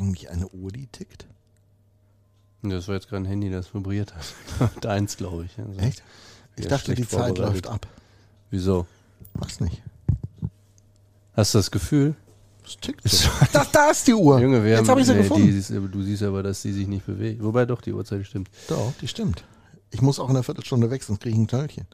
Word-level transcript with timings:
eigentlich 0.00 0.30
eine 0.30 0.48
Uhr, 0.48 0.70
die 0.72 0.86
tickt? 0.86 1.26
Das 2.62 2.88
war 2.88 2.94
jetzt 2.94 3.08
gerade 3.08 3.22
ein 3.24 3.26
Handy, 3.26 3.50
das 3.50 3.72
vibriert 3.74 4.14
hat. 4.14 4.70
Deins, 4.84 5.16
glaube 5.16 5.44
ich. 5.44 5.58
Also 5.58 5.78
Echt? 5.80 6.02
Ich 6.56 6.66
dachte, 6.66 6.94
die 6.94 7.06
Zeit 7.06 7.38
läuft 7.38 7.66
ab. 7.66 7.86
Wieso? 8.50 8.86
Mach's 9.34 9.60
nicht. 9.60 9.82
Hast 11.34 11.54
du 11.54 11.58
das 11.58 11.70
Gefühl? 11.70 12.14
Es 12.66 12.76
tickt 12.76 13.08
so. 13.08 13.28
da, 13.52 13.66
da 13.72 13.90
ist 13.90 14.06
die 14.06 14.14
Uhr. 14.14 14.40
Junge, 14.40 14.62
wir 14.62 14.72
Jetzt 14.72 14.88
habe 14.88 15.00
ich 15.00 15.06
sie 15.06 15.14
nee, 15.14 15.22
gefunden. 15.22 15.46
Die, 15.46 15.56
ist- 15.58 15.70
du 15.70 16.02
siehst 16.02 16.22
aber, 16.22 16.42
dass 16.42 16.60
die 16.62 16.72
sich 16.72 16.86
nicht 16.86 17.06
bewegt. 17.06 17.42
Wobei 17.42 17.64
doch, 17.64 17.80
die 17.80 17.92
Uhrzeit 17.92 18.26
stimmt. 18.26 18.50
Doch, 18.68 18.92
die 19.00 19.08
stimmt. 19.08 19.44
Ich 19.90 20.02
muss 20.02 20.18
auch 20.20 20.28
in 20.28 20.36
einer 20.36 20.42
Viertelstunde 20.42 20.90
weg, 20.90 21.02
sonst 21.02 21.20
kriege 21.20 21.34
ich 21.34 21.40
ein 21.40 21.48
Teilchen. 21.48 21.86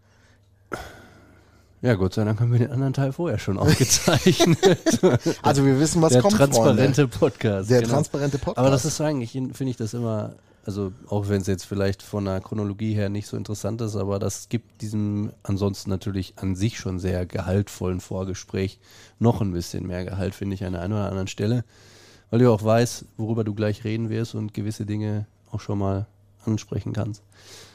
Ja, 1.82 1.94
Gott 1.94 2.14
sei 2.14 2.24
Dank 2.24 2.40
haben 2.40 2.52
wir 2.52 2.58
den 2.58 2.70
anderen 2.70 2.92
Teil 2.92 3.12
vorher 3.12 3.38
schon 3.38 3.58
aufgezeichnet. 3.58 4.58
Also 5.42 5.64
wir 5.64 5.78
wissen, 5.78 6.02
was 6.02 6.12
Der 6.12 6.22
kommt, 6.22 6.36
transparente 6.36 7.02
Freunde. 7.02 7.18
Podcast. 7.18 7.70
Der 7.70 7.82
genau. 7.82 7.94
transparente 7.94 8.38
Podcast. 8.38 8.58
Aber 8.58 8.70
das 8.70 8.84
ist 8.84 9.00
eigentlich, 9.00 9.32
finde 9.32 9.70
ich 9.70 9.76
das 9.76 9.94
immer, 9.94 10.34
also 10.64 10.92
auch 11.08 11.28
wenn 11.28 11.40
es 11.40 11.46
jetzt 11.46 11.64
vielleicht 11.64 12.02
von 12.02 12.24
der 12.24 12.40
Chronologie 12.40 12.94
her 12.94 13.08
nicht 13.08 13.26
so 13.26 13.36
interessant 13.36 13.80
ist, 13.80 13.94
aber 13.96 14.18
das 14.18 14.48
gibt 14.48 14.82
diesem 14.82 15.32
ansonsten 15.42 15.90
natürlich 15.90 16.34
an 16.36 16.56
sich 16.56 16.78
schon 16.78 16.98
sehr 16.98 17.26
gehaltvollen 17.26 18.00
Vorgespräch 18.00 18.80
noch 19.18 19.40
ein 19.40 19.52
bisschen 19.52 19.86
mehr 19.86 20.04
Gehalt, 20.04 20.34
finde 20.34 20.54
ich, 20.54 20.64
an 20.64 20.72
der 20.72 20.82
einen 20.82 20.94
oder 20.94 21.08
anderen 21.08 21.28
Stelle. 21.28 21.64
Weil 22.30 22.40
du 22.40 22.52
auch 22.52 22.64
weißt, 22.64 23.04
worüber 23.16 23.44
du 23.44 23.54
gleich 23.54 23.84
reden 23.84 24.08
wirst 24.08 24.34
und 24.34 24.54
gewisse 24.54 24.86
Dinge 24.86 25.26
auch 25.52 25.60
schon 25.60 25.78
mal 25.78 26.06
ansprechen 26.44 26.92
kannst. 26.92 27.22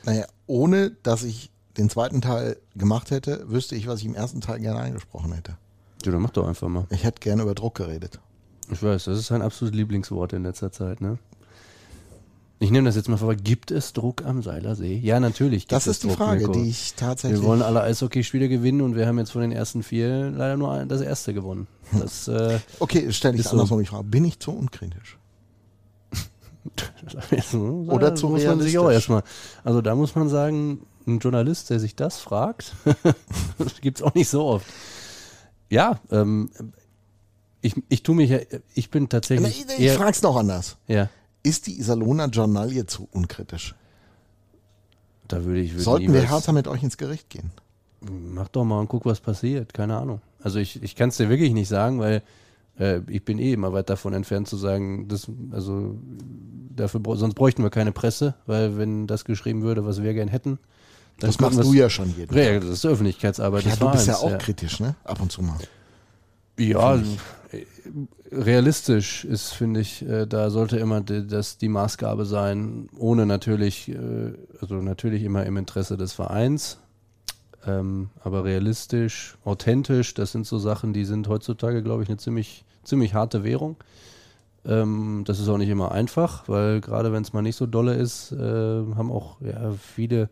Naja, 0.03 0.25
ohne 0.47 0.91
dass 1.03 1.23
ich 1.23 1.51
den 1.77 1.89
zweiten 1.89 2.21
Teil 2.21 2.57
gemacht 2.75 3.11
hätte, 3.11 3.43
wüsste 3.49 3.75
ich, 3.75 3.88
was 3.88 3.99
ich 3.99 4.05
im 4.05 4.16
ersten 4.16 4.41
Teil 4.41 4.59
gerne 4.59 4.79
angesprochen 4.79 5.34
hätte. 5.34 5.57
Ja, 6.05 6.12
dann 6.12 6.21
mach 6.21 6.31
doch 6.31 6.48
einfach 6.48 6.67
mal. 6.67 6.85
Ich 6.89 7.03
hätte 7.03 7.20
gerne 7.20 7.43
über 7.43 7.53
Druck 7.55 7.75
geredet. 7.75 8.20
Ich 8.71 8.81
weiß, 8.81 9.05
das 9.05 9.17
ist 9.20 9.27
sein 9.27 9.41
absolutes 9.41 9.77
Lieblingswort 9.77 10.34
in 10.34 10.43
letzter 10.43 10.71
Zeit, 10.71 11.02
ne? 11.02 11.17
Ich 12.59 12.70
nehme 12.70 12.85
das 12.88 12.95
jetzt 12.95 13.09
mal 13.09 13.17
vor. 13.17 13.34
Gibt 13.34 13.71
es 13.71 13.91
Druck 13.91 14.23
am 14.23 14.43
Seilersee? 14.43 14.95
Ja, 14.98 15.20
natürlich. 15.20 15.63
Gibt 15.63 15.71
Das 15.71 15.87
es 15.87 15.93
ist 15.98 16.04
die 16.04 16.07
Druck, 16.10 16.18
Frage, 16.18 16.41
Mirko. 16.41 16.54
die 16.54 16.70
ich 16.70 16.93
tatsächlich. 16.95 17.41
Wir 17.41 17.48
wollen 17.48 17.63
alle 17.63 17.82
Eishockeyspiele 17.82 18.49
gewinnen 18.49 18.82
und 18.82 18.95
wir 18.95 19.07
haben 19.07 19.17
jetzt 19.17 19.32
von 19.32 19.41
den 19.41 19.51
ersten 19.51 19.82
vier 19.82 20.29
leider 20.29 20.57
nur 20.57 20.85
das 20.85 21.01
erste 21.01 21.34
gewonnen. 21.34 21.65
Das, 21.91 22.27
äh, 22.27 22.60
okay, 22.79 23.12
stelle 23.12 23.34
ich 23.34 23.40
Ist 23.41 23.45
so. 23.48 23.54
andersrum 23.54 23.79
die 23.79 23.85
Frage. 23.88 24.04
Bin 24.04 24.26
ich 24.26 24.40
zu 24.40 24.51
unkritisch? 24.51 25.17
Oder 27.88 28.13
zu 28.15 28.29
muss 28.29 28.45
man 28.45 28.60
sich 28.62 28.77
auch 28.77 28.91
erstmal. 28.91 29.23
Also 29.63 29.82
da 29.82 29.95
muss 29.95 30.13
man 30.15 30.29
sagen, 30.29 30.82
ein 31.07 31.20
Journalist, 31.20 31.70
der 31.70 31.80
sich 31.80 31.96
das 31.96 32.20
fragt, 32.20 32.76
gibt 33.82 33.99
es 33.99 34.04
auch 34.04 34.13
nicht 34.13 34.30
so 34.30 34.46
oft. 34.46 34.66
Ja, 35.70 35.99
ähm, 36.12 36.49
ich, 37.62 37.76
ich 37.90 38.04
tue 38.04 38.16
mich 38.16 38.30
ja, 38.30 38.40
ich 38.74 38.90
bin 38.90 39.07
tatsächlich 39.10 39.66
Ich, 39.70 39.79
ich 39.79 39.91
frage 39.94 40.12
es 40.12 40.22
noch 40.22 40.35
anders. 40.35 40.77
ja, 40.88 41.10
Ist 41.44 41.68
die 41.68 41.79
Iserlohner 41.79 42.27
Journalie 42.27 42.85
zu 42.85 43.07
unkritisch? 43.12 43.76
da 45.27 45.46
würde 45.46 45.62
ich 45.62 45.72
würde 45.72 45.84
Sollten 45.84 46.13
wir 46.13 46.24
härter 46.29 46.52
mit 46.52 46.68
euch 46.68 46.84
ins 46.84 46.98
Gericht 46.98 47.29
gehen? 47.29 47.52
Mach 48.02 48.48
doch 48.49 48.66
mal 48.66 48.79
und 48.79 48.90
guck, 48.90 49.05
was 49.05 49.20
passiert. 49.20 49.74
Keine 49.74 49.96
Ahnung. 49.98 50.22
Also 50.41 50.60
ich, 50.60 50.82
ich 50.84 50.96
kann 50.96 51.10
es 51.10 51.18
dir 51.18 51.29
wirklich 51.29 51.54
nicht 51.54 51.70
sagen, 51.70 51.99
weil 51.99 52.22
äh, 52.79 52.99
ich 53.07 53.24
bin 53.24 53.38
eh 53.40 53.54
immer 53.54 53.74
weit 53.74 53.90
davon 53.90 54.13
entfernt 54.13 54.48
zu 54.48 54.57
sagen, 54.57 55.07
das, 55.07 55.27
also 55.52 55.96
dafür 56.76 57.02
sonst 57.16 57.35
bräuchten 57.35 57.63
wir 57.63 57.70
keine 57.70 57.91
Presse, 57.91 58.34
weil 58.46 58.77
wenn 58.77 59.07
das 59.07 59.24
geschrieben 59.24 59.62
würde, 59.62 59.85
was 59.85 60.02
wir 60.02 60.13
gern 60.13 60.27
hätten, 60.27 60.57
dann 61.21 61.29
Das 61.29 61.39
machst 61.39 61.63
du 61.63 61.73
ja 61.73 61.89
schon 61.89 62.13
jeden 62.15 62.35
Ja, 62.35 62.59
das 62.59 62.69
ist 62.69 62.85
Öffentlichkeitsarbeit 62.85 63.63
Ja, 63.63 63.75
du 63.75 63.91
bist 63.91 64.07
ja 64.07 64.16
Vereins, 64.16 64.35
auch 64.35 64.38
kritisch, 64.39 64.79
ne? 64.79 64.95
Ab 65.03 65.22
und 65.22 65.31
zu 65.31 65.41
mal. 65.41 65.57
Ja, 66.57 67.00
realistisch 68.31 69.25
ist, 69.25 69.51
finde 69.51 69.81
ich, 69.81 70.07
äh, 70.07 70.25
da 70.25 70.49
sollte 70.49 70.77
immer 70.77 71.01
die, 71.01 71.27
das 71.27 71.57
die 71.57 71.67
Maßgabe 71.67 72.25
sein, 72.25 72.89
ohne 72.97 73.25
natürlich, 73.25 73.89
äh, 73.89 74.33
also 74.61 74.75
natürlich 74.75 75.23
immer 75.23 75.45
im 75.45 75.57
Interesse 75.57 75.97
des 75.97 76.13
Vereins, 76.13 76.77
ähm, 77.65 78.09
aber 78.23 78.43
realistisch, 78.43 79.37
authentisch, 79.43 80.13
das 80.13 80.31
sind 80.31 80.47
so 80.47 80.59
Sachen, 80.59 80.93
die 80.93 81.05
sind 81.05 81.27
heutzutage, 81.27 81.83
glaube 81.83 82.03
ich, 82.03 82.09
eine 82.09 82.17
ziemlich, 82.17 82.63
ziemlich 82.83 83.13
harte 83.13 83.43
Währung. 83.43 83.75
Ähm, 84.65 85.23
das 85.25 85.39
ist 85.39 85.49
auch 85.49 85.57
nicht 85.57 85.69
immer 85.69 85.91
einfach, 85.91 86.47
weil 86.47 86.81
gerade 86.81 87.11
wenn 87.11 87.23
es 87.23 87.33
mal 87.33 87.41
nicht 87.41 87.55
so 87.55 87.65
dolle 87.65 87.95
ist, 87.95 88.31
äh, 88.31 88.37
haben 88.37 89.11
auch 89.11 89.41
ja, 89.41 89.71
viele, 89.71 90.29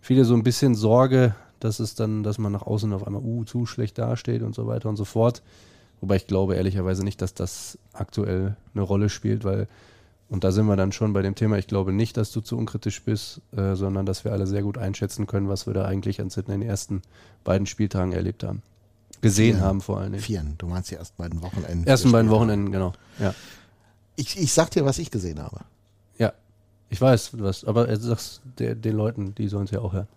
viele 0.00 0.24
so 0.24 0.34
ein 0.34 0.42
bisschen 0.42 0.74
Sorge, 0.74 1.34
dass 1.60 1.80
es 1.80 1.94
dann, 1.94 2.22
dass 2.22 2.38
man 2.38 2.52
nach 2.52 2.62
außen 2.62 2.92
auf 2.92 3.06
einmal 3.06 3.22
uh, 3.22 3.44
zu 3.44 3.66
schlecht 3.66 3.98
dasteht 3.98 4.42
und 4.42 4.54
so 4.54 4.66
weiter 4.66 4.88
und 4.88 4.96
so 4.96 5.04
fort. 5.04 5.42
Wobei 6.00 6.16
ich 6.16 6.26
glaube 6.26 6.54
ehrlicherweise 6.54 7.04
nicht, 7.04 7.20
dass 7.20 7.34
das 7.34 7.78
aktuell 7.92 8.56
eine 8.74 8.82
Rolle 8.82 9.08
spielt, 9.08 9.44
weil, 9.44 9.66
und 10.28 10.44
da 10.44 10.52
sind 10.52 10.66
wir 10.66 10.76
dann 10.76 10.92
schon 10.92 11.12
bei 11.12 11.22
dem 11.22 11.34
Thema, 11.34 11.58
ich 11.58 11.66
glaube 11.66 11.92
nicht, 11.92 12.16
dass 12.16 12.30
du 12.30 12.40
zu 12.40 12.56
unkritisch 12.56 13.02
bist, 13.02 13.40
äh, 13.56 13.74
sondern 13.74 14.06
dass 14.06 14.24
wir 14.24 14.32
alle 14.32 14.46
sehr 14.46 14.62
gut 14.62 14.78
einschätzen 14.78 15.26
können, 15.26 15.48
was 15.48 15.66
wir 15.66 15.74
da 15.74 15.84
eigentlich 15.84 16.20
an 16.20 16.30
Sydney 16.30 16.54
in 16.54 16.60
den 16.60 16.70
ersten 16.70 17.02
beiden 17.42 17.66
Spieltagen 17.66 18.12
erlebt 18.12 18.44
haben. 18.44 18.62
Gesehen 19.20 19.56
Vieren. 19.56 19.66
haben 19.66 19.80
vor 19.80 19.98
allen 19.98 20.12
Dingen. 20.12 20.22
Vieren. 20.22 20.54
Du 20.58 20.68
meinst 20.68 20.92
die 20.92 20.94
ersten 20.94 21.16
beiden 21.16 21.42
Wochenenden. 21.42 21.86
Ersten 21.86 22.12
beiden. 22.12 22.30
Wochenenden, 22.30 22.70
genau. 22.70 22.92
Ja. 23.18 23.34
Ich, 24.14 24.38
ich 24.38 24.52
sag 24.52 24.70
dir, 24.70 24.84
was 24.84 24.98
ich 24.98 25.10
gesehen 25.10 25.42
habe. 25.42 25.60
Ich 26.90 27.00
weiß, 27.00 27.30
was, 27.38 27.64
aber 27.64 27.88
er 27.88 27.98
sagst 27.98 28.40
der, 28.58 28.74
den 28.74 28.96
Leuten, 28.96 29.34
die 29.34 29.48
sollen 29.48 29.64
es 29.64 29.70
ja 29.70 29.80
auch 29.80 29.92
hören. 29.92 30.08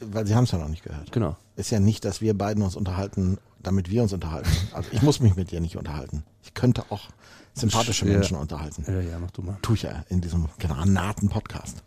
Weil 0.00 0.26
sie 0.26 0.34
haben 0.34 0.44
es 0.44 0.50
ja 0.52 0.58
noch 0.58 0.68
nicht 0.68 0.82
gehört. 0.84 1.12
Genau. 1.12 1.36
Ist 1.56 1.70
ja 1.70 1.80
nicht, 1.80 2.04
dass 2.04 2.20
wir 2.20 2.36
beiden 2.36 2.62
uns 2.62 2.76
unterhalten, 2.76 3.38
damit 3.62 3.90
wir 3.90 4.02
uns 4.02 4.12
unterhalten. 4.12 4.48
Also 4.72 4.88
ich 4.92 5.02
muss 5.02 5.20
mich 5.20 5.36
mit 5.36 5.50
dir 5.50 5.60
nicht 5.60 5.76
unterhalten. 5.76 6.22
Ich 6.42 6.54
könnte 6.54 6.84
auch 6.90 7.08
sympathische 7.54 8.06
Ja. 8.06 8.12
Menschen 8.14 8.36
unterhalten. 8.36 8.84
Ja, 8.86 9.00
ja, 9.00 9.18
mach 9.18 9.30
du 9.32 9.42
mal. 9.42 9.58
Tue 9.60 9.74
ich 9.74 9.82
ja 9.82 10.04
in 10.08 10.20
diesem 10.20 10.48
granaten 10.58 11.28
Podcast. 11.28 11.82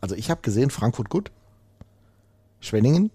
Also 0.00 0.14
ich 0.14 0.30
habe 0.30 0.40
gesehen, 0.42 0.70
Frankfurt 0.70 1.08
gut. 1.10 1.32
Schwenningen. 2.60 3.10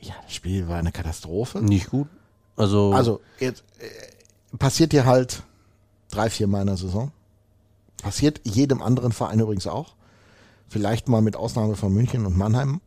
Ja, 0.00 0.14
das 0.24 0.34
Spiel 0.34 0.66
war 0.68 0.78
eine 0.78 0.92
Katastrophe. 0.92 1.60
Nicht 1.62 1.90
gut. 1.90 2.08
Also, 2.56 2.92
Also 2.92 3.20
jetzt, 3.38 3.62
äh, 3.78 4.56
passiert 4.56 4.92
dir 4.92 5.04
halt 5.04 5.42
drei, 6.10 6.30
vier 6.30 6.46
Mal 6.48 6.62
in 6.62 6.66
der 6.68 6.76
Saison. 6.76 7.12
Passiert 8.02 8.40
jedem 8.44 8.82
anderen 8.82 9.12
Verein 9.12 9.40
übrigens 9.40 9.66
auch. 9.66 9.94
Vielleicht 10.68 11.08
mal 11.08 11.22
mit 11.22 11.36
Ausnahme 11.36 11.76
von 11.76 11.92
München 11.92 12.26
und 12.26 12.36
Mannheim. 12.36 12.80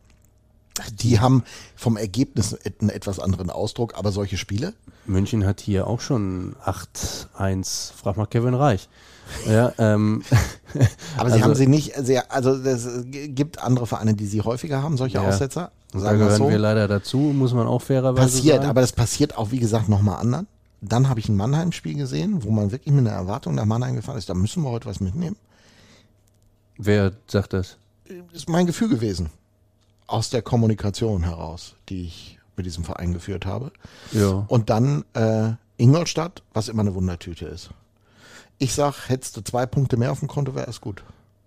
Die 1.02 1.20
haben 1.20 1.44
vom 1.76 1.98
Ergebnis 1.98 2.56
einen 2.80 2.90
etwas 2.90 3.20
anderen 3.20 3.50
Ausdruck, 3.50 3.96
aber 3.98 4.12
solche 4.12 4.38
Spiele. 4.38 4.74
München 5.06 5.46
hat 5.46 5.60
hier 5.60 5.86
auch 5.86 6.00
schon 6.00 6.56
8-1. 6.66 7.92
Frag 7.94 8.16
mal 8.18 8.26
Kevin 8.26 8.54
Reich. 8.54 8.88
Ja, 9.48 9.74
ähm, 9.78 10.24
Aber 11.18 11.30
sie 11.30 11.36
Also- 11.36 11.46
haben 11.46 11.56
sie 11.56 11.68
nicht 11.68 11.94
sehr, 11.98 12.32
also 12.32 12.52
es 12.56 12.88
gibt 13.10 13.60
andere 13.60 13.86
Vereine, 13.88 14.14
die 14.14 14.26
sie 14.28 14.42
häufiger 14.42 14.82
haben, 14.82 14.96
solche 14.98 15.16
Ja. 15.18 15.28
Aussetzer. 15.28 15.72
da 15.92 16.00
Sagen 16.00 16.20
wir 16.20 16.26
gehören 16.26 16.38
so. 16.44 16.50
wir 16.50 16.58
leider 16.60 16.88
dazu, 16.88 17.18
muss 17.18 17.54
man 17.54 17.68
auch 17.68 17.82
fairerweise 17.82 18.28
Passiert, 18.38 18.58
sagen. 18.58 18.70
aber 18.70 18.82
das 18.82 18.94
passiert 18.94 19.38
auch, 19.38 19.52
wie 19.52 19.60
gesagt, 19.60 19.90
nochmal 19.90 20.20
anderen. 20.20 20.48
Dann 20.82 21.10
habe 21.10 21.20
ich 21.20 21.30
ein 21.30 21.36
Mannheim-Spiel 21.36 21.96
gesehen, 21.96 22.44
wo 22.44 22.52
man 22.52 22.72
wirklich 22.72 22.94
mit 22.94 23.08
einer 23.08 23.16
Erwartung 23.16 23.56
nach 23.56 23.66
Mannheim 23.66 23.96
gefahren 23.96 24.18
ist. 24.18 24.30
Da 24.30 24.34
müssen 24.34 24.64
wir 24.64 24.72
heute 24.72 24.88
was 24.88 25.00
mitnehmen. 25.00 25.38
Wer 26.78 27.14
sagt 27.28 27.54
das? 27.54 27.78
ist 28.34 28.50
mein 28.50 28.66
Gefühl 28.66 28.90
gewesen. 28.90 29.30
Aus 30.08 30.30
der 30.30 30.42
Kommunikation 30.42 31.24
heraus, 31.24 31.76
die 31.90 32.06
ich 32.06 32.40
mit 32.58 32.66
diesem 32.66 32.84
Verein 32.84 33.14
geführt 33.14 33.46
habe. 33.46 33.72
Ja. 34.12 34.46
Und 34.48 34.70
dann 34.70 35.06
äh, 35.14 35.54
Ingolstadt, 35.78 36.44
was 36.54 36.68
immer 36.68 36.82
eine 36.82 36.94
Wundertüte 36.94 37.46
ist. 37.46 37.70
Ich 38.58 38.74
sag, 38.74 39.10
hättest 39.10 39.38
du 39.38 39.42
zwei 39.42 39.66
Punkte 39.66 39.98
mehr 39.98 40.12
auf 40.12 40.20
dem 40.20 40.28
Konto, 40.28 40.54
wäre 40.54 40.70
es 40.70 40.82
gut. 40.82 41.04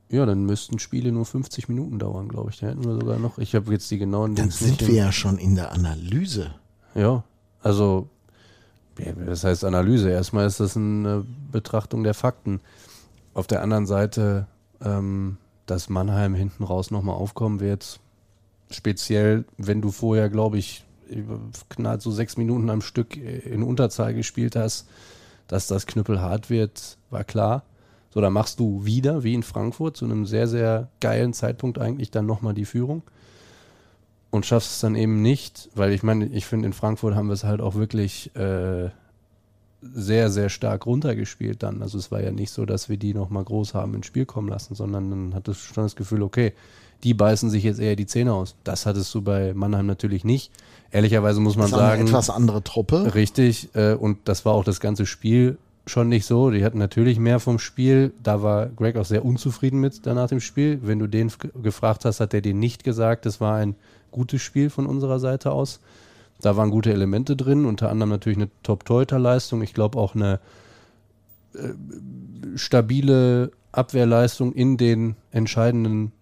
Ja, 0.08 0.26
dann 0.26 0.44
müssten 0.44 0.78
Spiele 0.78 1.12
nur 1.12 1.24
50 1.24 1.68
Minuten 1.68 1.98
dauern, 1.98 2.28
glaube 2.28 2.50
ich. 2.50 2.60
Da 2.60 2.68
hätten 2.68 2.84
wir 2.84 2.94
sogar 2.94 3.18
noch. 3.18 3.38
Ich 3.38 3.54
habe 3.54 3.72
jetzt 3.72 3.90
die 3.90 3.98
genauen 3.98 4.34
Dann 4.34 4.46
Dings 4.46 4.58
sind 4.58 4.80
wir 4.86 4.94
ja 4.94 5.12
schon 5.12 5.38
in 5.38 5.54
der 5.54 5.72
Analyse. 5.72 6.54
Ja, 6.94 7.24
also, 7.62 8.08
das 9.26 9.44
heißt 9.44 9.64
Analyse. 9.64 10.10
Erstmal 10.10 10.46
ist 10.46 10.60
das 10.60 10.76
eine 10.76 11.24
Betrachtung 11.50 12.04
der 12.04 12.14
Fakten. 12.14 12.60
Auf 13.32 13.46
der 13.46 13.62
anderen 13.62 13.86
Seite, 13.86 14.46
ähm, 14.82 15.38
dass 15.66 15.88
Mannheim 15.88 16.34
hinten 16.34 16.64
raus 16.64 16.90
nochmal 16.90 17.16
aufkommen 17.16 17.60
wird, 17.60 18.00
speziell, 18.70 19.44
wenn 19.56 19.80
du 19.80 19.90
vorher, 19.90 20.28
glaube 20.28 20.58
ich, 20.58 20.84
über 21.08 21.38
nahezu 21.76 22.10
sechs 22.10 22.36
Minuten 22.36 22.70
am 22.70 22.80
Stück 22.80 23.16
in 23.16 23.62
Unterzahl 23.62 24.14
gespielt 24.14 24.56
hast, 24.56 24.88
dass 25.48 25.66
das 25.66 25.86
knüppelhart 25.86 26.48
wird, 26.48 26.96
war 27.10 27.24
klar. 27.24 27.64
So, 28.10 28.20
da 28.20 28.30
machst 28.30 28.60
du 28.60 28.84
wieder, 28.84 29.24
wie 29.24 29.34
in 29.34 29.42
Frankfurt, 29.42 29.96
zu 29.96 30.04
einem 30.04 30.24
sehr, 30.24 30.46
sehr 30.46 30.88
geilen 31.00 31.32
Zeitpunkt 31.32 31.78
eigentlich 31.78 32.10
dann 32.10 32.26
nochmal 32.26 32.54
die 32.54 32.64
Führung 32.64 33.02
und 34.34 34.44
schaffst 34.44 34.72
es 34.72 34.80
dann 34.80 34.96
eben 34.96 35.22
nicht, 35.22 35.70
weil 35.76 35.92
ich 35.92 36.02
meine, 36.02 36.26
ich 36.26 36.44
finde, 36.44 36.66
in 36.66 36.72
Frankfurt 36.72 37.14
haben 37.14 37.28
wir 37.28 37.34
es 37.34 37.44
halt 37.44 37.60
auch 37.60 37.76
wirklich 37.76 38.34
äh, 38.34 38.90
sehr, 39.80 40.28
sehr 40.28 40.48
stark 40.48 40.86
runtergespielt 40.86 41.62
dann. 41.62 41.82
Also 41.82 41.98
es 41.98 42.10
war 42.10 42.20
ja 42.20 42.32
nicht 42.32 42.50
so, 42.50 42.66
dass 42.66 42.88
wir 42.88 42.96
die 42.96 43.14
nochmal 43.14 43.44
groß 43.44 43.74
haben 43.74 43.94
ins 43.94 44.06
Spiel 44.06 44.26
kommen 44.26 44.48
lassen, 44.48 44.74
sondern 44.74 45.08
dann 45.08 45.34
hattest 45.36 45.60
du 45.70 45.74
schon 45.74 45.84
das 45.84 45.94
Gefühl, 45.94 46.20
okay, 46.20 46.52
die 47.04 47.14
beißen 47.14 47.48
sich 47.48 47.62
jetzt 47.62 47.78
eher 47.78 47.94
die 47.94 48.06
Zähne 48.06 48.32
aus. 48.32 48.56
Das 48.64 48.86
hattest 48.86 49.14
du 49.14 49.22
bei 49.22 49.54
Mannheim 49.54 49.86
natürlich 49.86 50.24
nicht. 50.24 50.50
Ehrlicherweise 50.90 51.38
muss 51.38 51.54
man 51.54 51.70
Das 51.70 51.78
ist 51.78 51.78
eine 51.78 51.88
sagen, 51.90 52.06
etwas 52.08 52.28
andere 52.28 52.64
Truppe. 52.64 53.14
Richtig, 53.14 53.68
äh, 53.74 53.94
und 53.94 54.18
das 54.24 54.44
war 54.44 54.54
auch 54.54 54.64
das 54.64 54.80
ganze 54.80 55.06
Spiel 55.06 55.58
schon 55.86 56.08
nicht 56.08 56.26
so. 56.26 56.50
Die 56.50 56.64
hatten 56.64 56.78
natürlich 56.78 57.20
mehr 57.20 57.38
vom 57.38 57.60
Spiel. 57.60 58.12
Da 58.20 58.42
war 58.42 58.66
Greg 58.66 58.96
auch 58.96 59.04
sehr 59.04 59.24
unzufrieden 59.24 59.80
mit 59.80 60.06
danach 60.06 60.28
dem 60.28 60.40
Spiel. 60.40 60.80
Wenn 60.82 60.98
du 60.98 61.06
den 61.06 61.30
gefragt 61.62 62.04
hast, 62.04 62.18
hat 62.18 62.34
er 62.34 62.40
dir 62.40 62.54
nicht 62.54 62.82
gesagt, 62.82 63.26
es 63.26 63.40
war 63.40 63.56
ein 63.58 63.76
gutes 64.14 64.40
Spiel 64.40 64.70
von 64.70 64.86
unserer 64.86 65.18
Seite 65.18 65.52
aus. 65.52 65.80
Da 66.40 66.56
waren 66.56 66.70
gute 66.70 66.92
Elemente 66.92 67.36
drin, 67.36 67.66
unter 67.66 67.90
anderem 67.90 68.10
natürlich 68.10 68.38
eine 68.38 68.48
Top-Torhüter-Leistung. 68.62 69.60
Ich 69.62 69.74
glaube 69.74 69.98
auch 69.98 70.14
eine 70.14 70.40
äh, 71.54 71.68
stabile 72.56 73.50
Abwehrleistung 73.72 74.52
in 74.52 74.76
den 74.76 75.16
entscheidenden 75.30 76.12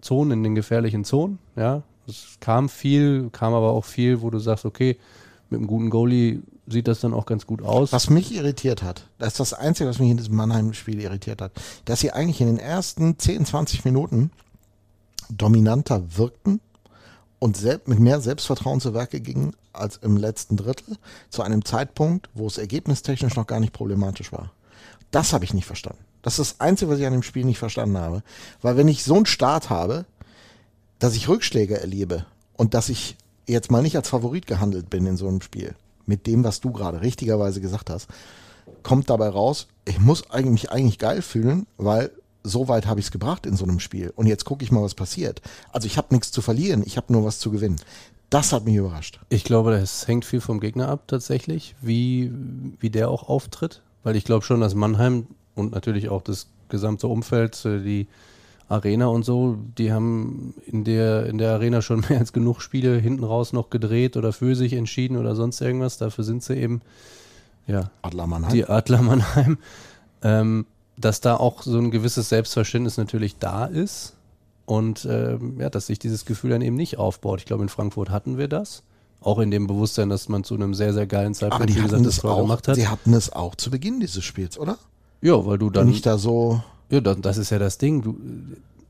Zonen, 0.00 0.32
in 0.32 0.42
den 0.42 0.54
gefährlichen 0.54 1.04
Zonen. 1.04 1.38
Ja, 1.56 1.82
es 2.06 2.38
kam 2.40 2.68
viel, 2.68 3.28
kam 3.30 3.54
aber 3.54 3.70
auch 3.70 3.84
viel, 3.84 4.22
wo 4.22 4.30
du 4.30 4.38
sagst, 4.38 4.64
okay, 4.64 4.98
mit 5.50 5.58
einem 5.58 5.66
guten 5.66 5.90
Goalie 5.90 6.42
sieht 6.66 6.88
das 6.88 7.00
dann 7.00 7.12
auch 7.12 7.26
ganz 7.26 7.46
gut 7.46 7.62
aus. 7.62 7.92
Was 7.92 8.08
mich 8.08 8.34
irritiert 8.34 8.82
hat, 8.82 9.08
das 9.18 9.34
ist 9.34 9.40
das 9.40 9.54
Einzige, 9.54 9.88
was 9.88 9.98
mich 9.98 10.10
in 10.10 10.16
diesem 10.16 10.36
Mannheim-Spiel 10.36 11.00
irritiert 11.00 11.42
hat, 11.42 11.52
dass 11.84 12.00
sie 12.00 12.12
eigentlich 12.12 12.40
in 12.40 12.46
den 12.46 12.58
ersten 12.58 13.18
10, 13.18 13.46
20 13.46 13.84
Minuten 13.84 14.30
dominanter 15.28 16.16
wirkten 16.16 16.60
und 17.42 17.56
selbst, 17.56 17.88
mit 17.88 17.98
mehr 17.98 18.20
Selbstvertrauen 18.20 18.80
zu 18.80 18.94
Werke 18.94 19.20
gingen 19.20 19.56
als 19.72 19.96
im 19.96 20.16
letzten 20.16 20.56
Drittel, 20.56 20.96
zu 21.28 21.42
einem 21.42 21.64
Zeitpunkt, 21.64 22.30
wo 22.34 22.46
es 22.46 22.56
ergebnistechnisch 22.56 23.34
noch 23.34 23.48
gar 23.48 23.58
nicht 23.58 23.72
problematisch 23.72 24.30
war. 24.30 24.52
Das 25.10 25.32
habe 25.32 25.44
ich 25.44 25.52
nicht 25.52 25.66
verstanden. 25.66 25.98
Das 26.22 26.38
ist 26.38 26.52
das 26.52 26.60
Einzige, 26.60 26.92
was 26.92 27.00
ich 27.00 27.06
an 27.06 27.14
dem 27.14 27.24
Spiel 27.24 27.44
nicht 27.44 27.58
verstanden 27.58 27.98
habe. 27.98 28.22
Weil 28.60 28.76
wenn 28.76 28.86
ich 28.86 29.02
so 29.02 29.16
einen 29.16 29.26
Start 29.26 29.70
habe, 29.70 30.04
dass 31.00 31.16
ich 31.16 31.28
Rückschläge 31.28 31.80
erlebe 31.80 32.26
und 32.56 32.74
dass 32.74 32.88
ich 32.88 33.16
jetzt 33.48 33.72
mal 33.72 33.82
nicht 33.82 33.96
als 33.96 34.08
Favorit 34.08 34.46
gehandelt 34.46 34.88
bin 34.88 35.04
in 35.04 35.16
so 35.16 35.26
einem 35.26 35.42
Spiel, 35.42 35.74
mit 36.06 36.28
dem, 36.28 36.44
was 36.44 36.60
du 36.60 36.70
gerade 36.70 37.00
richtigerweise 37.00 37.60
gesagt 37.60 37.90
hast, 37.90 38.06
kommt 38.84 39.10
dabei 39.10 39.28
raus, 39.28 39.66
ich 39.84 39.98
muss 39.98 40.30
eigentlich, 40.30 40.52
mich 40.52 40.70
eigentlich 40.70 41.00
geil 41.00 41.22
fühlen, 41.22 41.66
weil 41.76 42.12
so 42.42 42.68
weit 42.68 42.86
habe 42.86 43.00
ich 43.00 43.06
es 43.06 43.12
gebracht 43.12 43.46
in 43.46 43.56
so 43.56 43.64
einem 43.64 43.80
Spiel. 43.80 44.12
Und 44.16 44.26
jetzt 44.26 44.44
gucke 44.44 44.64
ich 44.64 44.72
mal, 44.72 44.82
was 44.82 44.94
passiert. 44.94 45.42
Also 45.72 45.86
ich 45.86 45.96
habe 45.96 46.14
nichts 46.14 46.32
zu 46.32 46.42
verlieren, 46.42 46.82
ich 46.84 46.96
habe 46.96 47.12
nur 47.12 47.24
was 47.24 47.38
zu 47.38 47.50
gewinnen. 47.50 47.76
Das 48.30 48.52
hat 48.52 48.64
mich 48.64 48.76
überrascht. 48.76 49.20
Ich 49.28 49.44
glaube, 49.44 49.72
das 49.72 50.08
hängt 50.08 50.24
viel 50.24 50.40
vom 50.40 50.58
Gegner 50.58 50.88
ab 50.88 51.04
tatsächlich, 51.06 51.74
wie, 51.82 52.32
wie 52.80 52.90
der 52.90 53.10
auch 53.10 53.28
auftritt. 53.28 53.82
Weil 54.04 54.16
ich 54.16 54.24
glaube 54.24 54.44
schon, 54.44 54.60
dass 54.60 54.74
Mannheim 54.74 55.26
und 55.54 55.72
natürlich 55.72 56.08
auch 56.08 56.22
das 56.22 56.48
gesamte 56.68 57.06
Umfeld, 57.08 57.64
äh, 57.64 57.80
die 57.82 58.08
Arena 58.68 59.06
und 59.06 59.22
so, 59.24 59.58
die 59.76 59.92
haben 59.92 60.54
in 60.66 60.84
der, 60.84 61.26
in 61.26 61.36
der 61.38 61.52
Arena 61.52 61.82
schon 61.82 62.00
mehr 62.08 62.18
als 62.18 62.32
genug 62.32 62.62
Spiele 62.62 62.96
hinten 62.98 63.22
raus 63.22 63.52
noch 63.52 63.70
gedreht 63.70 64.16
oder 64.16 64.32
für 64.32 64.56
sich 64.56 64.72
entschieden 64.72 65.16
oder 65.16 65.36
sonst 65.36 65.60
irgendwas. 65.60 65.98
Dafür 65.98 66.24
sind 66.24 66.42
sie 66.42 66.54
eben 66.54 66.80
ja, 67.66 67.90
Adler 68.00 68.26
Mannheim. 68.26 68.52
die 68.52 68.64
Adler 68.64 69.02
Mannheim. 69.02 69.58
Ähm, 70.22 70.66
dass 70.96 71.20
da 71.20 71.36
auch 71.36 71.62
so 71.62 71.78
ein 71.78 71.90
gewisses 71.90 72.28
Selbstverständnis 72.28 72.96
natürlich 72.96 73.38
da 73.38 73.64
ist 73.64 74.14
und 74.66 75.06
ähm, 75.10 75.60
ja, 75.60 75.70
dass 75.70 75.86
sich 75.86 75.98
dieses 75.98 76.24
Gefühl 76.24 76.50
dann 76.50 76.62
eben 76.62 76.76
nicht 76.76 76.98
aufbaut. 76.98 77.40
Ich 77.40 77.46
glaube, 77.46 77.62
in 77.62 77.68
Frankfurt 77.68 78.10
hatten 78.10 78.38
wir 78.38 78.48
das. 78.48 78.82
Auch 79.20 79.38
in 79.38 79.50
dem 79.50 79.68
Bewusstsein, 79.68 80.08
dass 80.08 80.28
man 80.28 80.42
zu 80.42 80.54
einem 80.54 80.74
sehr, 80.74 80.92
sehr 80.92 81.06
geilen 81.06 81.34
Zeitpunkt 81.34 81.68
wie 81.74 81.80
gesagt, 81.80 82.04
das 82.04 82.24
auch, 82.24 82.40
gemacht 82.40 82.66
hat. 82.66 82.74
sie 82.74 82.88
hatten 82.88 83.14
es 83.14 83.32
auch 83.32 83.54
zu 83.54 83.70
Beginn 83.70 84.00
dieses 84.00 84.24
Spiels, 84.24 84.58
oder? 84.58 84.78
Ja, 85.20 85.46
weil 85.46 85.58
du 85.58 85.70
Dann 85.70 85.84
dann. 85.84 85.88
nicht 85.92 86.04
da 86.04 86.18
so. 86.18 86.62
Ja, 86.90 87.00
das, 87.00 87.18
das 87.20 87.36
ist 87.38 87.50
ja 87.50 87.58
das 87.58 87.78
Ding. 87.78 88.02
Du, 88.02 88.16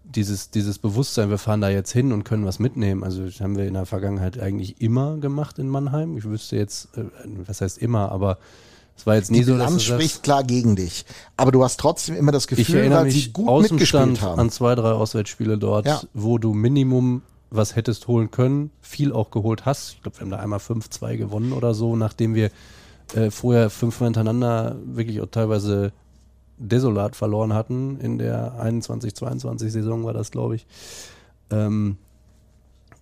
dieses, 0.05 0.51
dieses 0.51 0.79
Bewusstsein, 0.79 1.31
wir 1.31 1.39
fahren 1.39 1.61
da 1.61 1.69
jetzt 1.69 1.93
hin 1.93 2.13
und 2.13 2.25
können 2.25 2.45
was 2.45 2.59
mitnehmen. 2.59 3.05
Also 3.05 3.25
das 3.25 3.41
haben 3.41 3.57
wir 3.57 3.67
in 3.67 3.75
der 3.75 3.87
Vergangenheit 3.87 4.39
eigentlich 4.41 4.81
immer 4.81 5.19
gemacht 5.19 5.59
in 5.59 5.69
Mannheim. 5.69 6.17
Ich 6.17 6.25
wüsste 6.25 6.57
jetzt, 6.57 6.97
äh, 6.97 7.05
was 7.47 7.61
heißt 7.61 7.79
immer, 7.79 8.11
aber 8.11 8.39
es 8.97 9.07
war 9.07 9.15
jetzt 9.17 9.31
nie 9.31 9.39
Die 9.39 9.45
so, 9.45 9.53
dass 9.57 9.67
Bilanz 9.67 9.87
sagst, 9.87 10.03
spricht 10.03 10.23
klar 10.23 10.45
gegen 10.45 10.77
dich. 10.77 11.05
Aber 11.37 11.51
du 11.51 11.65
hast 11.65 11.81
trotzdem 11.81 12.15
immer 12.15 12.31
das 12.33 12.45
ich 12.45 12.51
Gefühl, 12.57 12.77
erinnere 12.81 13.05
weil 13.05 13.11
sie 13.11 13.17
mich 13.19 13.33
gut 13.33 13.49
dem 13.49 13.63
mitgespielt 13.63 14.21
haben. 14.23 14.39
an 14.41 14.51
zwei, 14.51 14.75
drei 14.75 14.93
Auswärtsspiele 14.93 15.59
dort, 15.59 15.87
Ja. 15.87 16.01
wo 16.15 16.39
du 16.39 16.53
Minimum 16.55 17.23
was 17.51 17.77
hättest 17.77 18.09
holen 18.09 18.31
können, 18.31 18.71
viel 18.81 19.13
auch 19.13 19.31
geholt 19.31 19.67
hast. 19.67 19.95
Ich 19.95 20.03
glaube, 20.03 20.17
wir 20.19 20.21
haben 20.23 20.31
da 20.31 20.39
einmal 20.39 20.59
5-2 20.59 21.17
gewonnen 21.19 21.53
oder 21.53 21.75
so, 21.75 21.97
nachdem 21.97 22.35
wir 22.35 22.51
äh, 23.15 23.31
vorher 23.31 23.69
fünfmal 23.69 24.07
hintereinander 24.07 24.77
wirklich 24.87 25.21
auch 25.21 25.27
teilweise 25.27 25.93
desolat 26.57 27.15
verloren 27.17 27.53
hatten. 27.53 27.99
In 28.01 28.19
der 28.19 28.55
21-22 28.63 29.69
Saison 29.69 30.05
war 30.05 30.15
das, 30.15 30.31
glaube 30.31 30.55
ich. 30.57 30.67
Ähm, 31.51 31.99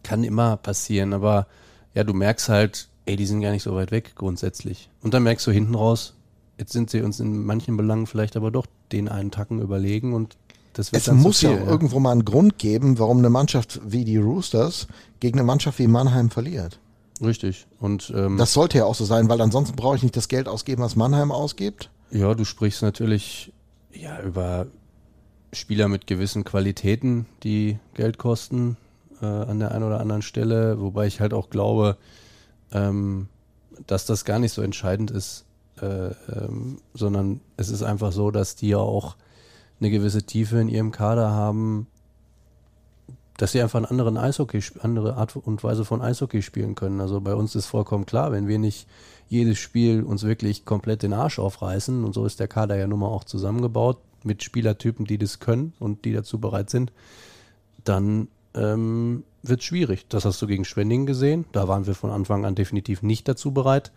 kann 0.03 0.25
immer 0.25 0.57
passieren, 0.57 1.13
aber 1.13 1.47
ja, 1.95 2.03
du 2.05 2.15
merkst 2.15 2.49
halt, 2.49 2.89
ey, 3.07 3.17
die 3.17 3.27
sind 3.27 3.41
gar 3.41 3.51
nicht 3.53 3.63
so 3.63 3.75
weit 3.75 3.91
weg 3.91 4.13
grundsätzlich. 4.15 4.91
Und 5.03 5.15
dann 5.15 5.23
merkst 5.23 5.47
du 5.47 5.51
hinten 5.51 5.75
raus, 5.75 6.15
jetzt 6.59 6.73
sind 6.73 6.91
sie 6.91 7.03
uns 7.03 7.21
in 7.21 7.45
manchen 7.45 7.77
Belangen 7.77 8.07
vielleicht 8.07 8.37
aber 8.37 8.51
doch 8.51 8.67
den 8.93 9.09
einen 9.09 9.31
Tacken 9.31 9.61
überlegen 9.61 10.13
und 10.15 10.37
das 10.75 10.93
wird 10.93 11.07
Es 11.07 11.13
muss 11.13 11.43
ja 11.43 11.51
viel, 11.51 11.63
auch 11.63 11.67
irgendwo 11.67 11.99
mal 11.99 12.13
einen 12.13 12.25
Grund 12.25 12.59
geben, 12.59 12.99
warum 12.99 13.19
eine 13.19 13.31
Mannschaft 13.31 13.81
wie 13.85 14.05
die 14.05 14.19
Roosters 14.19 14.87
gegen 15.19 15.39
eine 15.39 15.47
Mannschaft 15.47 15.79
wie 15.79 15.89
Mannheim 15.89 16.31
verliert. 16.31 16.79
Richtig. 17.23 17.67
Und 17.81 18.13
ähm, 18.17 18.39
Das 18.39 18.53
sollte 18.53 18.79
ja 18.79 18.85
auch 18.85 18.95
so 18.95 19.05
sein, 19.05 19.29
weil 19.29 19.41
ansonsten 19.41 19.77
brauche 19.77 19.97
ich 19.97 20.03
nicht 20.03 20.17
das 20.17 20.29
Geld 20.29 20.49
ausgeben, 20.49 20.83
was 20.83 20.97
Mannheim 20.97 21.33
ausgibt. 21.33 21.91
ja, 22.11 22.35
du 22.35 22.45
sprichst 22.45 22.83
natürlich 22.83 23.53
ja 23.93 24.21
über 24.23 24.67
Spieler 25.53 25.89
mit 25.89 26.07
gewissen 26.07 26.45
Qualitäten, 26.45 27.27
die 27.43 27.79
Geld 27.95 28.19
kosten 28.19 28.77
äh, 29.21 29.27
an 29.27 29.59
der 29.59 29.73
einen 29.73 29.85
oder 29.85 30.01
anderen 30.01 30.23
Stelle, 30.23 30.81
wobei 30.81 31.07
ich 31.09 31.21
halt 31.21 31.35
auch 31.35 31.51
glaube, 31.51 31.97
ähm, 32.73 33.29
dass 33.87 34.07
das 34.07 34.25
gar 34.25 34.39
nicht 34.39 34.53
so 34.53 34.63
entscheidend 34.63 35.11
ist, 35.11 35.45
äh, 35.81 36.11
ähm, 36.33 36.79
sondern 36.95 37.41
es 37.57 37.71
ist 37.71 37.83
einfach 37.83 38.13
so, 38.13 38.31
dass 38.31 38.57
die 38.57 38.69
ja 38.69 38.79
auch 38.79 39.17
eine 39.81 39.91
gewisse 39.91 40.23
Tiefe 40.23 40.61
in 40.61 40.69
ihrem 40.69 40.93
Kader 40.93 41.31
haben, 41.31 41.87
dass 43.39 43.53
sie 43.53 43.63
einfach 43.63 43.79
einen 43.79 43.87
anderen 43.87 44.19
Eishockey, 44.19 44.63
andere 44.83 45.17
Art 45.17 45.35
und 45.35 45.65
Weise 45.65 45.87
von 45.87 46.03
Eishockey 46.03 46.43
spielen 46.43 46.75
können. 46.75 47.01
Also 47.01 47.23
bei 47.23 47.35
uns 47.35 47.55
ist 47.55 47.67
vollkommen 47.67 48.05
klar, 48.05 48.33
wenn 48.33 48.49
wir 48.49 48.59
nicht 48.59 48.87
jedes 49.29 49.59
Spiel 49.59 50.03
uns 50.03 50.25
wirklich 50.25 50.67
komplett 50.67 51.03
den 51.03 51.15
Arsch 51.15 51.39
aufreißen, 51.39 52.05
und 52.05 52.13
so 52.13 52.27
ist 52.27 52.41
der 52.41 52.49
Kader 52.49 52.77
ja 52.77 52.87
nun 52.87 52.99
mal 52.99 53.07
auch 53.09 53.25
zusammengebaut, 53.25 53.99
mit 54.25 54.43
Spielertypen, 54.43 55.07
die 55.07 55.17
das 55.17 55.39
können 55.39 55.73
und 55.79 56.05
die 56.05 56.13
dazu 56.13 56.39
bereit 56.39 56.69
sind, 56.69 56.93
dann 57.85 58.29
ähm, 58.55 59.25
wird 59.43 59.61
es 59.61 59.67
schwierig. 59.67 60.07
Das 60.09 60.25
hast 60.25 60.41
du 60.43 60.47
gegen 60.47 60.65
Schwenningen 60.65 61.07
gesehen. 61.07 61.45
Da 61.53 61.69
waren 61.69 61.87
wir 61.87 61.95
von 61.95 62.11
Anfang 62.11 62.45
an 62.45 62.55
definitiv 62.55 63.03
nicht 63.03 63.29
dazu 63.29 63.53
bereit. 63.53 63.93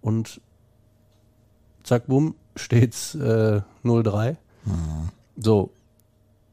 Und 0.00 0.40
zack, 1.84 2.06
bumm, 2.06 2.34
steht's 2.56 3.14
äh, 3.14 3.60
0-3. 3.84 4.36
So, 5.36 5.70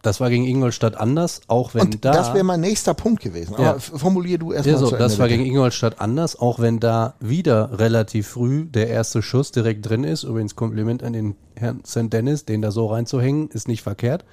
das 0.02 0.20
war 0.20 0.30
gegen 0.30 0.46
Ingolstadt 0.46 0.96
anders, 0.96 1.42
auch 1.48 1.74
wenn 1.74 1.82
Und 1.82 2.06
da. 2.06 2.12
das 2.12 2.34
wäre 2.34 2.44
mein 2.44 2.62
nächster 2.62 2.94
Punkt 2.94 3.22
gewesen. 3.24 3.56
Aber 3.56 3.64
Ja. 3.64 3.80
formulier 3.80 4.38
du 4.38 4.52
erst 4.54 4.68
ja, 4.68 4.78
so, 4.78 4.92
das 4.92 5.14
Ende, 5.14 5.18
war 5.20 5.28
bitte. 5.28 5.40
gegen 5.40 5.50
Ingolstadt 5.50 6.00
anders, 6.00 6.38
auch 6.40 6.60
wenn 6.60 6.80
da 6.80 7.16
wieder 7.20 7.80
relativ 7.80 8.28
früh 8.28 8.66
der 8.66 8.88
erste 8.90 9.22
Schuss 9.24 9.52
direkt 9.52 9.90
drin 9.90 10.04
ist. 10.04 10.24
Übrigens 10.24 10.56
Kompliment 10.56 11.02
an 11.02 11.14
den 11.14 11.36
Herrn 11.56 11.84
St. 11.86 12.14
Dennis, 12.14 12.46
den 12.46 12.62
da 12.62 12.70
so 12.72 12.86
reinzuhängen, 12.86 13.50
ist 13.50 13.68
nicht 13.68 13.82
verkehrt. 13.82 14.26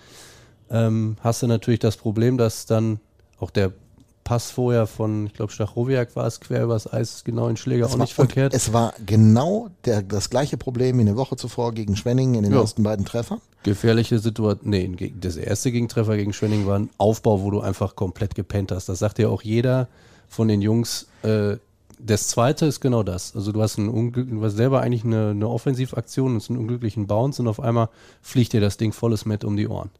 Ähm, 0.71 1.16
hast 1.21 1.43
du 1.43 1.47
natürlich 1.47 1.81
das 1.81 1.97
Problem, 1.97 2.37
dass 2.37 2.66
dann 2.66 3.00
auch 3.38 3.50
der 3.50 3.73
Pass 4.25 4.50
vorher 4.50 4.87
von, 4.87 5.26
ich 5.26 5.35
glaube, 5.35 5.52
Stachowiak 5.52 6.14
war 6.14 6.26
es, 6.26 6.38
quer 6.41 6.62
übers 6.62 6.91
Eis, 6.93 7.25
genau 7.25 7.49
in 7.49 7.57
Schläger, 7.57 7.87
Es 7.87 7.93
auch 7.93 7.99
war, 7.99 8.05
nicht 8.05 8.14
verkehrt. 8.14 8.55
Es 8.55 8.73
war 8.73 8.95
genau 9.05 9.69
der, 9.85 10.02
das 10.02 10.31
gleiche 10.31 10.57
Problem 10.57 10.97
wie 10.99 11.02
eine 11.02 11.17
Woche 11.17 11.37
zuvor 11.37 11.73
gegen 11.73 11.97
Schwenningen 11.97 12.37
in 12.37 12.43
den 12.45 12.52
Ja. 12.52 12.61
ersten 12.61 12.83
beiden 12.85 13.05
Treffern. 13.05 13.41
Gefährliche 13.64 14.19
Situation. 14.19 14.71
Nee, 14.71 15.12
das 15.21 15.37
erste 15.37 15.73
Gegentreffer 15.73 16.17
gegen 16.17 16.33
Schwenning 16.33 16.67
war 16.67 16.79
ein 16.79 16.91
Aufbau, 16.99 17.43
wo 17.43 17.50
du 17.50 17.61
einfach 17.61 17.97
komplett 17.97 18.35
gepennt 18.35 18.71
hast. 18.71 18.88
Das 18.88 19.00
sagt 19.00 19.19
ja 19.19 19.29
auch 19.29 19.43
jeder 19.43 19.88
von 20.29 20.47
den 20.49 20.62
Jungs. 20.62 21.09
Äh, 21.23 21.57
das 21.99 22.29
zweite 22.29 22.67
ist 22.67 22.81
genau 22.81 23.02
das. 23.02 23.35
Also 23.37 23.52
du 23.52 23.62
hast, 23.62 23.79
ein 23.79 23.88
Unglück, 23.88 24.29
du 24.29 24.43
hast 24.45 24.55
selber 24.57 24.81
eigentlich 24.81 25.05
eine, 25.05 25.31
eine 25.31 25.49
Offensivaktion, 25.49 26.35
und 26.35 26.50
einen 26.50 26.59
unglücklichen 26.59 27.07
Bounce 27.07 27.41
und 27.43 27.49
auf 27.49 27.61
einmal 27.61 27.88
fliegt 28.21 28.52
dir 28.52 28.61
das 28.61 28.76
Ding 28.76 28.93
volles 28.93 29.25
Met 29.25 29.45
um 29.45 29.57
die 29.57 29.69
Ohren. 29.69 29.91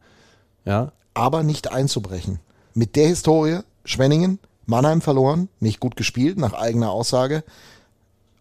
Ja, 0.64 0.93
aber 1.14 1.43
nicht 1.43 1.73
einzubrechen. 1.73 2.41
Mit 2.75 2.97
der 2.97 3.09
Historie, 3.09 3.61
Schwenningen, 3.85 4.39
Mannheim 4.67 5.01
verloren, 5.01 5.49
nicht 5.61 5.81
gut 5.81 5.97
gespielt, 5.97 6.39
nach 6.39 6.53
eigener 6.53 6.91
Aussage, 6.91 7.45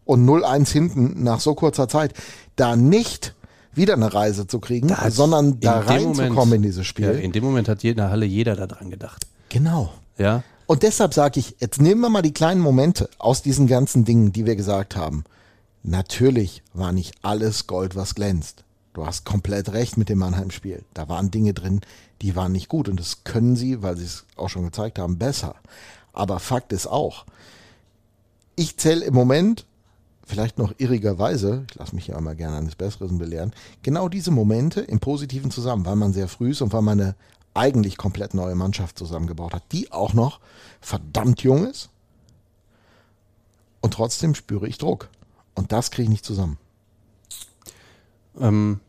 und 0.06 0.26
0-1 0.28 0.72
hinten 0.72 1.24
nach 1.24 1.40
so 1.40 1.54
kurzer 1.56 1.88
Zeit, 1.88 2.14
da 2.56 2.76
nicht 2.76 3.34
wieder 3.74 3.94
eine 3.94 4.14
Reise 4.14 4.48
zu 4.48 4.60
kriegen, 4.60 4.90
Da 4.90 5.10
sondern 5.10 5.60
da 5.62 5.80
reinzukommen 5.80 6.56
in 6.56 6.62
dieses 6.64 6.86
Spiel. 6.86 7.06
ja, 7.06 7.12
in 7.12 7.32
dem 7.32 7.44
Moment 7.44 7.70
hat 7.70 7.84
in 7.84 7.96
der 7.98 8.10
Halle 8.10 8.26
jeder 8.26 8.56
daran 8.56 8.90
gedacht. 8.90 9.26
genau. 9.50 9.94
Ja, 10.18 10.44
Und 10.68 10.84
deshalb 10.84 11.14
sage 11.14 11.40
ich, 11.40 11.56
jetzt 11.60 11.82
nehmen 11.82 12.02
wir 12.02 12.10
mal 12.10 12.22
die 12.22 12.34
kleinen 12.34 12.62
Momente 12.62 13.10
aus 13.18 13.42
diesen 13.42 13.66
ganzen 13.68 14.06
Dingen, 14.06 14.32
die 14.34 14.46
wir 14.46 14.56
gesagt 14.56 14.96
haben. 14.96 15.24
Natürlich 15.84 16.62
war 16.74 16.92
nicht 16.92 17.14
alles 17.24 17.66
Gold, 17.66 17.96
was 17.96 18.14
glänzt. 18.14 18.64
Du 18.94 19.06
hast 19.06 19.26
komplett 19.26 19.72
recht 19.74 19.98
mit 19.98 20.10
dem 20.10 20.20
Mannheim-Spiel. 20.20 20.84
Da 20.94 21.08
waren 21.10 21.32
Dinge 21.32 21.54
drin, 21.54 21.80
die 22.22 22.36
waren 22.36 22.52
nicht 22.52 22.70
gut. 22.70 22.88
Und 22.88 23.00
das 23.00 23.24
können 23.24 23.56
sie, 23.56 23.82
weil 23.82 23.98
sie 23.98 24.06
es 24.06 24.26
auch 24.36 24.50
schon 24.50 24.66
gezeigt 24.66 25.00
haben, 25.00 25.18
besser. 25.18 25.56
Aber 26.14 26.40
Fakt 26.40 26.74
ist 26.74 26.88
auch, 26.88 27.26
ich 28.56 28.78
zähle 28.78 29.06
im 29.06 29.14
Moment 29.14 29.66
vielleicht 30.26 30.58
noch 30.58 30.74
irrigerweise, 30.78 31.66
ich 31.70 31.76
lasse 31.76 31.96
mich 31.96 32.08
ja 32.08 32.18
immer 32.18 32.36
gerne 32.36 32.58
eines 32.58 32.76
Besseren 32.76 33.18
belehren, 33.18 33.54
genau 33.84 34.08
diese 34.08 34.32
Momente 34.32 34.82
im 34.82 35.00
Positiven 35.00 35.52
zusammen, 35.52 35.86
weil 35.86 35.96
man 35.96 36.14
sehr 36.14 36.28
früh 36.28 36.52
ist 36.52 36.62
und 36.62 36.72
weil 36.72 36.82
man 36.82 37.00
eine 37.00 37.16
eigentlich 37.54 37.98
komplett 37.98 38.34
neue 38.34 38.56
Mannschaft 38.56 38.98
zusammengebaut 38.98 39.54
hat, 39.54 39.64
die 39.72 39.92
auch 39.92 40.14
noch 40.14 40.40
verdammt 40.80 41.44
jung 41.44 41.66
ist. 41.66 41.90
Und 43.82 43.94
trotzdem 43.94 44.36
spüre 44.36 44.68
ich 44.68 44.78
Druck. 44.78 45.10
Und 45.54 45.72
das 45.72 45.92
kriege 45.92 46.04
ich 46.04 46.10
nicht 46.10 46.26
zusammen. 46.26 46.58
Ähm, 48.40 48.80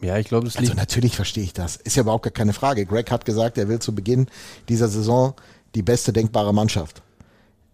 ja, 0.00 0.18
ich 0.18 0.28
glaube, 0.28 0.44
das 0.44 0.54
liegt. 0.54 0.70
Also 0.70 0.80
natürlich 0.80 1.16
verstehe 1.16 1.44
ich 1.44 1.52
das. 1.52 1.76
Ist 1.76 1.96
ja 1.96 2.02
überhaupt 2.02 2.24
gar 2.24 2.32
keine 2.32 2.52
Frage. 2.52 2.84
Greg 2.86 3.10
hat 3.10 3.24
gesagt, 3.24 3.56
er 3.58 3.68
will 3.68 3.78
zu 3.78 3.94
Beginn 3.94 4.26
dieser 4.68 4.88
Saison 4.88 5.34
die 5.74 5.82
beste 5.82 6.12
denkbare 6.12 6.52
Mannschaft. 6.52 7.02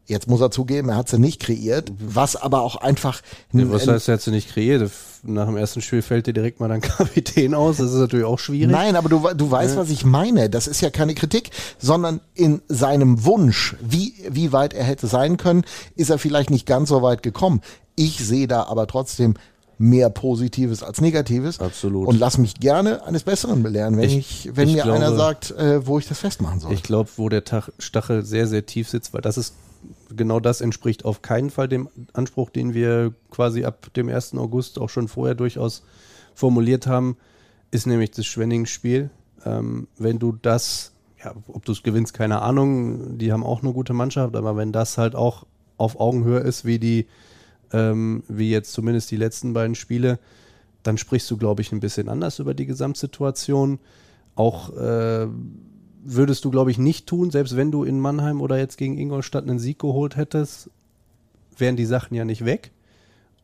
Jetzt 0.07 0.29
muss 0.29 0.41
er 0.41 0.50
zugeben, 0.50 0.88
er 0.88 0.97
hat 0.97 1.09
sie 1.09 1.19
nicht 1.19 1.41
kreiert, 1.41 1.93
was 1.99 2.35
aber 2.35 2.62
auch 2.62 2.76
einfach. 2.76 3.23
Ja, 3.52 3.71
was 3.71 3.87
heißt, 3.87 4.09
er 4.09 4.14
hat 4.14 4.21
sie 4.21 4.33
nicht 4.33 4.52
kreiert? 4.52 4.91
Nach 5.23 5.47
dem 5.47 5.57
ersten 5.57 5.81
Spiel 5.81 6.02
fällt 6.02 6.26
dir 6.26 6.33
direkt 6.33 6.59
mal 6.59 6.69
dein 6.69 6.81
Kapitän 6.83 7.55
aus. 7.55 7.76
Das 7.76 7.93
ist 7.93 7.99
natürlich 7.99 8.26
auch 8.26 8.41
schwierig. 8.41 8.71
Nein, 8.71 8.97
aber 8.97 9.09
du, 9.09 9.29
du 9.35 9.50
weißt, 9.50 9.76
ja. 9.76 9.81
was 9.81 9.91
ich 9.91 10.05
meine. 10.05 10.50
Das 10.50 10.67
ist 10.67 10.81
ja 10.81 10.91
keine 10.91 11.14
Kritik, 11.14 11.50
sondern 11.79 12.21
in 12.35 12.62
seinem 12.69 13.25
Wunsch, 13.25 13.76
wie, 13.81 14.14
wie 14.29 14.52
weit 14.52 14.75
er 14.75 14.85
hätte 14.85 15.07
sein 15.07 15.37
können, 15.37 15.64
ist 15.95 16.11
er 16.11 16.19
vielleicht 16.19 16.50
nicht 16.50 16.67
ganz 16.67 16.88
so 16.88 17.00
weit 17.02 17.23
gekommen. 17.23 17.61
Ich 17.95 18.19
sehe 18.19 18.49
da 18.49 18.64
aber 18.64 18.88
trotzdem 18.88 19.35
mehr 19.83 20.11
Positives 20.11 20.85
als 20.85 21.01
Negatives. 21.01 21.59
Absolut. 21.59 22.07
Und 22.07 22.21
lass 22.21 22.39
mich 22.39 22.55
gerne 22.61 23.05
eines 23.05 23.25
Besseren 23.25 23.65
belehren, 23.65 23.97
wenn 23.97 24.05
ich, 24.05 24.47
ich 24.47 24.57
wenn 24.57 24.69
ich 24.69 24.77
mir 24.77 24.85
glaube, 24.85 24.99
einer 24.99 25.17
sagt, 25.17 25.51
äh, 25.51 25.85
wo 25.85 25.99
ich 25.99 26.07
das 26.07 26.21
festmachen 26.21 26.61
soll. 26.61 26.73
Ich 26.73 26.85
glaube, 26.85 27.11
wo 27.17 27.29
der 27.29 27.43
Stachel 27.81 28.25
sehr, 28.25 28.47
sehr 28.47 28.65
tief 28.65 28.89
sitzt, 28.89 29.12
weil 29.12 29.23
das 29.23 29.37
ist 29.37 29.55
genau 30.15 30.39
das 30.39 30.61
entspricht 30.61 31.05
auf 31.05 31.21
keinen 31.21 31.51
Fall 31.51 31.67
dem 31.67 31.89
Anspruch, 32.12 32.51
den 32.51 32.75
wir 32.75 33.12
quasi 33.31 33.65
ab 33.65 33.93
dem 33.95 34.09
1. 34.09 34.35
August 34.35 34.79
auch 34.79 34.89
schon 34.89 35.09
vorher 35.09 35.35
durchaus 35.35 35.83
formuliert 36.33 36.87
haben, 36.87 37.17
ist 37.73 37.89
nämlich 37.89 38.12
das 38.12 38.25
Schwenning-Spiel. 38.27 39.11
Ähm, 39.45 39.89
wenn 39.99 40.21
du 40.21 40.31
das, 40.31 40.93
ja, 41.25 41.35
ob 41.49 41.65
du 41.65 41.73
es 41.73 41.83
gewinnst, 41.83 42.15
keine 42.15 42.41
Ahnung, 42.43 43.19
die 43.19 43.33
haben 43.33 43.43
auch 43.43 43.65
eine 43.65 43.73
gute 43.73 43.95
Mannschaft, 43.95 44.37
aber 44.37 44.57
wenn 44.57 44.71
das 44.71 44.97
halt 44.97 45.17
auch 45.17 45.45
auf 45.77 45.99
Augenhöhe 45.99 46.39
ist, 46.39 46.65
wie 46.65 46.79
die, 46.79 47.09
ähm, 47.73 48.23
wie 48.29 48.50
jetzt 48.50 48.73
zumindest 48.73 49.11
die 49.11 49.17
letzten 49.17 49.52
beiden 49.52 49.75
Spiele, 49.75 50.19
dann 50.83 50.99
sprichst 50.99 51.31
du, 51.31 51.37
glaube 51.37 51.62
ich, 51.62 51.73
ein 51.73 51.81
bisschen 51.81 52.09
anders 52.09 52.38
über 52.38 52.55
die 52.55 52.67
Gesamtsituation. 52.67 53.79
Auch 54.35 54.76
äh, 54.76 55.26
würdest 56.05 56.45
du, 56.45 56.50
glaube 56.50 56.71
ich, 56.71 56.79
nicht 56.79 57.07
tun, 57.07 57.31
selbst 57.31 57.57
wenn 57.57 57.71
du 57.71 57.85
in 57.85 58.00
Mannheim 58.00 58.41
oder 58.41 58.59
jetzt 58.59 58.76
gegen 58.76 58.99
Ingolstadt 58.99 59.45
einen 59.45 59.59
Sieg 59.59 59.79
geholt 59.79 60.17
hättest, 60.17 60.71
wären 61.57 61.76
die 61.76 61.87
Sachen 61.87 62.14
ja 62.14 62.25
nicht 62.25 62.45
weg. 62.45 62.73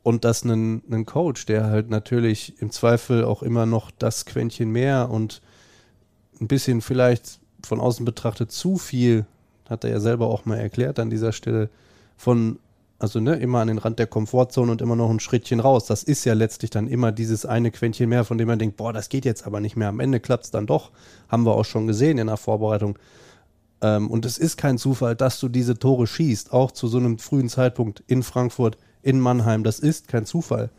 Und 0.03 0.25
dass 0.25 0.45
ein, 0.45 0.83
ein 0.91 1.07
Coach, 1.07 1.47
der 1.47 1.67
halt 1.67 1.91
natürlich 1.91 2.55
im 2.61 2.71
Zweifel 2.71 3.25
auch 3.25 3.43
immer 3.43 3.67
noch 3.67 3.91
das 3.91 4.27
Quäntchen 4.27 4.71
mehr 4.71 5.11
und 5.11 5.43
ein 6.41 6.49
bisschen 6.49 6.81
vielleicht 6.81 7.41
von 7.65 7.81
außen 7.81 8.05
betrachtet 8.05 8.51
zu 8.51 8.79
viel, 8.79 9.27
hat 9.69 9.85
er 9.85 9.91
ja 9.91 10.01
selber 10.01 10.29
auch 10.29 10.45
mal 10.45 10.57
erklärt 10.57 10.99
an 10.99 11.11
dieser 11.11 11.33
Stelle, 11.33 11.69
von 12.17 12.59
also 12.99 13.21
ne, 13.21 13.37
immer 13.37 13.61
an 13.61 13.69
den 13.69 13.79
Rand 13.79 13.99
der 13.99 14.09
Komfortzone 14.09 14.73
und 14.73 14.83
immer 14.83 14.97
noch 14.97 15.11
ein 15.11 15.21
Schrittchen 15.21 15.61
raus. 15.61 15.87
Das 15.87 16.03
ist 16.03 16.25
ja 16.25 16.35
letztlich 16.35 16.71
dann 16.71 16.89
immer 16.89 17.13
dieses 17.13 17.47
eine 17.47 17.71
Quäntchen 17.71 18.09
mehr, 18.09 18.25
von 18.25 18.39
dem 18.39 18.49
man 18.49 18.59
denkt, 18.59 18.77
boah, 18.77 18.93
das 18.93 19.09
geht 19.09 19.25
jetzt 19.25 19.47
aber 19.47 19.61
nicht 19.61 19.77
mehr. 19.77 19.89
Am 19.89 20.01
Ende 20.01 20.19
klappt 20.19 20.47
es 20.47 20.51
dann 20.51 20.67
doch. 20.67 20.91
Haben 21.29 21.47
wir 21.47 21.55
auch 21.55 21.65
schon 21.65 21.87
gesehen 21.87 22.19
in 22.19 22.27
der 22.27 22.37
Vorbereitung. 22.37 22.99
Ähm, 23.83 24.11
und 24.11 24.25
es 24.25 24.37
ist 24.37 24.57
kein 24.57 24.79
Zufall, 24.79 25.15
dass 25.15 25.39
du 25.39 25.49
diese 25.49 25.79
Tore 25.79 26.09
schießt, 26.09 26.53
auch 26.53 26.73
zu 26.73 26.89
so 26.89 26.99
einem 26.99 27.19
frühen 27.19 27.49
Zeitpunkt 27.49 28.03
in 28.09 28.25
Frankfurt, 28.25 28.77
in 29.03 29.21
Mannheim. 29.21 29.63
Das 29.63 29.79
ist 29.79 30.09
kein 30.09 30.27
Zufall. 30.27 30.71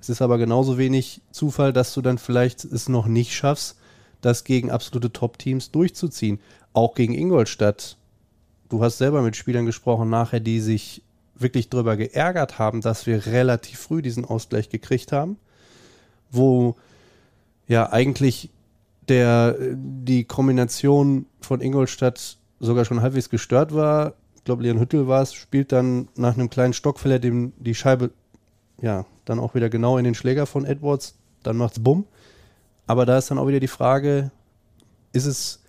Es 0.00 0.08
ist 0.08 0.22
aber 0.22 0.38
genauso 0.38 0.78
wenig 0.78 1.20
Zufall, 1.30 1.74
dass 1.74 1.92
du 1.92 2.00
dann 2.00 2.16
vielleicht 2.16 2.64
es 2.64 2.88
noch 2.88 3.06
nicht 3.06 3.34
schaffst, 3.34 3.76
das 4.22 4.44
gegen 4.44 4.70
absolute 4.70 5.12
Top-Teams 5.12 5.72
durchzuziehen. 5.72 6.40
Auch 6.72 6.94
gegen 6.94 7.14
Ingolstadt. 7.14 7.98
Du 8.70 8.82
hast 8.82 8.96
selber 8.96 9.20
mit 9.20 9.36
Spielern 9.36 9.66
gesprochen 9.66 10.08
nachher, 10.08 10.40
die 10.40 10.60
sich 10.60 11.02
wirklich 11.38 11.68
darüber 11.68 11.96
geärgert 11.96 12.58
haben, 12.58 12.80
dass 12.80 13.06
wir 13.06 13.26
relativ 13.26 13.78
früh 13.78 14.02
diesen 14.02 14.24
Ausgleich 14.24 14.68
gekriegt 14.68 15.12
haben, 15.12 15.36
wo 16.30 16.76
ja 17.68 17.92
eigentlich 17.92 18.50
der, 19.08 19.56
die 19.74 20.24
Kombination 20.24 21.26
von 21.40 21.60
Ingolstadt 21.60 22.38
sogar 22.58 22.84
schon 22.84 23.02
halbwegs 23.02 23.30
gestört 23.30 23.74
war. 23.74 24.14
Ich 24.36 24.44
glaube, 24.44 24.62
Leon 24.62 24.80
Hüttel 24.80 25.06
war 25.06 25.22
es, 25.22 25.34
spielt 25.34 25.72
dann 25.72 26.08
nach 26.16 26.34
einem 26.34 26.50
kleinen 26.50 26.72
Stockfeller 26.72 27.18
dem 27.18 27.52
die 27.58 27.74
Scheibe 27.74 28.10
ja 28.80 29.06
dann 29.24 29.38
auch 29.40 29.54
wieder 29.54 29.68
genau 29.68 29.98
in 29.98 30.04
den 30.04 30.14
Schläger 30.14 30.46
von 30.46 30.64
Edwards, 30.64 31.16
dann 31.42 31.56
macht's 31.56 31.80
bumm. 31.80 32.06
Aber 32.86 33.06
da 33.06 33.18
ist 33.18 33.30
dann 33.30 33.38
auch 33.38 33.48
wieder 33.48 33.60
die 33.60 33.68
Frage, 33.68 34.30
ist 35.12 35.26
es, 35.26 35.60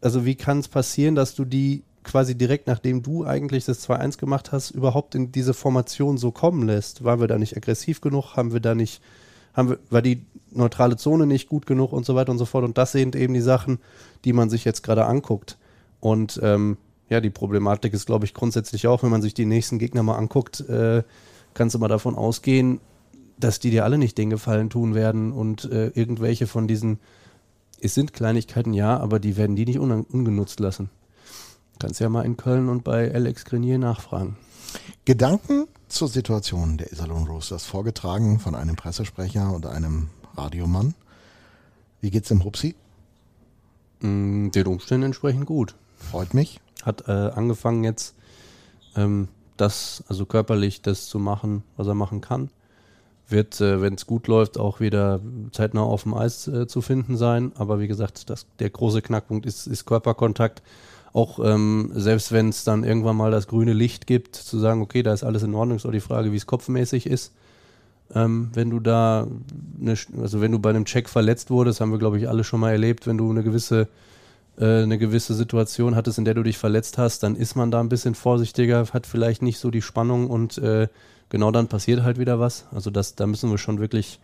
also 0.00 0.24
wie 0.24 0.34
kann 0.34 0.58
es 0.58 0.68
passieren, 0.68 1.14
dass 1.14 1.34
du 1.34 1.44
die 1.44 1.84
quasi 2.08 2.34
direkt 2.34 2.66
nachdem 2.66 3.02
du 3.02 3.26
eigentlich 3.26 3.66
das 3.66 3.86
2-1 3.88 4.18
gemacht 4.18 4.50
hast, 4.50 4.70
überhaupt 4.70 5.14
in 5.14 5.30
diese 5.30 5.52
Formation 5.52 6.16
so 6.16 6.30
kommen 6.32 6.66
lässt. 6.66 7.04
Waren 7.04 7.20
wir 7.20 7.28
da 7.28 7.38
nicht 7.38 7.56
aggressiv 7.56 8.00
genug? 8.00 8.34
Haben 8.34 8.52
wir 8.52 8.60
da 8.60 8.74
nicht, 8.74 9.02
haben 9.52 9.68
wir, 9.68 9.78
war 9.90 10.00
die 10.00 10.24
neutrale 10.50 10.96
Zone 10.96 11.26
nicht 11.26 11.50
gut 11.50 11.66
genug 11.66 11.92
und 11.92 12.06
so 12.06 12.14
weiter 12.14 12.32
und 12.32 12.38
so 12.38 12.46
fort? 12.46 12.64
Und 12.64 12.78
das 12.78 12.92
sind 12.92 13.14
eben 13.14 13.34
die 13.34 13.42
Sachen, 13.42 13.78
die 14.24 14.32
man 14.32 14.48
sich 14.48 14.64
jetzt 14.64 14.82
gerade 14.82 15.04
anguckt. 15.04 15.58
Und 16.00 16.40
ähm, 16.42 16.78
ja, 17.10 17.20
die 17.20 17.30
Problematik 17.30 17.92
ist, 17.92 18.06
glaube 18.06 18.24
ich, 18.24 18.32
grundsätzlich 18.32 18.86
auch, 18.86 19.02
wenn 19.02 19.10
man 19.10 19.22
sich 19.22 19.34
die 19.34 19.46
nächsten 19.46 19.78
Gegner 19.78 20.02
mal 20.02 20.16
anguckt, 20.16 20.60
äh, 20.60 21.02
kannst 21.52 21.74
du 21.74 21.78
mal 21.78 21.88
davon 21.88 22.14
ausgehen, 22.14 22.80
dass 23.38 23.60
die 23.60 23.70
dir 23.70 23.84
alle 23.84 23.98
nicht 23.98 24.16
den 24.16 24.30
Gefallen 24.30 24.70
tun 24.70 24.94
werden 24.94 25.32
und 25.32 25.70
äh, 25.70 25.88
irgendwelche 25.88 26.46
von 26.46 26.66
diesen, 26.66 27.00
es 27.80 27.94
sind 27.94 28.14
Kleinigkeiten, 28.14 28.72
ja, 28.72 28.96
aber 28.96 29.20
die 29.20 29.36
werden 29.36 29.56
die 29.56 29.66
nicht 29.66 29.78
un 29.78 30.02
ungenutzt 30.02 30.58
lassen. 30.58 30.88
Kannst 31.78 32.00
ja 32.00 32.08
mal 32.08 32.24
in 32.24 32.36
Köln 32.36 32.68
und 32.68 32.82
bei 32.82 33.12
Alex 33.14 33.44
Grenier 33.44 33.78
nachfragen. 33.78 34.36
Gedanken 35.04 35.68
zur 35.88 36.08
Situation 36.08 36.76
der 36.76 36.92
Iserlohn 36.92 37.26
Roosters, 37.26 37.64
vorgetragen 37.64 38.40
von 38.40 38.54
einem 38.54 38.76
Pressesprecher 38.76 39.52
und 39.52 39.64
einem 39.64 40.10
Radiomann. 40.36 40.94
Wie 42.00 42.10
geht's 42.10 42.28
dem 42.28 42.44
Hupsi? 42.44 42.74
Mm, 44.00 44.50
den 44.50 44.66
Umständen 44.66 45.06
entsprechend 45.06 45.46
gut. 45.46 45.76
Freut 45.96 46.34
mich. 46.34 46.60
Hat 46.82 47.08
äh, 47.08 47.12
angefangen 47.12 47.84
jetzt 47.84 48.14
ähm, 48.96 49.28
das, 49.56 50.02
also 50.08 50.26
körperlich 50.26 50.82
das 50.82 51.06
zu 51.06 51.18
machen, 51.18 51.62
was 51.76 51.86
er 51.86 51.94
machen 51.94 52.20
kann. 52.20 52.50
Wird, 53.28 53.60
äh, 53.60 53.80
wenn 53.80 53.94
es 53.94 54.06
gut 54.06 54.26
läuft, 54.26 54.58
auch 54.58 54.80
wieder 54.80 55.20
zeitnah 55.52 55.82
auf 55.82 56.02
dem 56.02 56.14
Eis 56.14 56.48
äh, 56.48 56.66
zu 56.66 56.80
finden 56.80 57.16
sein. 57.16 57.52
Aber 57.56 57.78
wie 57.78 57.88
gesagt, 57.88 58.30
das, 58.30 58.46
der 58.58 58.70
große 58.70 59.00
Knackpunkt 59.00 59.46
ist, 59.46 59.66
ist 59.66 59.86
Körperkontakt 59.86 60.62
auch 61.12 61.38
ähm, 61.42 61.90
selbst 61.94 62.32
wenn 62.32 62.48
es 62.50 62.64
dann 62.64 62.84
irgendwann 62.84 63.16
mal 63.16 63.30
das 63.30 63.46
grüne 63.46 63.72
Licht 63.72 64.06
gibt, 64.06 64.36
zu 64.36 64.58
sagen, 64.58 64.82
okay, 64.82 65.02
da 65.02 65.12
ist 65.12 65.24
alles 65.24 65.42
in 65.42 65.54
Ordnung, 65.54 65.76
ist 65.76 65.86
auch 65.86 65.92
die 65.92 66.00
Frage, 66.00 66.32
wie 66.32 66.36
es 66.36 66.46
kopfmäßig 66.46 67.06
ist. 67.06 67.32
Ähm, 68.14 68.50
wenn 68.54 68.70
du 68.70 68.80
da, 68.80 69.26
eine, 69.80 69.94
also 70.20 70.40
wenn 70.40 70.52
du 70.52 70.58
bei 70.58 70.70
einem 70.70 70.84
Check 70.84 71.08
verletzt 71.08 71.50
wurdest, 71.50 71.80
haben 71.80 71.90
wir 71.90 71.98
glaube 71.98 72.18
ich 72.18 72.28
alle 72.28 72.44
schon 72.44 72.60
mal 72.60 72.72
erlebt, 72.72 73.06
wenn 73.06 73.18
du 73.18 73.30
eine 73.30 73.42
gewisse, 73.42 73.88
äh, 74.58 74.82
eine 74.82 74.98
gewisse 74.98 75.34
Situation 75.34 75.94
hattest, 75.94 76.18
in 76.18 76.24
der 76.24 76.34
du 76.34 76.42
dich 76.42 76.58
verletzt 76.58 76.98
hast, 76.98 77.22
dann 77.22 77.36
ist 77.36 77.54
man 77.54 77.70
da 77.70 77.80
ein 77.80 77.90
bisschen 77.90 78.14
vorsichtiger, 78.14 78.86
hat 78.92 79.06
vielleicht 79.06 79.42
nicht 79.42 79.58
so 79.58 79.70
die 79.70 79.82
Spannung 79.82 80.30
und 80.30 80.58
äh, 80.58 80.88
genau 81.28 81.50
dann 81.50 81.68
passiert 81.68 82.02
halt 82.02 82.18
wieder 82.18 82.40
was. 82.40 82.66
Also 82.72 82.90
das, 82.90 83.14
da 83.14 83.26
müssen 83.26 83.50
wir 83.50 83.58
schon 83.58 83.78
wirklich 83.78 84.20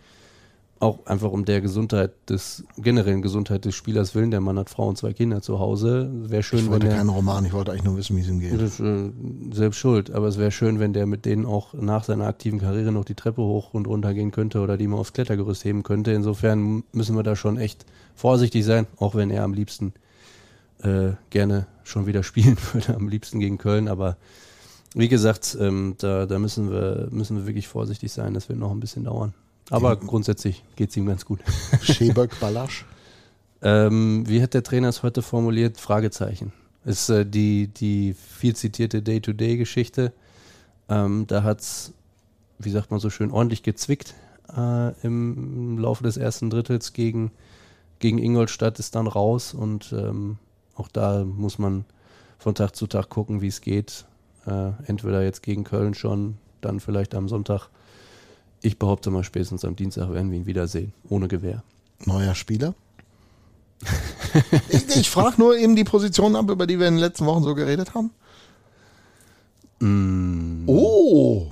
auch 0.80 1.06
einfach 1.06 1.30
um 1.30 1.44
der 1.44 1.60
Gesundheit 1.60 2.12
des, 2.28 2.64
generellen 2.76 3.22
Gesundheit 3.22 3.64
des 3.64 3.74
Spielers 3.74 4.14
willen. 4.14 4.30
Der 4.30 4.40
Mann 4.40 4.58
hat 4.58 4.70
Frau 4.70 4.88
und 4.88 4.98
zwei 4.98 5.12
Kinder 5.12 5.40
zu 5.40 5.58
Hause. 5.58 6.10
Wäre 6.12 6.42
schön, 6.42 6.60
ich 6.60 6.70
wollte 6.70 6.88
wenn 6.88 6.96
keinen 6.96 7.08
Roman, 7.08 7.44
ich 7.44 7.52
wollte 7.52 7.70
eigentlich 7.70 7.84
nur 7.84 7.96
wissen, 7.96 8.16
wie 8.16 8.20
es 8.20 8.28
ihm 8.28 8.40
geht. 8.40 8.60
Das, 8.60 8.80
äh, 8.80 9.10
selbst 9.52 9.78
schuld, 9.78 10.10
aber 10.10 10.26
es 10.28 10.38
wäre 10.38 10.50
schön, 10.50 10.80
wenn 10.80 10.92
der 10.92 11.06
mit 11.06 11.24
denen 11.24 11.46
auch 11.46 11.74
nach 11.74 12.04
seiner 12.04 12.26
aktiven 12.26 12.58
Karriere 12.58 12.92
noch 12.92 13.04
die 13.04 13.14
Treppe 13.14 13.42
hoch 13.42 13.72
und 13.72 13.86
runter 13.86 14.14
gehen 14.14 14.30
könnte 14.30 14.60
oder 14.60 14.76
die 14.76 14.86
mal 14.86 14.98
aufs 14.98 15.12
Klettergerüst 15.12 15.64
heben 15.64 15.82
könnte. 15.82 16.12
Insofern 16.12 16.84
müssen 16.92 17.16
wir 17.16 17.22
da 17.22 17.36
schon 17.36 17.56
echt 17.56 17.86
vorsichtig 18.14 18.64
sein, 18.64 18.86
auch 18.98 19.14
wenn 19.14 19.30
er 19.30 19.44
am 19.44 19.54
liebsten 19.54 19.94
äh, 20.82 21.12
gerne 21.30 21.66
schon 21.84 22.06
wieder 22.06 22.22
spielen 22.24 22.56
würde, 22.72 22.94
am 22.94 23.08
liebsten 23.08 23.40
gegen 23.40 23.58
Köln, 23.58 23.88
aber 23.88 24.16
wie 24.94 25.08
gesagt, 25.08 25.56
ähm, 25.60 25.96
da, 25.98 26.24
da 26.24 26.38
müssen 26.38 26.70
wir, 26.70 27.08
müssen 27.10 27.36
wir 27.36 27.46
wirklich 27.46 27.66
vorsichtig 27.66 28.12
sein, 28.12 28.32
das 28.32 28.48
wird 28.48 28.60
noch 28.60 28.70
ein 28.70 28.78
bisschen 28.78 29.04
dauern. 29.04 29.34
Aber 29.70 29.96
grundsätzlich 29.96 30.62
geht 30.76 30.90
es 30.90 30.96
ihm 30.96 31.06
ganz 31.06 31.24
gut. 31.24 31.40
Scheböck, 31.82 32.38
Balasch? 32.40 32.84
ähm, 33.62 34.28
wie 34.28 34.42
hat 34.42 34.54
der 34.54 34.62
Trainer 34.62 34.88
es 34.88 35.02
heute 35.02 35.22
formuliert? 35.22 35.78
Fragezeichen. 35.78 36.52
Ist 36.84 37.08
äh, 37.08 37.24
die, 37.24 37.68
die 37.68 38.14
viel 38.14 38.54
zitierte 38.54 39.00
Day-to-Day-Geschichte. 39.02 40.12
Ähm, 40.88 41.26
da 41.26 41.42
hat 41.42 41.60
es, 41.60 41.92
wie 42.58 42.70
sagt 42.70 42.90
man 42.90 43.00
so 43.00 43.08
schön, 43.08 43.30
ordentlich 43.30 43.62
gezwickt 43.62 44.14
äh, 44.54 44.92
im, 45.02 45.76
im, 45.76 45.78
Laufe 45.78 46.04
des 46.04 46.18
ersten 46.18 46.50
Drittels 46.50 46.92
gegen, 46.92 47.30
gegen 48.00 48.18
Ingolstadt, 48.18 48.78
ist 48.78 48.94
dann 48.94 49.06
raus 49.06 49.54
und 49.54 49.94
ähm, 49.96 50.36
auch 50.74 50.88
da 50.88 51.24
muss 51.24 51.58
man 51.58 51.86
von 52.38 52.54
Tag 52.54 52.76
zu 52.76 52.86
Tag 52.86 53.08
gucken, 53.08 53.40
wie 53.40 53.48
es 53.48 53.62
geht. 53.62 54.04
Äh, 54.46 54.72
entweder 54.86 55.22
jetzt 55.22 55.42
gegen 55.42 55.64
Köln 55.64 55.94
schon 55.94 56.36
dann 56.60 56.80
vielleicht 56.80 57.14
am 57.14 57.28
Sonntag. 57.28 57.68
Ich 58.64 58.78
behaupte 58.78 59.10
mal, 59.10 59.22
spätestens 59.24 59.62
am 59.66 59.76
Dienstag 59.76 60.10
werden 60.10 60.30
wir 60.30 60.38
ihn 60.38 60.46
wiedersehen, 60.46 60.94
ohne 61.10 61.28
Gewehr. 61.28 61.62
Neuer 62.06 62.34
Spieler? 62.34 62.74
ich 64.70 64.96
ich 64.96 65.10
frage 65.10 65.34
nur 65.38 65.54
eben 65.58 65.76
die 65.76 65.84
Position 65.84 66.34
ab, 66.34 66.48
über 66.48 66.66
die 66.66 66.78
wir 66.78 66.88
in 66.88 66.94
den 66.94 67.00
letzten 67.00 67.26
Wochen 67.26 67.42
so 67.42 67.54
geredet 67.54 67.92
haben. 67.94 68.10
Mm, 69.80 70.64
Oh! 70.66 71.46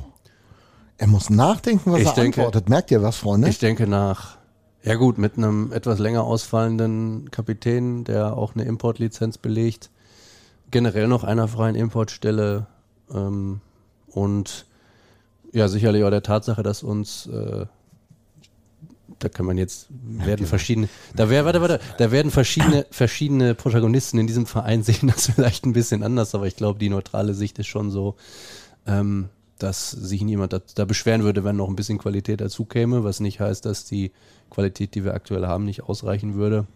Er 0.97 1.07
muss 1.07 1.29
nachdenken, 1.29 1.93
was 1.93 2.01
Ich 2.01 2.07
er 2.07 2.15
denke- 2.15 2.41
antwortet. 2.41 2.71
Merkt 2.71 2.91
ihr 2.91 3.03
was, 3.03 3.17
Freunde? 3.19 3.51
Ich 3.51 3.59
denke 3.59 3.87
nach, 3.87 4.39
ja 4.83 4.95
gut, 4.95 5.19
mit 5.19 5.37
einem 5.37 5.71
etwas 5.71 5.99
länger 5.99 6.25
ausfallenden 6.25 7.31
Kapitän, 7.31 8.05
der 8.05 8.39
auch 8.39 8.55
eine 8.55 8.65
Importlizenz 8.65 9.37
belegt, 9.37 9.91
generell 10.71 11.09
noch 11.09 11.25
einer 11.25 11.47
freien 11.47 11.75
Importstelle 11.75 12.69
ähm, 13.13 13.61
und 14.07 14.65
ja 15.53 15.69
sicherlich 15.69 16.05
auch 16.05 16.11
der 16.11 16.23
Tatsache, 16.23 16.63
dass 16.63 16.83
uns 16.83 17.27
äh, 17.27 17.67
da 19.19 19.29
kann 19.29 19.47
man 19.47 19.57
jetzt 19.57 19.87
werden 19.91 20.47
verschiedene 20.47 20.89
da 21.15 21.31
wär, 21.31 21.45
warte 21.45 21.61
warte 21.61 21.81
da 21.99 22.11
werden 22.11 22.33
verschiedene 22.33 22.87
verschiedene 22.91 23.55
Protagonisten 23.55 24.19
in 24.19 24.27
diesem 24.27 24.47
Verein 24.47 24.83
sehen 24.85 25.09
das 25.09 25.27
vielleicht 25.27 25.65
ein 25.65 25.75
bisschen 25.75 26.03
anders 26.03 26.35
aber 26.35 26.47
ich 26.47 26.57
glaube 26.57 26.79
die 26.79 26.89
neutrale 26.89 27.35
Sicht 27.35 27.59
ist 27.59 27.69
schon 27.69 27.91
so 27.91 28.17
ähm, 28.87 29.29
dass 29.63 29.91
sich 29.91 30.23
niemand 30.23 30.53
da, 30.53 30.61
da 30.75 30.85
beschweren 30.85 31.23
würde, 31.23 31.45
wenn 31.45 31.57
noch 31.57 31.69
ein 31.69 31.77
bisschen 31.77 31.99
Qualität 31.99 32.41
dazu 32.41 32.65
käme, 32.65 33.05
was 33.05 33.21
nicht 33.21 33.41
heißt, 33.41 33.65
dass 33.65 33.85
die 33.85 34.13
Qualität, 34.51 34.95
die 34.95 35.05
wir 35.05 35.15
aktuell 35.15 35.47
haben, 35.47 35.65
nicht 35.65 35.85
ausreichen 35.85 36.35
würde. 36.35 36.67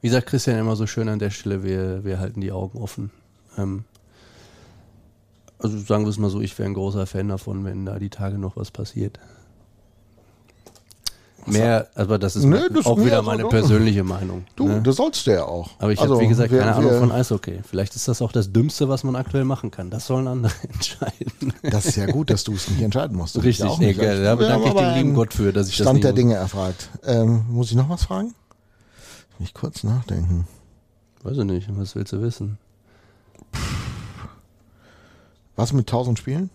Wie 0.00 0.08
sagt 0.08 0.26
Christian 0.26 0.58
immer 0.58 0.76
so 0.76 0.86
schön 0.86 1.08
an 1.08 1.18
der 1.18 1.30
Stelle, 1.30 1.62
wir, 1.62 2.04
wir 2.04 2.18
halten 2.18 2.40
die 2.40 2.52
Augen 2.52 2.78
offen. 2.78 3.10
Ähm, 3.56 3.84
also 5.58 5.78
sagen 5.78 6.04
wir 6.04 6.10
es 6.10 6.18
mal 6.18 6.30
so, 6.30 6.40
ich 6.40 6.58
wäre 6.58 6.68
ein 6.68 6.74
großer 6.74 7.06
Fan 7.06 7.28
davon, 7.28 7.64
wenn 7.64 7.86
da 7.86 7.98
die 7.98 8.10
Tage 8.10 8.38
noch 8.38 8.56
was 8.56 8.70
passiert. 8.70 9.18
Mehr, 11.46 11.88
aber 11.94 12.18
das 12.18 12.36
ist 12.36 12.44
Nö, 12.44 12.56
me- 12.58 12.70
das- 12.70 12.86
auch 12.86 12.96
nee, 12.96 13.04
wieder 13.04 13.20
meine 13.20 13.42
du- 13.42 13.48
persönliche 13.50 14.02
Meinung. 14.02 14.46
du, 14.56 14.66
ne? 14.66 14.80
das 14.82 14.96
sollst 14.96 15.26
du 15.26 15.32
ja 15.32 15.44
auch. 15.44 15.72
Aber 15.78 15.92
ich 15.92 16.00
Also, 16.00 16.14
habe, 16.14 16.24
wie 16.24 16.28
gesagt, 16.28 16.50
wir- 16.50 16.60
keine 16.60 16.74
Ahnung 16.74 16.90
wir- 16.92 16.98
von 17.00 17.12
Eishockey. 17.12 17.60
Vielleicht 17.68 17.94
ist 17.94 18.08
das 18.08 18.22
auch 18.22 18.32
das 18.32 18.50
Dümmste, 18.50 18.88
was 18.88 19.04
man 19.04 19.14
aktuell 19.14 19.44
machen 19.44 19.70
kann. 19.70 19.90
Das 19.90 20.06
sollen 20.06 20.26
andere 20.26 20.52
entscheiden. 20.72 21.52
Das 21.62 21.84
ist 21.84 21.96
ja 21.96 22.06
gut, 22.06 22.30
dass 22.30 22.44
du 22.44 22.54
es 22.54 22.70
nicht 22.70 22.80
entscheiden 22.80 23.18
musst. 23.18 23.36
Richtig, 23.36 23.58
ja 23.58 23.66
auch 23.66 23.78
nee, 23.78 23.88
nicht 23.88 24.00
geil. 24.00 24.22
Da 24.24 24.34
bedanke 24.36 24.68
ich 24.68 24.74
den 24.74 24.94
lieben 24.94 25.14
Gott 25.14 25.34
für, 25.34 25.52
dass 25.52 25.68
ich 25.68 25.76
das 25.76 25.84
Stand 25.84 25.96
nicht 25.96 26.04
der 26.04 26.12
muss. 26.12 26.16
Dinge 26.16 26.34
erfragt. 26.36 26.88
Ähm, 27.04 27.44
muss 27.50 27.68
ich 27.70 27.76
noch 27.76 27.90
was 27.90 28.04
fragen? 28.04 28.34
Mich 29.38 29.52
kurz 29.52 29.84
nachdenken. 29.84 30.46
Weiß 31.24 31.36
ich 31.36 31.44
nicht, 31.44 31.68
was 31.76 31.94
willst 31.94 32.14
du 32.14 32.22
wissen? 32.22 32.56
Was 35.56 35.72
mit 35.72 35.88
1000 35.88 36.18
Spielen? 36.18 36.50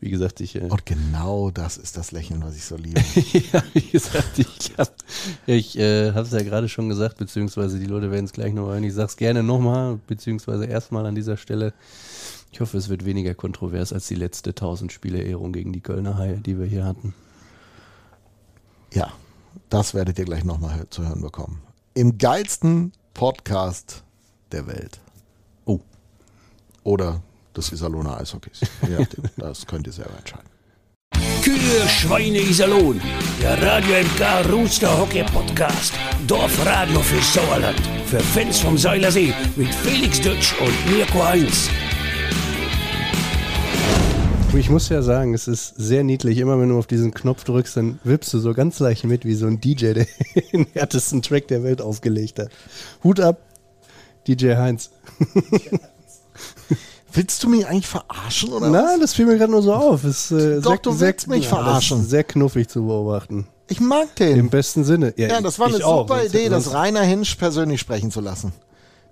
Wie 0.00 0.10
gesagt, 0.10 0.40
ich, 0.40 0.56
äh, 0.56 0.68
Und 0.68 0.86
genau 0.86 1.50
das 1.50 1.76
ist 1.76 1.96
das 1.96 2.10
Lächeln, 2.10 2.42
was 2.42 2.56
ich 2.56 2.64
so 2.64 2.76
liebe. 2.76 3.00
ja, 3.52 3.62
wie 3.74 3.82
gesagt, 3.82 4.38
ich 4.38 4.72
habe 4.78 4.90
ich, 5.46 5.78
äh, 5.78 6.12
hab's 6.12 6.32
ja 6.32 6.42
gerade 6.42 6.68
schon 6.68 6.88
gesagt, 6.88 7.18
beziehungsweise 7.18 7.78
die 7.78 7.86
Leute 7.86 8.10
werden 8.10 8.24
es 8.24 8.32
gleich 8.32 8.54
noch 8.54 8.68
hören. 8.68 8.82
Ich 8.82 8.94
sag's 8.94 9.16
gerne 9.16 9.42
nochmal, 9.42 9.98
beziehungsweise 10.06 10.64
erstmal 10.64 11.04
an 11.04 11.14
dieser 11.14 11.36
Stelle. 11.36 11.74
Ich 12.50 12.60
hoffe, 12.60 12.78
es 12.78 12.88
wird 12.88 13.04
weniger 13.04 13.34
kontrovers 13.34 13.92
als 13.92 14.08
die 14.08 14.14
letzte 14.14 14.50
1000 14.50 14.90
Spiele 14.90 15.22
Ehrung 15.22 15.52
gegen 15.52 15.72
die 15.72 15.80
Kölner 15.80 16.16
Haie, 16.16 16.38
die 16.38 16.58
wir 16.58 16.66
hier 16.66 16.84
hatten. 16.84 17.14
Ja, 18.92 19.12
das 19.68 19.94
werdet 19.94 20.18
ihr 20.18 20.24
gleich 20.24 20.44
nochmal 20.44 20.86
zu 20.88 21.06
hören 21.06 21.20
bekommen. 21.20 21.62
Im 21.94 22.16
geilsten 22.18 22.92
Podcast 23.12 24.02
der 24.50 24.66
Welt. 24.66 24.98
Oder 26.84 27.22
des 27.56 27.72
Iserlohner 27.72 28.18
Eishockeys. 28.18 28.60
Je 28.86 28.98
nachdem, 28.98 29.24
das 29.36 29.66
könnt 29.66 29.86
ihr 29.86 29.92
selber 29.92 30.16
entscheiden. 30.18 30.48
Kühe, 31.42 31.88
Schweine, 31.88 32.38
Iserlohn. 32.38 33.00
Der 33.40 33.60
Radio 33.62 33.96
MK 33.96 34.52
Rooster 34.52 34.98
Hockey 34.98 35.24
Podcast. 35.24 35.94
Dorfradio 36.26 37.00
für 37.00 37.20
Sauerland. 37.22 37.80
Für 38.06 38.20
Fans 38.20 38.60
vom 38.60 38.76
Seilersee 38.76 39.32
mit 39.56 39.74
Felix 39.74 40.20
Dutsch 40.20 40.54
und 40.60 40.94
Mirko 40.94 41.24
Heinz. 41.24 41.68
Ich 44.56 44.68
muss 44.68 44.88
ja 44.88 45.00
sagen, 45.00 45.32
es 45.32 45.48
ist 45.48 45.74
sehr 45.76 46.02
niedlich. 46.02 46.38
Immer 46.38 46.60
wenn 46.60 46.70
du 46.70 46.78
auf 46.78 46.86
diesen 46.86 47.14
Knopf 47.14 47.44
drückst, 47.44 47.76
dann 47.76 48.00
wippst 48.04 48.34
du 48.34 48.38
so 48.38 48.52
ganz 48.52 48.78
leicht 48.80 49.04
mit 49.04 49.24
wie 49.24 49.34
so 49.34 49.46
ein 49.46 49.60
DJ, 49.60 49.92
der 49.92 50.06
den 50.52 50.66
härtesten 50.72 51.22
Track 51.22 51.48
der 51.48 51.62
Welt 51.62 51.80
aufgelegt 51.80 52.38
hat. 52.38 52.50
Hut 53.04 53.20
ab, 53.20 53.38
DJ 54.26 54.56
Heinz. 54.56 54.90
Willst 57.12 57.42
du 57.42 57.48
mich 57.48 57.66
eigentlich 57.66 57.88
verarschen 57.88 58.52
oder 58.52 58.70
Nein, 58.70 58.84
was? 58.94 59.00
das 59.00 59.14
fiel 59.14 59.26
mir 59.26 59.36
gerade 59.36 59.50
nur 59.50 59.62
so 59.62 59.72
auf. 59.74 60.04
Ist, 60.04 60.30
äh, 60.30 60.60
Doch, 60.60 60.78
du 60.78 61.00
willst 61.00 61.26
mich 61.28 61.44
ja, 61.44 61.50
das 61.50 61.58
verarschen. 61.58 62.00
ist 62.00 62.10
sehr 62.10 62.24
knuffig 62.24 62.68
zu 62.68 62.84
beobachten. 62.86 63.46
Ich 63.68 63.80
mag 63.80 64.14
den. 64.16 64.36
Im 64.36 64.50
besten 64.50 64.84
Sinne. 64.84 65.14
ja, 65.16 65.40
das 65.40 65.58
war 65.58 65.68
eine 65.68 65.84
auch. 65.84 66.08
super 66.08 66.24
Idee, 66.24 66.48
das 66.48 66.72
Rainer 66.72 67.02
Hinsch 67.02 67.34
persönlich 67.36 67.80
sprechen 67.80 68.10
zu 68.10 68.20
lassen. 68.20 68.52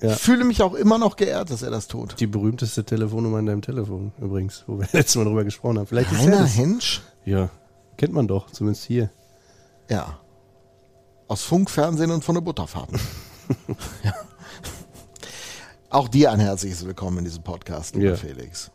Ja. 0.01 0.13
Ich 0.13 0.19
fühle 0.19 0.45
mich 0.45 0.63
auch 0.63 0.75
immer 0.75 0.99
noch 0.99 1.17
geehrt, 1.17 1.51
dass 1.51 1.63
er 1.63 1.71
das 1.71 1.89
tut. 1.89 2.21
Die 2.21 2.27
berühmteste 2.29 2.85
Telefonnummer 2.85 3.41
in 3.41 3.47
deinem 3.47 3.63
Telefon 3.63 4.13
übrigens, 4.21 4.65
wo 4.67 4.79
wir 4.79 4.87
letztes 4.93 5.17
Mal 5.17 5.25
drüber 5.25 5.45
gesprochen 5.45 5.79
haben. 5.79 5.87
Vielleicht 5.87 6.13
ist 6.13 6.21
Rainer 6.21 6.37
er 6.37 6.43
das. 6.43 6.53
Hinsch? 6.53 7.03
Ja, 7.25 7.51
kennt 7.97 8.13
man 8.13 8.29
doch, 8.29 8.51
zumindest 8.51 8.85
hier. 8.85 9.11
Ja. 9.91 10.19
Aus 11.27 11.43
Funk, 11.43 11.69
Fernsehen 11.69 12.11
und 12.11 12.25
von 12.25 12.35
der 12.37 12.43
Butterfahrten. 12.43 12.99
ja. 14.05 14.15
Auch 15.91 16.09
dir 16.09 16.31
ein 16.33 16.41
herzliches 16.41 16.85
Willkommen 16.87 17.19
in 17.19 17.25
diesem 17.25 17.43
Podcast, 17.43 17.95
lieber 17.95 18.11
Ja. 18.11 18.17
Felix. 18.17 18.71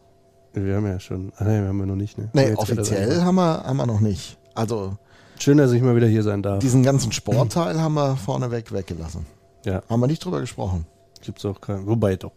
Wir 0.53 0.75
haben 0.75 0.85
ja 0.87 0.99
schon, 0.99 1.31
ah, 1.37 1.43
nee, 1.43 1.61
wir 1.61 1.67
haben 1.67 1.79
ja 1.79 1.85
noch 1.85 1.95
nicht, 1.95 2.17
ne? 2.17 2.29
Nee, 2.33 2.53
offiziell 2.55 3.11
sein. 3.17 3.25
haben 3.25 3.35
wir, 3.35 3.63
haben 3.63 3.77
wir 3.77 3.85
noch 3.85 3.99
nicht. 3.99 4.37
Also 4.55 4.97
Schön, 5.39 5.57
dass 5.57 5.71
ich 5.71 5.81
mal 5.81 5.95
wieder 5.95 6.07
hier 6.07 6.23
sein 6.23 6.41
darf. 6.43 6.59
diesen 6.59 6.83
ganzen 6.83 7.11
Sportteil 7.11 7.79
haben 7.81 7.95
wir 7.95 8.15
vorneweg 8.17 8.71
weggelassen. 8.71 9.25
ja, 9.65 9.81
Haben 9.89 9.99
wir 9.99 10.07
nicht 10.07 10.23
drüber 10.23 10.39
gesprochen. 10.41 10.85
gibt's 11.21 11.43
auch 11.45 11.59
keinen. 11.61 11.87
Wobei 11.87 12.15
doch. 12.15 12.31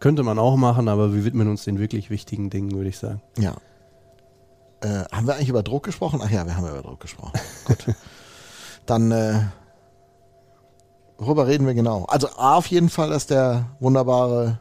Könnte 0.00 0.22
man 0.22 0.38
auch 0.38 0.56
machen, 0.56 0.88
aber 0.88 1.12
wir 1.12 1.24
widmen 1.24 1.48
uns 1.48 1.64
den 1.64 1.78
wirklich 1.80 2.08
wichtigen 2.10 2.50
Dingen, 2.50 2.72
würde 2.72 2.88
ich 2.88 2.98
sagen. 2.98 3.20
Ja. 3.36 3.56
Äh, 4.80 5.04
haben 5.10 5.26
wir 5.26 5.34
eigentlich 5.34 5.48
über 5.48 5.64
Druck 5.64 5.82
gesprochen? 5.84 6.20
Ach 6.22 6.30
ja, 6.30 6.46
wir 6.46 6.56
haben 6.56 6.68
über 6.68 6.82
Druck 6.82 7.00
gesprochen. 7.00 7.32
Gut. 7.64 7.84
Dann, 8.86 9.10
äh, 9.10 9.40
worüber 11.18 11.46
reden 11.46 11.66
wir 11.66 11.74
genau? 11.74 12.04
Also 12.04 12.28
A, 12.36 12.54
auf 12.56 12.66
jeden 12.68 12.88
Fall, 12.88 13.10
dass 13.10 13.26
der 13.26 13.66
wunderbare, 13.80 14.60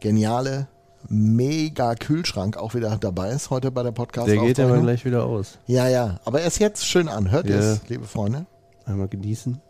geniale, 0.00 0.68
mega 1.08 1.94
Kühlschrank 1.94 2.56
auch 2.56 2.74
wieder 2.74 2.96
dabei 2.98 3.30
ist 3.30 3.50
heute 3.50 3.70
bei 3.70 3.82
der 3.82 3.92
podcast 3.92 4.28
Der 4.28 4.36
geht 4.36 4.60
aber 4.60 4.78
gleich 4.78 5.04
wieder 5.04 5.24
aus. 5.24 5.58
Ja, 5.66 5.88
ja, 5.88 6.20
aber 6.24 6.40
er 6.42 6.46
ist 6.46 6.58
jetzt 6.58 6.86
schön 6.86 7.08
an. 7.08 7.30
Hört 7.30 7.46
ihr 7.46 7.56
Ja. 7.56 7.72
es, 7.72 7.88
liebe 7.88 8.04
Freunde? 8.06 8.46
Einmal 8.84 9.08
genießen. 9.08 9.60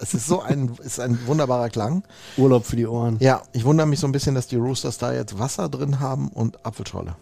Es 0.00 0.14
ist 0.14 0.26
so 0.26 0.40
ein, 0.40 0.70
ist 0.82 1.00
ein 1.00 1.18
wunderbarer 1.26 1.70
Klang. 1.70 2.04
Urlaub 2.36 2.64
für 2.66 2.76
die 2.76 2.86
Ohren. 2.86 3.16
Ja, 3.20 3.42
ich 3.52 3.64
wundere 3.64 3.86
mich 3.86 3.98
so 4.00 4.06
ein 4.06 4.12
bisschen, 4.12 4.34
dass 4.34 4.46
die 4.46 4.56
Roosters 4.56 4.98
da 4.98 5.12
jetzt 5.12 5.38
Wasser 5.38 5.68
drin 5.68 6.00
haben 6.00 6.28
und 6.28 6.64
Apfelschorle. 6.64 7.16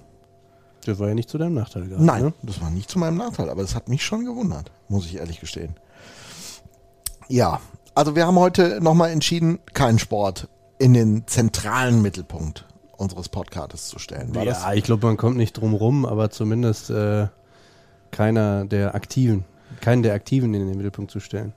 Das 0.84 0.98
war 0.98 1.08
ja 1.08 1.14
nicht 1.14 1.28
zu 1.30 1.38
deinem 1.38 1.54
Nachteil 1.54 1.86
gerade. 1.86 2.04
Nein, 2.04 2.22
Ne? 2.24 2.32
das 2.42 2.60
war 2.60 2.68
nicht 2.70 2.90
zu 2.90 2.98
meinem 2.98 3.16
Nachteil, 3.16 3.48
aber 3.50 3.62
es 3.62 3.74
hat 3.76 3.88
mich 3.88 4.04
schon 4.04 4.24
gewundert, 4.24 4.72
muss 4.88 5.06
ich 5.06 5.16
ehrlich 5.16 5.38
gestehen. 5.38 5.76
Ja, 7.32 7.62
also 7.94 8.14
wir 8.14 8.26
haben 8.26 8.38
heute 8.38 8.78
nochmal 8.82 9.08
entschieden, 9.08 9.58
keinen 9.72 9.98
Sport 9.98 10.48
in 10.78 10.92
den 10.92 11.26
zentralen 11.26 12.02
Mittelpunkt 12.02 12.66
unseres 12.98 13.30
Podcasts 13.30 13.88
zu 13.88 13.98
stellen. 13.98 14.34
War 14.34 14.44
das? 14.44 14.60
Ja, 14.64 14.74
ich 14.74 14.84
glaube, 14.84 15.06
man 15.06 15.16
kommt 15.16 15.38
nicht 15.38 15.54
drum 15.54 15.72
rum, 15.72 16.04
aber 16.04 16.28
zumindest 16.28 16.90
äh, 16.90 17.28
keiner 18.10 18.66
der 18.66 18.94
Aktiven, 18.94 19.46
keinen 19.80 20.02
der 20.02 20.12
Aktiven 20.12 20.52
in 20.52 20.66
den 20.68 20.76
Mittelpunkt 20.76 21.10
zu 21.10 21.20
stellen. 21.20 21.54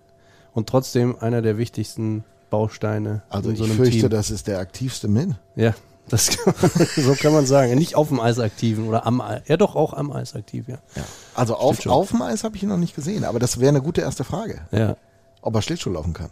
Und 0.53 0.69
trotzdem 0.69 1.17
einer 1.19 1.41
der 1.41 1.57
wichtigsten 1.57 2.23
Bausteine 2.49 3.23
Also 3.27 3.49
in 3.49 3.55
ich 3.55 3.59
so 3.59 3.65
einem 3.65 3.75
fürchte, 3.75 3.99
Team. 3.99 4.09
das 4.11 4.31
ist 4.31 4.47
der 4.47 4.59
aktivste 4.59 5.09
mit. 5.09 5.31
Ja, 5.57 5.73
das 6.07 6.29
kann 6.37 6.53
man, 6.61 6.87
so 7.03 7.15
kann 7.15 7.33
man 7.33 7.45
sagen. 7.45 7.75
Nicht 7.75 7.95
auf 7.95 8.07
dem 8.07 8.21
Eis 8.21 8.39
aktiven 8.39 8.87
oder 8.87 9.05
am 9.05 9.19
Eis. 9.19 9.41
Ja, 9.47 9.57
doch 9.57 9.75
auch 9.75 9.91
am 9.91 10.13
Eis 10.13 10.35
aktiv, 10.35 10.69
ja. 10.69 10.77
Ja. 10.95 11.03
Also 11.33 11.55
auf, 11.57 11.85
auf 11.85 12.11
dem 12.11 12.21
Eis 12.21 12.45
habe 12.45 12.55
ich 12.55 12.63
ihn 12.63 12.69
noch 12.69 12.77
nicht 12.77 12.95
gesehen, 12.95 13.25
aber 13.25 13.39
das 13.39 13.59
wäre 13.59 13.69
eine 13.69 13.81
gute 13.81 13.99
erste 13.99 14.23
Frage, 14.23 14.61
Ja, 14.71 14.95
ob 15.45 15.55
er 15.55 15.61
Schlittschuh 15.61 15.91
laufen 15.91 16.13
kann. 16.13 16.29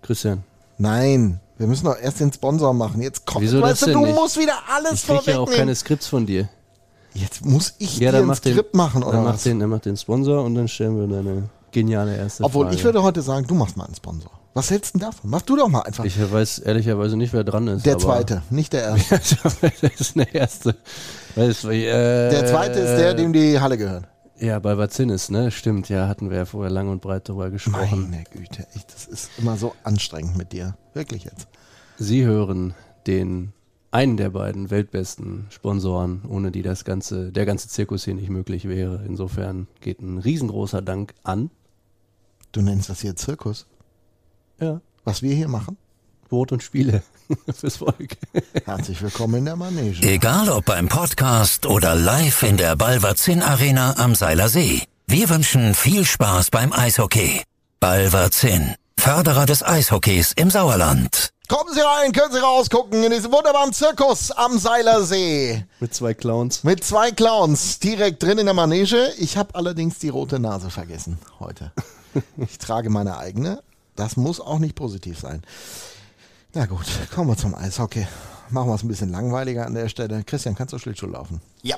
Christian. 0.00 0.42
Nein, 0.78 1.38
wir 1.58 1.66
müssen 1.66 1.84
doch 1.84 1.96
erst 1.98 2.20
den 2.20 2.32
Sponsor 2.32 2.72
machen. 2.72 3.02
Jetzt 3.02 3.26
kommt, 3.26 3.42
Wieso 3.42 3.60
das 3.60 3.70
weißt 3.70 3.82
du, 3.82 3.86
denn 3.86 3.94
du 3.94 4.06
nicht? 4.06 4.14
musst 4.16 4.38
wieder 4.38 4.54
alles 4.74 4.92
Ich 4.94 5.06
kriege 5.06 5.12
ja 5.14 5.18
auch 5.18 5.24
vorwegnehmen. 5.24 5.58
keine 5.58 5.74
Skripts 5.74 6.06
von 6.08 6.26
dir. 6.26 6.48
Jetzt 7.14 7.44
muss 7.44 7.74
ich 7.78 7.98
Ja, 7.98 8.10
dir 8.10 8.12
dann 8.12 8.20
ein 8.22 8.26
mach 8.28 8.38
den, 8.38 8.52
Skript 8.54 8.74
machen 8.74 9.02
oder 9.02 9.12
dann 9.16 9.24
mach 9.24 9.34
was? 9.34 9.42
den, 9.42 9.60
dann 9.60 9.68
mach 9.68 9.80
den 9.80 9.96
Sponsor 9.96 10.42
und 10.44 10.54
dann 10.54 10.66
stellen 10.66 10.96
wir 10.98 11.06
deine 11.14 11.44
geniale 11.70 12.16
erste 12.16 12.42
Obwohl, 12.42 12.64
Frage. 12.66 12.76
ich 12.76 12.84
würde 12.84 13.02
heute 13.02 13.20
sagen, 13.22 13.46
du 13.46 13.54
machst 13.54 13.76
mal 13.76 13.84
einen 13.84 13.94
Sponsor. 13.94 14.30
Was 14.54 14.70
hältst 14.70 14.94
du 14.94 14.98
denn 14.98 15.08
davon? 15.08 15.30
Mach 15.30 15.42
du 15.42 15.56
doch 15.56 15.68
mal 15.68 15.80
einfach. 15.80 16.04
Ich 16.04 16.16
weiß 16.32 16.58
ehrlicherweise 16.60 17.16
nicht, 17.16 17.32
wer 17.32 17.44
dran 17.44 17.68
ist. 17.68 17.86
der 17.86 17.98
zweite, 17.98 18.42
nicht 18.50 18.72
der 18.72 18.84
erste. 19.10 19.36
das 19.80 20.00
ist 20.00 20.16
der 20.16 20.34
erste. 20.34 20.74
Weiß, 21.36 21.64
äh, 21.64 22.30
Der 22.30 22.46
zweite 22.46 22.78
ist 22.80 22.96
der, 22.98 23.14
dem 23.14 23.32
die 23.32 23.58
Halle 23.60 23.78
gehört. 23.78 24.04
Ja, 24.42 24.58
bei 24.58 24.76
Vazinis, 24.76 25.30
ne? 25.30 25.52
Stimmt, 25.52 25.88
ja, 25.88 26.08
hatten 26.08 26.28
wir 26.28 26.38
ja 26.38 26.44
vorher 26.46 26.72
lang 26.72 26.88
und 26.88 27.00
breit 27.00 27.28
darüber 27.28 27.48
gesprochen. 27.50 28.10
Meine 28.10 28.24
Güte, 28.24 28.66
echt, 28.74 28.92
das 28.92 29.06
ist 29.06 29.30
immer 29.38 29.56
so 29.56 29.76
anstrengend 29.84 30.36
mit 30.36 30.50
dir. 30.50 30.76
Wirklich 30.94 31.22
jetzt. 31.22 31.46
Sie 31.96 32.24
hören 32.24 32.74
den 33.06 33.52
einen 33.92 34.16
der 34.16 34.30
beiden 34.30 34.70
weltbesten 34.70 35.46
Sponsoren, 35.50 36.22
ohne 36.28 36.50
die 36.50 36.62
das 36.62 36.84
ganze, 36.84 37.30
der 37.30 37.46
ganze 37.46 37.68
Zirkus 37.68 38.04
hier 38.04 38.14
nicht 38.14 38.30
möglich 38.30 38.66
wäre. 38.66 39.04
Insofern 39.06 39.68
geht 39.80 40.00
ein 40.00 40.18
riesengroßer 40.18 40.82
Dank 40.82 41.14
an. 41.22 41.52
Du 42.50 42.62
nennst 42.62 42.88
das 42.88 43.00
hier 43.00 43.14
Zirkus. 43.14 43.68
Ja. 44.58 44.80
Was 45.04 45.22
wir 45.22 45.36
hier 45.36 45.48
machen? 45.48 45.76
Brot 46.28 46.50
und 46.50 46.64
Spiele 46.64 47.04
fürs 47.54 47.76
Volk. 47.76 48.16
Herzlich 48.64 49.02
willkommen 49.02 49.36
in 49.36 49.44
der 49.46 49.56
Manege. 49.56 50.06
Egal 50.06 50.48
ob 50.48 50.64
beim 50.64 50.88
Podcast 50.88 51.66
oder 51.66 51.94
live 51.94 52.42
in 52.42 52.56
der 52.56 52.76
Balverzin 52.76 53.42
Arena 53.42 53.96
am 53.98 54.14
Seiler 54.14 54.48
See. 54.48 54.82
Wir 55.06 55.28
wünschen 55.28 55.74
viel 55.74 56.04
Spaß 56.04 56.50
beim 56.50 56.72
Eishockey. 56.72 57.42
Balverzin, 57.80 58.74
Förderer 58.98 59.46
des 59.46 59.62
Eishockeys 59.62 60.32
im 60.36 60.50
Sauerland. 60.50 61.30
Kommen 61.48 61.74
Sie 61.74 61.80
rein, 61.80 62.12
können 62.12 62.32
Sie 62.32 62.38
rausgucken 62.38 63.02
in 63.02 63.10
diesem 63.10 63.30
wunderbaren 63.32 63.72
Zirkus 63.72 64.30
am 64.30 64.58
Seilersee. 64.58 65.66
Mit 65.80 65.92
zwei 65.92 66.14
Clowns. 66.14 66.64
Mit 66.64 66.82
zwei 66.82 67.10
Clowns 67.10 67.78
direkt 67.78 68.22
drin 68.22 68.38
in 68.38 68.46
der 68.46 68.54
Manege. 68.54 69.12
Ich 69.18 69.36
habe 69.36 69.54
allerdings 69.54 69.98
die 69.98 70.08
rote 70.08 70.38
Nase 70.38 70.70
vergessen 70.70 71.18
heute. 71.40 71.72
Ich 72.36 72.58
trage 72.58 72.90
meine 72.90 73.16
eigene. 73.16 73.62
Das 73.96 74.18
muss 74.18 74.38
auch 74.38 74.58
nicht 74.58 74.74
positiv 74.74 75.18
sein. 75.18 75.42
Na 76.54 76.66
gut, 76.66 76.86
kommen 77.14 77.30
wir 77.30 77.36
zum 77.36 77.54
Eishockey. 77.54 78.06
Machen 78.50 78.68
wir 78.68 78.74
es 78.74 78.82
ein 78.82 78.88
bisschen 78.88 79.10
langweiliger 79.10 79.66
an 79.66 79.74
der 79.74 79.88
Stelle. 79.88 80.22
Christian, 80.24 80.54
kannst 80.54 80.74
du 80.74 80.78
Schlittschuh 80.78 81.06
laufen? 81.06 81.40
Ja. 81.62 81.76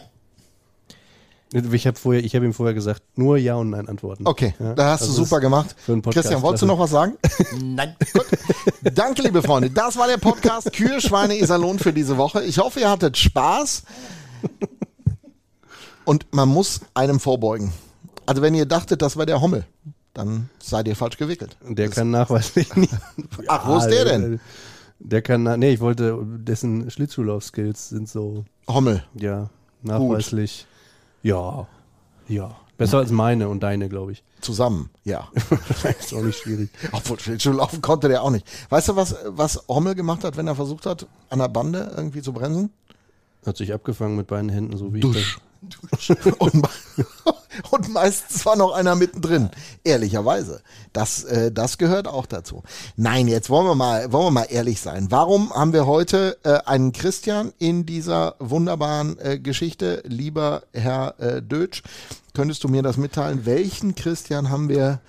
Ich 1.53 1.87
habe 1.87 1.97
vorher, 1.97 2.25
ich 2.25 2.35
habe 2.35 2.45
ihm 2.45 2.53
vorher 2.53 2.75
gesagt, 2.75 3.01
nur 3.15 3.37
Ja 3.37 3.55
und 3.55 3.71
Nein 3.71 3.89
antworten. 3.89 4.27
Okay, 4.27 4.55
Ja, 4.59 4.75
da 4.75 4.91
hast 4.91 5.03
also 5.03 5.13
du 5.19 5.25
super 5.25 5.39
gemacht. 5.39 5.77
für 5.79 5.93
einen 5.93 6.03
Podcast 6.03 6.25
Christian, 6.27 6.43
wolltest 6.43 6.63
du 6.63 6.67
klasse. 6.67 6.77
noch 6.79 6.83
was 6.85 6.91
sagen? 6.91 7.17
Nein. 7.63 7.95
Danke, 8.95 9.23
liebe 9.23 9.41
Freunde. 9.41 9.71
Das 9.71 9.97
war 9.97 10.09
der 10.09 10.17
Podcast 10.17 10.73
Kühe, 10.73 11.01
Schweine, 11.01 11.39
Iserlohn 11.39 11.79
für 11.79 11.93
diese 11.93 12.17
Woche. 12.17 12.43
Ich 12.43 12.59
hoffe, 12.59 12.81
ihr 12.81 12.91
hattet 12.91 13.17
Spaß. 13.17 13.85
Und 16.05 16.27
man 16.33 16.49
muss 16.49 16.81
einem 16.95 17.21
vorbeugen. 17.21 17.73
Also 18.27 18.43
wenn 18.43 18.55
ihr 18.55 18.67
dachtet, 18.67 19.01
das 19.01 19.17
war 19.17 19.25
der 19.27 19.41
Hommel, 19.41 19.65
dann 20.15 20.49
seid 20.61 20.89
ihr 20.89 20.97
falsch 20.97 21.19
gewickelt. 21.19 21.57
Der 21.69 21.89
kann 21.89 22.11
nachweislich 22.11 22.75
nicht. 22.77 22.95
Ach, 23.49 23.69
wo 23.69 23.77
ist 23.77 23.89
der 23.89 24.05
denn? 24.05 24.41
Der 25.01 25.21
kann, 25.23 25.43
nee, 25.59 25.73
ich 25.73 25.81
wollte, 25.81 26.19
dessen 26.25 26.91
Schlittschuhlauf-Skills 26.91 27.91
sind 27.91 28.09
so, 28.09 28.45
Hommel. 28.69 29.05
ja, 29.15 29.51
nachweislich. 29.83 30.67
Ja, 31.23 31.67
ja. 32.29 32.57
Besser 32.77 32.99
als 32.99 33.11
meine 33.11 33.49
und 33.49 33.63
deine, 33.63 33.89
glaube 33.89 34.13
ich. 34.13 34.25
Zusammen, 34.41 34.91
ja. 35.05 35.29
ist 36.01 36.13
auch 36.15 36.23
nicht 36.23 36.39
schwierig. 36.39 36.71
Obwohl 36.93 37.19
Schlittschuh 37.21 37.53
laufen 37.53 37.81
konnte 37.83 38.09
der 38.09 38.23
auch 38.23 38.31
nicht. 38.31 38.47
Weißt 38.69 38.89
du, 38.89 38.97
was, 38.97 39.17
was 39.27 39.65
Hommel 39.69 39.95
gemacht 39.95 40.25
hat, 40.25 40.37
wenn 40.37 40.47
er 40.47 40.55
versucht 40.55 40.87
hat, 40.87 41.07
an 41.31 41.39
der 41.39 41.49
Bande 41.49 41.93
irgendwie 41.97 42.23
zu 42.23 42.33
bremsen? 42.33 42.71
Hat 43.47 43.57
sich 43.57 43.73
abgefangen 43.73 44.17
mit 44.17 44.27
beiden 44.27 44.49
Händen, 44.49 44.77
so 44.77 44.93
wie 44.93 45.01
Dusch. 45.01 45.17
ich 45.17 45.37
und, 45.37 45.44
me- 46.55 46.69
und 47.71 47.89
meistens 47.93 48.45
war 48.47 48.57
noch 48.57 48.73
einer 48.73 48.95
mittendrin. 48.95 49.51
Ehrlicherweise. 49.85 50.61
Das, 50.93 51.25
äh, 51.25 51.53
das 51.53 51.79
gehört 51.79 52.09
auch 52.09 52.27
dazu. 52.27 52.63
Nein, 52.97 53.29
jetzt 53.29 53.51
wollen 53.51 53.67
wir 53.67 53.75
mal, 53.75 54.13
wollen 54.13 54.27
wir 54.27 54.31
mal 54.31 54.47
ehrlich 54.51 54.81
sein. 54.81 55.07
Warum 55.11 55.53
haben 55.53 55.73
wir 55.73 55.87
heute 55.87 56.37
äh, 56.45 56.59
einen 56.67 56.93
Christian 56.93 57.53
in 57.59 57.87
dieser 57.87 58.37
wunderbaren 58.39 59.19
äh, 59.19 59.39
Geschichte? 59.39 60.03
Lieber 60.07 60.63
Herr 60.73 61.15
äh, 61.19 61.43
Dötsch, 61.43 61.83
könntest 62.35 62.65
du 62.65 62.69
mir 62.69 62.83
das 62.83 62.97
mitteilen? 62.97 63.47
Welchen 63.47 63.95
Christian 63.95 64.51
haben 64.51 64.69
wir 64.69 65.01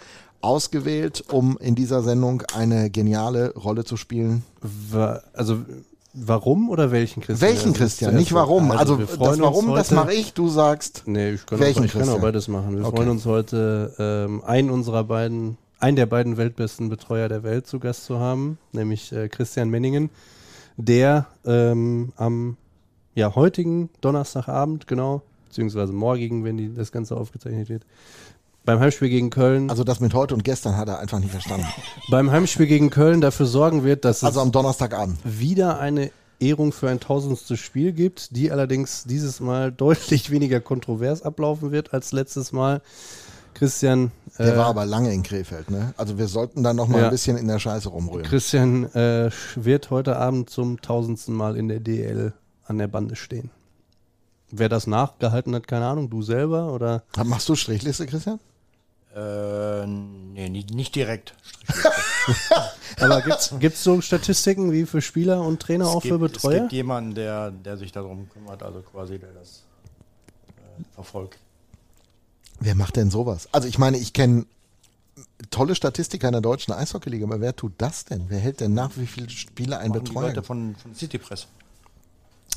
ausgewählt, 0.42 1.24
um 1.32 1.58
in 1.58 1.74
dieser 1.76 2.04
Sendung 2.04 2.44
eine 2.54 2.90
geniale 2.92 3.54
Rolle 3.56 3.84
zu 3.84 3.98
spielen? 3.98 4.44
Also, 5.34 5.66
warum 6.16 6.70
oder 6.70 6.92
welchen 6.92 7.22
Christian? 7.22 7.50
Welchen 7.50 7.68
Also, 7.70 7.80
Christian? 7.80 8.16
Nicht 8.16 8.34
warum. 8.34 8.72
Also, 8.72 8.98
wir 8.98 9.06
das 9.06 9.20
Warum, 9.40 9.76
das 9.76 9.92
mache 9.92 10.14
ich. 10.14 10.34
Du 10.34 10.48
sagst. 10.48 11.04
Nee, 11.06 11.32
ich 11.34 11.46
kann, 11.46 11.60
Welchen 11.60 11.82
auch, 11.82 11.86
ich 11.86 11.94
kann 11.94 12.10
auch 12.10 12.22
beides 12.22 12.48
machen. 12.48 12.78
Wir 12.78 12.86
Okay. 12.86 12.98
freuen 12.98 13.10
uns 13.10 13.26
heute, 13.26 13.94
ähm, 14.00 14.44
einen 14.44 14.70
unserer 14.70 15.04
beiden, 15.04 15.58
einen 15.80 15.96
der 15.96 16.06
beiden 16.06 16.38
weltbesten 16.38 16.90
Betreuer 16.90 17.30
der 17.30 17.44
Welt 17.44 17.68
zu 17.68 17.80
Gast 17.80 18.06
zu 18.06 18.20
haben, 18.20 18.58
nämlich 18.72 19.12
äh, 19.12 19.28
Christian 19.30 19.70
Menningen, 19.70 20.10
der 20.78 21.28
ähm, 21.46 22.14
am 22.16 22.58
ja, 23.14 23.34
heutigen 23.36 23.90
Donnerstagabend, 24.02 24.88
genau, 24.88 25.22
beziehungsweise 25.48 25.94
morgigen, 25.94 26.44
wenn 26.44 26.58
die, 26.58 26.74
das 26.74 26.92
Ganze 26.92 27.16
aufgezeichnet 27.16 27.70
wird, 27.70 27.84
beim 28.66 28.80
Heimspiel 28.80 29.10
gegen 29.10 29.30
Köln, 29.30 29.70
Also 29.70 29.84
das 29.84 30.00
mit 30.00 30.14
heute 30.14 30.34
und 30.34 30.44
gestern 30.44 30.76
hat 30.78 30.88
er 30.90 31.00
einfach 31.00 31.20
nicht 31.20 31.32
verstanden. 31.32 31.68
beim 32.10 32.32
Heimspiel 32.32 32.68
gegen 32.68 32.90
Köln 32.90 33.22
dafür 33.22 33.46
sorgen 33.46 33.84
wird, 33.84 34.06
dass 34.06 34.18
es 34.18 34.24
Also 34.24 34.42
am 34.42 34.52
Donnerstagabend. 34.52 35.18
wieder 35.24 35.80
eine 35.80 36.12
Ehrung 36.40 36.74
für 36.74 36.90
ein 36.90 37.00
tausendstes 37.00 37.60
Spiel 37.60 37.94
gibt, 37.94 38.36
die 38.36 38.52
allerdings 38.52 39.06
dieses 39.06 39.40
Mal 39.40 39.72
deutlich 39.78 40.32
weniger 40.32 40.60
kontrovers 40.60 41.22
ablaufen 41.22 41.72
wird 41.72 41.94
als 41.94 42.12
letztes 42.12 42.52
Mal. 42.52 42.82
Christian, 43.54 44.12
Der 44.38 44.54
äh, 44.54 44.58
war 44.58 44.66
aber 44.66 44.86
lange 44.86 45.14
in 45.14 45.24
Krefeld, 45.24 45.72
ne? 45.72 45.94
Also 45.96 46.18
wir 46.18 46.28
sollten 46.28 46.62
da 46.62 46.74
noch 46.74 46.90
mal 46.90 47.00
Ja. 47.00 47.06
ein 47.06 47.12
bisschen 47.12 47.38
in 47.38 47.48
der 47.48 47.60
Scheiße 47.60 47.88
rumrühren. 47.88 48.26
Christian 48.28 48.84
äh, 48.94 49.30
wird 49.56 49.92
heute 49.92 50.18
Abend 50.18 50.50
zum 50.50 50.82
tausendsten 50.82 51.34
Mal 51.34 51.56
in 51.56 51.70
der 51.70 51.80
DL 51.80 52.34
an 52.66 52.78
der 52.80 52.88
Bande 52.90 53.16
stehen. 53.16 53.52
Wer 54.52 54.68
das 54.68 54.88
nachgehalten 54.88 55.56
hat, 55.56 55.68
keine 55.70 55.86
Ahnung, 55.86 56.10
du 56.10 56.22
selber 56.22 56.74
oder? 56.74 57.04
Machst 57.24 57.48
du 57.48 57.56
Strichliste, 57.56 58.06
Christian? 58.08 58.40
Äh, 59.16 59.88
nee, 59.88 60.50
nicht, 60.50 60.74
nicht 60.74 60.94
direkt. 60.94 61.36
Aber 63.00 63.22
gibt's 63.22 63.54
gibt's 63.60 63.84
so 63.84 64.02
Statistiken 64.02 64.74
wie 64.74 64.86
für 64.86 65.02
Spieler 65.02 65.42
und 65.42 65.62
Trainer 65.62 65.88
auch 65.88 66.04
es, 66.04 66.10
für 66.10 66.20
gibt, 66.20 66.36
es 66.36 66.42
Betreuer? 66.42 66.60
gibt 66.62 66.74
jemanden, 66.74 67.16
der, 67.16 67.52
der 67.52 67.78
sich 67.78 67.94
darum 67.94 68.30
kümmert, 68.30 68.62
also 68.62 68.82
quasi 68.82 69.18
der 69.18 69.32
das 69.32 69.64
äh, 70.58 70.84
verfolgt. 70.94 71.40
Wer 72.60 72.76
macht 72.76 72.98
denn 72.98 73.10
sowas? 73.10 73.48
Also 73.54 73.70
ich 73.70 73.78
meine, 73.78 73.98
ich 73.98 74.12
kenne 74.12 74.46
tolle 75.50 75.76
Statistiker 75.76 76.28
in 76.28 76.34
der 76.34 76.42
deutschen 76.42 76.74
Eishockeyliga, 76.74 77.26
aber 77.26 77.40
wer 77.40 77.56
tut 77.56 77.74
das 77.78 78.04
denn? 78.04 78.26
Wer 78.28 78.40
hält 78.40 78.60
denn 78.60 78.74
nach, 78.74 78.92
wie 78.98 79.08
viele 79.08 79.30
Spieler 79.30 79.80
ein 79.80 79.90
Machen 79.90 80.04
die 80.04 80.10
Betreuer? 80.10 80.28
Leute 80.28 80.44
von, 80.44 80.76
von 80.76 80.94
City 80.94 81.18
Press. 81.18 81.48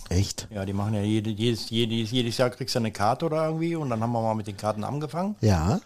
Echt? 0.09 0.49
Ja, 0.51 0.65
die 0.65 0.73
machen 0.73 0.95
ja 0.95 1.03
jede, 1.03 1.31
jedes, 1.31 1.71
jedes, 1.71 2.11
jedes 2.11 2.37
Jahr 2.39 2.51
kriegst 2.51 2.75
du 2.75 2.79
eine 2.79 2.91
Karte 2.91 3.27
oder 3.27 3.45
irgendwie 3.47 3.77
und 3.77 3.91
dann 3.91 4.01
haben 4.01 4.13
wir 4.13 4.23
mal 4.23 4.35
mit 4.35 4.47
den 4.47 4.57
Karten 4.57 4.83
angefangen. 4.83 5.37
Ja. 5.41 5.81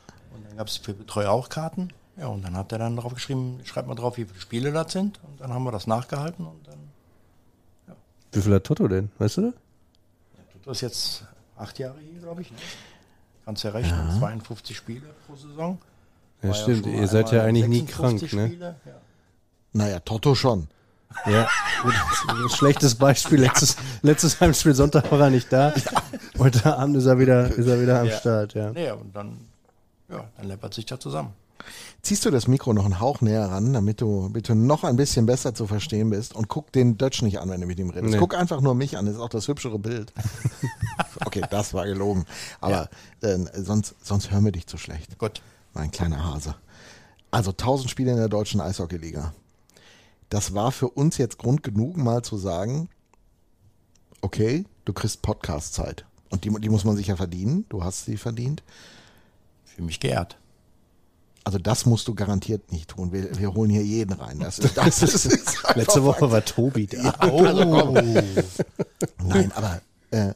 Dann 0.53 0.59
gab 0.59 0.67
es 0.69 0.77
für 0.77 0.93
Betreuer 0.93 1.31
auch 1.31 1.49
Karten. 1.49 1.89
Ja, 2.19 2.27
und 2.27 2.43
dann 2.45 2.55
hat 2.59 2.73
er 2.73 2.79
dann 2.79 2.95
drauf 2.95 3.15
geschrieben, 3.15 3.59
schreibt 3.65 3.89
mal 3.89 3.95
drauf, 3.95 4.19
wie 4.19 4.27
viele 4.27 4.39
Spiele 4.39 4.71
das 4.71 4.93
sind. 4.93 5.19
Und 5.23 5.41
dann 5.41 5.51
haben 5.51 5.65
wir 5.65 5.73
das 5.73 5.87
nachgehalten 5.87 6.45
und 6.47 6.69
dann 6.69 7.97
Wie 8.33 8.43
viel 8.43 8.53
hat 8.55 8.65
Toto 8.65 8.87
denn? 8.87 9.11
Weißt 9.19 9.39
du? 9.39 9.55
tut 10.53 10.67
das 10.67 10.83
jetzt 10.83 11.25
acht 11.57 11.79
Jahre 11.79 11.97
hier, 12.01 12.21
glaube 12.21 12.43
ich. 12.43 12.51
Ne? 12.51 12.59
Kannst 13.47 13.65
ja 13.65 13.71
rechnen, 13.71 14.11
52 14.19 14.77
Spiele 14.77 15.07
pro 15.27 15.37
Saison. 15.37 15.79
Ja, 16.43 16.49
War 16.51 16.55
stimmt. 16.55 16.85
schon 16.85 16.95
Ihr 16.97 17.09
seid 17.09 17.33
ja 17.33 17.45
eigentlich 17.45 17.69
nie 17.69 17.79
56 17.87 18.31
krank, 18.31 18.43
ne? 18.43 18.49
Spiele. 18.49 18.77
Ja. 18.85 18.93
Naja, 19.73 20.01
Toto 20.01 20.35
schon. 20.35 20.69
Ja, 21.25 21.49
ist 22.45 22.57
schlechtes 22.59 22.95
Beispiel. 22.95 23.41
Letztes, 23.41 23.77
letztes 24.03 24.39
Heimspiel 24.39 24.75
Sonntag 24.75 25.11
war 25.11 25.21
er 25.21 25.31
nicht 25.31 25.51
da. 25.51 25.73
Heute 26.39 26.77
Abend 26.77 26.97
ist 26.99 27.07
er 27.07 27.19
wieder, 27.19 27.47
ist 27.47 27.67
er 27.67 27.81
wieder 27.81 28.01
am 28.01 28.09
Ja. 28.09 28.19
Start, 28.19 28.53
ja. 28.53 28.71
Nee, 28.71 28.91
und 28.91 29.17
dann, 29.17 29.49
ja, 30.13 30.25
dann 30.37 30.47
läppert 30.47 30.75
sich 30.75 30.87
da 30.87 31.01
zusammen. 31.01 31.33
Ziehst 32.03 32.25
du 32.25 32.31
das 32.31 32.49
Mikro 32.49 32.73
noch 32.73 32.85
einen 32.85 32.99
Hauch 32.99 33.21
näher 33.21 33.49
ran, 33.49 33.73
damit 33.73 34.01
du 34.01 34.29
bitte 34.31 34.55
noch 34.55 34.83
ein 34.83 34.97
bisschen 34.97 35.27
besser 35.27 35.55
zu 35.55 35.67
verstehen 35.67 36.11
bist 36.11 36.35
und 36.35 36.49
guck 36.49 36.73
den 36.73 36.99
Dutch 36.99 37.23
nicht 37.23 37.39
an, 37.39 37.49
wenn 37.51 37.61
du 37.61 37.67
mit 37.67 37.79
ihm 37.79 37.91
redest. 37.91 38.15
Nee. 38.15 38.19
Guck 38.19 38.35
einfach 38.35 38.61
nur 38.61 38.75
mich 38.75 38.99
an, 38.99 39.07
das 39.07 39.15
ist 39.15 39.21
auch 39.21 39.29
das 39.29 39.47
hübschere 39.47 39.79
Bild. 39.79 40.13
okay, 41.25 41.43
das 41.51 41.73
war 41.73 41.87
gelogen. 41.87 42.25
Aber 42.61 42.89
äh, 43.21 43.39
sonst, 43.55 43.95
sonst 44.03 44.31
hören 44.33 44.45
wir 44.45 44.53
dich 44.53 44.67
zu 44.67 44.77
schlecht. 44.77 45.19
Gut. 45.19 45.41
Mein 45.75 45.91
kleiner 45.91 46.25
Hase. 46.25 46.57
Also 47.31 47.53
1000 47.53 47.89
Spiele 47.89 48.11
in 48.11 48.19
der 48.19 48.29
deutschen 48.29 48.61
Eishockeyliga. 48.61 49.33
Das 50.29 50.55
war 50.55 50.73
für 50.73 50.89
uns 50.89 51.19
jetzt 51.19 51.39
Grund 51.39 51.63
genug, 51.63 51.97
mal 51.97 52.23
zu 52.23 52.37
sagen, 52.37 52.89
okay, 54.21 54.65
du 54.85 54.93
kriegst 54.93 55.23
Podcast-Zeit. 55.23 56.05
Und 56.31 56.45
die, 56.45 56.51
die 56.61 56.69
muss 56.69 56.85
man 56.85 56.97
sich 56.97 57.07
ja 57.07 57.17
verdienen. 57.17 57.67
Du 57.69 57.85
hast 57.85 58.07
sie 58.07 58.17
verdient. 58.17 58.63
Fühle 59.75 59.87
mich 59.87 60.01
geehrt. 60.01 60.37
Also 61.45 61.59
das 61.59 61.87
musst 61.87 62.07
du 62.07 62.15
garantiert 62.15 62.71
nicht 62.71 62.91
tun. 62.91 63.13
Wir, 63.13 63.37
wir 63.39 63.53
holen 63.55 63.71
hier 63.71 63.83
jeden 63.83 64.13
rein. 64.13 64.39
Das 64.39 64.59
ist, 64.61 64.77
das 64.77 65.03
ist, 65.03 65.27
ist 65.27 65.75
Letzte 65.75 66.05
Woche 66.05 66.31
war 66.31 66.45
Tobi 66.45 66.87
da. 66.87 67.15
Oh. 67.29 67.43
Nein, 69.25 69.53
aber 69.53 69.81
äh, 70.11 70.35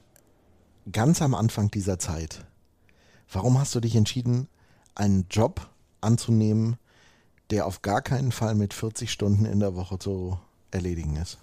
ganz 0.91 1.23
am 1.23 1.35
Anfang 1.35 1.71
dieser 1.71 1.99
Zeit, 1.99 2.45
warum 3.31 3.59
hast 3.59 3.75
du 3.75 3.81
dich 3.81 3.95
entschieden, 3.95 4.49
einen 4.95 5.27
Job 5.31 5.69
anzunehmen, 6.01 6.77
der 7.51 7.67
auf 7.67 7.83
gar 7.83 8.03
keinen 8.03 8.33
Fall 8.33 8.55
mit 8.55 8.75
40 8.75 9.13
Stunden 9.13 9.45
in 9.45 9.61
der 9.61 9.77
Woche 9.77 9.99
zu 9.99 10.39
erledigen 10.71 11.17
ist? 11.17 11.39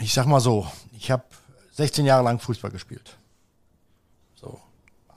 Ich 0.00 0.12
sag 0.12 0.26
mal 0.26 0.40
so, 0.40 0.66
ich 0.96 1.10
habe 1.10 1.24
16 1.72 2.04
Jahre 2.04 2.24
lang 2.24 2.38
Fußball 2.38 2.70
gespielt. 2.70 3.16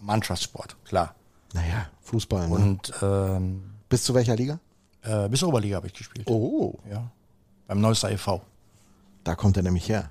Mannschaftssport, 0.01 0.75
klar. 0.85 1.15
Naja, 1.53 1.88
Fußball. 2.01 2.47
Ne? 2.47 2.55
Und 2.55 2.93
ähm, 3.01 3.71
Bis 3.89 4.03
zu 4.03 4.13
welcher 4.13 4.35
Liga? 4.35 4.59
äh, 5.01 5.27
bis 5.29 5.43
Oberliga 5.43 5.77
habe 5.77 5.88
ich 5.88 5.93
gespielt. 5.93 6.27
Oh, 6.29 6.73
Ja, 6.89 7.09
beim 7.67 7.81
Neusser 7.81 8.12
e.V. 8.12 8.41
Da 9.23 9.35
kommt 9.35 9.57
er 9.57 9.63
nämlich 9.63 9.88
her. 9.89 10.09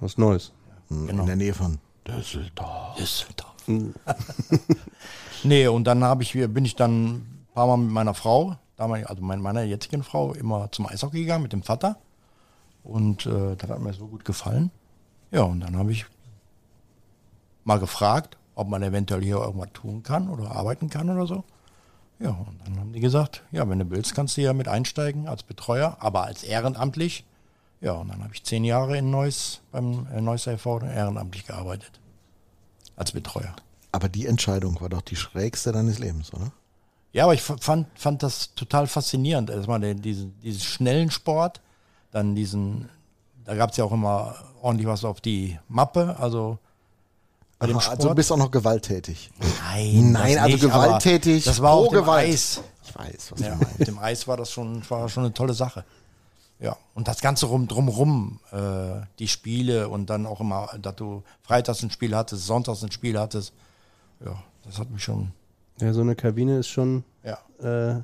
Was 0.00 0.16
Neues. 0.16 0.52
Genau. 0.88 1.22
In 1.22 1.26
der 1.26 1.36
Nähe 1.36 1.52
von 1.54 1.78
Düsseldorf. 2.06 2.96
nee, 5.44 5.66
und 5.66 5.84
dann 5.84 6.04
habe 6.04 6.22
ich, 6.22 6.32
bin 6.32 6.64
ich 6.64 6.76
dann 6.76 7.14
ein 7.16 7.46
paar 7.52 7.66
Mal 7.66 7.76
mit 7.78 7.90
meiner 7.90 8.14
Frau, 8.14 8.56
damals, 8.76 9.06
also 9.06 9.22
mein, 9.22 9.40
meiner 9.40 9.62
jetzigen 9.62 10.02
Frau, 10.02 10.32
immer 10.32 10.70
zum 10.72 10.86
Eishockey 10.86 11.20
gegangen 11.20 11.42
mit 11.42 11.52
dem 11.52 11.62
Vater. 11.62 11.98
Und 12.84 13.26
äh, 13.26 13.56
das 13.56 13.68
hat 13.68 13.80
mir 13.80 13.92
so 13.92 14.06
gut 14.06 14.24
gefallen. 14.24 14.70
Ja, 15.30 15.42
und 15.42 15.60
dann 15.60 15.76
habe 15.76 15.92
ich 15.92 16.06
mal 17.64 17.78
gefragt, 17.78 18.37
ob 18.58 18.68
man 18.68 18.82
eventuell 18.82 19.22
hier 19.22 19.36
irgendwas 19.36 19.72
tun 19.72 20.02
kann 20.02 20.28
oder 20.28 20.50
arbeiten 20.50 20.90
kann 20.90 21.08
oder 21.08 21.26
so. 21.26 21.44
Ja, 22.18 22.30
und 22.30 22.60
dann 22.64 22.80
haben 22.80 22.92
die 22.92 22.98
gesagt, 22.98 23.44
ja, 23.52 23.68
wenn 23.68 23.78
du 23.78 23.88
willst, 23.90 24.16
kannst 24.16 24.36
du 24.36 24.40
ja 24.40 24.52
mit 24.52 24.66
einsteigen 24.66 25.28
als 25.28 25.44
Betreuer, 25.44 25.96
aber 26.00 26.24
als 26.24 26.42
ehrenamtlich. 26.42 27.24
Ja, 27.80 27.92
und 27.92 28.08
dann 28.08 28.24
habe 28.24 28.34
ich 28.34 28.42
zehn 28.42 28.64
Jahre 28.64 28.98
in 28.98 29.10
Neuss 29.12 29.60
beim 29.70 30.08
äh, 30.12 30.20
Neuss 30.20 30.48
e.V. 30.48 30.80
ehrenamtlich 30.80 31.46
gearbeitet. 31.46 32.00
Als 32.96 33.12
Betreuer. 33.12 33.54
Aber 33.92 34.08
die 34.08 34.26
Entscheidung 34.26 34.80
war 34.80 34.88
doch 34.88 35.02
die 35.02 35.14
schrägste 35.14 35.70
deines 35.70 36.00
Lebens, 36.00 36.34
oder? 36.34 36.50
Ja, 37.12 37.24
aber 37.24 37.34
ich 37.34 37.42
fand, 37.42 37.86
fand 37.94 38.24
das 38.24 38.56
total 38.56 38.88
faszinierend. 38.88 39.50
Erstmal 39.50 39.78
den, 39.78 40.02
diesen, 40.02 40.38
diesen 40.40 40.60
schnellen 40.60 41.12
Sport, 41.12 41.60
dann 42.10 42.34
diesen, 42.34 42.88
da 43.44 43.54
gab 43.54 43.70
es 43.70 43.76
ja 43.76 43.84
auch 43.84 43.92
immer 43.92 44.34
ordentlich 44.60 44.88
was 44.88 45.04
auf 45.04 45.20
die 45.20 45.60
Mappe, 45.68 46.16
also 46.18 46.58
also 47.58 48.08
du 48.08 48.14
bist 48.14 48.30
auch 48.32 48.36
noch 48.36 48.50
gewalttätig. 48.50 49.30
Nein, 49.62 50.12
Nein, 50.12 50.34
das 50.34 50.42
also 50.42 50.48
nicht, 50.54 50.60
gewalttätig, 50.62 51.44
Das 51.44 51.60
war 51.60 51.72
pro 51.76 51.84
auch 51.86 51.88
dem 51.90 52.00
Gewalt. 52.00 52.28
Eis. 52.28 52.60
Ich 52.84 52.94
weiß, 52.96 53.32
was 53.32 53.40
Ja, 53.40 53.50
du 53.50 53.56
meinst. 53.56 53.78
mit 53.78 53.88
dem 53.88 53.98
Eis 53.98 54.26
war 54.28 54.36
das 54.36 54.50
schon, 54.52 54.82
war 54.90 55.08
schon 55.08 55.24
eine 55.24 55.34
tolle 55.34 55.54
Sache. 55.54 55.84
Ja, 56.60 56.76
und 56.94 57.06
das 57.06 57.20
Ganze 57.20 57.46
rum, 57.46 57.68
drumrum, 57.68 58.40
äh, 58.50 59.02
die 59.18 59.28
Spiele 59.28 59.88
und 59.88 60.10
dann 60.10 60.26
auch 60.26 60.40
immer, 60.40 60.68
dass 60.80 60.96
du 60.96 61.22
freitags 61.42 61.82
ein 61.82 61.90
Spiel 61.90 62.16
hattest, 62.16 62.46
sonntags 62.46 62.82
ein 62.82 62.90
Spiel 62.90 63.18
hattest. 63.18 63.52
Ja, 64.24 64.42
das 64.64 64.78
hat 64.78 64.90
mich 64.90 65.02
schon, 65.04 65.32
Ja, 65.80 65.92
so 65.92 66.00
eine 66.00 66.16
Kabine 66.16 66.58
ist 66.58 66.68
schon 66.68 67.04
ja. 67.22 67.38
äh, 67.62 68.02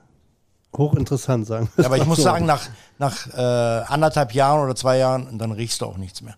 hochinteressant, 0.76 1.46
sagen 1.46 1.68
wir 1.74 1.82
Ja, 1.82 1.88
aber 1.88 1.96
ich 1.98 2.06
muss 2.06 2.18
so. 2.18 2.22
sagen, 2.24 2.46
nach, 2.46 2.68
nach 2.98 3.26
äh, 3.34 3.40
anderthalb 3.86 4.32
Jahren 4.34 4.60
oder 4.64 4.76
zwei 4.76 4.98
Jahren, 4.98 5.36
dann 5.38 5.50
riechst 5.50 5.80
du 5.80 5.86
auch 5.86 5.96
nichts 5.96 6.22
mehr. 6.22 6.36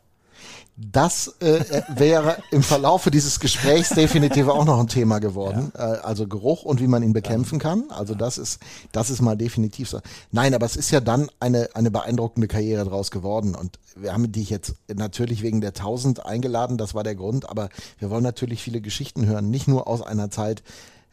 Das 0.78 1.36
äh, 1.40 1.82
wäre 1.88 2.36
im 2.50 2.62
Verlaufe 2.62 3.10
dieses 3.10 3.40
Gesprächs 3.40 3.90
definitiv 3.90 4.48
auch 4.48 4.66
noch 4.66 4.78
ein 4.78 4.88
Thema 4.88 5.20
geworden. 5.20 5.72
Äh, 5.74 5.80
also 5.80 6.26
Geruch 6.26 6.64
und 6.64 6.82
wie 6.82 6.86
man 6.86 7.02
ihn 7.02 7.14
bekämpfen 7.14 7.58
kann. 7.58 7.84
Also 7.88 8.14
das 8.14 8.36
ist, 8.36 8.60
das 8.92 9.08
ist 9.08 9.22
mal 9.22 9.38
definitiv 9.38 9.88
so. 9.88 10.00
Nein, 10.32 10.54
aber 10.54 10.66
es 10.66 10.76
ist 10.76 10.90
ja 10.90 11.00
dann 11.00 11.30
eine, 11.40 11.70
eine 11.72 11.90
beeindruckende 11.90 12.46
Karriere 12.46 12.84
draus 12.84 13.10
geworden. 13.10 13.54
Und 13.54 13.78
wir 13.96 14.12
haben 14.12 14.30
dich 14.30 14.50
jetzt 14.50 14.74
natürlich 14.94 15.42
wegen 15.42 15.62
der 15.62 15.70
1000 15.70 16.26
eingeladen. 16.26 16.76
Das 16.76 16.94
war 16.94 17.04
der 17.04 17.14
Grund. 17.14 17.48
Aber 17.48 17.70
wir 17.98 18.10
wollen 18.10 18.24
natürlich 18.24 18.62
viele 18.62 18.82
Geschichten 18.82 19.24
hören. 19.24 19.48
Nicht 19.48 19.68
nur 19.68 19.88
aus 19.88 20.02
einer 20.02 20.30
Zeit 20.30 20.62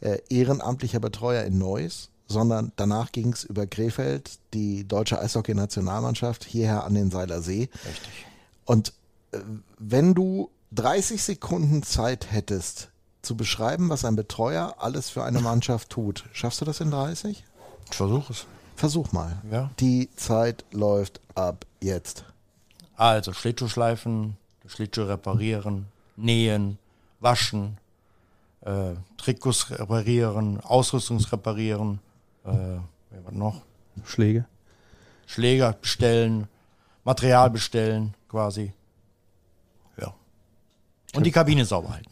äh, 0.01 0.17
ehrenamtlicher 0.29 0.99
Betreuer 0.99 1.43
in 1.43 1.57
Neuss, 1.57 2.09
sondern 2.27 2.73
danach 2.75 3.13
ging 3.13 3.31
es 3.31 3.45
über 3.45 3.65
Krefeld, 3.65 4.31
die 4.53 4.85
deutsche 4.85 5.19
Eishockey-Nationalmannschaft, 5.21 6.43
hierher 6.43 6.83
an 6.83 6.95
den 6.95 7.11
Seiler 7.11 7.41
See. 7.41 7.69
Richtig. 7.85 8.25
Und 8.65 8.89
äh, 8.89 8.91
wenn 9.79 10.13
du 10.13 10.49
30 10.71 11.21
Sekunden 11.21 11.83
Zeit 11.83 12.31
hättest, 12.31 12.89
zu 13.21 13.37
beschreiben, 13.37 13.89
was 13.89 14.05
ein 14.05 14.15
Betreuer 14.15 14.75
alles 14.79 15.09
für 15.09 15.23
eine 15.23 15.39
Mannschaft 15.39 15.89
tut, 15.89 16.25
schaffst 16.33 16.61
du 16.61 16.65
das 16.65 16.81
in 16.81 16.91
30? 16.91 17.43
Ich 17.89 17.95
versuche 17.95 18.33
es. 18.33 18.45
Versuch 18.75 19.11
mal. 19.11 19.41
Ja. 19.51 19.69
Die 19.79 20.09
Zeit 20.15 20.65
läuft 20.71 21.21
ab 21.35 21.65
jetzt. 21.79 22.25
Also 22.95 23.33
Schlittschuhschleifen, 23.33 24.35
Schlittschuh 24.65 25.03
reparieren, 25.03 25.85
nähen, 26.15 26.77
waschen, 27.19 27.77
äh, 28.61 28.93
Trikots 29.17 29.71
reparieren, 29.71 30.59
Ausrüstungsreparieren, 30.59 31.99
äh, 32.45 32.49
wer 32.49 33.25
was 33.25 33.33
noch? 33.33 33.61
Schläge. 34.05 34.45
Schläger 35.25 35.73
bestellen, 35.73 36.47
Material 37.03 37.49
bestellen, 37.49 38.13
quasi. 38.27 38.73
Und 41.15 41.25
die 41.25 41.31
Kabine 41.31 41.65
sauber 41.65 41.93
halten. 41.93 42.09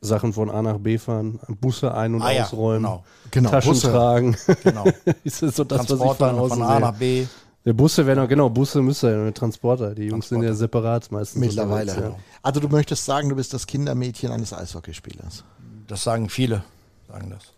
Sachen 0.00 0.32
von 0.32 0.50
A 0.50 0.62
nach 0.62 0.78
B 0.78 0.96
fahren, 0.98 1.40
Busse 1.60 1.92
ein- 1.92 2.14
und 2.14 2.22
Ah 2.22 2.30
ja, 2.30 2.44
ausräumen, 2.44 2.82
genau. 2.82 3.04
Genau, 3.30 3.50
Taschen 3.50 3.72
Busse. 3.72 3.90
tragen. 3.90 4.36
Genau. 4.62 4.84
ist 5.24 5.42
das 5.42 5.56
so 5.56 5.64
das, 5.64 5.78
was 5.80 5.84
ich 5.90 5.96
Transporter 5.96 6.36
von 6.36 6.48
von 6.50 6.62
A 6.62 6.78
nach 6.78 6.94
B. 6.94 7.26
Der 7.64 7.72
Busse 7.72 8.06
wäre 8.06 8.20
noch, 8.20 8.28
genau, 8.28 8.48
Busse 8.48 8.80
müsste 8.80 9.10
ja 9.10 9.16
mit 9.18 9.36
Transporter. 9.36 9.94
Die 9.94 10.04
Jungs 10.06 10.28
sind 10.28 10.38
ja 10.42 10.48
Transporter. 10.50 10.56
separat 10.56 11.12
meistens. 11.12 11.40
Mittlerweile. 11.40 11.92
unterwegs, 11.92 12.16
Ja. 12.16 12.24
Also 12.42 12.60
du 12.60 12.68
möchtest 12.68 13.04
sagen, 13.04 13.28
du 13.28 13.34
bist 13.36 13.52
das 13.52 13.66
Kindermädchen 13.66 14.30
eines 14.30 14.52
Eishockeyspielers. 14.52 15.44
Das 15.88 16.04
sagen 16.04 16.28
viele, 16.28 16.62
sagen 17.08 17.30
das. 17.30 17.52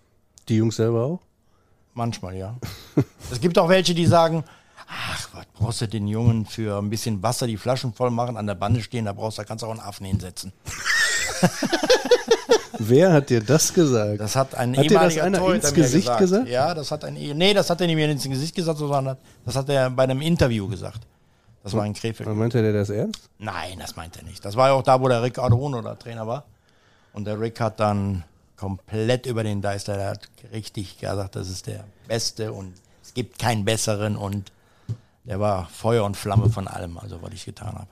Die 0.48 0.56
Jungs 0.56 0.76
selber 0.76 1.04
auch? 1.04 1.20
Manchmal, 1.92 2.36
ja. 2.36 2.56
es 3.30 3.40
gibt 3.40 3.58
auch 3.58 3.68
welche, 3.68 3.94
die 3.94 4.06
sagen, 4.06 4.44
ach, 4.90 5.28
was 5.32 5.46
brauchst 5.54 5.80
du 5.80 5.88
den 5.88 6.06
Jungen 6.08 6.46
für 6.46 6.78
ein 6.78 6.90
bisschen 6.90 7.22
Wasser, 7.22 7.46
die 7.46 7.56
Flaschen 7.56 7.92
voll 7.92 8.10
machen, 8.10 8.36
an 8.36 8.46
der 8.46 8.54
Bande 8.54 8.82
stehen, 8.82 9.04
da 9.04 9.12
brauchst 9.12 9.38
du, 9.38 9.42
da 9.42 9.46
kannst 9.46 9.62
du 9.62 9.66
auch 9.66 9.70
einen 9.70 9.80
Affen 9.80 10.06
hinsetzen. 10.06 10.52
Wer 12.78 13.12
hat 13.12 13.28
dir 13.30 13.42
das 13.42 13.74
gesagt? 13.74 14.20
Das 14.20 14.36
hat 14.36 14.54
ein 14.54 14.76
Hat 14.76 14.84
dir 14.84 14.98
das 14.98 15.14
ehemaliger 15.14 15.24
einer 15.24 15.54
ins 15.54 15.74
Gesicht 15.74 16.06
gesagt. 16.06 16.20
gesagt? 16.20 16.48
Ja, 16.48 16.72
das 16.74 16.90
hat 16.90 17.04
ein, 17.04 17.14
nee, 17.14 17.52
das 17.52 17.68
hat 17.68 17.80
er 17.80 17.86
nicht 17.86 17.96
mir 17.96 18.08
ins 18.08 18.24
Gesicht 18.24 18.54
gesagt, 18.54 18.78
sondern 18.78 19.16
das 19.44 19.54
hat 19.54 19.68
er 19.68 19.90
bei 19.90 20.04
einem 20.04 20.22
Interview 20.22 20.66
gesagt. 20.66 21.00
Das 21.62 21.74
war 21.74 21.84
in 21.84 21.92
Krefeld. 21.92 22.26
Meinte 22.34 22.62
der 22.62 22.72
das 22.72 22.88
ernst? 22.88 23.28
Nein, 23.38 23.78
das 23.78 23.94
meint 23.94 24.16
er 24.16 24.22
nicht. 24.24 24.42
Das 24.42 24.56
war 24.56 24.68
ja 24.68 24.74
auch 24.74 24.82
da, 24.82 24.98
wo 25.00 25.08
der 25.08 25.22
Rick 25.22 25.38
Ardono 25.38 25.82
der 25.82 25.98
Trainer 25.98 26.26
war. 26.26 26.44
Und 27.12 27.26
der 27.26 27.38
Rick 27.38 27.60
hat 27.60 27.80
dann 27.80 28.24
komplett 28.56 29.26
über 29.26 29.42
den 29.42 29.60
Deister, 29.60 29.96
der 29.96 30.08
hat 30.10 30.28
richtig 30.52 30.98
gesagt, 30.98 31.36
das 31.36 31.50
ist 31.50 31.66
der 31.66 31.84
Beste 32.08 32.52
und 32.52 32.72
es 33.02 33.12
gibt 33.12 33.38
keinen 33.38 33.64
besseren 33.66 34.16
und 34.16 34.52
der 35.30 35.38
war 35.38 35.66
Feuer 35.68 36.04
und 36.04 36.16
Flamme 36.16 36.50
von 36.50 36.66
allem, 36.66 36.98
also 36.98 37.22
was 37.22 37.32
ich 37.32 37.44
getan 37.44 37.68
habe. 37.72 37.86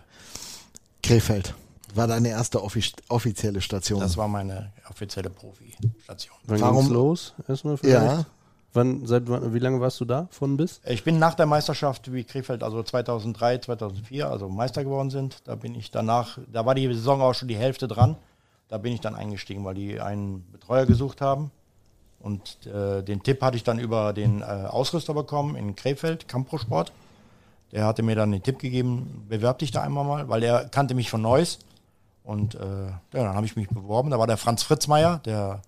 Krefeld 1.04 1.54
war 1.94 2.08
deine 2.08 2.28
erste 2.30 2.62
offi 2.62 2.82
offizielle 3.08 3.60
Station. 3.60 4.00
Das 4.00 4.16
war 4.16 4.26
meine 4.26 4.72
offizielle 4.90 5.30
Profi-Station. 5.30 6.36
Wann 6.44 6.60
Warum- 6.60 6.76
ging's 6.80 6.90
los? 6.90 7.34
Erstmal 7.48 7.76
vielleicht? 7.76 7.94
ja, 8.18 8.24
Wann, 8.74 9.06
seit 9.06 9.28
wann, 9.28 9.54
wie 9.54 9.58
lange 9.60 9.80
warst 9.80 10.00
du 10.00 10.04
da? 10.04 10.26
Von 10.30 10.56
bis? 10.56 10.80
Ich 10.84 11.04
bin 11.04 11.18
nach 11.18 11.34
der 11.34 11.46
Meisterschaft, 11.46 12.12
wie 12.12 12.24
Krefeld 12.24 12.62
also 12.64 12.82
2003, 12.82 13.58
2004, 13.58 14.28
also 14.28 14.48
Meister 14.48 14.82
geworden 14.84 15.10
sind, 15.10 15.38
da 15.44 15.54
bin 15.54 15.74
ich 15.76 15.90
danach, 15.92 16.38
da 16.52 16.66
war 16.66 16.74
die 16.74 16.86
Saison 16.92 17.22
auch 17.22 17.32
schon 17.34 17.48
die 17.48 17.56
Hälfte 17.56 17.86
dran, 17.88 18.16
da 18.68 18.76
bin 18.78 18.92
ich 18.92 19.00
dann 19.00 19.14
eingestiegen, 19.14 19.64
weil 19.64 19.74
die 19.74 20.00
einen 20.00 20.44
Betreuer 20.52 20.84
gesucht 20.86 21.20
haben. 21.20 21.50
Und 22.20 22.66
äh, 22.66 23.02
den 23.02 23.22
Tipp 23.22 23.40
hatte 23.42 23.56
ich 23.56 23.62
dann 23.64 23.78
über 23.78 24.12
den 24.12 24.42
äh, 24.42 24.44
Ausrüster 24.44 25.14
bekommen 25.14 25.54
in 25.54 25.76
Krefeld, 25.76 26.26
Campro 26.28 26.58
Sport. 26.58 26.92
Der 27.72 27.84
hatte 27.84 28.02
mir 28.02 28.16
dann 28.16 28.32
den 28.32 28.42
Tipp 28.42 28.58
gegeben, 28.58 29.26
bewerb 29.28 29.58
dich 29.58 29.70
da 29.70 29.82
einmal 29.82 30.04
mal, 30.04 30.28
weil 30.28 30.42
er 30.42 30.68
kannte 30.68 30.94
mich 30.94 31.10
von 31.10 31.20
Neuss. 31.22 31.58
Und 32.24 32.54
äh, 32.54 32.58
ja, 32.58 32.92
dann 33.12 33.34
habe 33.34 33.46
ich 33.46 33.56
mich 33.56 33.68
beworben. 33.68 34.10
Da 34.10 34.18
war 34.18 34.26
der 34.26 34.36
Franz 34.36 34.62
Fritzmeier, 34.62 35.20
der 35.24 35.60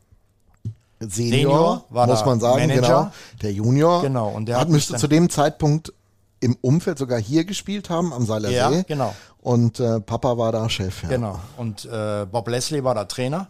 Senior, 1.00 1.30
Senior 1.30 1.84
war 1.88 2.06
muss 2.06 2.20
da 2.20 2.26
man 2.26 2.40
sagen, 2.40 2.60
Manager. 2.60 2.80
genau. 2.80 3.12
Der 3.40 3.52
Junior 3.52 4.02
Genau, 4.02 4.28
und 4.28 4.46
der 4.46 4.60
hat, 4.60 4.68
müsste 4.68 4.96
zu 4.96 5.08
dem 5.08 5.30
Zeitpunkt 5.30 5.94
im 6.40 6.56
Umfeld 6.60 6.98
sogar 6.98 7.18
hier 7.18 7.44
gespielt 7.44 7.88
haben, 7.88 8.12
am 8.12 8.26
Seiler 8.26 8.50
Ja, 8.50 8.82
genau. 8.82 9.14
Und 9.40 9.80
äh, 9.80 10.00
Papa 10.00 10.36
war 10.36 10.52
da 10.52 10.68
Chef. 10.68 11.02
Ja. 11.02 11.08
Genau. 11.08 11.38
Und 11.56 11.86
äh, 11.86 12.26
Bob 12.30 12.48
Leslie 12.48 12.84
war 12.84 12.94
der 12.94 13.08
Trainer. 13.08 13.46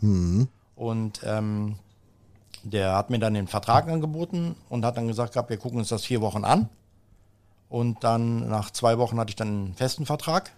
Und 0.77 1.21
ähm, 1.25 1.77
der 2.63 2.95
hat 2.97 3.11
mir 3.11 3.19
dann 3.19 3.35
den 3.35 3.49
Vertrag 3.49 3.89
angeboten 3.89 4.55
und 4.69 4.85
hat 4.85 4.97
dann 4.97 5.09
gesagt, 5.09 5.33
gehabt, 5.33 5.51
wir 5.51 5.57
gucken 5.57 5.79
uns 5.79 5.89
das 5.89 6.05
vier 6.05 6.21
Wochen 6.21 6.45
an. 6.45 6.69
Und 7.71 8.05
dann 8.05 8.49
nach 8.49 8.71
zwei 8.71 8.99
Wochen 8.99 9.19
hatte 9.19 9.31
ich 9.31 9.37
dann 9.37 9.49
einen 9.49 9.75
festen 9.75 10.05
Vertrag. 10.05 10.53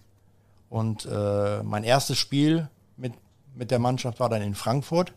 Und 0.69 1.07
äh, 1.07 1.63
mein 1.63 1.85
erstes 1.85 2.19
Spiel 2.19 2.69
mit, 2.97 3.13
mit 3.55 3.71
der 3.71 3.79
Mannschaft 3.79 4.19
war 4.19 4.29
dann 4.29 4.43
in 4.43 4.55
Frankfurt. 4.55 5.13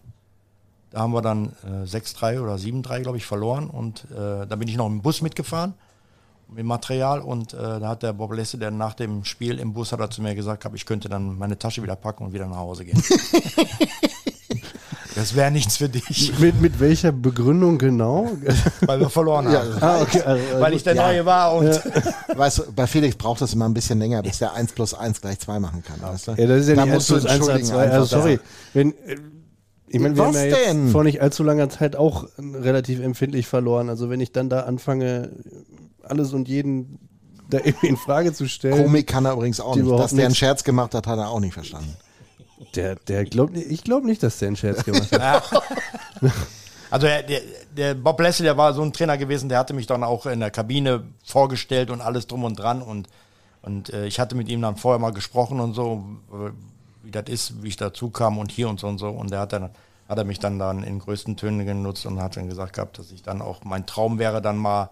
Da 0.91 0.99
haben 0.99 1.13
wir 1.13 1.21
dann 1.21 1.53
äh, 1.63 1.85
6-3 1.85 2.41
oder 2.41 2.55
7-3, 2.55 3.01
glaube 3.01 3.17
ich, 3.17 3.25
verloren. 3.25 3.69
Und 3.69 4.05
äh, 4.11 4.45
da 4.45 4.55
bin 4.55 4.67
ich 4.67 4.75
noch 4.75 4.87
im 4.87 5.01
Bus 5.01 5.21
mitgefahren 5.21 5.73
mit 6.47 6.65
Material 6.65 7.21
und 7.21 7.53
äh, 7.53 7.57
da 7.57 7.89
hat 7.89 8.03
der 8.03 8.13
Bob 8.13 8.31
Lesse, 8.33 8.57
der 8.57 8.71
nach 8.71 8.93
dem 8.93 9.25
Spiel 9.25 9.59
im 9.59 9.73
Bus 9.73 9.91
hat 9.91 9.99
er 9.99 10.09
zu 10.09 10.21
mir 10.21 10.35
gesagt, 10.35 10.65
hab, 10.65 10.75
ich 10.75 10.85
könnte 10.85 11.09
dann 11.09 11.37
meine 11.37 11.57
Tasche 11.57 11.81
wieder 11.81 11.95
packen 11.95 12.25
und 12.25 12.33
wieder 12.33 12.45
nach 12.45 12.57
Hause 12.57 12.85
gehen. 12.85 13.01
das 15.15 15.35
wäre 15.35 15.49
nichts 15.51 15.77
für 15.77 15.89
dich, 15.89 16.37
Mit, 16.39 16.61
mit 16.61 16.79
welcher 16.79 17.11
Begründung 17.11 17.77
genau? 17.77 18.29
weil 18.81 18.99
wir 18.99 19.09
verloren 19.09 19.47
haben. 19.47 19.81
ah, 19.81 20.01
okay. 20.01 20.21
Also, 20.21 20.43
Weil 20.59 20.73
ich 20.73 20.83
der 20.83 20.95
Ja. 20.95 21.07
Neue 21.07 21.25
war 21.25 21.55
und 21.55 21.67
Weißt 22.35 22.59
du, 22.59 22.71
bei 22.73 22.85
Felix 22.87 23.15
braucht 23.15 23.41
es 23.41 23.53
immer 23.53 23.65
ein 23.65 23.73
bisschen 23.73 23.99
länger, 23.99 24.21
bis 24.21 24.39
der 24.39 24.53
1 24.53 24.73
plus 24.73 24.93
1 24.93 25.21
gleich 25.21 25.39
2 25.39 25.59
machen 25.59 25.83
kann. 25.83 26.01
Weißt 26.01 26.27
du? 26.27 26.31
ja, 26.33 26.45
das 26.47 26.61
ist 26.61 26.69
ja 26.69 26.75
Da 26.75 26.85
nicht 26.85 26.93
musst 26.93 27.11
1 27.11 27.21
du 27.23 27.25
plus 27.25 27.25
1 27.25 27.33
entschuldigen 27.39 27.67
2. 27.67 27.89
Also, 27.89 28.05
sorry. 28.19 28.39
Wenn, 28.73 28.91
äh, 28.91 29.15
ich 29.87 29.99
meine, 29.99 30.15
wir 30.15 30.23
Was 30.23 30.35
haben 30.35 30.35
ja 30.35 30.43
jetzt 30.57 30.65
denn? 30.67 30.89
vor 30.89 31.03
nicht 31.03 31.21
allzu 31.21 31.43
langer 31.43 31.69
Zeit 31.69 31.95
auch 31.95 32.25
relativ 32.37 32.99
empfindlich 32.99 33.47
verloren. 33.47 33.89
Also 33.89 34.09
wenn 34.09 34.19
ich 34.19 34.31
dann 34.31 34.49
da 34.49 34.61
anfange, 34.61 35.31
alles 36.03 36.33
und 36.33 36.47
jeden 36.47 36.99
da 37.49 37.59
irgendwie 37.63 37.87
in 37.87 37.97
Frage 37.97 38.33
zu 38.33 38.47
stellen. 38.47 38.83
Komik 38.83 39.07
kann 39.07 39.25
er 39.25 39.33
übrigens 39.33 39.59
auch 39.59 39.75
nicht. 39.75 39.89
Dass 39.89 40.13
der 40.13 40.25
einen 40.25 40.35
Scherz 40.35 40.63
gemacht 40.63 40.93
hat, 40.95 41.05
hat 41.07 41.19
er 41.19 41.29
auch 41.29 41.39
nicht 41.39 41.53
verstanden. 41.53 41.95
Der, 42.75 42.95
der 42.95 43.25
glaubt, 43.25 43.55
ich 43.55 43.83
glaube 43.83 44.05
nicht, 44.07 44.21
dass 44.23 44.39
der 44.39 44.47
einen 44.47 44.57
Scherz 44.57 44.83
gemacht 44.83 45.11
hat. 45.11 45.63
Also 46.91 47.07
der, 47.07 47.41
der, 47.75 47.93
Bob 47.95 48.21
Leslie, 48.21 48.45
der 48.45 48.57
war 48.57 48.73
so 48.73 48.81
ein 48.81 48.93
Trainer 48.93 49.17
gewesen, 49.17 49.49
der 49.49 49.57
hatte 49.57 49.73
mich 49.73 49.87
dann 49.87 50.03
auch 50.03 50.27
in 50.27 50.39
der 50.39 50.51
Kabine 50.51 51.03
vorgestellt 51.25 51.89
und 51.89 51.99
alles 51.99 52.27
drum 52.27 52.43
und 52.43 52.57
dran 52.57 52.81
und, 52.81 53.09
und 53.63 53.91
äh, 53.91 54.05
ich 54.05 54.19
hatte 54.19 54.35
mit 54.35 54.47
ihm 54.47 54.61
dann 54.61 54.77
vorher 54.77 54.99
mal 54.99 55.11
gesprochen 55.11 55.59
und 55.59 55.73
so, 55.73 56.05
äh, 56.31 56.51
wie 57.03 57.11
das 57.11 57.25
ist, 57.27 57.63
wie 57.63 57.69
ich 57.69 57.75
dazu 57.75 58.11
kam 58.11 58.37
und 58.37 58.51
hier 58.51 58.69
und 58.69 58.79
so 58.79 58.87
und 58.87 58.99
so 58.99 59.09
und 59.09 59.31
der 59.31 59.39
hat 59.39 59.51
dann 59.51 59.71
hat 60.07 60.17
er 60.17 60.23
mich 60.23 60.39
dann 60.39 60.59
dann 60.59 60.83
in 60.83 60.99
größten 60.99 61.35
Tönen 61.35 61.65
genutzt 61.65 62.05
und 62.05 62.21
hat 62.21 62.37
dann 62.37 62.47
gesagt 62.47 62.73
gehabt, 62.73 62.99
dass 62.99 63.11
ich 63.11 63.23
dann 63.23 63.41
auch 63.41 63.63
mein 63.63 63.85
Traum 63.85 64.19
wäre 64.19 64.41
dann 64.41 64.57
mal 64.57 64.89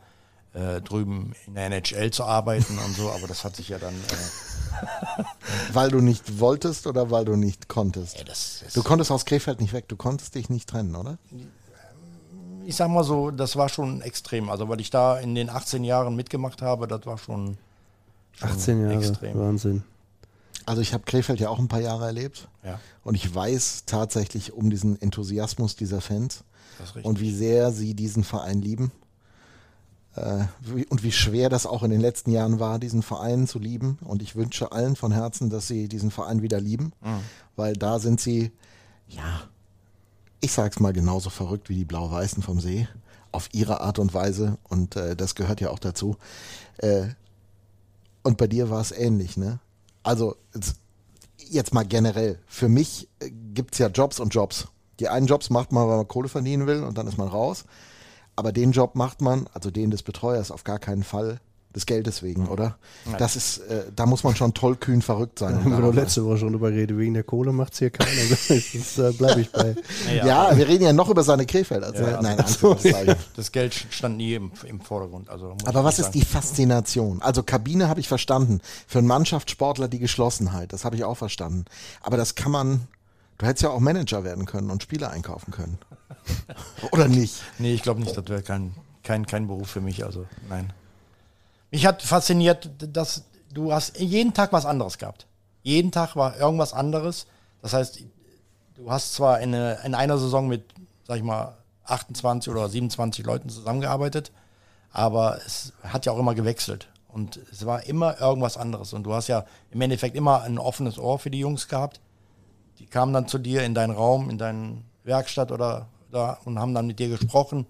äh, 0.53 0.81
drüben 0.81 1.33
in 1.47 1.55
der 1.55 1.65
NHL 1.65 2.11
zu 2.11 2.23
arbeiten 2.23 2.77
und 2.77 2.95
so, 2.95 3.09
aber 3.11 3.27
das 3.27 3.43
hat 3.43 3.55
sich 3.55 3.69
ja 3.69 3.79
dann 3.79 3.93
äh, 3.93 5.23
Weil 5.73 5.91
du 5.91 6.01
nicht 6.01 6.39
wolltest 6.39 6.87
oder 6.87 7.11
weil 7.11 7.25
du 7.25 7.35
nicht 7.35 7.69
konntest? 7.69 8.17
ja, 8.17 8.25
Du 8.73 8.83
konntest 8.83 9.11
aus 9.11 9.25
Krefeld 9.25 9.61
nicht 9.61 9.73
weg, 9.73 9.87
du 9.87 9.95
konntest 9.95 10.35
dich 10.35 10.49
nicht 10.49 10.69
trennen, 10.69 10.95
oder? 10.95 11.17
ich 12.65 12.75
sag 12.75 12.89
mal 12.89 13.03
so, 13.03 13.31
das 13.31 13.55
war 13.55 13.69
schon 13.69 14.01
extrem. 14.01 14.49
Also, 14.49 14.69
weil 14.69 14.79
ich 14.79 14.89
da 14.89 15.17
in 15.19 15.35
den 15.35 15.49
18 15.49 15.83
Jahren 15.83 16.15
mitgemacht 16.15 16.61
habe, 16.61 16.87
das 16.87 17.05
war 17.05 17.17
schon, 17.17 17.57
schon 18.31 18.49
18 18.49 18.81
Jahre, 18.81 18.95
extrem. 18.95 19.37
Wahnsinn. 19.37 19.83
Also 20.65 20.81
ich 20.81 20.93
habe 20.93 21.03
Krefeld 21.03 21.39
ja 21.41 21.49
auch 21.49 21.59
ein 21.59 21.67
paar 21.67 21.81
Jahre 21.81 22.05
erlebt. 22.05 22.47
Ja. 22.63 22.79
Und 23.03 23.15
ich 23.15 23.33
weiß 23.33 23.83
tatsächlich 23.85 24.53
um 24.53 24.69
diesen 24.69 25.01
Enthusiasmus 25.01 25.75
dieser 25.75 25.99
Fans 25.99 26.43
und 27.03 27.19
wie 27.19 27.33
sehr 27.33 27.71
sie 27.71 27.95
diesen 27.95 28.23
Verein 28.23 28.61
lieben. 28.61 28.91
Äh, 30.15 30.45
und 30.89 31.03
wie 31.03 31.11
schwer 31.11 31.49
das 31.49 31.65
auch 31.65 31.83
in 31.83 31.91
den 31.91 32.01
letzten 32.01 32.31
Jahren 32.31 32.59
war, 32.59 32.79
diesen 32.79 33.01
Verein 33.01 33.47
zu 33.47 33.59
lieben. 33.59 33.97
Und 34.01 34.21
ich 34.21 34.35
wünsche 34.35 34.71
allen 34.71 34.95
von 34.95 35.11
Herzen, 35.11 35.49
dass 35.49 35.67
sie 35.67 35.87
diesen 35.87 36.11
Verein 36.11 36.41
wieder 36.41 36.59
lieben, 36.59 36.93
weil 37.55 37.73
da 37.73 37.99
sind 37.99 38.21
sie, 38.21 38.51
ja, 39.07 39.41
ich 40.41 40.51
sag's 40.51 40.79
mal 40.79 40.93
genauso 40.93 41.29
verrückt 41.29 41.69
wie 41.69 41.75
die 41.75 41.85
Blau-Weißen 41.85 42.43
vom 42.43 42.59
See, 42.59 42.87
auf 43.31 43.49
ihre 43.53 43.81
Art 43.81 43.97
und 43.97 44.13
Weise. 44.13 44.57
Und 44.69 44.95
äh, 44.95 45.15
das 45.15 45.35
gehört 45.35 45.61
ja 45.61 45.69
auch 45.69 45.79
dazu. 45.79 46.17
Äh, 46.77 47.07
und 48.23 48.37
bei 48.37 48.47
dir 48.47 48.69
war 48.69 48.81
es 48.81 48.91
ähnlich, 48.91 49.37
ne? 49.37 49.59
Also 50.03 50.35
jetzt, 50.53 50.75
jetzt 51.37 51.73
mal 51.73 51.85
generell. 51.85 52.39
Für 52.45 52.67
mich 52.67 53.07
äh, 53.19 53.29
gibt's 53.29 53.77
ja 53.77 53.87
Jobs 53.87 54.19
und 54.19 54.33
Jobs. 54.33 54.67
Die 54.99 55.09
einen 55.09 55.27
Jobs 55.27 55.49
macht 55.49 55.71
man, 55.71 55.87
weil 55.87 55.97
man 55.97 56.07
Kohle 56.07 56.29
verdienen 56.29 56.67
will 56.67 56.83
und 56.83 56.97
dann 56.97 57.07
ist 57.07 57.17
man 57.17 57.27
raus. 57.27 57.65
Aber 58.35 58.51
den 58.51 58.71
Job 58.71 58.95
macht 58.95 59.21
man, 59.21 59.47
also 59.53 59.71
den 59.71 59.91
des 59.91 60.03
Betreuers, 60.03 60.51
auf 60.51 60.63
gar 60.63 60.79
keinen 60.79 61.03
Fall 61.03 61.39
des 61.75 61.85
Geldes 61.85 62.21
wegen, 62.21 62.47
oder? 62.47 62.77
Das 63.17 63.35
ist, 63.35 63.57
äh, 63.59 63.85
da 63.95 64.05
muss 64.05 64.23
man 64.23 64.35
schon 64.35 64.53
tollkühn 64.53 65.01
verrückt 65.01 65.39
sein. 65.39 65.55
Da 65.55 65.63
haben 65.63 65.71
wir 65.71 65.81
doch 65.81 65.93
letzte 65.93 66.23
Woche 66.23 66.37
schon 66.37 66.53
drüber 66.53 66.69
geredet. 66.71 66.97
Wegen 66.97 67.13
der 67.15 67.23
Kohle 67.23 67.51
macht 67.51 67.73
es 67.73 67.79
hier 67.79 67.89
keiner. 67.89 68.11
Das 68.13 68.97
äh, 68.97 69.11
bleibe 69.13 69.41
ich 69.41 69.51
bei. 69.51 69.75
ja, 70.23 70.55
wir 70.55 70.67
reden 70.67 70.83
ja 70.83 70.93
noch 70.93 71.09
über 71.09 71.23
seine 71.23 71.45
Krefeld. 71.45 71.83
Also, 71.83 72.03
nein, 72.21 72.39
Anführungszeichen. 72.39 73.15
Das 73.35 73.51
Geld 73.51 73.73
stand 73.89 74.17
nie 74.17 74.35
im, 74.35 74.51
im 74.67 74.81
Vordergrund. 74.81 75.29
Also, 75.29 75.55
Aber 75.65 75.83
was 75.83 75.97
sagen. 75.97 76.07
ist 76.07 76.15
die 76.15 76.25
Faszination? 76.25 77.21
Also 77.21 77.43
Kabine 77.43 77.89
habe 77.89 77.99
ich 77.99 78.07
verstanden. 78.07 78.61
Für 78.87 78.99
einen 78.99 79.07
Mannschaftssportler 79.07 79.87
die 79.87 79.99
Geschlossenheit, 79.99 80.73
das 80.73 80.85
habe 80.85 80.95
ich 80.95 81.03
auch 81.03 81.17
verstanden. 81.17 81.65
Aber 82.01 82.17
das 82.17 82.35
kann 82.35 82.51
man, 82.51 82.81
du 83.43 83.49
hättest 83.49 83.63
ja 83.63 83.69
auch 83.69 83.79
Manager 83.79 84.23
werden 84.23 84.45
können 84.45 84.69
und 84.69 84.81
Spieler 84.81 85.11
einkaufen 85.11 85.51
können. 85.51 85.77
Oder 86.91 87.07
nicht? 87.07 87.41
Nee, 87.59 87.73
ich 87.73 87.83
glaube 87.83 87.99
nicht, 87.99 88.15
das 88.15 88.27
wäre 88.27 88.41
kein, 88.41 88.73
kein, 89.03 89.25
kein 89.25 89.47
Beruf 89.47 89.69
für 89.69 89.81
mich. 89.81 90.05
Also, 90.05 90.25
nein. 90.49 90.71
Mich 91.69 91.85
hat 91.85 92.01
fasziniert, 92.01 92.69
dass 92.77 93.23
du 93.53 93.73
hast 93.73 93.99
jeden 93.99 94.33
Tag 94.33 94.53
was 94.53 94.65
anderes 94.65 94.97
gehabt. 94.97 95.27
Jeden 95.61 95.91
Tag 95.91 96.15
war 96.15 96.37
irgendwas 96.37 96.73
anderes. 96.73 97.27
Das 97.61 97.73
heißt, 97.73 98.03
du 98.75 98.91
hast 98.91 99.13
zwar 99.13 99.39
in, 99.41 99.53
eine, 99.53 99.79
in 99.83 99.95
einer 99.95 100.17
Saison 100.17 100.47
mit, 100.47 100.73
sag 101.07 101.17
ich 101.17 101.23
mal, 101.23 101.57
28 101.85 102.51
oder 102.51 102.69
27 102.69 103.25
Leuten 103.25 103.49
zusammengearbeitet, 103.49 104.31
aber 104.91 105.39
es 105.45 105.73
hat 105.83 106.05
ja 106.05 106.13
auch 106.13 106.19
immer 106.19 106.35
gewechselt. 106.35 106.87
Und 107.09 107.39
es 107.51 107.65
war 107.65 107.83
immer 107.83 108.19
irgendwas 108.19 108.57
anderes. 108.57 108.93
Und 108.93 109.03
du 109.03 109.13
hast 109.13 109.27
ja 109.27 109.45
im 109.71 109.81
Endeffekt 109.81 110.15
immer 110.15 110.43
ein 110.43 110.57
offenes 110.57 110.97
Ohr 110.97 111.19
für 111.19 111.29
die 111.29 111.39
Jungs 111.39 111.67
gehabt. 111.67 111.99
Die 112.83 112.89
kamen 112.89 113.13
dann 113.13 113.29
zu 113.29 113.37
dir 113.37 113.63
in 113.63 113.73
deinen 113.73 113.91
Raum, 113.95 114.29
in 114.29 114.37
deine 114.37 114.81
Werkstatt 115.05 115.53
oder 115.53 115.87
da 116.11 116.37
und 116.43 116.59
haben 116.59 116.73
dann 116.73 116.85
mit 116.85 116.99
dir 116.99 117.07
gesprochen. 117.07 117.65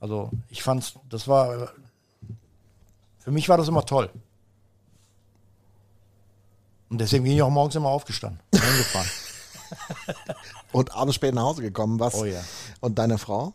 Also 0.00 0.30
ich 0.50 0.62
fand's, 0.62 0.96
das 1.08 1.26
war, 1.26 1.70
für 3.20 3.30
mich 3.30 3.48
war 3.48 3.56
das 3.56 3.68
immer 3.68 3.86
toll. 3.86 4.10
Und 6.90 7.00
deswegen 7.00 7.24
bin 7.24 7.32
ich 7.32 7.40
auch 7.40 7.48
morgens 7.48 7.74
immer 7.74 7.88
aufgestanden, 7.88 8.38
und 8.52 8.60
hingefahren. 8.62 9.08
Und 10.72 10.94
abends 10.94 11.14
spät 11.14 11.34
nach 11.34 11.44
Hause 11.44 11.62
gekommen, 11.62 11.98
was? 11.98 12.14
Oh 12.16 12.26
ja. 12.26 12.40
Und 12.80 12.98
deine 12.98 13.16
Frau? 13.16 13.54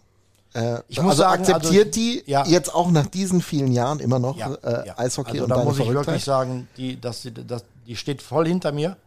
Äh, 0.56 0.80
Ich 0.88 1.00
muss 1.00 1.12
also 1.12 1.22
sagen, 1.22 1.44
akzeptiert 1.44 1.88
also- 1.88 2.00
die 2.00 2.24
ja. 2.26 2.48
jetzt 2.48 2.74
auch 2.74 2.90
nach 2.90 3.06
diesen 3.06 3.42
vielen 3.44 3.72
Jahren 3.72 4.00
immer 4.00 4.18
noch 4.18 4.38
Ja, 4.38 4.56
äh. 4.56 4.90
Eishockey 4.98 5.34
also 5.34 5.44
und 5.44 5.50
da 5.52 5.64
muss 5.64 5.78
ich 5.78 5.88
wirklich 5.88 6.24
sagen, 6.24 6.68
die, 6.78 7.00
dass 7.00 7.22
sie, 7.22 7.32
dass, 7.32 7.64
die 7.86 7.96
steht 7.96 8.24
voll 8.24 8.48
hinter 8.48 8.72
mir 8.72 8.98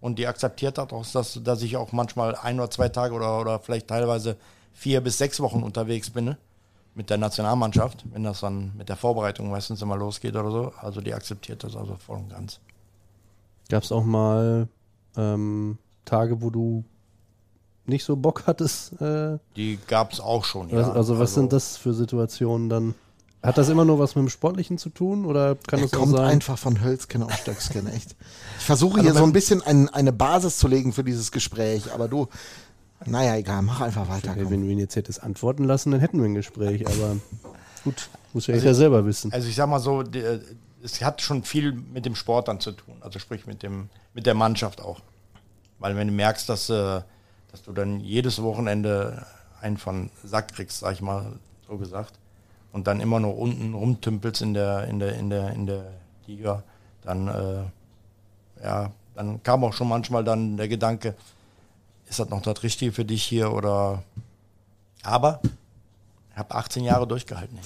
und 0.00 0.18
die 0.18 0.26
akzeptiert 0.26 0.78
hat 0.78 0.92
auch, 0.92 1.06
dass, 1.06 1.40
dass 1.42 1.62
ich 1.62 1.76
auch 1.76 1.92
manchmal 1.92 2.36
ein 2.36 2.58
oder 2.58 2.70
zwei 2.70 2.88
Tage 2.88 3.14
oder, 3.14 3.40
oder 3.40 3.58
vielleicht 3.58 3.88
teilweise 3.88 4.36
vier 4.72 5.00
bis 5.00 5.18
sechs 5.18 5.40
Wochen 5.40 5.62
unterwegs 5.62 6.10
bin 6.10 6.26
ne, 6.26 6.38
mit 6.94 7.10
der 7.10 7.18
Nationalmannschaft, 7.18 8.04
wenn 8.12 8.22
das 8.22 8.40
dann 8.40 8.72
mit 8.76 8.88
der 8.88 8.96
Vorbereitung 8.96 9.50
meistens 9.50 9.82
immer 9.82 9.96
losgeht 9.96 10.36
oder 10.36 10.50
so. 10.50 10.72
Also 10.80 11.00
die 11.00 11.14
akzeptiert 11.14 11.64
das 11.64 11.74
also 11.76 11.96
voll 11.96 12.18
und 12.18 12.30
ganz. 12.30 12.60
Gab 13.68 13.82
es 13.82 13.92
auch 13.92 14.04
mal 14.04 14.68
ähm, 15.16 15.78
Tage, 16.04 16.40
wo 16.40 16.50
du 16.50 16.84
nicht 17.86 18.04
so 18.04 18.16
Bock 18.16 18.44
hattest? 18.46 19.00
Äh, 19.00 19.38
Die 19.56 19.78
gab 19.86 20.12
es 20.12 20.20
auch 20.20 20.44
schon. 20.44 20.70
also, 20.70 20.90
ja. 20.90 20.96
also 20.96 21.18
was 21.18 21.34
sind 21.34 21.52
das 21.52 21.76
für 21.76 21.92
Situationen 21.92 22.68
dann? 22.68 22.94
Hat 23.42 23.56
das 23.56 23.68
immer 23.68 23.84
nur 23.84 23.98
was 24.00 24.16
mit 24.16 24.22
dem 24.24 24.28
Sportlichen 24.30 24.78
zu 24.78 24.90
tun 24.90 25.24
oder 25.24 25.54
kann 25.54 25.78
Er 25.78 25.82
das 25.84 25.94
auch 25.94 25.98
kommt 25.98 26.16
sein? 26.16 26.24
einfach 26.26 26.58
von 26.58 26.82
Hölzken 26.82 27.22
auf 27.22 27.32
Stöcksken, 27.34 27.86
echt. 27.86 28.16
Ich 28.58 28.64
versuche 28.64 28.98
Also 28.98 29.10
hier 29.10 29.18
so 29.18 29.24
ein 29.24 29.32
bisschen 29.32 29.62
ein, 29.62 29.88
eine 29.90 30.12
Basis 30.12 30.58
zu 30.58 30.66
legen 30.66 30.92
für 30.92 31.04
dieses 31.04 31.30
Gespräch, 31.30 31.92
aber 31.92 32.08
du, 32.08 32.26
naja, 33.06 33.36
egal, 33.36 33.62
mach 33.62 33.80
einfach 33.80 34.08
weiter. 34.08 34.32
Okay, 34.32 34.46
wenn 34.50 34.62
du 34.62 34.66
ihn 34.66 34.78
jetzt 34.80 34.96
hättest 34.96 35.22
antworten 35.22 35.64
lassen, 35.64 35.92
dann 35.92 36.00
hätten 36.00 36.18
wir 36.18 36.24
ein 36.24 36.34
Gespräch, 36.34 36.84
aber 36.86 37.16
gut, 37.84 38.08
muss 38.32 38.48
ja 38.48 38.56
jeder 38.56 38.74
selber 38.74 39.06
wissen. 39.06 39.32
Also 39.32 39.48
ich 39.48 39.54
sag 39.54 39.68
mal 39.68 39.78
so, 39.78 40.02
die, 40.02 40.18
äh, 40.18 40.40
es 40.82 41.00
hat 41.02 41.22
schon 41.22 41.44
viel 41.44 41.72
mit 41.72 42.06
dem 42.06 42.16
Sport 42.16 42.48
dann 42.48 42.58
zu 42.60 42.72
tun, 42.72 42.96
also 43.00 43.18
sprich 43.20 43.46
mit 43.46 43.62
dem 43.62 43.88
mit 44.14 44.26
der 44.26 44.34
Mannschaft 44.34 44.80
auch, 44.80 45.00
weil 45.78 45.94
wenn 45.94 46.08
du 46.08 46.12
merkst, 46.14 46.48
dass 46.48 46.70
äh, 46.70 47.02
dass 47.52 47.62
du 47.62 47.72
dann 47.72 48.00
jedes 48.00 48.42
Wochenende 48.42 49.24
einen 49.60 49.76
von 49.78 50.10
Sack 50.24 50.54
kriegst, 50.54 50.80
sag 50.80 50.92
ich 50.94 51.00
mal 51.02 51.38
so 51.68 51.78
gesagt, 51.78 52.14
und 52.72 52.86
dann 52.86 53.00
immer 53.00 53.20
nur 53.20 53.36
unten 53.36 53.74
rumtümpelst 53.74 54.42
in 54.42 54.54
der 54.54 54.84
in 54.84 54.98
der 54.98 55.14
in 55.14 55.30
der 55.30 55.52
in 55.52 55.66
der 55.66 55.84
Liga, 56.26 56.62
dann 57.02 57.28
äh, 57.28 58.62
ja, 58.62 58.90
dann 59.14 59.42
kam 59.42 59.64
auch 59.64 59.72
schon 59.72 59.88
manchmal 59.88 60.24
dann 60.24 60.56
der 60.56 60.68
Gedanke, 60.68 61.14
ist 62.08 62.18
das 62.18 62.28
noch 62.28 62.42
das 62.42 62.62
Richtige 62.62 62.92
für 62.92 63.04
dich 63.04 63.22
hier 63.22 63.52
oder 63.52 64.02
aber 65.02 65.40
ich 66.30 66.36
habe 66.36 66.54
18 66.54 66.84
Jahre 66.84 67.06
durchgehalten. 67.06 67.58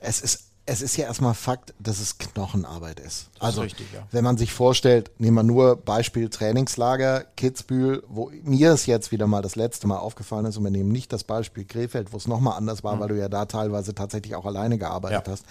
Es 0.00 0.20
ist, 0.20 0.50
es 0.66 0.80
ist 0.80 0.96
ja 0.96 1.04
erstmal 1.04 1.34
Fakt, 1.34 1.74
dass 1.78 2.00
es 2.00 2.16
Knochenarbeit 2.18 2.98
ist. 3.00 3.28
also, 3.38 3.60
richtig, 3.60 3.86
ja. 3.92 4.06
wenn 4.10 4.24
man 4.24 4.38
sich 4.38 4.52
vorstellt, 4.52 5.10
nehmen 5.18 5.36
wir 5.36 5.42
nur 5.42 5.76
Beispiel 5.76 6.30
Trainingslager, 6.30 7.24
Kitzbühel, 7.36 8.02
wo 8.08 8.30
mir 8.42 8.72
es 8.72 8.86
jetzt 8.86 9.12
wieder 9.12 9.26
mal 9.26 9.42
das 9.42 9.56
letzte 9.56 9.86
Mal 9.86 9.98
aufgefallen 9.98 10.46
ist, 10.46 10.56
und 10.56 10.64
wir 10.64 10.70
nehmen 10.70 10.90
nicht 10.90 11.12
das 11.12 11.24
Beispiel 11.24 11.64
Krefeld, 11.64 12.12
wo 12.12 12.16
es 12.16 12.26
nochmal 12.26 12.56
anders 12.56 12.82
war, 12.82 12.98
weil 12.98 13.08
du 13.08 13.18
ja 13.18 13.28
da 13.28 13.44
teilweise 13.44 13.94
tatsächlich 13.94 14.34
auch 14.34 14.46
alleine 14.46 14.78
gearbeitet 14.78 15.26
Ja. 15.26 15.32
hast. 15.32 15.44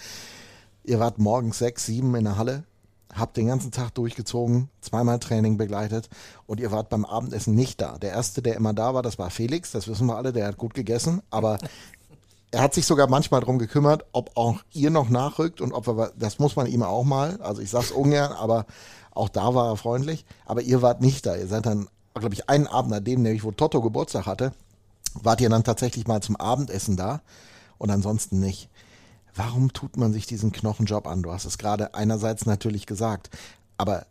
Ihr 0.82 0.98
wart 0.98 1.18
morgens 1.18 1.58
sechs, 1.58 1.86
sieben 1.86 2.14
in 2.16 2.24
der 2.24 2.36
Halle, 2.36 2.64
habt 3.14 3.36
den 3.36 3.46
ganzen 3.46 3.70
Tag 3.70 3.94
durchgezogen, 3.94 4.68
zweimal 4.80 5.20
Training 5.20 5.56
begleitet 5.56 6.08
und 6.46 6.58
ihr 6.58 6.72
wart 6.72 6.88
beim 6.88 7.04
Abendessen 7.04 7.54
nicht 7.54 7.80
da. 7.80 7.96
Der 7.98 8.10
erste, 8.10 8.42
der 8.42 8.56
immer 8.56 8.74
da 8.74 8.92
war, 8.92 9.02
das 9.02 9.18
war 9.18 9.30
Felix, 9.30 9.70
das 9.70 9.86
wissen 9.86 10.06
wir 10.08 10.16
alle, 10.16 10.32
der 10.32 10.48
hat 10.48 10.58
gut 10.58 10.74
gegessen, 10.74 11.22
aber 11.30 11.58
er 12.54 12.62
hat 12.62 12.72
sich 12.72 12.86
sogar 12.86 13.08
manchmal 13.08 13.40
darum 13.40 13.58
gekümmert, 13.58 14.04
ob 14.12 14.36
auch 14.36 14.60
ihr 14.72 14.90
noch 14.90 15.08
nachrückt 15.08 15.60
und 15.60 15.72
ob 15.72 15.88
wir, 15.88 16.12
das 16.16 16.38
muss 16.38 16.54
man 16.56 16.66
ihm 16.66 16.82
auch 16.82 17.04
mal, 17.04 17.40
also 17.42 17.60
ich 17.60 17.70
sag's 17.70 17.90
ungern, 17.90 18.32
aber 18.32 18.66
auch 19.10 19.28
da 19.28 19.54
war 19.54 19.70
er 19.70 19.76
freundlich, 19.76 20.24
aber 20.46 20.62
ihr 20.62 20.80
wart 20.80 21.00
nicht 21.00 21.26
da. 21.26 21.36
Ihr 21.36 21.48
seid 21.48 21.66
dann, 21.66 21.88
glaube 22.14 22.34
ich, 22.34 22.48
einen 22.48 22.68
Abend 22.68 22.92
nachdem, 22.92 23.22
nämlich 23.22 23.42
wo 23.42 23.50
Toto 23.50 23.82
Geburtstag 23.82 24.26
hatte, 24.26 24.52
wart 25.14 25.40
ihr 25.40 25.50
dann 25.50 25.64
tatsächlich 25.64 26.06
mal 26.06 26.22
zum 26.22 26.36
Abendessen 26.36 26.96
da 26.96 27.22
und 27.78 27.90
ansonsten 27.90 28.38
nicht. 28.38 28.68
Warum 29.34 29.72
tut 29.72 29.96
man 29.96 30.12
sich 30.12 30.26
diesen 30.26 30.52
Knochenjob 30.52 31.08
an? 31.08 31.22
Du 31.22 31.32
hast 31.32 31.44
es 31.44 31.58
gerade 31.58 31.94
einerseits 31.94 32.46
natürlich 32.46 32.86
gesagt, 32.86 33.30
aber 33.78 34.06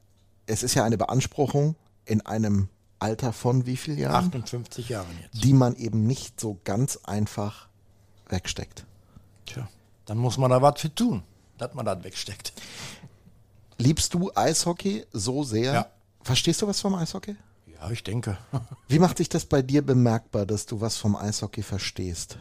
es 0.48 0.64
ist 0.64 0.74
ja 0.74 0.84
eine 0.84 0.98
Beanspruchung 0.98 1.76
in 2.04 2.26
einem 2.26 2.68
Alter 3.00 3.32
von 3.32 3.66
wie 3.66 3.78
viel 3.78 3.98
Jahren, 3.98 4.26
58 4.26 4.90
Jahren 4.90 5.08
jetzt. 5.22 5.44
die 5.44 5.54
man 5.54 5.76
eben 5.76 6.06
nicht 6.06 6.40
so 6.42 6.60
ganz 6.66 7.00
einfach 7.04 7.68
wegsteckt. 8.34 8.86
Tja, 9.46 9.70
dann 10.06 10.18
muss 10.18 10.38
man 10.38 10.50
da 10.50 10.62
was 10.62 10.82
für 10.82 10.94
tun, 10.94 11.24
dass 11.58 11.74
man 11.74 11.86
das 11.86 12.04
wegsteckt. 12.04 12.52
Liebst 13.78 14.14
du 14.14 14.32
Eishockey 14.36 15.06
so 15.14 15.44
sehr? 15.44 15.74
Ja. 15.74 15.86
Verstehst 16.22 16.62
du 16.62 16.68
was 16.68 16.82
vom 16.82 16.96
Eishockey? 16.96 17.36
Ja, 17.68 17.90
ich 17.92 18.04
denke. 18.04 18.38
Wie 18.88 19.00
macht 19.00 19.18
sich 19.18 19.30
das 19.30 19.46
bei 19.46 19.62
dir 19.62 19.82
bemerkbar, 19.82 20.46
dass 20.46 20.66
du 20.66 20.82
was 20.82 20.98
vom 20.98 21.16
Eishockey 21.16 21.64
verstehst? 21.64 22.38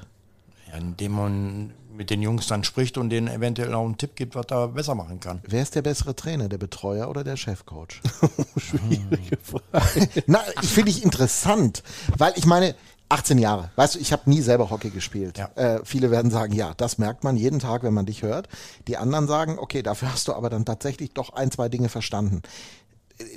Ja, 0.69 0.79
indem 0.79 1.13
man 1.13 1.75
mit 1.93 2.11
den 2.11 2.23
Jungs 2.23 2.47
dann 2.47 2.65
spricht 2.65 2.97
und 2.97 3.11
denen 3.11 3.29
eventuell 3.29 3.75
auch 3.75 3.85
einen 3.85 3.99
Tipp 3.99 4.17
gibt, 4.17 4.35
was 4.35 4.47
er 4.51 4.69
besser 4.69 4.95
machen 4.95 5.21
kann. 5.21 5.41
Wer 5.47 5.63
ist 5.63 5.75
der 5.75 5.83
bessere 5.83 6.17
Trainer, 6.17 6.49
der 6.49 6.59
Betreuer 6.59 7.09
oder 7.09 7.25
der 7.25 7.37
Chefcoach? 7.37 8.01
Schwierige 8.57 9.37
Frage. 9.43 10.09
Na, 10.27 10.41
finde 10.63 10.91
ich 10.91 11.03
interessant, 11.03 11.83
weil 12.17 12.33
ich 12.37 12.47
meine, 12.47 12.75
18 13.13 13.37
Jahre, 13.37 13.71
weißt 13.77 13.97
du, 13.97 13.99
ich 13.99 14.11
habe 14.11 14.29
nie 14.31 14.41
selber 14.41 14.71
Hockey 14.71 14.89
gespielt. 14.89 15.37
Ja. 15.37 15.51
Äh, 15.55 15.85
viele 15.85 16.11
werden 16.11 16.31
sagen, 16.31 16.55
ja, 16.55 16.73
das 16.79 16.97
merkt 16.97 17.25
man 17.25 17.37
jeden 17.37 17.59
Tag, 17.59 17.83
wenn 17.83 17.93
man 17.93 18.07
dich 18.07 18.23
hört. 18.23 18.49
Die 18.89 18.97
anderen 18.97 19.29
sagen, 19.29 19.59
okay, 19.59 19.83
dafür 19.83 20.11
hast 20.13 20.29
du 20.29 20.33
aber 20.33 20.49
dann 20.49 20.65
tatsächlich 20.65 21.13
doch 21.13 21.35
ein, 21.35 21.51
zwei 21.51 21.69
Dinge 21.69 21.91
verstanden. 21.91 22.41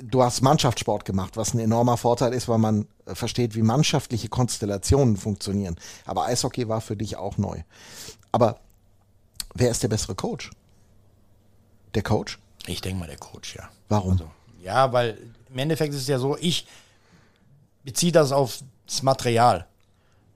Du 0.02 0.22
hast 0.22 0.40
Mannschaftssport 0.40 1.04
gemacht, 1.04 1.36
was 1.36 1.52
ein 1.52 1.58
enormer 1.58 1.98
Vorteil 1.98 2.32
ist, 2.32 2.48
weil 2.48 2.56
man 2.56 2.86
äh, 3.04 3.14
versteht, 3.14 3.54
wie 3.54 3.60
mannschaftliche 3.60 4.30
Konstellationen 4.30 5.18
funktionieren. 5.18 5.76
Aber 6.06 6.24
Eishockey 6.24 6.68
war 6.68 6.80
für 6.80 6.96
dich 6.96 7.18
auch 7.18 7.36
neu. 7.36 7.60
Aber 8.32 8.60
wer 9.54 9.70
ist 9.70 9.82
der 9.82 9.88
bessere 9.88 10.14
Coach? 10.14 10.52
Der 11.94 12.02
Coach? 12.02 12.38
Ich 12.66 12.80
denke 12.80 12.98
mal, 12.98 13.08
der 13.08 13.18
Coach, 13.18 13.56
ja. 13.56 13.68
Warum? 13.90 14.18
Ja, 14.62 14.90
weil 14.94 15.18
im 15.50 15.58
Endeffekt 15.58 15.92
ist 15.92 16.00
es 16.00 16.08
ja 16.08 16.18
so, 16.18 16.38
ich 16.40 16.66
beziehe 17.84 18.10
das 18.10 18.32
auf 18.32 18.62
das 18.86 19.02
Material. 19.02 19.66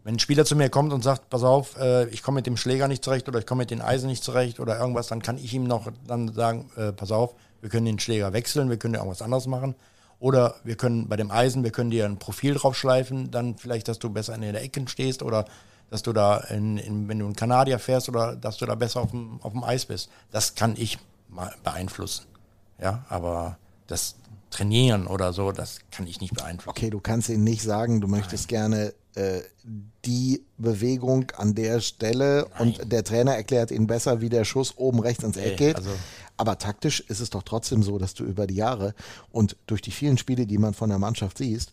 Wenn 0.03 0.15
ein 0.17 0.19
Spieler 0.19 0.45
zu 0.45 0.57
mir 0.57 0.71
kommt 0.71 0.93
und 0.93 1.03
sagt, 1.03 1.29
pass 1.29 1.43
auf, 1.43 1.77
äh, 1.79 2.07
ich 2.09 2.23
komme 2.23 2.37
mit 2.37 2.47
dem 2.47 2.57
Schläger 2.57 2.89
nicht 2.89 3.05
zurecht 3.05 3.29
oder 3.29 3.39
ich 3.39 3.47
komme 3.47 3.61
mit 3.61 3.71
den 3.71 3.83
Eisen 3.83 4.09
nicht 4.09 4.25
zurecht 4.25 4.59
oder 4.59 4.79
irgendwas, 4.79 5.09
dann 5.09 5.21
kann 5.21 5.37
ich 5.37 5.53
ihm 5.53 5.65
noch 5.65 5.89
dann 6.07 6.33
sagen, 6.33 6.71
äh, 6.77 6.93
pass 6.93 7.13
auf, 7.13 7.35
wir 7.61 7.69
können 7.69 7.87
den 7.87 7.99
Schläger 7.99 8.33
wechseln, 8.33 8.71
wir 8.71 8.79
können 8.79 8.95
ja 8.95 9.01
irgendwas 9.01 9.23
anderes 9.23 9.47
machen. 9.47 9.75
Oder 10.19 10.57
wir 10.65 10.77
können 10.77 11.09
bei 11.09 11.17
dem 11.17 11.31
Eisen, 11.31 11.65
wir 11.65 11.71
können 11.71 11.91
dir 11.91 12.05
ein 12.05 12.19
Profil 12.19 12.55
drauf 12.55 12.77
schleifen, 12.77 13.31
dann 13.31 13.57
vielleicht, 13.57 13.89
dass 13.89 13.99
du 13.99 14.11
besser 14.11 14.35
in 14.35 14.43
der 14.43 14.63
Ecke 14.63 14.87
stehst 14.87 15.23
oder 15.23 15.47
dass 15.91 16.03
du 16.03 16.13
da, 16.13 16.39
in, 16.39 16.79
in, 16.79 17.09
wenn 17.09 17.19
du 17.19 17.25
einen 17.25 17.37
Kanadier 17.37 17.79
fährst 17.79 18.09
oder 18.09 18.37
dass 18.37 18.59
du 18.59 18.67
da 18.67 18.75
besser 18.75 19.01
auf 19.01 19.11
dem, 19.11 19.41
auf 19.43 19.53
dem 19.53 19.65
Eis 19.65 19.87
bist. 19.87 20.11
Das 20.31 20.55
kann 20.55 20.75
ich 20.77 20.99
beeinflussen. 21.65 22.27
Ja, 22.81 23.05
aber 23.09 23.59
das 23.87 24.15
Trainieren 24.51 25.07
oder 25.07 25.33
so, 25.33 25.53
das 25.53 25.79
kann 25.91 26.07
ich 26.07 26.21
nicht 26.21 26.35
beeinflussen. 26.35 26.71
Okay, 26.77 26.91
du 26.91 27.01
kannst 27.01 27.29
ihnen 27.29 27.45
nicht 27.45 27.63
sagen, 27.63 28.01
du 28.01 28.09
möchtest 28.09 28.49
gerne 28.49 28.93
äh, 29.15 29.41
die 30.05 30.43
Bewegung 30.59 31.31
an 31.37 31.55
der 31.55 31.81
Stelle 31.81 32.47
und 32.59 32.91
der 32.93 33.05
Trainer 33.05 33.35
erklärt 33.35 33.71
ihnen 33.71 33.87
besser, 33.87 34.21
wie 34.21 34.29
der 34.29 34.45
Schuss 34.45 34.77
oben 34.77 35.01
rechts 35.01 35.23
ins 35.25 35.37
Eck 35.37 35.51
Nee, 35.53 35.57
geht. 35.57 35.77
also- 35.77 35.91
Aber 36.37 36.59
taktisch 36.59 37.01
ist 37.01 37.21
es 37.21 37.31
doch 37.31 37.43
trotzdem 37.43 37.83
so, 37.83 37.99
dass 37.99 38.15
du 38.15 38.25
über 38.25 38.47
die 38.47 38.55
Jahre 38.55 38.95
und 39.31 39.57
durch 39.67 39.83
die 39.83 39.91
vielen 39.91 40.17
Spiele, 40.19 40.47
die 40.47 40.59
man 40.59 40.75
von 40.75 40.89
der 40.91 40.99
Mannschaft 40.99 41.39
siehst, 41.39 41.73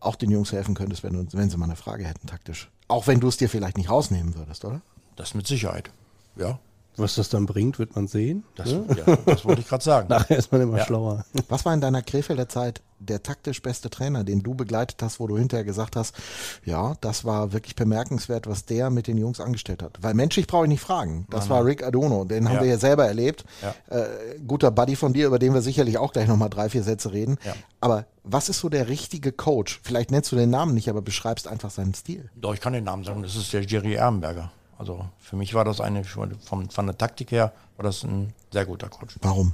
auch 0.00 0.16
den 0.16 0.30
Jungs 0.30 0.52
helfen 0.52 0.74
könntest, 0.74 1.02
wenn, 1.04 1.12
du, 1.12 1.26
wenn 1.36 1.50
sie 1.50 1.56
mal 1.56 1.64
eine 1.66 1.76
Frage 1.76 2.04
hätten, 2.04 2.26
taktisch. 2.26 2.70
Auch 2.88 3.06
wenn 3.06 3.20
du 3.20 3.28
es 3.28 3.36
dir 3.36 3.48
vielleicht 3.48 3.76
nicht 3.78 3.90
rausnehmen 3.90 4.34
würdest, 4.34 4.64
oder? 4.64 4.80
Das 5.16 5.34
mit 5.34 5.46
Sicherheit. 5.46 5.90
Ja, 6.36 6.58
Was 6.98 7.14
das 7.14 7.28
dann 7.28 7.46
bringt, 7.46 7.78
wird 7.78 7.94
man 7.96 8.08
sehen. 8.08 8.44
das, 8.56 8.70
ja, 8.72 9.16
das 9.24 9.44
wollte 9.44 9.60
ich 9.62 9.68
gerade 9.68 9.84
sagen. 9.84 10.08
Nachher 10.10 10.36
ist 10.36 10.50
man 10.52 10.60
immer 10.60 10.78
Ja. 10.78 10.84
schlauer. 10.84 11.24
Was 11.48 11.64
war 11.64 11.72
in 11.72 11.80
deiner 11.80 12.02
Krefelder 12.02 12.48
Zeit 12.48 12.82
der 13.00 13.22
taktisch 13.22 13.62
beste 13.62 13.90
Trainer, 13.90 14.24
den 14.24 14.42
du 14.42 14.54
begleitet 14.56 15.00
hast, 15.02 15.20
wo 15.20 15.28
du 15.28 15.38
hinterher 15.38 15.64
gesagt 15.64 15.94
hast, 15.94 16.16
ja, 16.64 16.94
das 17.00 17.24
war 17.24 17.52
wirklich 17.52 17.76
bemerkenswert, 17.76 18.48
was 18.48 18.64
der 18.64 18.90
mit 18.90 19.06
den 19.06 19.16
Jungs 19.18 19.38
angestellt 19.38 19.82
hat? 19.84 19.98
Weil 20.00 20.14
menschlich 20.14 20.48
brauche 20.48 20.64
ich 20.64 20.68
nicht 20.68 20.80
fragen. 20.80 21.24
Das 21.30 21.48
war 21.48 21.64
Rick 21.64 21.84
Adono, 21.84 22.24
den 22.24 22.48
haben 22.48 22.56
Ja. 22.56 22.62
wir 22.62 22.68
ja 22.68 22.78
selber 22.78 23.06
erlebt. 23.06 23.44
Ja. 23.62 23.96
Äh, 23.96 24.40
guter 24.46 24.72
Buddy 24.72 24.96
von 24.96 25.12
dir, 25.12 25.28
über 25.28 25.38
den 25.38 25.54
wir 25.54 25.62
sicherlich 25.62 25.96
auch 25.98 26.12
gleich 26.12 26.26
nochmal 26.26 26.50
drei, 26.50 26.68
vier 26.68 26.82
Sätze 26.82 27.12
reden. 27.12 27.36
Ja. 27.44 27.54
Aber 27.80 28.06
was 28.24 28.48
ist 28.48 28.58
so 28.58 28.68
der 28.68 28.88
richtige 28.88 29.30
Coach? 29.30 29.78
Vielleicht 29.84 30.10
nennst 30.10 30.32
du 30.32 30.36
den 30.36 30.50
Namen 30.50 30.74
nicht, 30.74 30.88
aber 30.90 31.00
beschreibst 31.00 31.46
einfach 31.46 31.70
seinen 31.70 31.94
Stil. 31.94 32.28
Doch, 32.34 32.52
ich 32.52 32.60
kann 32.60 32.72
den 32.72 32.82
Namen 32.84 33.04
sagen, 33.04 33.22
das 33.22 33.36
ist 33.36 33.52
der 33.52 33.62
Jerry 33.62 33.94
Erlenberger. 33.94 34.50
Also 34.78 35.04
für 35.18 35.36
mich 35.36 35.54
war 35.54 35.64
das 35.64 35.80
eine, 35.80 36.04
von, 36.04 36.38
von 36.70 36.86
der 36.86 36.96
Taktik 36.96 37.32
her, 37.32 37.52
war 37.76 37.82
das 37.84 38.04
ein 38.04 38.32
sehr 38.52 38.64
guter 38.64 38.88
Coach. 38.88 39.16
Warum? 39.22 39.52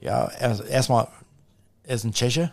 Ja, 0.00 0.24
er- 0.26 0.66
erstmal, 0.66 1.06
er 1.84 1.94
ist 1.94 2.04
ein 2.04 2.12
Tscheche 2.12 2.52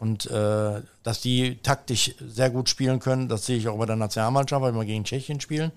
und 0.00 0.26
äh, 0.26 0.82
dass 1.02 1.20
die 1.20 1.56
taktisch 1.62 2.14
sehr 2.20 2.50
gut 2.50 2.68
spielen 2.68 2.98
können, 2.98 3.28
das 3.28 3.46
sehe 3.46 3.56
ich 3.56 3.68
auch 3.68 3.78
bei 3.78 3.86
der 3.86 3.96
Nationalmannschaft, 3.96 4.62
weil 4.62 4.74
wir 4.74 4.84
gegen 4.84 5.04
Tschechien 5.04 5.40
spielen. 5.40 5.70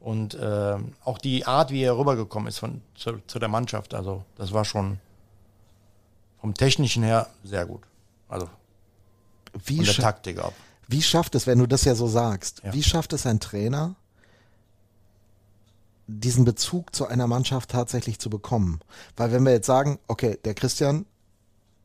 Und 0.00 0.34
äh, 0.34 0.76
auch 1.04 1.18
die 1.18 1.46
Art, 1.46 1.70
wie 1.70 1.82
er 1.82 1.96
rübergekommen 1.96 2.48
ist 2.48 2.58
von, 2.58 2.80
zu, 2.94 3.18
zu 3.26 3.38
der 3.38 3.48
Mannschaft, 3.50 3.92
also 3.94 4.24
das 4.36 4.52
war 4.52 4.64
schon 4.64 4.98
vom 6.40 6.54
Technischen 6.54 7.02
her 7.02 7.26
sehr 7.44 7.66
gut. 7.66 7.82
Also 8.28 8.48
Wie, 9.64 9.76
von 9.76 9.84
der 9.84 9.94
Taktik 9.94 10.38
ab. 10.38 10.54
wie 10.88 11.02
schafft 11.02 11.34
es, 11.34 11.46
wenn 11.46 11.58
du 11.58 11.66
das 11.66 11.84
ja 11.84 11.94
so 11.94 12.06
sagst, 12.08 12.62
Ja. 12.64 12.72
wie 12.72 12.82
schafft 12.82 13.12
es 13.12 13.26
ein 13.26 13.40
Trainer, 13.40 13.94
diesen 16.10 16.44
Bezug 16.44 16.94
zu 16.94 17.06
einer 17.06 17.26
Mannschaft 17.26 17.70
tatsächlich 17.70 18.18
zu 18.18 18.30
bekommen? 18.30 18.80
Weil 19.16 19.32
wenn 19.32 19.44
wir 19.44 19.52
jetzt 19.52 19.66
sagen, 19.66 19.98
okay, 20.08 20.38
der 20.44 20.54
Christian, 20.54 21.06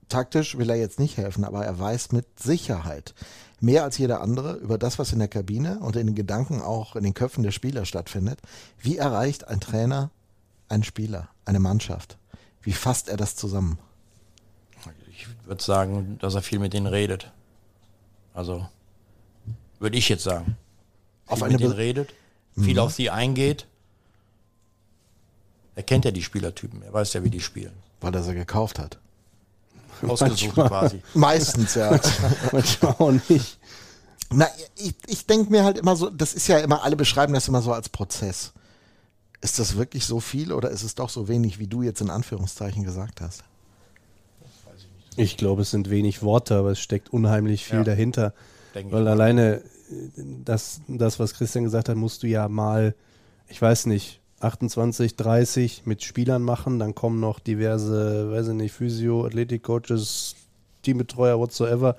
taktisch 0.09 0.57
will 0.57 0.69
er 0.69 0.75
jetzt 0.75 0.99
nicht 0.99 1.17
helfen, 1.17 1.43
aber 1.43 1.65
er 1.65 1.79
weiß 1.79 2.11
mit 2.11 2.39
Sicherheit 2.39 3.13
mehr 3.61 3.83
als 3.83 3.97
jeder 3.97 4.21
andere 4.21 4.53
über 4.53 4.77
das, 4.77 4.99
was 4.99 5.13
in 5.13 5.19
der 5.19 5.27
Kabine 5.27 5.79
und 5.79 5.95
in 5.95 6.07
den 6.07 6.15
Gedanken 6.15 6.61
auch 6.61 6.95
in 6.95 7.03
den 7.03 7.13
Köpfen 7.13 7.43
der 7.43 7.51
Spieler 7.51 7.85
stattfindet. 7.85 8.39
Wie 8.79 8.97
erreicht 8.97 9.47
ein 9.47 9.59
Trainer 9.59 10.11
einen 10.69 10.83
Spieler, 10.83 11.29
eine 11.45 11.59
Mannschaft? 11.59 12.17
Wie 12.61 12.73
fasst 12.73 13.09
er 13.09 13.17
das 13.17 13.35
zusammen? 13.35 13.79
Ich 15.09 15.27
würde 15.45 15.63
sagen, 15.63 16.17
dass 16.19 16.35
er 16.35 16.41
viel 16.41 16.59
mit 16.59 16.73
denen 16.73 16.87
redet. 16.87 17.31
Also 18.33 18.67
würde 19.79 19.97
ich 19.97 20.09
jetzt 20.09 20.23
sagen. 20.23 20.57
Auf 21.27 21.39
Viel 21.39 21.45
eine 21.45 21.53
mit 21.53 21.61
denen 21.61 21.71
redet, 21.73 22.13
viel 22.59 22.79
auf 22.79 22.93
sie 22.93 23.09
eingeht. 23.09 23.67
Er 25.75 25.83
kennt 25.83 26.05
ja 26.05 26.11
die 26.11 26.23
Spielertypen, 26.23 26.81
er 26.83 26.93
weiß 26.93 27.13
ja, 27.13 27.23
wie 27.23 27.29
die 27.29 27.41
spielen. 27.41 27.73
Weil 28.01 28.13
er 28.15 28.23
sie 28.23 28.33
gekauft 28.33 28.79
hat. 28.79 28.97
Ausgesucht 30.07 30.57
Manchmal. 30.57 30.67
quasi. 30.67 31.01
Meistens, 31.13 31.75
ja. 31.75 31.99
Manchmal 32.51 32.95
auch 32.99 33.11
nicht. 33.29 33.57
Na, 34.33 34.47
ich, 34.75 34.95
ich 35.07 35.25
denke 35.25 35.51
mir 35.51 35.63
halt 35.63 35.77
immer 35.77 35.95
so, 35.95 36.09
das 36.09 36.33
ist 36.33 36.47
ja 36.47 36.59
immer, 36.59 36.83
alle 36.83 36.95
beschreiben 36.95 37.33
das 37.33 37.47
immer 37.47 37.61
so 37.61 37.71
als 37.73 37.89
Prozess. 37.89 38.51
Ist 39.41 39.59
das 39.59 39.77
wirklich 39.77 40.05
so 40.05 40.19
viel 40.19 40.51
oder 40.51 40.69
ist 40.71 40.83
es 40.83 40.95
doch 40.95 41.09
so 41.09 41.27
wenig, 41.27 41.59
wie 41.59 41.67
du 41.67 41.83
jetzt 41.83 42.01
in 42.01 42.09
Anführungszeichen 42.09 42.83
gesagt 42.83 43.21
hast? 43.21 43.43
Ich 45.17 45.37
glaube, 45.37 45.61
es 45.61 45.71
sind 45.71 45.89
wenig 45.89 46.23
Worte, 46.23 46.55
aber 46.57 46.71
es 46.71 46.79
steckt 46.79 47.09
unheimlich 47.09 47.63
viel 47.65 47.77
Ja. 47.79 47.83
dahinter. 47.83 48.33
Weil 48.73 49.07
alleine 49.07 49.57
äh, 49.57 49.61
das, 50.43 50.81
das, 50.87 51.19
was 51.19 51.33
Christian 51.35 51.63
gesagt 51.63 51.87
hat, 51.87 51.95
musst 51.95 52.23
du 52.23 52.27
ja 52.27 52.49
mal, 52.49 52.93
ich 53.47 53.61
weiß 53.61 53.85
nicht, 53.85 54.19
28, 54.45 55.15
30 55.15 55.85
mit 55.85 56.03
Spielern 56.03 56.41
machen, 56.41 56.79
dann 56.79 56.95
kommen 56.95 57.19
noch 57.19 57.39
diverse, 57.39 58.31
weiß 58.31 58.49
ich 58.49 58.53
nicht, 58.53 58.73
Physio, 58.73 59.25
Athletikcoaches, 59.25 60.35
Teambetreuer, 60.83 61.39
whatsoever. 61.39 61.95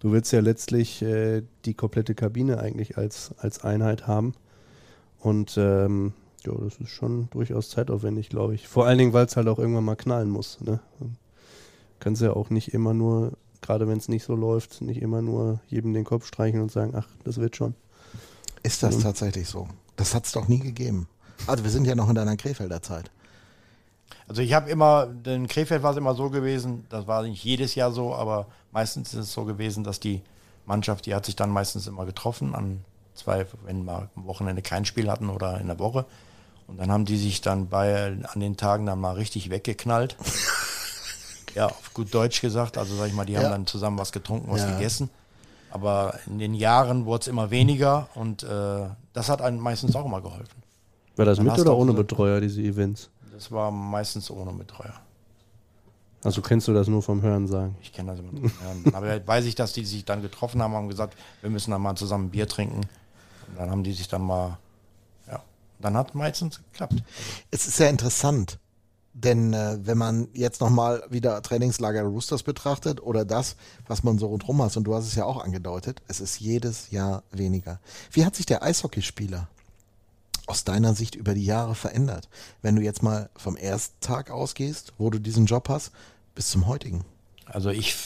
Du 0.00 0.12
willst 0.12 0.32
ja 0.32 0.40
letztlich 0.40 1.02
äh, 1.02 1.42
die 1.64 1.74
komplette 1.74 2.14
Kabine 2.14 2.58
eigentlich 2.58 2.96
als, 2.96 3.32
als 3.38 3.62
Einheit 3.62 4.06
haben. 4.06 4.34
Und 5.18 5.56
ähm, 5.58 6.14
ja, 6.44 6.52
das 6.54 6.76
ist 6.76 6.88
schon 6.88 7.28
durchaus 7.30 7.68
zeitaufwendig, 7.68 8.30
glaube 8.30 8.54
ich. 8.54 8.66
Vor 8.66 8.86
allen 8.86 8.98
Dingen, 8.98 9.12
weil 9.12 9.26
es 9.26 9.36
halt 9.36 9.48
auch 9.48 9.58
irgendwann 9.58 9.84
mal 9.84 9.96
knallen 9.96 10.30
muss. 10.30 10.58
Ne? 10.62 10.80
Kannst 11.98 12.22
ja 12.22 12.32
auch 12.32 12.48
nicht 12.48 12.72
immer 12.72 12.94
nur, 12.94 13.32
gerade 13.60 13.86
wenn 13.86 13.98
es 13.98 14.08
nicht 14.08 14.24
so 14.24 14.34
läuft, 14.34 14.80
nicht 14.80 15.02
immer 15.02 15.20
nur 15.20 15.60
jedem 15.68 15.92
den 15.92 16.04
Kopf 16.04 16.26
streichen 16.26 16.60
und 16.62 16.72
sagen, 16.72 16.94
ach, 16.96 17.08
das 17.24 17.38
wird 17.38 17.56
schon. 17.56 17.74
Ist 18.62 18.82
das 18.82 18.98
tatsächlich 18.98 19.48
so? 19.48 19.68
Das 19.96 20.14
hat 20.14 20.24
es 20.24 20.32
doch 20.32 20.48
nie 20.48 20.60
gegeben. 20.60 21.08
Also 21.46 21.64
wir 21.64 21.70
sind 21.70 21.86
ja 21.86 21.94
noch 21.94 22.08
in 22.08 22.14
deiner 22.14 22.36
Krefelder 22.36 22.82
Zeit. 22.82 23.10
Also 24.28 24.42
ich 24.42 24.52
habe 24.52 24.70
immer, 24.70 25.08
in 25.24 25.48
Krefeld 25.48 25.82
war 25.82 25.90
es 25.92 25.96
immer 25.96 26.14
so 26.14 26.30
gewesen, 26.30 26.86
das 26.88 27.06
war 27.06 27.22
nicht 27.22 27.42
jedes 27.42 27.74
Jahr 27.74 27.90
so, 27.90 28.14
aber 28.14 28.46
meistens 28.70 29.12
ist 29.12 29.20
es 29.20 29.32
so 29.32 29.44
gewesen, 29.44 29.82
dass 29.82 29.98
die 29.98 30.22
Mannschaft, 30.66 31.06
die 31.06 31.14
hat 31.14 31.26
sich 31.26 31.34
dann 31.34 31.50
meistens 31.50 31.86
immer 31.88 32.06
getroffen 32.06 32.54
an 32.54 32.84
zwei, 33.14 33.46
wenn 33.64 33.84
wir 33.84 34.08
am 34.14 34.26
Wochenende 34.26 34.62
kein 34.62 34.84
Spiel 34.84 35.10
hatten 35.10 35.28
oder 35.30 35.60
in 35.60 35.66
der 35.66 35.78
Woche. 35.80 36.04
Und 36.68 36.78
dann 36.78 36.92
haben 36.92 37.04
die 37.04 37.16
sich 37.16 37.40
dann 37.40 37.68
bei, 37.68 38.16
an 38.32 38.38
den 38.40 38.56
Tagen 38.56 38.86
dann 38.86 39.00
mal 39.00 39.14
richtig 39.14 39.50
weggeknallt. 39.50 40.16
ja, 41.56 41.66
auf 41.66 41.92
gut 41.94 42.14
Deutsch 42.14 42.40
gesagt, 42.40 42.78
also 42.78 42.94
sag 42.96 43.08
ich 43.08 43.14
mal, 43.14 43.26
die 43.26 43.36
haben 43.36 43.44
Ja. 43.44 43.50
dann 43.50 43.66
zusammen 43.66 43.98
was 43.98 44.12
getrunken, 44.12 44.52
was 44.52 44.60
Ja. 44.60 44.70
gegessen. 44.76 45.10
Aber 45.72 46.14
in 46.26 46.38
den 46.38 46.54
Jahren 46.54 47.04
wurde 47.06 47.22
es 47.22 47.26
immer 47.28 47.50
weniger 47.50 48.08
und 48.14 48.44
äh, 48.44 48.88
das 49.12 49.28
hat 49.28 49.42
einem 49.42 49.58
meistens 49.58 49.96
auch 49.96 50.04
immer 50.06 50.20
geholfen. 50.20 50.59
War 51.20 51.26
das 51.26 51.36
Dann 51.36 51.44
mit 51.48 51.58
oder 51.58 51.76
ohne 51.76 51.92
so- 51.92 51.98
Betreuer, 51.98 52.40
diese 52.40 52.62
Events? 52.62 53.10
Das 53.30 53.52
war 53.52 53.70
meistens 53.70 54.30
ohne 54.30 54.52
Betreuer. 54.54 54.94
Also 56.24 56.40
kennst 56.40 56.66
du 56.66 56.72
das 56.72 56.88
nur 56.88 57.02
vom 57.02 57.20
Hören 57.20 57.46
sagen? 57.46 57.76
Ich 57.82 57.92
kenne 57.92 58.12
das 58.12 58.20
immer. 58.20 58.32
Ja, 58.42 58.50
dann 58.84 58.94
aber 58.94 59.26
weiß 59.26 59.44
ich, 59.44 59.54
dass 59.54 59.74
die 59.74 59.84
sich 59.84 60.06
dann 60.06 60.22
getroffen 60.22 60.62
haben 60.62 60.74
und 60.74 60.88
gesagt, 60.88 61.14
wir 61.42 61.50
müssen 61.50 61.72
dann 61.72 61.82
mal 61.82 61.94
zusammen 61.94 62.28
ein 62.28 62.30
Bier 62.30 62.48
trinken. 62.48 62.76
Und 63.48 63.58
dann 63.58 63.70
haben 63.70 63.84
die 63.84 63.92
sich 63.92 64.08
dann 64.08 64.22
mal, 64.22 64.56
ja, 65.30 65.42
dann 65.78 65.94
hat 65.94 66.14
meistens 66.14 66.62
geklappt. 66.72 67.02
Es 67.50 67.66
ist 67.68 67.78
ja 67.78 67.88
interessant. 67.88 68.58
Denn 69.12 69.52
äh, 69.52 69.76
wenn 69.82 69.98
man 69.98 70.28
jetzt 70.32 70.62
nochmal 70.62 71.02
wieder 71.10 71.42
Trainingslager 71.42 72.04
Roosters 72.04 72.44
betrachtet 72.44 73.02
oder 73.02 73.26
das, 73.26 73.56
was 73.86 74.02
man 74.04 74.16
so 74.16 74.28
rundherum 74.28 74.62
hat, 74.62 74.74
und 74.74 74.84
du 74.84 74.94
hast 74.94 75.04
es 75.06 75.16
ja 75.16 75.26
auch 75.26 75.44
angedeutet, 75.44 76.00
es 76.08 76.20
ist 76.20 76.40
jedes 76.40 76.90
Jahr 76.90 77.24
weniger. 77.30 77.78
Wie 78.10 78.24
hat 78.24 78.36
sich 78.36 78.46
der 78.46 78.62
Eishockeyspieler 78.62 79.48
aus 80.50 80.64
deiner 80.64 80.94
Sicht 80.94 81.14
über 81.14 81.34
die 81.34 81.44
Jahre 81.44 81.74
verändert? 81.74 82.28
Wenn 82.60 82.76
du 82.76 82.82
jetzt 82.82 83.02
mal 83.02 83.30
vom 83.36 83.56
ersten 83.56 83.98
Tag 84.00 84.30
ausgehst, 84.30 84.92
wo 84.98 85.10
du 85.10 85.18
diesen 85.18 85.46
Job 85.46 85.68
hast, 85.68 85.92
bis 86.34 86.50
zum 86.50 86.66
heutigen. 86.66 87.04
Also 87.46 87.70
ich, 87.70 87.96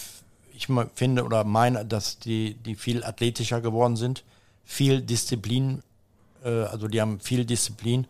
ich 0.55 0.69
finde 0.95 1.25
oder 1.25 1.45
meine, 1.45 1.85
dass 1.85 2.19
die, 2.19 2.55
die 2.55 2.75
viel 2.75 3.05
athletischer 3.05 3.61
geworden 3.61 3.97
sind, 3.97 4.25
viel 4.65 5.03
Disziplin, 5.03 5.83
äh, 6.45 6.49
also 6.65 6.89
die 6.89 7.01
haben 7.01 7.21
viel 7.21 7.45
Disziplin 7.45 8.07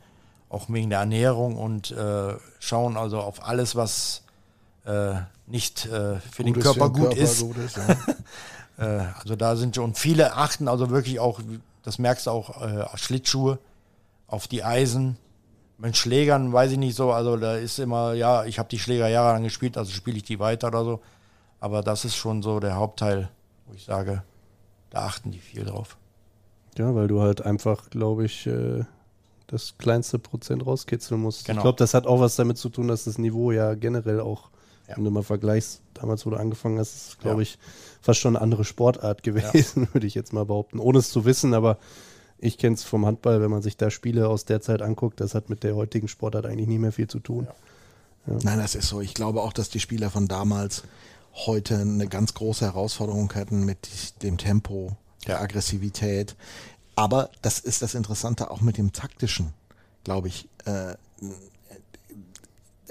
auch 0.49 0.69
wegen 0.69 0.91
der 0.91 1.01
Ernährung 1.01 1.57
und 1.57 1.91
äh, 1.91 2.35
schauen 2.61 2.97
also 2.97 3.21
auf 3.21 3.47
alles, 3.47 3.75
was 3.75 4.23
äh, 4.85 5.15
nicht 5.47 5.87
äh, 5.87 6.21
für 6.21 6.45
gut 6.45 6.57
den 6.57 6.63
Körper, 6.63 6.91
gut, 6.91 7.03
Körper 7.03 7.17
ist. 7.17 7.41
gut 7.41 7.57
ist. 7.59 7.77
ja. 7.77 7.97
Äh, 8.77 9.07
also 9.21 9.37
da 9.37 9.55
sind 9.55 9.77
schon 9.77 9.95
viele 9.95 10.35
achten 10.35 10.67
also 10.67 10.91
wirklich 10.91 11.21
auch, 11.21 11.39
das 11.85 12.01
merkst 12.01 12.27
du 12.27 12.33
auch, 12.33 12.61
äh, 12.61 12.85
Schlittschuhe 12.97 13.61
auf 14.27 14.49
die 14.49 14.65
Eisen. 14.65 15.17
Mit 15.79 15.97
Schlägern 15.97 16.53
weiß 16.53 16.73
ich 16.73 16.79
nicht 16.79 16.95
so, 16.95 17.13
also 17.13 17.37
da 17.37 17.57
ist 17.57 17.79
immer, 17.79 18.15
ja, 18.15 18.45
ich 18.45 18.59
habe 18.59 18.69
die 18.69 18.79
Schläger 18.79 19.09
jahrelang 19.09 19.43
gespielt, 19.43 19.77
also 19.77 19.91
spiele 19.93 20.17
ich 20.17 20.23
die 20.23 20.39
weiter 20.39 20.69
oder 20.69 20.85
so. 20.85 21.01
Aber 21.61 21.83
das 21.83 22.05
ist 22.05 22.17
schon 22.17 22.43
so 22.43 22.61
der 22.61 22.77
Hauptteil, 22.77 23.29
wo 23.67 23.75
ich 23.75 23.85
sage, 23.85 24.23
da 24.91 25.07
achten 25.07 25.31
die 25.31 25.41
viel 25.41 25.65
drauf. 25.65 25.97
Ja, 26.79 26.95
weil 26.95 27.09
du 27.09 27.21
halt 27.21 27.43
einfach, 27.43 27.91
glaube 27.91 28.25
ich, 28.25 28.47
äh, 28.47 28.85
das 29.47 29.77
kleinste 29.79 30.19
Prozent 30.19 30.67
rauskitzeln 30.67 31.21
musst. 31.21 31.47
Genau. 31.47 31.59
Ich 31.59 31.63
glaube, 31.63 31.79
das 31.79 31.95
hat 31.95 32.07
auch 32.07 32.21
was 32.21 32.37
damit 32.37 32.59
zu 32.59 32.69
tun, 32.69 32.89
dass 32.89 33.05
das 33.05 33.19
Niveau 33.19 33.53
ja 33.53 33.75
generell 33.75 34.21
auch, 34.21 34.51
ja. 34.89 34.97
wenn 34.97 35.05
du 35.05 35.11
mal 35.11 35.23
vergleichst, 35.23 35.83
damals, 35.95 36.27
wo 36.27 36.31
du 36.31 36.37
angefangen 36.37 36.79
hast, 36.79 36.95
ist, 36.95 37.21
glaube 37.21 37.43
ja. 37.43 37.43
ich, 37.43 37.59
fast 38.01 38.21
schon 38.21 38.37
eine 38.37 38.43
andere 38.43 38.65
Sportart 38.65 39.23
gewesen, 39.23 39.85
ja. 39.85 39.95
würde 39.95 40.07
ich 40.07 40.15
jetzt 40.15 40.33
mal 40.33 40.45
behaupten, 40.45 40.79
ohne 40.79 40.99
es 40.99 41.11
zu 41.11 41.25
wissen, 41.25 41.55
aber 41.55 41.79
ich 42.39 42.59
kenne 42.59 42.75
es 42.75 42.85
vom 42.85 43.07
Handball, 43.07 43.41
wenn 43.41 43.51
man 43.51 43.63
sich 43.63 43.77
da 43.77 43.91
Spiele 43.91 44.29
aus 44.29 44.45
der 44.45 44.61
Zeit 44.61 44.83
anguckt, 44.83 45.21
das 45.21 45.35
hat 45.35 45.49
mit 45.49 45.63
der 45.63 45.77
heutigen 45.77 46.09
Sportart 46.09 46.47
eigentlich 46.47 46.69
nie 46.69 46.79
mehr 46.79 46.93
viel 46.93 47.09
zu 47.09 47.21
tun. 47.21 47.49
Nein, 48.27 48.59
das 48.59 48.75
ist 48.75 48.89
so. 48.89 49.01
Ich 49.01 49.15
glaube 49.15 49.43
auch, 49.43 49.53
dass 49.53 49.69
die 49.69 49.81
Spieler 49.81 50.11
von 50.11 50.29
damals 50.29 50.85
heute 51.35 51.79
eine 51.79 52.07
ganz 52.07 52.35
große 52.35 52.65
Herausforderung 52.65 53.33
hätten 53.33 53.65
mit 53.65 54.23
dem 54.23 54.39
Tempo, 54.39 54.97
der 55.27 55.41
Aggressivität. 55.41 56.37
Aber 56.97 57.31
das 57.43 57.59
ist 57.59 57.83
das 57.83 57.95
Interessante 57.95 58.51
auch 58.51 58.61
mit 58.61 58.79
dem 58.79 58.93
taktischen, 58.93 59.53
glaube 60.05 60.29
ich. 60.29 60.49
Äh, 60.65 60.95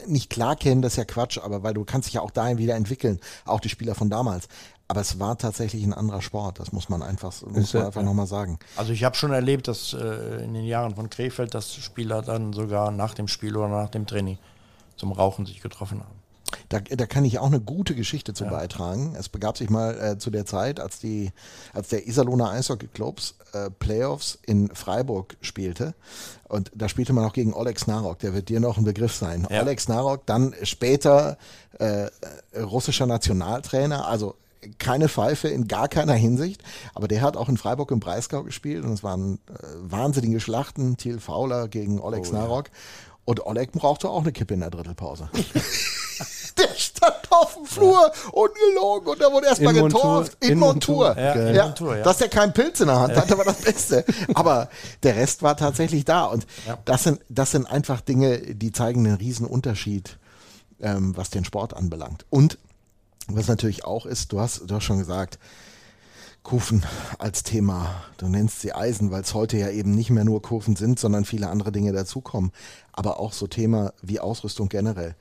nicht 0.08 0.30
klar 0.30 0.56
kennen, 0.56 0.82
das 0.82 0.94
ist 0.94 0.98
ja 0.98 1.06
Quatsch, 1.06 1.38
aber 1.38 1.64
weil 1.64 1.74
du 1.74 1.86
kannst 1.86 2.08
dich 2.08 2.16
ja 2.16 2.22
auch 2.22 2.32
dahin 2.32 2.58
wieder 2.58 2.76
entwickeln, 2.76 3.20
auch 3.46 3.62
die 3.62 3.70
Spieler 3.70 3.96
von 3.96 4.10
damals. 4.10 4.48
Aber 4.94 5.02
es 5.02 5.20
war 5.20 5.40
tatsächlich 5.40 5.84
ein 5.84 5.92
anderer 5.92 6.22
Sport, 6.22 6.60
das 6.60 6.72
muss 6.72 6.88
man 6.88 7.02
einfach, 7.02 7.34
muss 7.48 7.74
man 7.74 7.88
einfach 7.88 8.04
nochmal 8.04 8.28
sagen. 8.28 8.60
Also 8.76 8.94
ich 8.94 9.04
habe 9.04 9.16
schon 9.16 9.32
erlebt, 9.32 9.68
dass 9.68 9.94
äh, 9.94 10.44
in 10.44 10.54
den 10.54 10.66
Jahren 10.66 10.94
von 10.94 11.10
Krefeld, 11.10 11.56
dass 11.56 11.74
Spieler 11.74 12.22
dann 12.22 12.54
sogar 12.54 12.92
nach 12.92 13.16
dem 13.16 13.28
Spiel 13.28 13.58
oder 13.58 13.70
nach 13.70 13.90
dem 13.90 14.06
Training 14.06 14.38
zum 14.96 15.12
Rauchen 15.12 15.48
sich 15.48 15.64
getroffen 15.64 16.02
haben. 16.02 16.22
Da, 16.70 16.80
da 16.80 17.08
kann 17.08 17.26
ich 17.26 17.40
auch 17.40 17.48
eine 17.48 17.60
gute 17.60 17.96
Geschichte 17.96 18.36
zu 18.36 18.44
ja. 18.44 18.52
beitragen. 18.52 19.16
Es 19.18 19.30
begab 19.30 19.58
sich 19.58 19.72
mal 19.72 20.00
äh, 20.00 20.18
zu 20.20 20.30
der 20.30 20.46
Zeit, 20.46 20.80
als 20.80 21.00
die, 21.00 21.32
als 21.74 21.88
der 21.88 22.08
Iserlohner 22.08 22.52
Eishockey 22.52 22.86
Clubs 22.86 23.34
äh, 23.54 23.72
Playoffs 23.72 24.38
in 24.46 24.70
Freiburg 24.76 25.38
spielte. 25.42 25.96
Und 26.48 26.72
da 26.76 26.88
spielte 26.88 27.14
man 27.14 27.26
auch 27.26 27.34
gegen 27.34 27.56
Oleg 27.56 27.80
Snarok, 27.80 28.20
der 28.20 28.36
wird 28.36 28.50
dir 28.50 28.60
noch 28.60 28.78
ein 28.78 28.84
Begriff 28.84 29.16
sein. 29.16 29.48
Ja. 29.50 29.64
Oleg 29.64 29.82
Snarok, 29.82 30.28
dann 30.28 30.54
später 30.62 31.40
äh, 31.80 32.12
russischer 32.56 33.08
Nationaltrainer, 33.08 34.08
also 34.08 34.36
keine 34.80 35.10
Pfeife 35.10 35.48
in 35.48 35.68
gar 35.68 35.88
keiner 35.88 36.14
Hinsicht, 36.14 36.64
aber 36.94 37.08
der 37.08 37.22
hat 37.22 37.38
auch 37.38 37.50
in 37.50 37.58
Freiburg 37.58 37.92
im 37.92 38.00
Breisgau 38.00 38.44
gespielt 38.44 38.84
und 38.84 38.94
es 38.94 39.04
waren 39.04 39.40
äh, 39.48 39.54
wahnsinnige 39.80 40.40
Schlachten, 40.40 40.98
Thiel 40.98 41.20
Fauler 41.20 41.68
gegen 41.68 42.00
Oleg 42.00 42.22
oh, 42.22 42.26
Snarok. 42.26 42.68
Ja. 42.68 42.74
Und 43.26 43.46
Oleg 43.46 43.72
brauchte 43.72 44.10
auch 44.10 44.22
eine 44.22 44.34
Kippe 44.34 44.54
in 44.54 44.60
der 44.60 44.70
Drittelpause. 44.70 45.30
der 46.58 46.68
stand 46.76 47.16
auf 47.30 47.56
dem 47.56 47.66
Flur, 47.66 48.12
ja. 48.14 48.32
ungelogen, 48.32 49.08
und 49.10 49.22
da 49.22 49.32
wurde 49.32 49.48
erstmal 49.48 49.74
getorft. 49.74 50.38
In, 50.44 50.52
in 50.52 50.60
Montur. 50.60 51.08
Montur. 51.08 51.24
Ja, 51.24 51.34
in 51.34 51.56
ja. 51.56 51.64
Montur 51.66 51.98
ja. 51.98 52.04
Dass 52.04 52.22
er 52.22 52.30
keinen 52.30 52.54
Pilz 52.54 52.80
in 52.82 52.88
der 52.88 53.00
Hand 53.00 53.16
hatte, 53.16 53.38
war 53.38 53.46
das 53.46 53.62
Beste. 53.62 54.06
Aber 54.34 54.70
der 55.04 55.16
Rest 55.16 55.42
war 55.42 55.56
tatsächlich 55.56 56.06
da. 56.06 56.26
Und 56.26 56.46
das, 56.86 57.04
sind, 57.04 57.22
das 57.30 57.52
sind 57.52 57.66
einfach 57.66 58.02
Dinge, 58.02 58.40
die 58.40 58.72
zeigen 58.72 59.06
einen 59.06 59.16
riesen 59.16 59.46
Unterschied, 59.46 60.18
ähm, 60.82 61.16
was 61.16 61.30
den 61.30 61.46
Sport 61.46 61.74
anbelangt. 61.74 62.26
Und 62.30 62.58
was 63.28 63.48
natürlich 63.48 63.86
auch 63.86 64.06
ist, 64.06 64.32
du 64.32 64.40
hast, 64.40 64.70
du 64.70 64.76
hast 64.76 64.84
schon 64.84 65.00
gesagt, 65.00 65.40
Kufen 66.44 66.84
als 67.20 67.44
Thema. 67.44 68.04
Du 68.18 68.28
nennst 68.28 68.60
sie 68.60 68.74
Eisen, 68.74 69.12
weil 69.12 69.22
es 69.22 69.34
heute 69.34 69.58
ja 69.58 69.70
eben 69.70 69.96
nicht 69.96 70.10
mehr 70.10 70.26
nur 70.26 70.42
Kufen 70.42 70.76
sind, 70.76 71.00
sondern 71.00 71.24
viele 71.24 71.48
andere 71.48 71.72
Dinge 71.72 71.94
dazukommen. 71.94 72.52
Aber 72.92 73.20
auch 73.20 73.32
so 73.32 73.48
Thema 73.48 73.94
wie 74.02 74.20
Ausrüstung 74.20 74.68
generell 74.68 75.16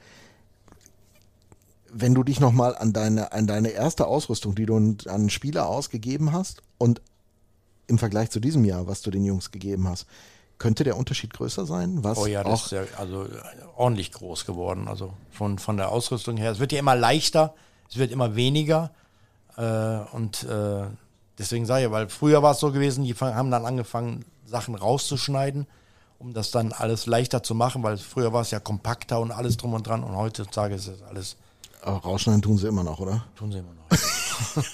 wenn 1.93 2.15
du 2.15 2.23
dich 2.23 2.41
nochmal 2.41 2.75
an 2.75 2.93
deine, 2.93 3.33
an 3.33 3.47
deine 3.47 3.69
erste 3.69 4.07
Ausrüstung, 4.07 4.55
die 4.55 4.67
du 4.67 4.97
an 5.07 5.31
Spieler 5.31 5.69
ausgegeben 5.69 6.33
hast 6.33 6.63
und 6.79 7.03
im 7.87 7.99
Vergleich 7.99 8.31
zu 8.31 8.41
diesem 8.41 8.65
Jahr, 8.65 8.87
was 8.87 9.03
du 9.03 9.11
den 9.11 9.25
Jungs 9.25 9.51
gegeben 9.51 9.87
hast, 9.87 10.07
könnte 10.59 10.85
der 10.85 10.97
Unterschied 10.97 11.35
größer 11.35 11.67
sein? 11.67 12.03
Was 12.03 12.19
oh 12.19 12.27
ja, 12.27 12.45
das 12.45 12.65
ist 12.65 12.73
ja 12.73 12.85
also 12.97 13.27
ordentlich 13.77 14.13
groß 14.13 14.47
geworden. 14.47 14.89
Also 14.89 15.13
von, 15.31 15.59
von 15.59 15.77
der 15.77 15.91
Ausrüstung 15.91 16.37
her. 16.37 16.53
Es 16.53 16.61
wird 16.61 16.73
ja 16.73 16.79
immer 16.79 16.97
leichter, 16.97 17.55
es 17.93 17.99
wird 17.99 18.11
immer 18.11 18.35
weniger. 18.35 18.91
Äh, 19.57 19.99
und 20.13 20.45
äh, 20.45 20.87
deswegen 21.39 21.67
sage 21.67 21.85
ich, 21.85 21.91
weil 21.91 22.09
früher 22.09 22.43
war 22.43 22.53
es 22.53 22.61
so 22.61 22.73
gewesen, 22.73 23.05
die 23.05 23.15
haben 23.15 23.51
dann 23.51 23.67
angefangen, 23.67 24.25
Sachen 24.45 24.75
rauszuschneiden, 24.75 25.67
um 26.19 26.35
das 26.35 26.51
dann 26.51 26.73
alles 26.73 27.07
leichter 27.07 27.43
zu 27.43 27.55
machen, 27.55 27.83
weil 27.83 27.97
früher 27.99 28.33
war 28.33 28.43
es 28.43 28.51
ja 28.51 28.61
kompakter 28.61 29.21
und 29.21 29.31
alles 29.31 29.57
drum 29.57 29.75
und 29.75 29.87
dran 29.87 30.03
und 30.05 30.17
heutzutage 30.17 30.75
ist 30.75 30.89
es 30.89 31.03
alles 31.03 31.37
aber 31.83 31.99
rausschneiden 31.99 32.43
tun 32.43 32.59
sie 32.59 32.69
immer 32.69 32.85
noch, 32.85 33.01
oder? 33.01 33.25
Tun 33.35 33.51
sie 33.51 33.59
immer 33.59 33.75
noch. 33.75 33.89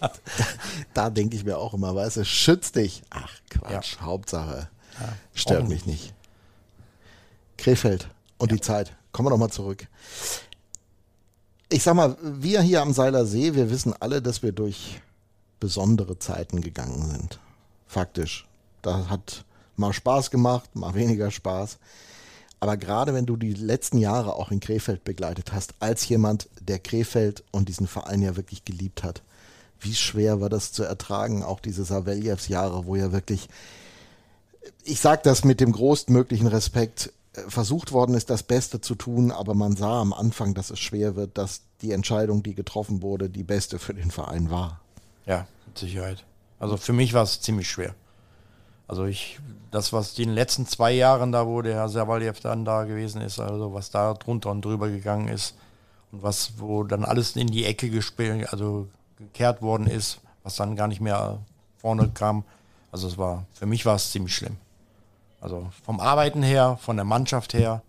da, 0.00 0.12
da 0.92 1.10
denke 1.10 1.36
ich 1.36 1.44
mir 1.44 1.56
auch 1.56 1.72
immer, 1.72 1.94
weißt 1.94 2.18
du, 2.18 2.24
schütz 2.24 2.70
dich. 2.70 3.02
Ach 3.08 3.32
Quatsch, 3.48 3.94
ja. 3.94 4.00
Hauptsache. 4.02 4.68
Ja, 5.00 5.08
stört 5.32 5.68
mich 5.68 5.86
nicht. 5.86 6.12
Krefeld 7.56 8.08
und 8.36 8.50
ja. 8.50 8.56
die 8.56 8.60
Zeit. 8.60 8.94
Kommen 9.10 9.26
wir 9.26 9.30
nochmal 9.30 9.50
zurück. 9.50 9.88
Ich 11.70 11.82
sag 11.82 11.94
mal, 11.94 12.16
wir 12.22 12.62
hier 12.62 12.80
am 12.80 12.94
Seiler 12.94 13.26
See, 13.26 13.54
wir 13.54 13.70
wissen 13.70 13.94
alle, 14.00 14.22
dass 14.22 14.42
wir 14.42 14.52
durch 14.52 15.00
besondere 15.60 16.18
Zeiten 16.18 16.62
gegangen 16.62 17.06
sind. 17.10 17.38
Faktisch. 17.86 18.46
Da 18.80 19.10
hat 19.10 19.44
mal 19.76 19.92
Spaß 19.92 20.30
gemacht, 20.30 20.74
mal 20.74 20.94
weniger 20.94 21.30
Spaß. 21.30 21.78
Aber 22.60 22.76
gerade 22.76 23.12
wenn 23.12 23.26
du 23.26 23.36
die 23.36 23.52
letzten 23.52 23.98
Jahre 23.98 24.34
auch 24.34 24.50
in 24.50 24.60
Krefeld 24.60 25.04
begleitet 25.04 25.52
hast, 25.52 25.74
als 25.78 26.08
jemand, 26.08 26.48
der 26.60 26.78
Krefeld 26.78 27.44
und 27.50 27.68
diesen 27.68 27.86
Verein 27.86 28.22
ja 28.22 28.36
wirklich 28.36 28.64
geliebt 28.64 29.02
hat, 29.02 29.22
wie 29.80 29.94
schwer 29.94 30.40
war 30.40 30.48
das 30.48 30.72
zu 30.72 30.82
ertragen, 30.82 31.42
auch 31.42 31.60
diese 31.60 31.84
Saveljevs 31.84 32.48
Jahre, 32.48 32.86
wo 32.86 32.96
ja 32.96 33.12
wirklich, 33.12 33.48
ich 34.84 35.00
sage 35.00 35.20
das 35.22 35.44
mit 35.44 35.60
dem 35.60 35.72
größtmöglichen 35.72 36.48
Respekt, 36.48 37.12
versucht 37.48 37.92
worden 37.92 38.14
ist, 38.14 38.30
das 38.30 38.42
Beste 38.42 38.80
zu 38.80 38.94
tun, 38.94 39.30
aber 39.30 39.54
man 39.54 39.76
sah 39.76 40.00
am 40.00 40.12
Anfang, 40.12 40.54
dass 40.54 40.70
es 40.70 40.78
schwer 40.78 41.16
wird, 41.16 41.38
dass 41.38 41.62
die 41.82 41.92
Entscheidung, 41.92 42.42
die 42.42 42.54
getroffen 42.54 43.02
wurde, 43.02 43.30
die 43.30 43.44
beste 43.44 43.78
für 43.78 43.94
den 43.94 44.10
Verein 44.10 44.50
war. 44.50 44.80
Ja, 45.26 45.46
mit 45.66 45.78
Sicherheit. 45.78 46.24
Also 46.58 46.76
für 46.76 46.92
mich 46.92 47.14
war 47.14 47.22
es 47.22 47.40
ziemlich 47.40 47.68
schwer. 47.70 47.94
Also 48.88 49.04
ich, 49.04 49.38
das, 49.70 49.92
was 49.92 50.18
in 50.18 50.28
den 50.28 50.34
letzten 50.34 50.66
zwei 50.66 50.92
Jahren 50.92 51.30
da, 51.30 51.46
wo 51.46 51.60
der 51.62 51.74
Herr 51.74 51.88
Servaljev 51.88 52.40
dann 52.40 52.64
da 52.64 52.84
gewesen 52.84 53.20
ist, 53.20 53.38
also 53.38 53.74
was 53.74 53.90
da 53.90 54.14
drunter 54.14 54.50
und 54.50 54.64
drüber 54.64 54.88
gegangen 54.88 55.28
ist 55.28 55.54
und 56.10 56.22
was, 56.22 56.52
wo 56.56 56.84
dann 56.84 57.04
alles 57.04 57.36
in 57.36 57.48
die 57.48 57.66
Ecke 57.66 57.90
gespielt, 57.90 58.50
also 58.50 58.88
gekehrt 59.16 59.60
worden 59.60 59.86
ist, 59.86 60.20
was 60.42 60.56
dann 60.56 60.74
gar 60.74 60.88
nicht 60.88 61.00
mehr 61.00 61.38
vorne 61.76 62.08
kam. 62.08 62.44
Also 62.90 63.06
es 63.06 63.18
war, 63.18 63.44
für 63.52 63.66
mich 63.66 63.84
war 63.84 63.96
es 63.96 64.10
ziemlich 64.10 64.34
schlimm. 64.34 64.56
Also 65.40 65.68
vom 65.84 66.00
Arbeiten 66.00 66.42
her, 66.42 66.78
von 66.80 66.96
der 66.96 67.04
Mannschaft 67.04 67.54
her, 67.54 67.82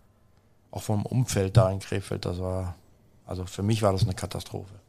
auch 0.72 0.84
vom 0.84 1.06
Umfeld 1.06 1.58
da 1.58 1.72
in 1.72 1.80
Krefeld, 1.80 2.26
das 2.26 2.39
war, 2.39 2.76
also 3.26 3.45
für 3.45 3.64
mich 3.64 3.82
war 3.82 3.91
das 3.91 4.04
eine 4.04 4.14
Katastrophe 4.14 4.80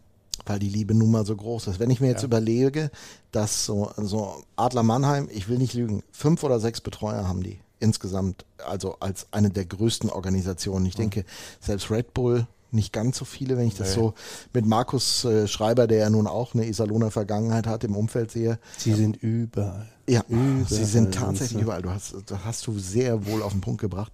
weil 0.47 0.59
die 0.59 0.69
Liebe 0.69 0.95
nun 0.95 1.11
mal 1.11 1.27
so 1.27 1.37
groß 1.37 1.69
ist. 1.69 1.81
Wenn 1.81 1.91
ich 1.91 2.01
mir 2.01 2.09
jetzt 2.09 2.23
ja. 2.23 2.27
überlege, 2.27 2.91
dass 3.33 3.67
so, 3.67 3.93
so 3.97 4.43
Adler 4.57 4.83
Mannheim, 4.83 5.29
ich 5.31 5.49
will 5.49 5.59
nicht 5.59 5.75
lügen, 5.75 6.03
fünf 6.13 6.43
oder 6.43 6.61
sechs 6.61 6.81
Betreuer 6.81 7.29
haben 7.29 7.43
die 7.43 7.61
insgesamt, 7.79 8.45
also 8.67 8.97
als 9.01 9.27
eine 9.31 9.51
der 9.51 9.65
größten 9.65 10.11
Organisationen. 10.11 10.87
Ich 10.87 10.97
mhm. 10.97 11.03
denke, 11.03 11.25
selbst 11.61 11.91
Red 11.91 12.13
Bull 12.15 12.47
nicht 12.73 12.93
ganz 12.93 13.19
so 13.19 13.25
viele, 13.25 13.57
wenn 13.57 13.67
ich 13.67 13.77
das 13.77 13.97
nee. 13.97 14.03
so 14.03 14.15
mit 14.53 14.67
Markus 14.67 15.25
äh, 15.25 15.49
Schreiber, 15.49 15.87
der 15.87 15.99
ja 15.99 16.11
nun 16.11 16.27
auch 16.27 16.55
eine 16.55 16.67
Iserlohner 16.67 17.11
Vergangenheit 17.11 17.67
hat, 17.67 17.83
im 17.83 17.97
Umfeld 17.97 18.31
sehe. 18.31 18.59
Sie 18.77 18.93
sind 18.93 19.17
überall. 19.17 19.89
Ja, 20.11 20.25
überall 20.29 20.67
sie 20.67 20.85
sind 20.85 21.15
tatsächlich 21.15 21.63
überall. 21.63 21.83
Du 21.83 21.91
hast, 21.91 22.15
das 22.27 22.45
hast 22.45 22.67
du 22.67 22.79
sehr 22.79 23.27
wohl 23.27 23.43
auf 23.43 23.53
den 23.53 23.61
Punkt 23.61 23.81
gebracht. 23.81 24.13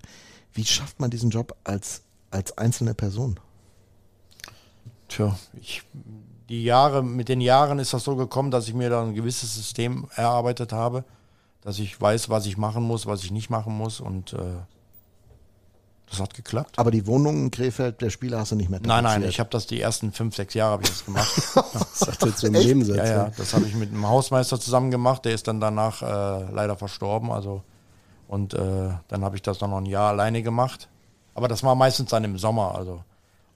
Wie 0.52 0.64
schafft 0.64 1.00
man 1.00 1.10
diesen 1.10 1.30
Job 1.30 1.56
als 1.64 2.02
als 2.30 2.56
einzelne 2.58 2.94
Person? 2.94 3.38
Tja, 5.08 5.38
ich, 5.60 5.82
die 6.48 6.64
Jahre, 6.64 7.02
mit 7.02 7.28
den 7.28 7.40
Jahren 7.40 7.78
ist 7.78 7.92
das 7.92 8.04
so 8.04 8.16
gekommen, 8.16 8.50
dass 8.50 8.68
ich 8.68 8.74
mir 8.74 8.90
da 8.90 9.02
ein 9.02 9.14
gewisses 9.14 9.54
System 9.54 10.06
erarbeitet 10.14 10.72
habe, 10.72 11.04
dass 11.62 11.78
ich 11.78 12.00
weiß, 12.00 12.28
was 12.28 12.46
ich 12.46 12.56
machen 12.56 12.82
muss, 12.82 13.06
was 13.06 13.24
ich 13.24 13.30
nicht 13.30 13.50
machen 13.50 13.76
muss 13.76 14.00
und 14.00 14.32
äh, 14.32 14.36
das 16.08 16.20
hat 16.20 16.34
geklappt. 16.34 16.78
Aber 16.78 16.90
die 16.90 17.06
Wohnung 17.06 17.36
in 17.36 17.50
Krefeld, 17.50 18.00
der 18.00 18.10
Spieler 18.10 18.38
hast 18.38 18.52
du 18.52 18.56
nicht 18.56 18.70
mehr 18.70 18.80
Nein, 18.80 19.04
nein, 19.04 19.24
ich 19.24 19.40
habe 19.40 19.50
das 19.50 19.66
die 19.66 19.80
ersten 19.80 20.12
fünf, 20.12 20.36
sechs 20.36 20.54
Jahre 20.54 20.72
habe 20.72 20.84
ich 20.84 20.90
das 20.90 21.04
gemacht. 21.04 21.32
Das 21.98 22.08
hat 22.08 22.24
jetzt 22.24 22.38
so 22.38 22.46
Echt? 22.48 22.66
Nebensatz. 22.66 22.96
ja, 22.96 23.06
ja, 23.06 23.30
das 23.36 23.54
habe 23.54 23.66
ich 23.66 23.74
mit 23.74 23.90
einem 23.90 24.06
Hausmeister 24.06 24.60
zusammen 24.60 24.90
gemacht, 24.90 25.24
der 25.24 25.32
ist 25.32 25.48
dann 25.48 25.60
danach 25.60 26.02
äh, 26.02 26.52
leider 26.52 26.76
verstorben, 26.76 27.30
also 27.30 27.62
und 28.28 28.54
äh, 28.54 28.90
dann 29.08 29.24
habe 29.24 29.36
ich 29.36 29.42
das 29.42 29.58
dann 29.58 29.70
noch 29.70 29.78
ein 29.78 29.86
Jahr 29.86 30.10
alleine 30.10 30.42
gemacht. 30.42 30.88
Aber 31.34 31.48
das 31.48 31.62
war 31.62 31.74
meistens 31.74 32.10
dann 32.10 32.24
im 32.24 32.38
Sommer, 32.38 32.74
also 32.74 33.02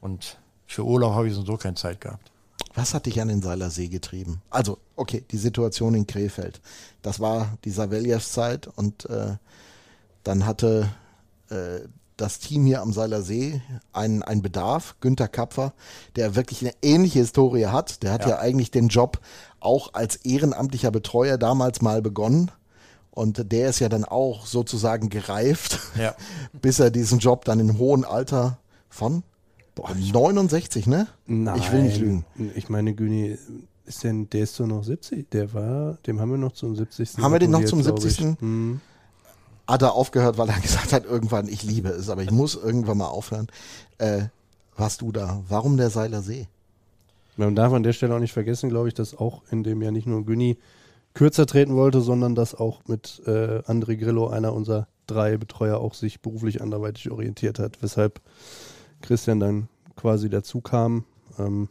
und 0.00 0.38
für 0.66 0.84
Urlaub 0.84 1.14
habe 1.14 1.28
ich 1.28 1.34
so 1.34 1.56
keine 1.56 1.74
Zeit 1.74 2.00
gehabt. 2.00 2.30
Was 2.74 2.94
hat 2.94 3.06
dich 3.06 3.20
an 3.20 3.28
den 3.28 3.42
Seiler 3.42 3.70
See 3.70 3.88
getrieben? 3.88 4.42
Also, 4.50 4.78
okay, 4.96 5.24
die 5.30 5.38
Situation 5.38 5.94
in 5.94 6.06
Krefeld. 6.06 6.60
Das 7.02 7.20
war 7.20 7.58
die 7.64 7.70
Saveljev-Zeit 7.70 8.68
und 8.68 9.06
äh, 9.10 9.36
dann 10.22 10.46
hatte 10.46 10.88
äh, 11.50 11.80
das 12.20 12.38
Team 12.38 12.64
hier 12.66 12.82
am 12.82 12.92
Seiler 12.92 13.22
See 13.22 13.60
einen, 13.92 14.22
einen 14.22 14.42
Bedarf. 14.42 14.96
Günter 15.00 15.28
Kapfer, 15.28 15.72
der 16.16 16.36
wirklich 16.36 16.60
eine 16.60 16.74
ähnliche 16.82 17.20
Historie 17.20 17.66
hat. 17.66 18.02
Der 18.02 18.12
hat 18.12 18.22
ja. 18.22 18.30
Ja. 18.30 18.38
eigentlich 18.38 18.70
den 18.70 18.88
Job 18.88 19.20
auch 19.58 19.94
als 19.94 20.16
ehrenamtlicher 20.16 20.90
Betreuer 20.90 21.38
damals 21.38 21.82
mal 21.82 22.02
begonnen. 22.02 22.50
Und 23.10 23.50
der 23.52 23.70
ist 23.70 23.80
ja 23.80 23.88
dann 23.88 24.04
auch 24.04 24.46
sozusagen 24.46 25.08
gereift, 25.08 25.80
Ja. 25.98 26.14
bis 26.52 26.78
er 26.78 26.90
diesen 26.90 27.18
Job 27.18 27.44
dann 27.44 27.58
im 27.58 27.78
hohen 27.78 28.04
Alter 28.04 28.58
von 28.88 29.22
69, 29.76 30.86
ne? 30.86 31.06
Nein. 31.26 31.58
Ich 31.58 31.72
will 31.72 31.82
nicht 31.82 31.98
lügen. 31.98 32.24
Ich 32.54 32.68
meine, 32.68 32.94
Güni, 32.94 33.38
ist 33.86 34.04
denn, 34.04 34.28
der 34.30 34.42
ist 34.42 34.54
so 34.54 34.66
noch 34.66 34.84
70. 34.84 35.30
Der 35.30 35.52
war, 35.54 35.98
dem 36.06 36.20
haben 36.20 36.30
wir 36.30 36.38
noch 36.38 36.52
zum 36.52 36.76
70. 36.76 37.18
Haben 37.18 37.32
wir 37.32 37.38
den 37.38 37.50
noch 37.50 37.64
zum 37.64 37.82
gratuliert, 37.82 38.00
glaub 38.00 38.10
ich. 38.10 38.16
70.? 38.18 38.40
Hm. 38.40 38.80
Hat 39.70 39.82
er 39.82 39.94
aufgehört, 39.94 40.36
weil 40.36 40.48
er 40.48 40.60
gesagt 40.60 40.92
hat, 40.92 41.04
irgendwann, 41.04 41.48
ich 41.48 41.62
liebe 41.62 41.90
es, 41.90 42.10
aber 42.10 42.22
ich 42.22 42.30
muss 42.30 42.56
irgendwann 42.56 42.98
mal 42.98 43.06
aufhören. 43.06 43.46
Äh, 43.98 44.24
warst 44.76 45.00
du 45.02 45.12
da? 45.12 45.42
Warum 45.48 45.76
der 45.76 45.90
Seiler 45.90 46.22
See? 46.22 46.48
Man 47.36 47.54
darf 47.54 47.72
an 47.72 47.82
der 47.82 47.92
Stelle 47.92 48.14
auch 48.14 48.18
nicht 48.18 48.32
vergessen, 48.32 48.68
glaube 48.68 48.88
ich, 48.88 48.94
dass 48.94 49.16
auch 49.16 49.42
in 49.50 49.62
dem 49.62 49.80
ja 49.80 49.90
nicht 49.90 50.06
nur 50.06 50.26
Güni 50.26 50.58
kürzer 51.14 51.46
treten 51.46 51.74
wollte, 51.76 52.00
sondern 52.00 52.34
dass 52.34 52.54
auch 52.54 52.80
mit 52.86 53.22
äh, 53.26 53.60
André 53.60 53.96
Grillo, 53.96 54.28
einer 54.28 54.52
unserer 54.52 54.88
drei 55.06 55.36
Betreuer, 55.36 55.78
auch 55.78 55.94
sich 55.94 56.20
beruflich 56.20 56.62
anderweitig 56.62 57.10
orientiert 57.10 57.58
hat, 57.58 57.82
weshalb 57.82 58.20
Christian 59.00 59.40
dann 59.40 59.68
quasi 59.96 60.28
dazu 60.28 60.60
kam. 60.60 61.04
Ähm, 61.38 61.68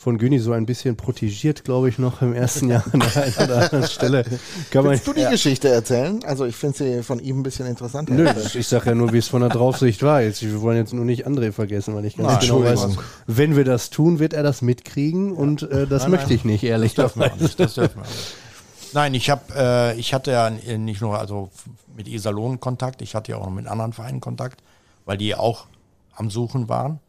von 0.00 0.16
Güni 0.16 0.38
so 0.38 0.52
ein 0.52 0.64
bisschen 0.64 0.96
protegiert, 0.96 1.64
glaube 1.64 1.88
ich, 1.88 1.98
noch 1.98 2.22
im 2.22 2.32
ersten 2.32 2.70
Jahr 2.70 2.84
an 2.92 3.00
der 3.00 3.24
einen 3.24 3.34
oder 3.34 3.64
anderen 3.64 3.84
Stelle. 3.88 4.24
Kann 4.70 4.84
man, 4.84 4.92
Willst 4.92 5.08
du 5.08 5.12
die 5.12 5.24
Geschichte 5.24 5.68
erzählen? 5.68 6.22
Also 6.24 6.44
ich 6.44 6.54
finde 6.54 6.78
sie 6.78 7.02
von 7.02 7.18
ihm 7.18 7.40
ein 7.40 7.42
bisschen 7.42 7.66
interessanter. 7.66 8.14
Nö, 8.14 8.30
ich 8.54 8.68
sage 8.68 8.90
ja 8.90 8.94
nur, 8.94 9.12
wie 9.12 9.18
es 9.18 9.26
von 9.26 9.40
der 9.40 9.50
Draufsicht 9.50 10.04
war. 10.04 10.22
Jetzt, 10.22 10.40
wir 10.40 10.60
wollen 10.60 10.76
jetzt 10.76 10.94
nur 10.94 11.04
nicht 11.04 11.26
André 11.26 11.50
vergessen, 11.50 11.96
weil 11.96 12.04
ich 12.04 12.16
ganz 12.16 12.28
Nein, 12.28 12.40
genau 12.40 12.62
weiß, 12.62 12.96
wenn 13.26 13.56
wir 13.56 13.64
das 13.64 13.90
tun, 13.90 14.20
wird 14.20 14.34
er 14.34 14.44
das 14.44 14.62
mitkriegen 14.62 15.32
und 15.32 15.64
äh, 15.64 15.88
das 15.88 16.02
Nein, 16.02 16.12
möchte 16.12 16.28
nein. 16.28 16.36
ich 16.36 16.44
nicht, 16.44 16.62
ehrlich 16.62 16.94
Das 16.94 17.14
dürfen 17.14 17.20
wir 17.20 17.36
nicht. 17.42 17.58
Das 17.58 17.74
dürfen 17.74 17.96
wir 17.96 18.02
auch 18.02 18.08
nicht. 18.08 18.94
Nein, 18.94 19.14
ich 19.14 19.30
habe, 19.30 19.42
äh, 19.56 19.98
ich 19.98 20.14
hatte 20.14 20.30
ja 20.30 20.48
nicht 20.50 21.00
nur 21.00 21.18
also 21.18 21.50
mit 21.96 22.06
Iserlohn 22.06 22.60
Kontakt, 22.60 23.02
ich 23.02 23.16
hatte 23.16 23.32
ja 23.32 23.38
auch 23.38 23.46
noch 23.46 23.52
mit 23.52 23.66
anderen 23.66 23.92
Vereinen 23.92 24.20
Kontakt, 24.20 24.62
weil 25.04 25.18
die 25.18 25.34
auch 25.34 25.66
am 26.14 26.30
Suchen 26.30 26.68
waren. 26.68 27.00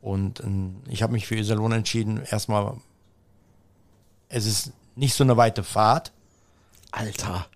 Und 0.00 0.40
ähm, 0.40 0.76
ich 0.88 1.02
habe 1.02 1.12
mich 1.12 1.26
für 1.26 1.36
Iserlohn 1.36 1.72
entschieden. 1.72 2.22
Erstmal, 2.30 2.74
es 4.28 4.46
ist 4.46 4.72
nicht 4.96 5.14
so 5.14 5.24
eine 5.24 5.36
weite 5.36 5.64
Fahrt. 5.64 6.12
Alter. 6.90 7.46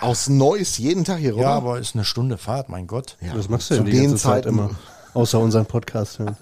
Aus 0.00 0.28
Neuss 0.28 0.78
jeden 0.78 1.04
Tag 1.04 1.18
hier 1.18 1.32
rüber? 1.32 1.42
Ja, 1.42 1.56
aber 1.56 1.78
ist 1.78 1.94
eine 1.94 2.04
Stunde 2.04 2.38
Fahrt, 2.38 2.68
mein 2.68 2.86
Gott. 2.86 3.16
Ja, 3.20 3.36
Was 3.36 3.48
machst 3.48 3.70
du 3.70 3.76
zu 3.76 3.82
denn 3.82 3.92
die 3.92 3.98
den 3.98 4.10
ganze 4.10 4.22
Zeit 4.22 4.44
Zeiten 4.44 4.48
immer? 4.48 4.70
Außer 5.14 5.40
unseren 5.40 5.66
Podcast 5.66 6.18
hören. 6.18 6.36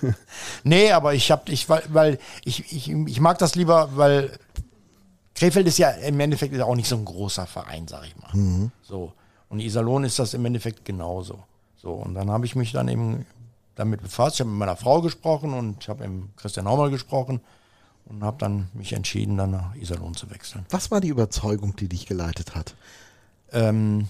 Nee, 0.62 0.92
aber 0.92 1.14
ich 1.14 1.32
habe, 1.32 1.50
ich, 1.50 1.68
weil, 1.68 1.82
weil 1.88 2.18
ich, 2.44 2.72
ich, 2.72 2.88
ich 2.88 3.20
mag 3.20 3.38
das 3.38 3.56
lieber, 3.56 3.90
weil 3.96 4.38
Krefeld 5.34 5.66
ist 5.66 5.78
ja 5.78 5.90
im 5.90 6.20
Endeffekt 6.20 6.52
ist 6.52 6.60
ja 6.60 6.66
auch 6.66 6.76
nicht 6.76 6.88
so 6.88 6.96
ein 6.96 7.04
großer 7.04 7.46
Verein, 7.46 7.88
sag 7.88 8.04
ich 8.04 8.14
mal. 8.16 8.70
So. 8.82 9.12
Und 9.48 9.58
Iserlohn 9.58 10.04
ist 10.04 10.18
das 10.20 10.34
im 10.34 10.44
Endeffekt 10.44 10.84
genauso. 10.84 11.42
So. 11.76 11.92
Und 11.92 12.14
dann 12.14 12.30
habe 12.30 12.46
ich 12.46 12.54
mich 12.54 12.70
dann 12.70 12.86
eben 12.86 13.26
damit 13.78 14.02
befasst. 14.02 14.36
Ich 14.36 14.40
habe 14.40 14.50
mit 14.50 14.58
meiner 14.58 14.76
Frau 14.76 15.00
gesprochen 15.00 15.54
und 15.54 15.82
ich 15.82 15.88
habe 15.88 16.06
mit 16.08 16.36
Christian 16.36 16.66
Haumer 16.66 16.90
gesprochen 16.90 17.40
und 18.06 18.22
habe 18.22 18.38
dann 18.38 18.68
mich 18.74 18.92
entschieden, 18.92 19.36
dann 19.36 19.52
nach 19.52 19.74
Iserlohn 19.76 20.14
zu 20.14 20.30
wechseln. 20.30 20.66
Was 20.70 20.90
war 20.90 21.00
die 21.00 21.08
Überzeugung, 21.08 21.76
die 21.76 21.88
dich 21.88 22.06
geleitet 22.06 22.54
hat? 22.54 22.74
Ähm, 23.52 24.08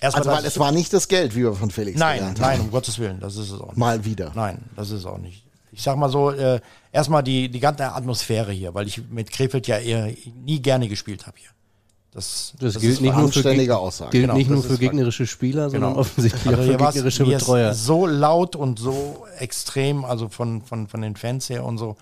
Also 0.00 0.24
weil 0.26 0.44
es 0.44 0.58
war 0.58 0.72
nicht 0.72 0.92
das 0.92 1.08
Geld, 1.08 1.34
wie 1.34 1.42
wir 1.42 1.54
von 1.54 1.70
Felix 1.70 1.98
Nein, 1.98 2.18
gelernt 2.18 2.40
nein, 2.40 2.58
haben. 2.58 2.64
um 2.66 2.70
Gottes 2.70 2.98
Willen, 2.98 3.20
das 3.20 3.36
ist 3.36 3.50
es 3.50 3.60
auch 3.60 3.68
nicht. 3.68 3.76
Mal 3.78 4.04
wieder. 4.04 4.32
Nein, 4.34 4.64
das 4.76 4.90
ist 4.90 5.06
auch 5.06 5.18
nicht. 5.18 5.42
Ich 5.72 5.82
sag 5.82 5.96
mal 5.96 6.08
so, 6.08 6.30
äh, 6.30 6.60
erstmal 6.92 7.22
die, 7.24 7.48
die 7.48 7.58
ganze 7.60 7.92
Atmosphäre 7.92 8.52
hier, 8.52 8.74
weil 8.74 8.86
ich 8.86 9.02
mit 9.10 9.32
Krefeld 9.32 9.66
ja 9.66 9.78
eher 9.78 10.12
nie 10.44 10.60
gerne 10.60 10.88
gespielt 10.88 11.26
habe 11.26 11.36
hier. 11.38 11.50
Das, 12.14 12.54
Das, 12.60 12.78
gilt 12.78 12.92
ist 12.94 13.00
nicht 13.00 13.10
nur 13.12 13.28
für, 13.32 13.38
anständige 13.40 13.72
Geg- 13.72 13.76
Aussage. 13.76 14.10
gilt 14.12 14.22
Genau, 14.24 14.34
nicht 14.36 14.48
nur 14.48 14.62
das 14.62 14.66
für 14.70 14.78
gegnerische 14.78 15.26
Spieler, 15.26 15.68
sondern 15.68 15.90
Genau. 15.90 16.00
offensichtlich 16.00 16.46
Also 16.46 16.60
auch 16.60 16.64
hier 16.64 16.78
für 16.78 16.84
gegnerische 16.92 17.24
Betreuer. 17.24 17.74
so 17.74 18.06
laut 18.06 18.54
und 18.54 18.78
so 18.78 19.26
extrem, 19.38 20.04
also 20.04 20.28
von, 20.28 20.62
von, 20.62 20.86
von 20.86 21.02
den 21.02 21.16
Fans 21.16 21.50
her 21.50 21.64
und 21.64 21.76
so. 21.78 21.96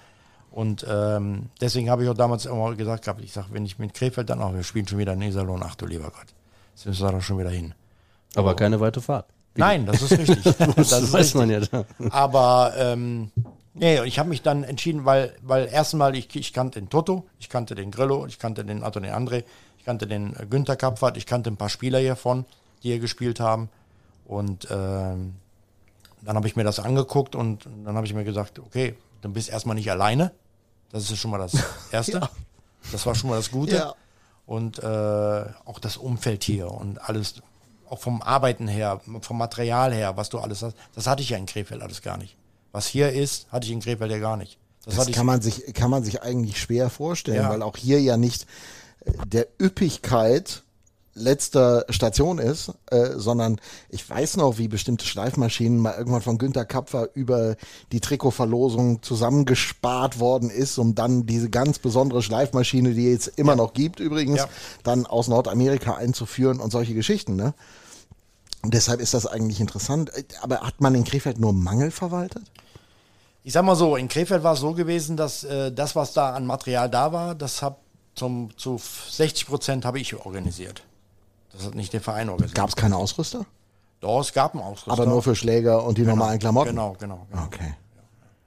Und 0.50 0.84
ähm, 0.86 1.46
deswegen 1.62 1.88
habe 1.88 2.04
ich 2.04 2.10
auch 2.10 2.14
damals 2.14 2.44
immer 2.44 2.74
gesagt 2.74 3.04
gehabt, 3.06 3.22
ich 3.24 3.32
sage, 3.32 3.46
wenn 3.52 3.64
ich 3.64 3.78
mit 3.78 3.94
Krefeld 3.94 4.28
dann 4.28 4.42
auch, 4.42 4.52
wir 4.52 4.62
spielen 4.64 4.86
schon 4.86 4.98
wieder 4.98 5.14
in 5.14 5.22
Iserlohn, 5.22 5.62
ach 5.64 5.76
du 5.76 5.86
lieber 5.86 6.10
Gott, 6.10 6.26
jetzt 6.74 6.84
müssen 6.84 7.06
wir 7.06 7.12
da 7.12 7.20
schon 7.22 7.38
wieder 7.38 7.48
hin. 7.48 7.72
Aber 8.34 8.54
keine 8.54 8.78
weite 8.80 9.00
Fahrt. 9.00 9.24
Nein, 9.56 9.86
das 9.86 10.02
ist 10.02 10.12
richtig. 10.12 10.42
Das, 10.42 10.56
das 10.76 10.92
ist 10.92 11.12
weiß 11.14 11.14
richtig. 11.14 11.34
man 11.36 11.48
ja 11.50 11.60
da. 11.60 11.84
Aber 12.10 12.74
ähm, 12.76 13.30
nee, 13.72 14.02
ich 14.04 14.18
habe 14.18 14.28
mich 14.28 14.42
dann 14.42 14.62
entschieden, 14.62 15.06
weil, 15.06 15.34
weil 15.42 15.68
erstmal 15.72 16.14
ich, 16.16 16.34
ich 16.36 16.52
kannte 16.52 16.80
den 16.80 16.90
Toto, 16.90 17.24
ich 17.38 17.48
kannte 17.48 17.74
den 17.74 17.90
Grillo, 17.90 18.26
ich 18.26 18.38
kannte 18.38 18.62
den, 18.64 18.82
also 18.82 19.00
den 19.00 19.10
André, 19.12 19.44
ich 19.82 19.86
kannte 19.86 20.06
den 20.06 20.36
äh, 20.36 20.46
Günther 20.46 20.76
Kapfert, 20.76 21.16
ich 21.16 21.26
kannte 21.26 21.50
ein 21.50 21.56
paar 21.56 21.68
Spieler 21.68 21.98
hiervon, 21.98 22.44
die 22.84 22.90
hier 22.90 23.00
gespielt 23.00 23.40
haben. 23.40 23.68
Und 24.26 24.68
ähm, 24.70 25.34
dann 26.20 26.36
habe 26.36 26.46
ich 26.46 26.54
mir 26.54 26.62
das 26.62 26.78
angeguckt 26.78 27.34
und 27.34 27.66
dann 27.84 27.96
habe 27.96 28.06
ich 28.06 28.14
mir 28.14 28.22
gesagt, 28.22 28.60
okay, 28.60 28.94
du 29.22 29.28
bist 29.32 29.48
erstmal 29.48 29.74
nicht 29.74 29.90
alleine. 29.90 30.30
Das 30.92 31.10
ist 31.10 31.18
schon 31.18 31.32
mal 31.32 31.38
das 31.38 31.54
Erste. 31.90 32.18
Ja. 32.20 32.30
Das 32.92 33.04
war 33.06 33.16
schon 33.16 33.30
mal 33.30 33.36
das 33.36 33.50
Gute. 33.50 33.74
Ja. 33.74 33.94
Und 34.46 34.78
äh, 34.78 34.86
auch 35.64 35.80
das 35.80 35.96
Umfeld 35.96 36.44
hier 36.44 36.70
und 36.70 36.98
alles, 37.08 37.42
auch 37.90 37.98
vom 37.98 38.22
Arbeiten 38.22 38.68
her, 38.68 39.00
vom 39.20 39.36
Material 39.36 39.92
her, 39.92 40.16
was 40.16 40.28
du 40.28 40.38
alles 40.38 40.62
hast, 40.62 40.76
das 40.94 41.08
hatte 41.08 41.22
ich 41.24 41.30
ja 41.30 41.38
in 41.38 41.46
Krefeld 41.46 41.82
alles 41.82 42.02
gar 42.02 42.18
nicht. 42.18 42.36
Was 42.70 42.86
hier 42.86 43.10
ist, 43.10 43.50
hatte 43.50 43.66
ich 43.66 43.72
in 43.72 43.80
Krefeld 43.80 44.12
ja 44.12 44.18
gar 44.18 44.36
nicht. 44.36 44.58
Das, 44.84 44.94
Das 44.94 45.10
kann 45.10 45.26
man 45.26 45.42
sich, 45.42 45.74
kann 45.74 45.90
man 45.90 46.04
sich 46.04 46.22
eigentlich 46.22 46.60
schwer 46.60 46.88
vorstellen, 46.88 47.42
Ja. 47.42 47.50
weil 47.50 47.62
auch 47.62 47.76
hier 47.76 48.00
ja 48.00 48.16
nicht 48.16 48.46
der 49.26 49.46
Üppigkeit 49.60 50.62
letzter 51.14 51.84
Station 51.90 52.38
ist, 52.38 52.72
äh, 52.90 53.10
sondern 53.16 53.60
ich 53.90 54.08
weiß 54.08 54.38
noch, 54.38 54.56
wie 54.56 54.68
bestimmte 54.68 55.04
Schleifmaschinen 55.04 55.78
mal 55.78 55.94
irgendwann 55.94 56.22
von 56.22 56.38
Günter 56.38 56.64
Kapfer 56.64 57.08
über 57.14 57.56
die 57.92 58.00
Trikotverlosung 58.00 59.02
zusammengespart 59.02 60.20
worden 60.20 60.48
ist, 60.48 60.78
um 60.78 60.94
dann 60.94 61.26
diese 61.26 61.50
ganz 61.50 61.78
besondere 61.78 62.22
Schleifmaschine, 62.22 62.94
die 62.94 63.12
es 63.12 63.26
immer 63.26 63.56
noch 63.56 63.74
gibt 63.74 64.00
übrigens, 64.00 64.38
Ja. 64.38 64.48
dann 64.84 65.04
aus 65.04 65.28
Nordamerika 65.28 65.96
einzuführen 65.96 66.60
und 66.60 66.70
solche 66.70 66.94
Geschichten, 66.94 67.36
ne? 67.36 67.52
Und 68.62 68.72
deshalb 68.72 69.00
ist 69.00 69.12
das 69.12 69.26
eigentlich 69.26 69.60
interessant. 69.60 70.16
Äh, 70.16 70.24
Aber 70.40 70.60
hat 70.60 70.80
man 70.80 70.94
in 70.94 71.04
Krefeld 71.04 71.38
nur 71.38 71.52
Mangel 71.52 71.90
verwaltet? 71.90 72.44
ich 73.44 73.52
sag 73.52 73.64
mal 73.64 73.74
so, 73.74 73.96
in 73.96 74.06
Krefeld 74.08 74.44
war 74.44 74.52
es 74.54 74.60
so 74.60 74.72
gewesen, 74.72 75.16
dass 75.16 75.42
äh, 75.42 75.72
das, 75.72 75.96
was 75.96 76.12
da 76.12 76.30
an 76.32 76.46
Material 76.46 76.88
da 76.88 77.12
war, 77.12 77.34
das 77.34 77.60
hab 77.60 77.80
zum, 78.14 78.56
zu 78.56 78.78
60 79.10 79.46
Prozent 79.46 79.84
habe 79.84 79.98
ich 80.00 80.14
organisiert. 80.14 80.82
Das 81.52 81.66
hat 81.66 81.74
nicht 81.74 81.92
der 81.92 82.00
Verein 82.00 82.28
organisiert. 82.28 82.56
Gab 82.56 82.68
es 82.68 82.76
keine 82.76 82.96
Ausrüster? 82.96 83.44
Doch, 84.00 84.20
es 84.20 84.32
gab 84.32 84.54
einen 84.54 84.62
Ausrüster. 84.62 84.92
Aber 84.92 85.06
nur 85.06 85.22
für 85.22 85.34
Schläger 85.36 85.84
und 85.84 85.96
die 85.98 86.02
normalen 86.02 86.38
Klamotten? 86.38 86.70
Genau, 86.70 86.96
genau. 86.98 87.26
genau. 87.30 87.44
Okay. 87.44 87.74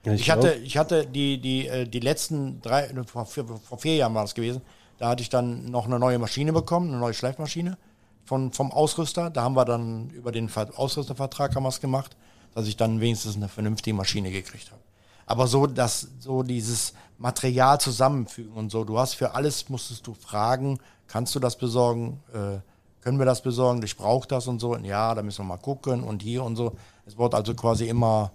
Ja, 0.04 0.14
Ich 0.14 0.26
glaub- 0.26 0.38
hatte, 0.38 0.54
ich 0.56 0.78
hatte 0.78 1.06
die, 1.08 1.40
die, 1.40 1.68
äh, 1.68 1.88
die 1.88 2.00
letzten 2.00 2.62
drei, 2.62 2.88
ne, 2.92 3.04
vor, 3.06 3.26
vier- 3.26 3.46
vor 3.48 3.78
vier 3.80 3.96
Jahren 3.96 4.14
war 4.14 4.24
das 4.24 4.36
gewesen, 4.36 4.62
da 4.98 5.10
hatte 5.10 5.22
ich 5.24 5.30
dann 5.30 5.66
noch 5.66 5.86
eine 5.86 5.98
neue 6.00 6.20
Maschine 6.20 6.54
bekommen, 6.54 6.90
eine 6.90 7.00
neue 7.00 7.14
Schleifmaschine 7.14 7.78
von, 8.26 8.52
vom 8.54 8.72
Ausrüster. 8.72 9.30
Da 9.30 9.44
haben 9.44 9.56
wir 9.56 9.66
dann 9.66 10.10
über 10.12 10.32
den 10.32 10.48
Ver- 10.50 10.72
Ausrüstervertrag 10.78 11.56
haben 11.56 11.64
wir 11.64 11.70
es 11.70 11.82
gemacht, 11.82 12.16
dass 12.54 12.68
ich 12.68 12.78
dann 12.78 13.00
wenigstens 13.02 13.36
eine 13.36 13.50
vernünftige 13.50 13.96
Maschine 13.96 14.32
gekriegt 14.32 14.72
habe. 14.72 14.82
Aber 15.26 15.48
so, 15.48 15.66
dass 15.68 16.08
so 16.20 16.44
dieses 16.44 16.94
Material 17.18 17.80
zusammenfügen 17.80 18.54
und 18.54 18.72
so, 18.72 18.84
du 18.84 19.00
hast 19.00 19.14
für 19.14 19.34
alles, 19.36 19.70
musstest 19.70 20.06
du 20.08 20.14
fragen, 20.14 20.80
kannst 21.08 21.34
du 21.36 21.40
das 21.40 21.58
besorgen, 21.58 22.22
äh, 22.34 22.60
können 23.06 23.20
wir 23.20 23.26
das 23.26 23.44
besorgen? 23.44 23.84
Ich 23.84 23.98
brauche 23.98 24.28
das 24.28 24.48
und 24.48 24.60
so. 24.60 24.74
Und 24.74 24.84
ja, 24.84 25.14
da 25.14 25.22
müssen 25.22 25.42
wir 25.42 25.44
mal 25.44 25.58
gucken 25.58 26.04
und 26.04 26.24
hier 26.24 26.44
und 26.44 26.56
so. 26.56 26.76
Es 27.06 27.16
wird 27.18 27.36
also 27.36 27.54
quasi 27.54 27.88
immer. 27.88 28.32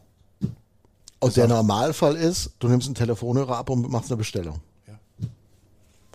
Und 1.18 1.36
der 1.36 1.48
Normalfall 1.48 2.14
ist, 2.14 2.52
du 2.60 2.68
nimmst 2.68 2.86
einen 2.86 2.94
Telefonhörer 2.94 3.56
ab 3.58 3.68
und 3.68 3.90
machst 3.90 4.10
eine 4.10 4.16
Bestellung. 4.16 4.60
Ja. 4.86 4.94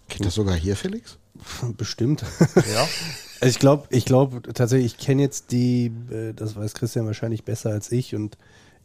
Geht 0.07 0.25
das 0.25 0.35
sogar 0.35 0.55
hier, 0.55 0.77
Felix? 0.77 1.17
Bestimmt. 1.77 2.23
Ja. 2.55 2.87
Also 3.41 3.51
ich 3.51 3.59
glaube, 3.59 3.85
ich 3.89 4.05
glaube 4.05 4.41
tatsächlich, 4.53 4.93
ich 4.93 4.97
kenne 4.97 5.21
jetzt 5.21 5.51
die, 5.51 5.91
äh, 6.09 6.31
das 6.33 6.55
weiß 6.55 6.73
Christian 6.73 7.05
wahrscheinlich 7.05 7.43
besser 7.43 7.69
als 7.69 7.91
ich 7.91 8.15
und 8.15 8.37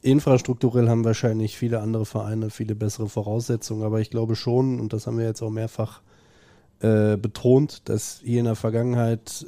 infrastrukturell 0.03 0.89
haben 0.89 1.05
wahrscheinlich 1.05 1.57
viele 1.59 1.81
andere 1.81 2.07
Vereine 2.07 2.51
viele 2.51 2.75
bessere 2.75 3.09
Voraussetzungen, 3.09 3.83
aber 3.83 4.01
ich 4.01 4.11
glaube 4.11 4.37
schon, 4.37 4.81
und 4.81 4.93
das 4.93 5.07
haben 5.07 5.19
wir 5.19 5.27
jetzt 5.27 5.43
auch 5.43 5.51
mehrfach 5.51 6.01
äh, 6.81 7.17
betont, 7.17 7.89
dass 7.89 8.21
hier 8.25 8.39
in 8.41 8.47
der 8.47 8.57
Vergangenheit 8.57 9.47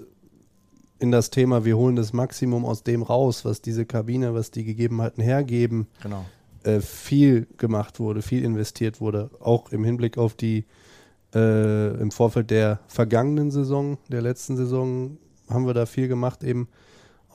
in 0.99 1.11
das 1.11 1.31
Thema, 1.31 1.65
wir 1.65 1.77
holen 1.77 1.97
das 1.97 2.13
Maximum 2.13 2.65
aus 2.65 2.85
dem 2.85 3.03
raus, 3.03 3.45
was 3.45 3.61
diese 3.61 3.87
Kabine, 3.87 4.35
was 4.35 4.51
die 4.51 4.65
Gegebenheiten 4.65 5.23
hergeben, 5.23 5.89
Genau. 6.03 6.25
äh, 6.65 6.81
viel 6.81 7.49
gemacht 7.57 7.99
wurde, 7.99 8.23
viel 8.23 8.45
investiert 8.45 9.01
wurde, 9.01 9.31
auch 9.41 9.71
im 9.73 9.83
Hinblick 9.85 10.17
auf 10.19 10.35
die 10.35 10.65
äh, 11.35 11.97
im 12.01 12.11
Vorfeld 12.11 12.51
der 12.51 12.81
vergangenen 12.89 13.51
Saison, 13.51 13.97
der 14.09 14.21
letzten 14.23 14.57
Saison, 14.57 15.17
haben 15.49 15.67
wir 15.67 15.75
da 15.75 15.87
viel 15.87 16.07
gemacht, 16.07 16.45
eben 16.45 16.69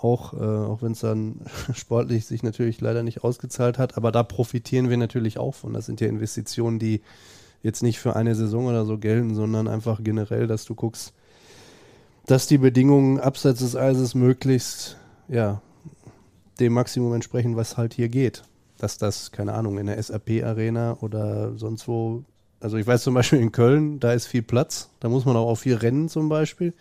auch, 0.02 0.34
äh, 0.34 0.38
auch 0.38 0.82
wenn 0.82 0.92
es 0.92 1.00
dann 1.00 1.42
sportlich 1.74 2.26
sich 2.26 2.44
natürlich 2.44 2.82
leider 2.82 3.04
nicht 3.04 3.24
ausgezahlt 3.24 3.78
hat, 3.78 3.98
aber 3.98 4.12
da 4.12 4.24
profitieren 4.24 4.90
wir 4.90 4.98
natürlich 4.98 5.38
auch 5.38 5.56
von. 5.56 5.74
Das 5.74 5.86
sind 5.86 6.02
ja 6.02 6.08
Investitionen, 6.08 6.80
die 6.80 7.02
jetzt 7.64 7.84
nicht 7.84 8.00
für 8.00 8.16
eine 8.16 8.36
Saison 8.36 8.68
oder 8.68 8.86
so 8.86 8.98
gelten, 8.98 9.36
sondern 9.36 9.68
einfach 9.68 10.00
generell, 10.04 10.48
dass 10.48 10.66
du 10.66 10.76
guckst, 10.76 11.14
dass 12.26 12.46
die 12.46 12.58
Bedingungen 12.58 13.20
abseits 13.20 13.60
des 13.60 13.76
Eises 13.76 14.14
möglichst, 14.14 14.98
ja, 15.28 15.62
dem 16.60 16.74
Maximum 16.74 17.14
entsprechen, 17.14 17.56
was 17.56 17.78
halt 17.78 17.94
hier 17.94 18.10
geht. 18.10 18.44
Dass 18.78 18.98
das, 18.98 19.32
keine 19.32 19.54
Ahnung, 19.54 19.78
in 19.78 19.88
der 19.88 20.02
SAP-Arena 20.02 20.98
oder 21.02 21.58
sonst 21.58 21.88
wo, 21.88 22.24
also 22.60 22.78
ich 22.78 22.86
weiß 22.86 23.04
zum 23.04 23.14
Beispiel 23.14 23.40
in 23.40 23.52
Köln, 23.52 24.00
da 24.00 24.14
ist 24.14 24.28
viel 24.28 24.44
Platz, 24.44 24.90
da 25.00 25.10
muss 25.10 25.26
man 25.26 25.36
auch 25.36 25.48
auf 25.48 25.62
viel 25.62 25.76
rennen 25.76 26.10
zum 26.10 26.30
Beispiel. 26.30 26.74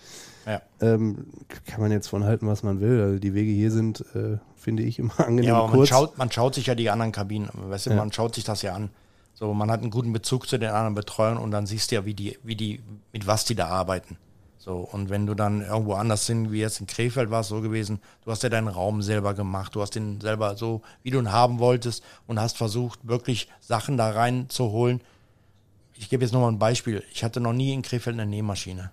Ja. 0.47 0.62
Ähm, 0.80 1.26
kann 1.66 1.80
man 1.80 1.90
jetzt 1.90 2.07
von 2.09 2.24
halten, 2.24 2.47
was 2.47 2.62
man 2.62 2.80
will. 2.80 3.01
Also 3.03 3.18
die 3.18 3.34
Wege 3.34 3.51
hier 3.51 3.70
sind, 3.72 4.05
äh, 4.14 4.38
finde 4.55 4.84
ich, 4.84 4.99
immer 4.99 5.18
angenehm 5.18 5.44
Ja, 5.49 5.57
aber 5.57 5.68
man 5.68 5.76
kurz. 5.78 5.88
schaut, 5.88 6.16
man 6.18 6.30
schaut 6.30 6.55
sich 6.55 6.66
ja 6.66 6.74
die 6.74 6.88
anderen 6.88 7.12
Kabinen, 7.12 7.49
weißt 7.53 7.86
du, 7.86 7.90
Ja. 7.90 7.97
man 7.97 8.12
schaut 8.12 8.34
sich 8.36 8.44
das 8.44 8.62
ja 8.62 8.74
an. 8.74 8.90
So, 9.34 9.53
man 9.53 9.70
hat 9.70 9.80
einen 9.82 9.90
guten 9.90 10.12
Bezug 10.12 10.49
zu 10.49 10.57
den 10.59 10.70
anderen 10.70 10.94
Betreuern 10.94 11.36
und 11.36 11.51
dann 11.51 11.66
siehst 11.66 11.90
du 11.90 11.97
ja, 11.97 12.05
wie 12.07 12.14
die, 12.14 12.38
wie 12.42 12.57
die, 12.57 12.80
mit 13.12 13.26
was 13.26 13.44
die 13.44 13.55
da 13.55 13.66
arbeiten. 13.66 14.16
So, 14.57 14.76
und 14.78 15.11
wenn 15.11 15.26
du 15.26 15.34
dann 15.34 15.62
irgendwo 15.62 15.94
anders 15.94 16.26
sind, 16.26 16.51
wie 16.51 16.59
jetzt 16.61 16.80
in 16.80 16.86
Krefeld 16.86 17.30
war 17.30 17.40
es 17.42 17.49
so 17.49 17.61
gewesen, 17.61 18.01
du 18.24 18.30
hast 18.30 18.42
ja 18.42 18.49
deinen 18.49 18.68
Raum 18.68 19.03
selber 19.03 19.34
gemacht, 19.34 19.74
du 19.74 19.82
hast 19.82 19.94
den 19.94 20.20
selber 20.20 20.57
so, 20.57 20.80
wie 21.03 21.11
du 21.11 21.18
ihn 21.18 21.30
haben 21.32 21.59
wolltest 21.59 22.03
und 22.26 22.40
hast 22.40 22.57
versucht, 22.57 22.99
wirklich 23.07 23.49
Sachen 23.61 23.97
da 23.97 24.11
reinzuholen. 24.11 25.01
Ich 25.94 26.09
gebe 26.09 26.24
jetzt 26.24 26.32
nochmal 26.32 26.51
ein 26.53 26.59
Beispiel. 26.59 27.03
Ich 27.12 27.22
hatte 27.22 27.40
noch 27.40 27.53
nie 27.53 27.72
in 27.72 27.82
Krefeld 27.82 28.14
eine 28.18 28.26
Nähmaschine. 28.28 28.90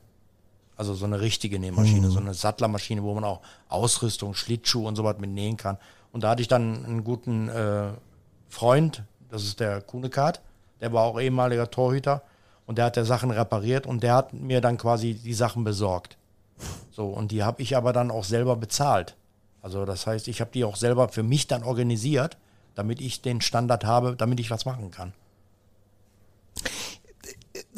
Also 0.76 0.94
so 0.96 1.06
eine 1.06 1.22
richtige 1.22 1.60
Nähmaschine, 1.60 2.10
so 2.10 2.20
eine 2.20 2.34
Sattlermaschine, 2.34 3.04
wo 3.04 3.14
man 3.14 3.24
auch 3.24 3.42
Ausrüstung, 3.70 4.34
Schlittschuh 4.34 4.88
und 4.88 4.96
so 4.96 5.04
was 5.04 5.20
mit 5.20 5.30
nähen 5.30 5.58
kann. 5.58 5.78
Und 6.12 6.24
da 6.24 6.30
hatte 6.32 6.42
ich 6.42 6.48
dann 6.48 6.84
einen 6.86 7.04
guten 7.04 7.48
äh, 7.50 7.90
Freund, 8.50 9.04
das 9.30 9.44
ist 9.44 9.60
der 9.60 9.82
Kuhnekart, 9.82 10.42
der 10.82 10.94
war 10.94 11.04
auch 11.04 11.20
ehemaliger 11.20 11.70
Torhüter 11.70 12.24
und 12.66 12.78
der 12.78 12.86
hat 12.86 12.96
der 12.96 13.06
Sachen 13.06 13.32
repariert 13.32 13.86
und 13.88 14.04
der 14.04 14.16
hat 14.16 14.34
mir 14.34 14.62
dann 14.62 14.78
quasi 14.78 15.14
die 15.14 15.34
Sachen 15.34 15.64
besorgt. 15.64 16.18
So, 16.92 17.08
und 17.08 17.32
die 17.32 17.44
habe 17.44 17.62
ich 17.62 17.76
aber 17.76 17.94
dann 17.94 18.12
auch 18.12 18.24
selber 18.24 18.56
bezahlt. 18.56 19.16
Also 19.62 19.86
das 19.86 20.06
heißt, 20.06 20.28
ich 20.28 20.42
habe 20.42 20.52
die 20.54 20.66
auch 20.66 20.76
selber 20.76 21.10
für 21.10 21.24
mich 21.24 21.48
dann 21.48 21.64
organisiert, 21.64 22.38
damit 22.76 23.02
ich 23.02 23.22
den 23.22 23.42
Standard 23.42 23.86
habe, 23.86 24.16
damit 24.16 24.40
ich 24.40 24.52
was 24.52 24.66
machen 24.66 24.92
kann. 24.92 25.14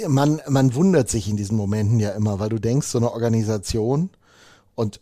Man, 0.07 0.41
man 0.47 0.73
wundert 0.75 1.09
sich 1.09 1.29
in 1.29 1.37
diesen 1.37 1.57
Momenten 1.57 1.99
ja 1.99 2.11
immer, 2.11 2.39
weil 2.39 2.49
du 2.49 2.59
denkst, 2.59 2.87
so 2.87 2.97
eine 2.97 3.11
Organisation 3.11 4.09
und 4.75 4.99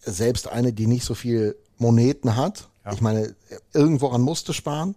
selbst 0.00 0.48
eine, 0.48 0.72
die 0.72 0.86
nicht 0.86 1.04
so 1.04 1.14
viel 1.14 1.56
Moneten 1.78 2.36
hat, 2.36 2.68
ich 2.92 3.00
meine, 3.00 3.34
irgendworan 3.72 4.20
musste 4.20 4.52
sparen, 4.52 4.94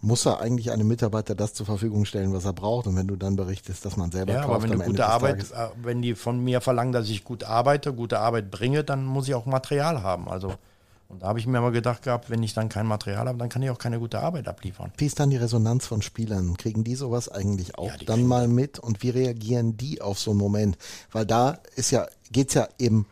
muss 0.00 0.26
er 0.26 0.40
eigentlich 0.40 0.72
einem 0.72 0.88
Mitarbeiter 0.88 1.34
das 1.34 1.52
zur 1.54 1.66
Verfügung 1.66 2.06
stellen, 2.06 2.32
was 2.32 2.44
er 2.46 2.54
braucht. 2.54 2.86
Und 2.86 2.96
wenn 2.96 3.06
du 3.06 3.16
dann 3.16 3.36
berichtest, 3.36 3.84
dass 3.84 3.96
man 3.96 4.10
selber 4.10 4.32
Ja, 4.32 4.40
kauft, 4.40 4.54
aber 4.54 4.62
wenn 4.64 4.72
Ende 4.72 4.84
gute 4.86 5.06
Arbeit, 5.06 5.36
Tages- 5.36 5.50
äh, 5.52 5.68
wenn 5.82 6.02
die 6.02 6.14
von 6.14 6.42
mir 6.42 6.60
verlangen, 6.60 6.92
dass 6.92 7.08
ich 7.08 7.22
gut 7.22 7.44
arbeite, 7.44 7.92
gute 7.92 8.18
Arbeit 8.18 8.50
bringe, 8.50 8.82
dann 8.82 9.04
muss 9.04 9.28
ich 9.28 9.34
auch 9.34 9.46
Material 9.46 10.02
haben. 10.02 10.28
Also, 10.28 10.54
und 11.12 11.22
da 11.22 11.28
habe 11.28 11.38
ich 11.38 11.46
mir 11.46 11.58
immer 11.58 11.70
gedacht 11.70 12.02
gehabt, 12.02 12.30
wenn 12.30 12.42
ich 12.42 12.54
dann 12.54 12.70
kein 12.70 12.86
Material 12.86 13.28
habe, 13.28 13.38
dann 13.38 13.50
kann 13.50 13.62
ich 13.62 13.68
auch 13.68 13.78
keine 13.78 13.98
gute 13.98 14.20
Arbeit 14.20 14.48
abliefern. 14.48 14.92
Wie 14.96 15.04
ist 15.04 15.20
dann 15.20 15.28
die 15.28 15.36
Resonanz 15.36 15.86
von 15.86 16.00
Spielern? 16.00 16.56
Kriegen 16.56 16.84
die 16.84 16.94
sowas 16.94 17.28
eigentlich 17.28 17.78
auch 17.78 17.88
Ja, 17.88 17.96
dann 17.98 18.16
kriegen 18.16 18.28
mal 18.28 18.48
mit? 18.48 18.78
Und 18.78 19.02
wie 19.02 19.10
reagieren 19.10 19.76
die 19.76 20.00
auf 20.00 20.18
so 20.18 20.30
einen 20.30 20.40
Moment? 20.40 20.78
Weil 21.12 21.26
da 21.26 21.58
ist 21.76 21.90
ja, 21.90 22.06
geht's 22.30 22.54
ja 22.54 22.66
eben, 22.78 23.06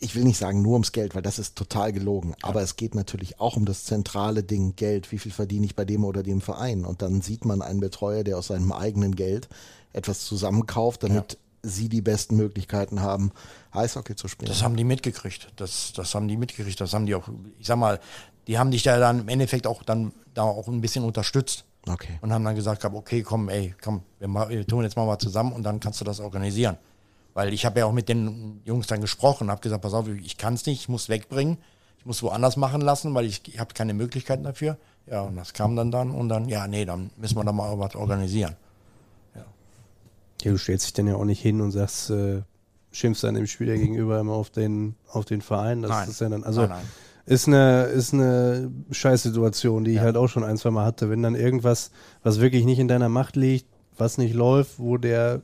ich 0.00 0.16
will 0.16 0.24
nicht 0.24 0.36
sagen 0.36 0.62
nur 0.62 0.72
ums 0.72 0.90
Geld, 0.90 1.14
weil 1.14 1.22
das 1.22 1.38
ist 1.38 1.54
total 1.54 1.92
gelogen. 1.92 2.34
Aber 2.42 2.60
es 2.60 2.74
geht 2.74 2.96
natürlich 2.96 3.38
auch 3.38 3.56
um 3.56 3.66
das 3.66 3.84
zentrale 3.84 4.42
Ding 4.42 4.74
Geld. 4.74 5.12
Wie 5.12 5.18
viel 5.18 5.32
verdiene 5.32 5.64
ich 5.64 5.76
bei 5.76 5.84
dem 5.84 6.04
oder 6.04 6.24
dem 6.24 6.40
Verein? 6.40 6.84
Und 6.84 7.02
dann 7.02 7.22
sieht 7.22 7.44
man 7.44 7.62
einen 7.62 7.80
Betreuer, 7.80 8.24
der 8.24 8.36
aus 8.36 8.48
seinem 8.48 8.72
eigenen 8.72 9.14
Geld 9.14 9.48
etwas 9.92 10.24
zusammenkauft, 10.24 11.04
damit 11.04 11.38
sie 11.62 11.88
die 11.88 12.00
besten 12.00 12.36
Möglichkeiten 12.36 13.00
haben, 13.00 13.32
Eishockey 13.72 14.16
zu 14.16 14.28
spielen. 14.28 14.48
Das 14.48 14.62
haben 14.62 14.76
die 14.76 14.84
mitgekriegt. 14.84 15.52
Das, 15.56 15.92
das 15.94 16.14
haben 16.14 16.28
die 16.28 16.36
mitgekriegt. 16.36 16.80
Das 16.80 16.92
haben 16.92 17.06
die 17.06 17.14
auch, 17.14 17.28
ich 17.58 17.66
sag 17.66 17.76
mal, 17.76 18.00
die 18.46 18.58
haben 18.58 18.70
dich 18.70 18.82
da 18.82 18.98
dann 18.98 19.20
im 19.20 19.28
Endeffekt 19.28 19.66
auch 19.66 19.82
dann 19.82 20.12
da 20.34 20.42
auch 20.42 20.68
ein 20.68 20.80
bisschen 20.80 21.04
unterstützt. 21.04 21.64
Okay. 21.88 22.18
Und 22.20 22.32
haben 22.32 22.44
dann 22.44 22.56
gesagt, 22.56 22.84
okay, 22.84 23.22
komm, 23.22 23.48
ey, 23.48 23.74
komm, 23.80 24.02
wir 24.18 24.66
tun 24.66 24.82
jetzt 24.82 24.96
mal 24.96 25.06
was 25.06 25.18
zusammen 25.18 25.52
und 25.52 25.62
dann 25.62 25.78
kannst 25.78 26.00
du 26.00 26.04
das 26.04 26.20
organisieren. 26.20 26.76
Weil 27.34 27.52
ich 27.52 27.64
habe 27.64 27.78
ja 27.80 27.86
auch 27.86 27.92
mit 27.92 28.08
den 28.08 28.60
Jungs 28.64 28.86
dann 28.86 29.00
gesprochen, 29.00 29.50
habe 29.50 29.60
gesagt, 29.60 29.82
pass 29.82 29.94
auf, 29.94 30.08
ich 30.08 30.36
kann 30.36 30.54
es 30.54 30.66
nicht, 30.66 30.80
ich 30.80 30.88
muss 30.88 31.08
wegbringen, 31.08 31.58
ich 31.98 32.06
muss 32.06 32.22
woanders 32.22 32.56
machen 32.56 32.80
lassen, 32.80 33.14
weil 33.14 33.26
ich, 33.26 33.42
ich 33.46 33.60
habe 33.60 33.74
keine 33.74 33.94
Möglichkeiten 33.94 34.42
dafür. 34.42 34.78
Ja, 35.06 35.20
und 35.20 35.36
das 35.36 35.52
kam 35.52 35.76
dann 35.76 35.92
dann 35.92 36.10
und 36.10 36.28
dann, 36.28 36.48
ja, 36.48 36.66
nee, 36.66 36.84
dann 36.84 37.10
müssen 37.16 37.36
wir 37.36 37.44
da 37.44 37.52
mal 37.52 37.78
was 37.78 37.94
organisieren. 37.94 38.56
Ja, 40.42 40.52
du 40.52 40.58
stellst 40.58 40.86
dich 40.86 40.92
dann 40.92 41.06
ja 41.06 41.16
auch 41.16 41.24
nicht 41.24 41.40
hin 41.40 41.60
und 41.60 41.72
sagst, 41.72 42.10
äh, 42.10 42.42
schimpfst 42.92 43.24
dann 43.24 43.34
dem 43.34 43.46
Spieler 43.46 43.76
gegenüber 43.76 44.18
immer 44.20 44.32
auf 44.32 44.50
den, 44.50 44.94
auf 45.08 45.24
den 45.24 45.42
Verein. 45.42 45.82
Das 45.82 45.90
Nein. 45.90 46.08
ist 46.08 46.20
ja 46.20 46.28
dann, 46.28 46.44
also 46.44 46.62
Nein, 46.62 46.70
nein. 46.70 46.84
ist 47.26 47.46
eine, 47.46 47.84
ist 47.84 48.14
eine 48.14 48.70
Scheißsituation, 48.90 49.84
die 49.84 49.92
ich 49.92 50.00
halt 50.00 50.16
auch 50.16 50.28
schon 50.28 50.44
ein, 50.44 50.56
zwei 50.56 50.70
Mal 50.70 50.84
hatte. 50.84 51.10
Wenn 51.10 51.22
dann 51.22 51.34
irgendwas, 51.34 51.90
was 52.22 52.40
wirklich 52.40 52.64
nicht 52.64 52.78
in 52.78 52.88
deiner 52.88 53.08
Macht 53.08 53.36
liegt, 53.36 53.66
was 53.96 54.18
nicht 54.18 54.34
läuft, 54.34 54.78
wo 54.78 54.96
der, 54.98 55.42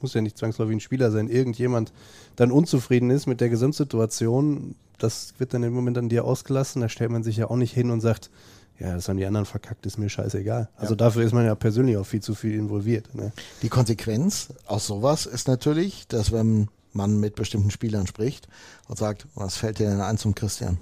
muss 0.00 0.14
ja 0.14 0.20
nicht 0.20 0.38
zwangsläufig 0.38 0.76
ein 0.76 0.80
Spieler 0.80 1.10
sein, 1.10 1.28
irgendjemand 1.28 1.92
dann 2.36 2.52
unzufrieden 2.52 3.10
ist 3.10 3.26
mit 3.26 3.40
der 3.40 3.48
Gesamtsituation, 3.48 4.76
das 4.98 5.34
wird 5.38 5.54
dann 5.54 5.62
im 5.62 5.72
Moment 5.72 5.98
an 5.98 6.08
dir 6.08 6.24
ausgelassen. 6.24 6.82
Da 6.82 6.88
stellt 6.88 7.10
man 7.10 7.22
sich 7.22 7.36
ja 7.36 7.50
auch 7.50 7.56
nicht 7.56 7.72
hin 7.72 7.90
und 7.90 8.00
sagt, 8.00 8.30
ja, 8.78 8.94
das 8.94 9.08
haben 9.08 9.16
die 9.16 9.26
anderen 9.26 9.46
verkackt, 9.46 9.86
ist 9.86 9.98
mir 9.98 10.08
scheißegal. 10.08 10.68
Also 10.76 10.94
dafür 10.94 11.24
ist 11.24 11.32
man 11.32 11.44
ja 11.44 11.54
persönlich 11.56 11.96
auch 11.96 12.06
viel 12.06 12.22
zu 12.22 12.34
viel 12.34 12.54
involviert. 12.54 13.12
Ne? 13.14 13.32
Die 13.62 13.68
Konsequenz 13.68 14.48
aus 14.66 14.86
sowas 14.86 15.26
ist 15.26 15.48
natürlich, 15.48 16.06
dass 16.06 16.30
wenn 16.30 16.68
man 16.92 17.18
mit 17.18 17.34
bestimmten 17.34 17.70
Spielern 17.70 18.06
spricht 18.06 18.48
und 18.86 18.96
sagt, 18.96 19.26
was 19.34 19.56
fällt 19.56 19.80
dir 19.80 19.88
denn 19.88 20.00
ein 20.00 20.16
zum 20.16 20.34
Christian? 20.34 20.78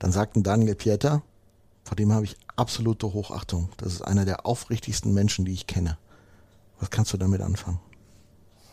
Dann 0.00 0.10
sagt 0.10 0.36
ein 0.36 0.42
Daniel 0.42 0.74
Pieter, 0.74 1.22
vor 1.84 1.94
dem 1.94 2.12
habe 2.12 2.24
ich 2.24 2.36
absolute 2.56 3.12
Hochachtung. 3.12 3.68
Das 3.76 3.92
ist 3.92 4.02
einer 4.02 4.24
der 4.24 4.44
aufrichtigsten 4.44 5.14
Menschen, 5.14 5.44
die 5.44 5.52
ich 5.52 5.66
kenne. 5.66 5.98
Was 6.80 6.90
kannst 6.90 7.12
du 7.12 7.16
damit 7.16 7.42
anfangen? 7.42 7.78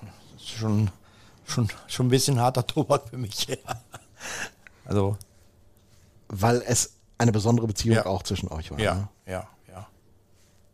Das 0.01 0.41
ist 0.41 0.49
schon, 0.49 0.89
schon, 1.45 1.67
schon 1.87 2.07
ein 2.07 2.09
bisschen 2.09 2.39
harter 2.39 2.65
Tobak 2.65 3.09
für 3.09 3.17
mich. 3.17 3.47
Ja. 3.47 3.57
Also, 4.83 5.17
Weil 6.29 6.63
es 6.65 6.96
eine 7.17 7.31
besondere 7.31 7.67
Beziehung 7.67 7.95
Ja. 7.97 8.05
auch 8.05 8.23
zwischen 8.23 8.47
euch 8.49 8.71
war. 8.71 8.79
ja, 8.79 8.93
Ne? 8.95 9.07
ja, 9.25 9.47
ja. 9.69 9.87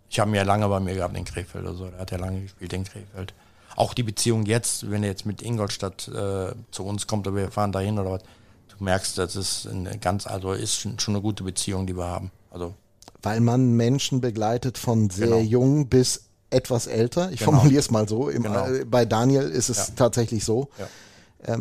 Ich 0.09 0.19
habe 0.19 0.29
ihn 0.31 0.35
ja 0.35 0.43
lange 0.43 0.67
bei 0.67 0.79
mir 0.79 0.93
gehabt 0.95 1.17
in 1.17 1.25
Krefeld 1.25 1.63
oder 1.65 1.73
so. 1.75 1.87
Der 1.89 1.99
hat 1.99 2.11
ja 2.11 2.17
lange 2.17 2.41
gespielt 2.41 2.73
in 2.73 2.83
Krefeld. 2.83 3.33
Auch 3.75 3.93
die 3.95 4.03
Beziehung 4.03 4.45
jetzt, 4.45 4.89
wenn 4.91 5.01
er 5.03 5.09
jetzt 5.09 5.25
mit 5.25 5.41
Ingolstadt 5.41 6.07
äh, 6.07 6.53
zu 6.71 6.83
uns 6.85 7.07
kommt 7.07 7.25
oder 7.27 7.35
wir 7.37 7.51
fahren 7.51 7.71
dahin 7.71 7.97
oder 7.97 8.11
was, 8.11 8.21
du 8.69 8.83
merkst, 8.83 9.17
das 9.17 9.35
ist 9.35 9.67
eine 9.67 9.97
ganz, 9.97 10.27
also 10.27 10.51
ist 10.53 10.75
schon, 10.79 10.99
schon 10.99 11.15
eine 11.15 11.21
gute 11.23 11.43
Beziehung, 11.43 11.87
die 11.87 11.95
wir 11.97 12.05
haben. 12.05 12.31
Also, 12.51 12.75
Weil 13.23 13.39
man 13.39 13.71
Menschen 13.71 14.21
begleitet 14.21 14.77
von 14.77 15.09
sehr 15.09 15.27
Genau. 15.27 15.39
jung 15.39 15.87
bis 15.87 16.25
etwas 16.51 16.85
älter. 16.85 17.31
Ich 17.31 17.39
Genau. 17.39 17.53
formuliere 17.53 17.79
es 17.79 17.89
mal 17.89 18.07
so. 18.07 18.29
Im, 18.29 18.43
Genau. 18.43 18.67
äh, 18.67 18.85
bei 18.85 19.05
Daniel 19.05 19.49
ist 19.49 19.69
es 19.69 19.87
Ja. 19.87 19.93
tatsächlich 19.95 20.43
so. 20.45 20.69
ja. 20.77 21.57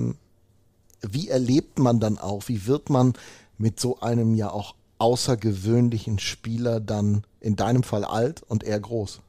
wie 1.05 1.29
erlebt 1.29 1.79
man 1.81 1.99
dann 1.99 2.19
auch, 2.19 2.45
wie 2.47 2.67
wird 2.67 2.89
man 2.91 3.15
mit 3.59 3.79
so 3.81 4.01
einem 4.01 4.35
ja 4.35 4.51
auch 4.51 4.75
außergewöhnlichen 4.99 6.19
Spieler 6.19 6.81
dann 6.81 7.25
in 7.41 7.57
deinem 7.57 7.83
Fall 7.83 8.05
alt 8.05 8.43
und 8.43 8.65
er 8.65 8.79
groß? 8.79 9.21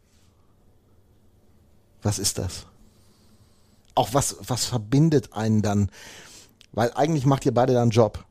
Was 2.02 2.20
ist 2.20 2.38
das? 2.38 2.66
Auch 3.96 4.14
was, 4.14 4.38
was 4.46 4.66
verbindet 4.66 5.34
einen 5.34 5.62
dann? 5.62 5.90
Weil 6.74 6.92
eigentlich 6.94 7.26
macht 7.26 7.46
ihr 7.46 7.54
beide 7.54 7.74
dann 7.74 7.92
Job. 7.92 8.26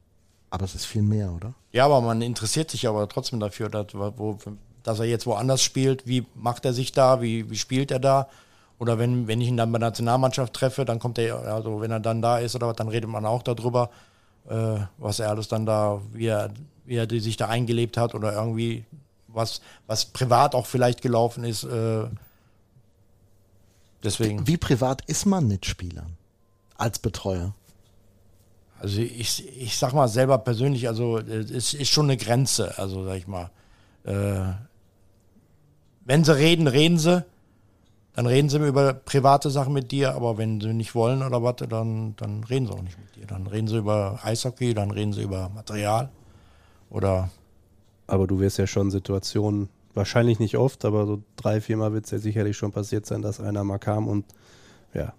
Aber 0.51 0.65
es 0.65 0.75
ist 0.75 0.85
viel 0.85 1.03
mehr, 1.03 1.33
oder? 1.33 1.55
Ja, 1.73 1.87
aber 1.87 2.01
man 2.03 2.21
interessiert 2.21 2.71
sich 2.71 2.87
aber 2.87 3.09
trotzdem 3.09 3.41
dafür, 3.41 3.71
dass, 3.71 3.87
wo, 3.95 4.39
dass 4.83 4.99
er 4.99 5.07
jetzt 5.07 5.27
woanders 5.27 5.63
spielt. 5.63 6.07
Wie 6.07 6.27
macht 6.35 6.65
er 6.65 6.75
sich 6.75 6.93
da? 6.93 7.23
Wie, 7.23 7.49
wie 7.49 7.57
spielt 7.57 7.91
er 7.91 8.01
da? 8.01 8.29
Oder 8.79 8.99
wenn, 8.99 9.29
wenn 9.29 9.41
ich 9.41 9.49
ihn 9.49 9.57
dann 9.57 9.73
bei 9.73 9.79
der 9.79 9.89
Nationalmannschaft 9.89 10.53
treffe, 10.53 10.85
dann 10.85 10.99
kommt 10.99 11.19
er, 11.19 11.39
also 11.39 11.81
wenn 11.81 11.91
er 11.91 12.01
dann 12.01 12.21
da 12.21 12.39
ist 12.39 12.55
oder 12.55 12.69
was, 12.69 12.77
dann 12.77 12.89
redet 12.89 13.09
man 13.09 13.25
auch 13.25 13.43
darüber, 13.43 13.91
was 14.45 15.21
er 15.21 15.31
alles 15.31 15.49
dann 15.49 15.67
da, 15.67 16.01
wie 16.13 16.27
er, 16.27 16.51
wie 16.85 16.97
er 16.97 17.09
sich 17.09 17.37
da 17.37 17.49
eingelebt 17.49 17.97
hat 17.97 18.15
oder 18.15 18.33
irgendwie 18.33 18.85
was, 19.29 19.61
was 19.87 20.07
privat 20.07 20.55
auch 20.55 20.67
vielleicht 20.67 21.03
gelaufen 21.03 21.45
ist. 21.45 21.65
Äh, 21.65 22.05
deswegen. 24.03 24.47
Wie 24.47 24.57
privat 24.57 25.03
ist 25.07 25.27
man 25.27 25.47
mit 25.49 25.67
Spielern 25.67 26.17
als 26.77 26.99
Betreuer? 26.99 27.55
Also 28.79 29.01
ich, 29.01 29.47
ich 29.57 29.77
sag 29.77 29.93
mal 29.93 30.09
selber 30.09 30.39
persönlich, 30.39 30.89
also 30.89 31.19
es 31.19 31.73
ist 31.73 31.89
schon 31.89 32.07
eine 32.07 32.17
Grenze, 32.17 32.77
also 32.79 33.05
sag 33.05 33.17
ich 33.17 33.29
mal. 33.29 33.51
Äh, 34.05 34.55
wenn 36.05 36.25
sie 36.25 36.37
reden, 36.37 36.67
reden 36.67 36.99
sie. 36.99 37.25
Dann 38.15 38.27
reden 38.27 38.49
sie 38.51 38.59
über 38.59 38.93
private 38.93 39.51
Sachen 39.51 39.73
mit 39.73 39.91
dir, 39.91 40.15
aber 40.15 40.37
wenn 40.37 40.61
sie 40.61 40.75
nicht 40.75 40.95
wollen 40.95 41.23
oder 41.23 41.43
was, 41.43 41.57
dann, 41.69 42.15
dann 42.17 42.45
reden 42.45 42.67
sie 42.67 42.73
auch 42.73 42.83
nicht 42.83 42.99
mit 42.99 43.17
dir. 43.17 43.27
Dann 43.27 43.47
reden 43.47 43.69
sie 43.69 43.79
über 43.79 44.19
Eishockey, 44.23 44.75
dann 44.75 44.91
reden 44.91 45.13
sie 45.13 45.23
über 45.23 45.49
Material 45.49 46.11
oder. 46.91 47.31
Aber 48.07 48.27
du 48.27 48.39
wirst 48.39 48.59
ja 48.59 48.67
schon 48.67 48.91
Situationen, 48.91 49.71
wahrscheinlich 49.95 50.39
nicht 50.39 50.57
oft, 50.57 50.85
aber 50.85 51.07
so 51.07 51.23
drei, 51.37 51.61
viermal 51.61 51.93
wird 51.93 52.05
es 52.05 52.11
ja 52.11 52.19
sicherlich 52.19 52.57
schon 52.57 52.73
passiert 52.73 53.07
sein, 53.07 53.23
dass 53.23 53.41
einer 53.41 53.65
mal 53.65 53.79
kam 53.79 54.09
und 54.09 54.27
ja, 54.95 55.15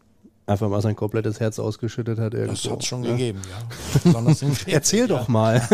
einfach 0.46 0.70
mal 0.70 0.82
sein 0.82 0.96
komplettes 0.96 1.40
Herz 1.40 1.60
ausgeschüttet 1.60 2.20
hat. 2.20 2.34
Irgendwo. 2.34 2.54
Das 2.54 2.72
hat 2.72 2.82
es 2.82 2.86
schon 2.86 3.04
ja? 3.04 3.12
gegeben, 3.12 3.42
ja. 3.50 4.36
Erzähl 4.68 5.08
doch 5.08 5.28
mal. 5.28 5.62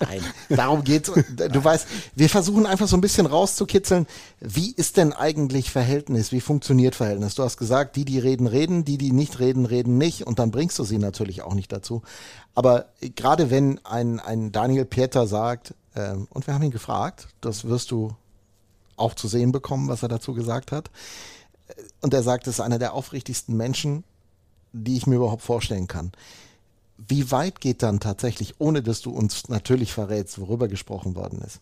Nein, 0.00 0.20
darum 0.48 0.84
geht's. 0.84 1.10
Du 1.10 1.64
weißt, 1.64 1.86
wir 2.14 2.28
versuchen 2.28 2.66
einfach 2.66 2.88
so 2.88 2.96
ein 2.96 3.00
bisschen 3.00 3.26
rauszukitzeln, 3.26 4.06
wie 4.40 4.72
ist 4.72 4.96
denn 4.96 5.12
eigentlich 5.12 5.70
Verhältnis, 5.70 6.32
wie 6.32 6.40
funktioniert 6.40 6.94
Verhältnis? 6.94 7.34
Du 7.34 7.42
hast 7.42 7.56
gesagt, 7.56 7.96
die, 7.96 8.04
die 8.04 8.18
reden, 8.18 8.46
reden, 8.46 8.84
die, 8.84 8.98
die 8.98 9.12
nicht 9.12 9.38
reden, 9.38 9.66
reden 9.66 9.98
nicht 9.98 10.26
und 10.26 10.38
dann 10.38 10.50
bringst 10.50 10.78
du 10.78 10.84
sie 10.84 10.98
natürlich 10.98 11.42
auch 11.42 11.54
nicht 11.54 11.72
dazu. 11.72 12.02
Aber 12.54 12.86
gerade 13.14 13.50
wenn 13.50 13.80
ein, 13.84 14.18
ein 14.20 14.50
Daniel 14.50 14.84
Pieter 14.84 15.26
sagt, 15.26 15.74
ähm, 15.94 16.26
und 16.30 16.46
wir 16.46 16.54
haben 16.54 16.62
ihn 16.62 16.70
gefragt, 16.70 17.28
das 17.40 17.64
wirst 17.64 17.90
du 17.90 18.14
auch 18.96 19.14
zu 19.14 19.28
sehen 19.28 19.52
bekommen, 19.52 19.88
was 19.88 20.02
er 20.02 20.08
dazu 20.08 20.34
gesagt 20.34 20.72
hat, 20.72 20.90
und 22.00 22.14
er 22.14 22.22
sagt, 22.22 22.46
es 22.46 22.54
ist 22.54 22.60
einer 22.60 22.78
der 22.78 22.94
aufrichtigsten 22.94 23.56
Menschen, 23.56 24.04
die 24.72 24.96
ich 24.96 25.06
mir 25.06 25.16
überhaupt 25.16 25.42
vorstellen 25.42 25.88
kann. 25.88 26.12
Wie 26.96 27.30
weit 27.30 27.60
geht 27.60 27.82
dann 27.82 28.00
tatsächlich, 28.00 28.56
ohne 28.58 28.82
dass 28.82 29.00
du 29.00 29.10
uns 29.10 29.48
natürlich 29.48 29.92
verrätst, 29.92 30.40
worüber 30.40 30.68
gesprochen 30.68 31.14
worden 31.14 31.40
ist, 31.42 31.60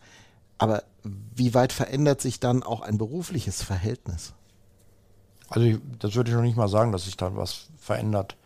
aber 0.58 0.82
wie 1.02 1.54
weit 1.54 1.72
verändert 1.72 2.20
sich 2.20 2.40
dann 2.40 2.62
auch 2.62 2.80
ein 2.80 2.98
berufliches 2.98 3.62
Verhältnis? 3.62 4.32
Also 5.48 5.66
ich, 5.66 5.78
das 5.98 6.14
würde 6.14 6.30
ich 6.30 6.36
noch 6.36 6.42
nicht 6.42 6.56
mal 6.56 6.68
sagen, 6.68 6.92
dass 6.92 7.04
sich 7.04 7.16
da 7.16 7.36
was 7.36 7.66
verändert. 7.78 8.36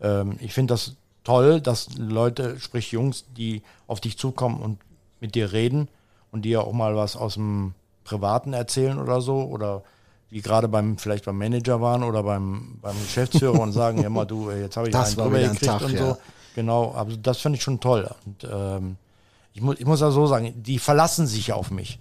Ähm, 0.00 0.36
ich 0.40 0.54
finde 0.54 0.74
das 0.74 0.94
toll, 1.24 1.60
dass 1.60 1.96
Leute, 1.96 2.58
sprich 2.58 2.90
Jungs, 2.90 3.26
die 3.36 3.62
auf 3.86 4.00
dich 4.00 4.18
zukommen 4.18 4.60
und 4.60 4.78
mit 5.20 5.34
dir 5.34 5.52
reden 5.52 5.88
und 6.32 6.42
dir 6.42 6.64
auch 6.64 6.72
mal 6.72 6.96
was 6.96 7.16
aus 7.16 7.34
dem 7.34 7.74
Privaten 8.04 8.54
erzählen 8.54 8.98
oder 8.98 9.20
so 9.20 9.42
oder 9.42 9.82
die 10.30 10.42
gerade 10.42 10.68
beim 10.68 10.98
vielleicht 10.98 11.24
beim 11.24 11.38
Manager 11.38 11.80
waren 11.80 12.02
oder 12.02 12.22
beim, 12.22 12.78
beim 12.82 12.96
Geschäftsführer 13.00 13.60
und 13.60 13.72
sagen, 13.72 14.02
ja 14.02 14.10
mal 14.10 14.26
du, 14.26 14.50
jetzt 14.50 14.76
habe 14.76 14.88
ich 14.88 14.92
das 14.92 15.18
einen 15.18 15.30
drüber 15.30 15.40
gekriegt 15.40 15.64
Tag, 15.64 15.82
und 15.82 15.92
ja. 15.92 15.98
so. 15.98 16.16
Genau, 16.54 16.92
aber 16.94 17.16
das 17.16 17.38
finde 17.38 17.56
ich 17.56 17.62
schon 17.62 17.80
toll. 17.80 18.10
Und 18.26 18.48
ähm, 18.50 18.96
ich, 19.54 19.62
mu 19.62 19.72
ich 19.72 19.86
muss 19.86 20.00
ja 20.00 20.10
so 20.10 20.26
sagen, 20.26 20.52
die 20.56 20.78
verlassen 20.78 21.26
sich 21.26 21.52
auf 21.52 21.70
mich. 21.70 21.98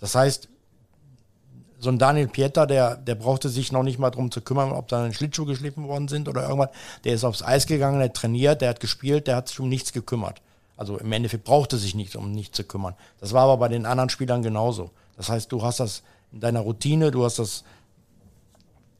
Das 0.00 0.14
heißt, 0.14 0.48
so 1.78 1.90
ein 1.90 1.98
Daniel 1.98 2.28
Pieter, 2.28 2.66
der, 2.66 2.96
der 2.96 3.14
brauchte 3.14 3.48
sich 3.48 3.72
noch 3.72 3.82
nicht 3.82 3.98
mal 3.98 4.10
darum 4.10 4.30
zu 4.30 4.40
kümmern, 4.40 4.72
ob 4.72 4.88
da 4.88 5.04
ein 5.04 5.12
Schlittschuh 5.12 5.44
geschliffen 5.44 5.88
worden 5.88 6.08
sind 6.08 6.28
oder 6.28 6.42
irgendwas. 6.42 6.70
Der 7.04 7.14
ist 7.14 7.24
aufs 7.24 7.42
Eis 7.42 7.66
gegangen, 7.66 7.98
der 7.98 8.08
hat 8.08 8.14
trainiert, 8.14 8.60
der 8.60 8.70
hat 8.70 8.80
gespielt, 8.80 9.26
der 9.26 9.36
hat 9.36 9.48
sich 9.48 9.60
um 9.60 9.68
nichts 9.68 9.92
gekümmert. 9.92 10.40
Also 10.76 10.98
im 10.98 11.10
Endeffekt 11.12 11.44
brauchte 11.44 11.78
sich 11.78 11.94
nichts, 11.94 12.16
um 12.16 12.32
nichts 12.32 12.56
zu 12.56 12.64
kümmern. 12.64 12.94
Das 13.20 13.32
war 13.32 13.44
aber 13.44 13.56
bei 13.56 13.68
den 13.68 13.86
anderen 13.86 14.10
Spielern 14.10 14.42
genauso. 14.42 14.90
Das 15.16 15.28
heißt, 15.28 15.50
du 15.50 15.62
hast 15.62 15.80
das 15.80 16.02
in 16.32 16.40
deiner 16.40 16.60
Routine, 16.60 17.10
du 17.10 17.24
hast 17.24 17.38
das, 17.38 17.64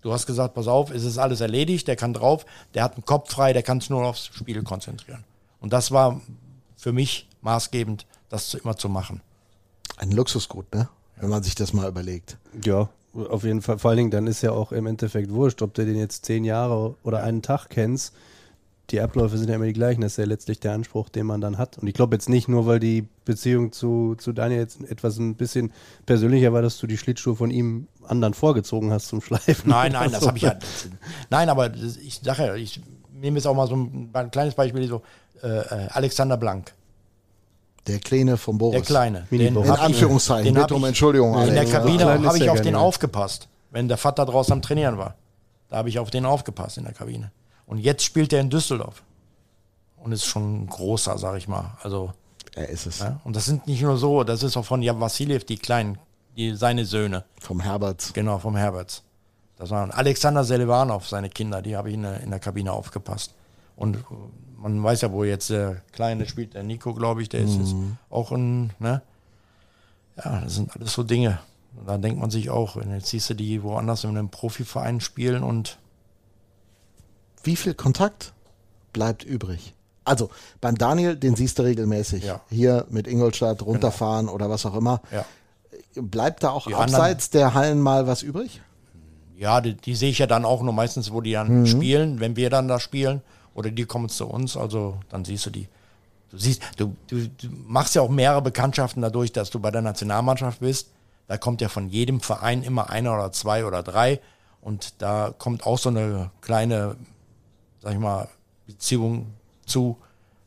du 0.03 0.13
hast 0.13 0.27
gesagt, 0.27 0.55
pass 0.55 0.69
auf, 0.69 0.91
es 0.91 1.05
ist 1.05 1.19
alles 1.19 1.41
erledigt, 1.41 1.89
der 1.89 1.97
kann 1.97 2.15
drauf, 2.15 2.47
der 2.75 2.83
hat 2.83 2.95
einen 2.95 3.05
Kopf 3.05 3.31
frei, 3.31 3.53
der 3.53 3.63
kann 3.63 3.81
sich 3.81 3.91
nur 3.91 4.05
aufs 4.05 4.27
Spiel 4.27 4.63
konzentrieren. 4.63 5.25
Und 5.61 5.73
das 5.73 5.91
war 5.91 6.21
für 6.77 6.93
mich 6.93 7.29
maßgebend, 7.43 8.07
das 8.29 8.55
immer 8.55 8.77
zu 8.77 8.89
machen. 8.89 9.21
Ein 9.97 10.13
Luxusgut, 10.13 10.73
ne? 10.75 10.89
Wenn 11.17 11.31
man 11.31 11.43
sich 11.43 11.55
das 11.55 11.73
mal 11.73 11.89
überlegt. 11.89 12.37
Ja, 12.65 12.91
auf 13.15 13.45
jeden 13.45 13.63
Fall. 13.63 13.79
Vor 13.79 13.91
allen 13.91 13.99
Dingen, 13.99 14.11
dann 14.11 14.27
ist 14.27 14.43
ja 14.43 14.53
auch 14.53 14.73
im 14.73 14.87
Endeffekt 14.87 15.31
wurscht, 15.31 15.63
ob 15.63 15.73
du 15.73 15.87
den 15.87 15.97
jetzt 15.97 16.27
zehn 16.27 16.45
Jahre 16.45 16.95
oder 17.03 17.23
einen 17.23 17.41
Tag 17.41 17.69
kennst 17.71 18.13
die 18.91 19.01
Abläufe 19.01 19.37
sind 19.37 19.49
ja 19.49 19.57
immer 19.57 19.67
die 19.67 19.73
gleichen. 19.73 20.01
Das 20.01 20.13
ist 20.13 20.19
ja 20.19 20.25
letztlich 20.25 20.61
der 20.61 20.73
Anspruch, 20.73 21.09
den 21.09 21.27
man 21.27 21.41
dann 21.41 21.59
hat. 21.59 21.79
Und 21.79 21.89
ich 21.89 21.95
glaube 21.95 22.15
jetzt 22.15 22.29
nicht 22.29 22.49
nur, 22.49 22.67
weil 22.67 22.79
die 22.79 23.09
Beziehung 23.25 23.73
zu, 23.73 24.15
zu 24.17 24.33
Daniel 24.33 24.61
jetzt 24.61 24.81
etwas 24.83 25.19
ein 25.19 25.35
bisschen 25.35 25.73
persönlicher 26.07 26.53
war, 26.53 26.63
dass 26.63 26.79
du 26.79 26.87
die 26.87 26.97
Schlittschuhe 26.97 27.35
von 27.35 27.51
ihm 27.51 27.89
anderen 28.07 28.35
vorgezogen 28.35 28.93
hast 28.93 29.09
zum 29.09 29.21
Schleifen. 29.21 29.69
Nein, 29.71 29.93
nein, 29.93 30.13
das 30.13 30.27
habe 30.27 30.37
ich 30.37 30.45
ja. 30.45 30.57
Nein, 31.31 31.49
aber 31.49 31.75
ich 31.75 32.21
sage 32.23 32.47
ja, 32.47 32.55
ich 32.55 32.81
nehme 33.13 33.39
jetzt 33.39 33.47
auch 33.47 33.55
mal 33.55 33.67
so 33.67 33.77
ein, 33.77 34.11
ein 34.13 34.31
kleines 34.31 34.55
Beispiel, 34.55 34.87
so 34.87 35.03
äh, 35.43 35.49
äh 35.49 35.89
Alexander 35.91 36.37
Blank. 36.37 36.73
Der 37.89 37.99
Kleine 37.99 38.37
vom 38.37 38.59
Boris. 38.59 38.75
Der 38.75 38.83
Kleine. 38.83 39.27
Den, 39.31 39.57
in 39.57 39.71
Anführungszeichen. 39.71 40.55
Den 40.55 40.61
bitte 40.61 40.75
um 40.75 40.85
Entschuldigung. 40.85 41.41
In 41.43 41.55
der 41.55 41.67
Kabine 41.67 42.05
habe 42.05 42.37
ich 42.37 42.51
auf 42.51 42.61
den 42.61 42.75
aufgepasst, 42.75 43.49
wenn 43.71 43.89
der 43.89 43.97
Vater 43.97 44.27
draußen 44.27 44.53
am 44.53 44.63
Trainieren 44.63 44.99
war. 44.99 45.15
Da 45.69 45.79
habe 45.79 45.89
ich 45.89 45.99
auf 45.99 46.11
den 46.11 46.25
aufgepasst 46.25 46.79
in 46.79 46.85
der 46.85 46.93
Kabine. 46.93 47.31
Und 47.67 47.79
jetzt 47.79 48.05
spielt 48.05 48.33
er 48.33 48.41
in 48.41 48.51
Düsseldorf. 48.51 49.03
Und 49.97 50.13
ist 50.13 50.25
schon 50.25 50.63
ein 50.63 50.67
großer, 50.69 51.19
sag 51.19 51.37
ich 51.37 51.49
mal. 51.49 51.77
Also. 51.83 52.13
Er 52.55 52.69
ist 52.69 52.87
es. 52.87 53.01
Ja? 53.01 53.21
Und 53.25 53.37
das 53.37 53.45
sind 53.45 53.67
nicht 53.67 53.83
nur 53.83 53.99
so, 53.99 54.25
das 54.25 54.43
ist 54.43 54.57
auch 54.57 54.65
von 54.65 54.81
Jan 54.81 55.01
Vassiljev, 55.01 55.45
die 55.45 55.59
kleinen, 55.59 55.99
die, 56.37 56.55
seine 56.55 56.87
Söhne. 56.87 57.25
Vom 57.41 57.61
Herberts. 57.61 58.13
Genau, 58.13 58.39
vom 58.39 58.57
Herberts. 58.57 59.03
Das 59.59 59.71
waren 59.71 59.91
Alexander 59.91 60.45
Selivanov, 60.45 61.09
seine 61.09 61.29
Kinder, 61.29 61.61
die 61.61 61.77
habe 61.77 61.89
ich 61.89 61.95
in 61.95 62.03
der, 62.03 62.21
in 62.21 62.31
der 62.31 62.41
Kabine 62.41 62.73
aufgepasst. 62.73 63.35
Und 63.75 63.99
man 64.57 64.83
weiß 64.83 65.03
ja, 65.03 65.13
wo 65.13 65.25
jetzt 65.25 65.51
der 65.51 65.83
Kleine 65.93 66.27
spielt, 66.27 66.55
der 66.55 66.63
Nico, 66.63 66.95
glaube 66.95 67.23
ich, 67.23 67.29
der 67.29 67.41
ist, 67.41 67.59
mhm. 67.59 67.99
auch 68.11 68.33
ein, 68.33 68.73
ne? 68.79 69.03
Ja, 70.17 70.41
das 70.41 70.55
sind 70.55 70.75
alles 70.75 70.95
so 70.95 71.03
Dinge. 71.03 71.41
da 71.87 71.99
denkt 71.99 72.19
man 72.19 72.31
sich 72.31 72.49
auch, 72.49 72.77
wenn 72.77 72.91
jetzt 72.91 73.09
siehst 73.09 73.29
du 73.29 73.35
die 73.35 73.63
woanders 73.63 74.05
in 74.05 74.11
einem 74.11 74.31
Profiverein 74.31 75.01
spielen 75.01 75.43
und 75.43 75.79
wie 77.47 77.57
viel 77.57 77.75
Kontakt 77.75 78.33
bleibt 78.93 79.25
übrig? 79.25 79.75
Also 80.05 80.31
beim 80.61 80.77
Daniel, 80.79 81.17
den 81.17 81.35
siehst 81.35 81.59
du 81.59 81.65
regelmäßig. 81.65 82.25
Ja. 82.25 82.41
Hier 82.49 82.87
mit 82.91 83.09
Ingolstadt 83.09 83.63
runterfahren 83.63 84.27
genau. 84.27 84.35
oder 84.35 84.49
was 84.49 84.65
auch 84.65 84.77
immer. 84.77 85.01
Ja. 85.11 85.25
Bleibt 85.95 86.43
da 86.43 86.51
auch 86.51 86.67
die 86.67 86.75
abseits 86.75 87.31
der 87.31 87.55
Hallen 87.55 87.81
mal 87.81 88.07
was 88.07 88.23
übrig? 88.23 88.61
Ja, 89.37 89.61
die, 89.61 89.75
die, 89.75 89.95
sehe 89.95 90.11
ich 90.11 90.19
ja 90.19 90.27
dann 90.27 90.45
auch 90.45 90.63
nur 90.63 90.73
meistens, 90.73 91.13
wo 91.13 91.21
die 91.21 91.33
dann 91.33 91.61
mhm. 91.61 91.67
spielen, 91.67 92.21
wenn 92.21 92.37
wir 92.37 92.51
dann 92.51 92.69
da 92.69 92.81
spielen. 92.81 93.21
Oder 93.55 93.71
die 93.71 93.85
kommen 93.85 94.09
zu 94.09 94.27
uns, 94.27 94.57
also 94.57 94.99
dann 95.09 95.25
siehst 95.25 95.47
du 95.47 95.51
die. 95.51 95.69
Du 96.31 96.39
siehst, 96.39 96.63
du, 96.77 96.95
du, 97.09 97.29
du 97.29 97.49
machst 97.67 97.95
ja 97.95 98.03
auch 98.03 98.11
mehrere 98.11 98.43
Bekanntschaften 98.43 99.03
dadurch, 99.03 99.33
dass 99.33 99.51
du 99.51 99.59
bei 99.61 99.71
der 99.71 99.83
Nationalmannschaft 99.83 100.61
bist. 100.61 100.91
Da 101.27 101.39
kommt 101.39 101.61
ja 101.61 101.69
von 101.69 101.89
jedem 101.89 102.21
Verein 102.21 102.63
immer 102.63 102.91
einer 102.91 103.15
oder 103.15 103.33
zwei 103.33 103.65
oder 103.65 103.83
drei. 103.83 104.21
Und 104.61 104.95
da 104.99 105.35
kommt 105.37 105.67
auch 105.67 105.79
so 105.79 105.89
eine 105.89 106.31
kleine 106.41 106.97
sag 107.87 107.95
ich 107.95 108.01
mal, 108.01 108.27
Beziehung 108.67 109.27
zu, 109.65 109.97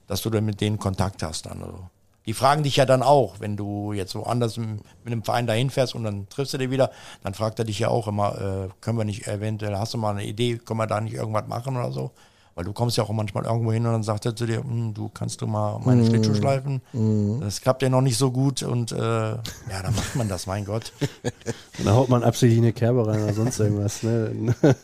dass 0.08 0.22
du 0.22 0.30
dann 0.30 0.44
mit 0.44 0.60
denen 0.60 0.78
Kontakt 0.78 1.24
hast 1.24 1.46
dann. 1.46 1.64
Also. 1.64 1.80
Die 2.26 2.34
fragen 2.34 2.64
dich 2.64 2.76
ja 2.76 2.86
dann 2.86 3.02
auch, 3.02 3.40
wenn 3.40 3.56
du 3.56 3.94
jetzt 3.94 4.14
woanders 4.14 4.58
mit 4.58 4.82
einem 5.06 5.24
Verein 5.24 5.48
dahin 5.48 5.70
fährst 5.70 5.96
und 5.96 6.04
dann 6.04 6.28
triffst 6.28 6.54
du 6.54 6.58
dich 6.58 6.70
wieder, 6.70 6.92
dann 7.24 7.34
fragt 7.34 7.58
er 7.58 7.64
dich 7.64 7.80
ja 7.80 7.88
auch 7.88 8.10
immer, 8.10 8.68
äh, 8.68 8.70
können 8.82 8.98
wir 8.98 9.06
nicht 9.06 9.26
eventuell, 9.26 9.78
hast 9.78 9.94
du 9.94 9.98
mal 9.98 10.12
eine 10.12 10.26
Idee, 10.26 10.58
können 10.58 10.80
wir 10.80 10.88
da 10.88 11.00
nicht 11.00 11.14
irgendwas 11.14 11.48
machen 11.48 11.78
oder 11.78 11.94
so? 11.94 12.12
Weil 12.56 12.66
du 12.66 12.74
kommst 12.74 12.98
ja 12.98 13.06
auch 13.06 13.10
manchmal 13.12 13.46
irgendwo 13.46 13.72
hin 13.72 13.86
und 13.86 13.94
dann 13.94 14.04
sagt 14.04 14.26
er 14.26 14.36
zu 14.36 14.46
dir, 14.46 14.62
hm, 14.62 14.94
du 14.94 15.08
kannst 15.08 15.40
du 15.40 15.48
mal 15.48 15.80
meine 15.80 16.02
mm. 16.02 16.08
Schlittschuh 16.08 16.36
schleifen. 16.36 16.82
Mm. 16.92 17.40
Das 17.40 17.62
klappt 17.62 17.84
ja 17.84 17.90
noch 17.90 18.02
nicht 18.02 18.18
so 18.18 18.32
gut 18.32 18.64
und 18.64 18.92
äh, 18.92 18.98
ja, 18.98 19.40
dann 19.82 19.96
macht 19.96 20.18
man 20.18 20.28
das, 20.28 20.46
mein 20.46 20.66
Gott. 20.66 20.92
dann 21.78 21.94
haut 21.94 22.10
man 22.10 22.22
absichtlich 22.22 22.60
eine 22.60 22.74
Kerbe 22.74 23.08
rein 23.08 23.24
oder 23.24 23.34
sonst 23.34 23.62
irgendwas. 23.62 24.04
Ne? 24.04 24.54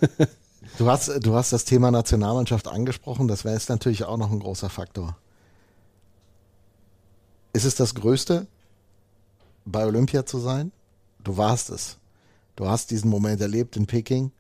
Du 0.78 0.90
hast, 0.90 1.08
du 1.26 1.36
hast 1.36 1.54
das 1.54 1.66
Thema 1.66 1.90
Nationalmannschaft 1.92 2.68
angesprochen, 2.68 3.28
das 3.28 3.46
wäre 3.46 3.54
jetzt 3.56 3.70
natürlich 3.70 4.04
auch 4.04 4.18
noch 4.18 4.32
ein 4.32 4.40
großer 4.40 4.70
Faktor. 4.70 5.18
Ist 7.54 7.64
es 7.64 7.76
das 7.76 7.96
Größte, 7.96 8.48
bei 9.64 9.86
Olympia 9.86 10.26
zu 10.26 10.40
sein? 10.40 10.72
Du 11.24 11.38
warst 11.38 11.70
es. 11.70 11.98
Du 12.56 12.68
hast 12.68 12.92
diesen 12.92 13.10
Moment 13.10 13.42
erlebt 13.42 13.78
in 13.78 13.86
Peking. 13.86 14.32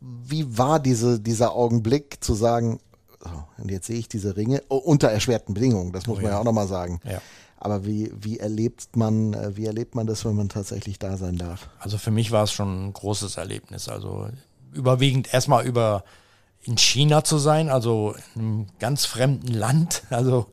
wie 0.00 0.58
war 0.58 0.78
diese, 0.78 1.18
dieser 1.18 1.52
Augenblick 1.52 2.22
zu 2.22 2.34
sagen, 2.34 2.80
so, 3.20 3.44
und 3.56 3.70
jetzt 3.70 3.86
sehe 3.86 3.96
ich 3.98 4.08
diese 4.08 4.36
Ringe 4.36 4.62
oh, 4.68 4.76
unter 4.76 5.08
erschwerten 5.08 5.54
Bedingungen, 5.54 5.92
das 5.92 6.06
muss 6.06 6.18
Oh 6.18 6.20
man 6.20 6.26
ja 6.26 6.32
ja. 6.32 6.40
auch 6.40 6.44
nochmal 6.44 6.68
sagen. 6.68 7.00
Ja. 7.04 7.20
Aber 7.64 7.86
wie, 7.86 8.12
wie 8.20 8.38
erlebt 8.38 8.94
man, 8.94 9.32
äh, 9.32 9.56
wie 9.56 9.64
erlebt 9.64 9.94
man 9.94 10.06
das, 10.06 10.26
wenn 10.26 10.36
man 10.36 10.50
tatsächlich 10.50 10.98
da 10.98 11.16
sein 11.16 11.36
darf? 11.36 11.70
Also 11.78 11.96
für 11.96 12.10
mich 12.10 12.30
war 12.30 12.44
es 12.44 12.52
schon 12.52 12.88
ein 12.88 12.92
großes 12.92 13.38
Erlebnis. 13.38 13.88
Also 13.88 14.28
überwiegend 14.74 15.32
erstmal 15.32 15.64
über 15.64 16.04
in 16.62 16.76
China 16.76 17.24
zu 17.24 17.38
sein, 17.38 17.70
also 17.70 18.14
in 18.34 18.40
einem 18.40 18.66
ganz 18.78 19.06
fremden 19.06 19.48
Land. 19.48 20.02
Also 20.10 20.46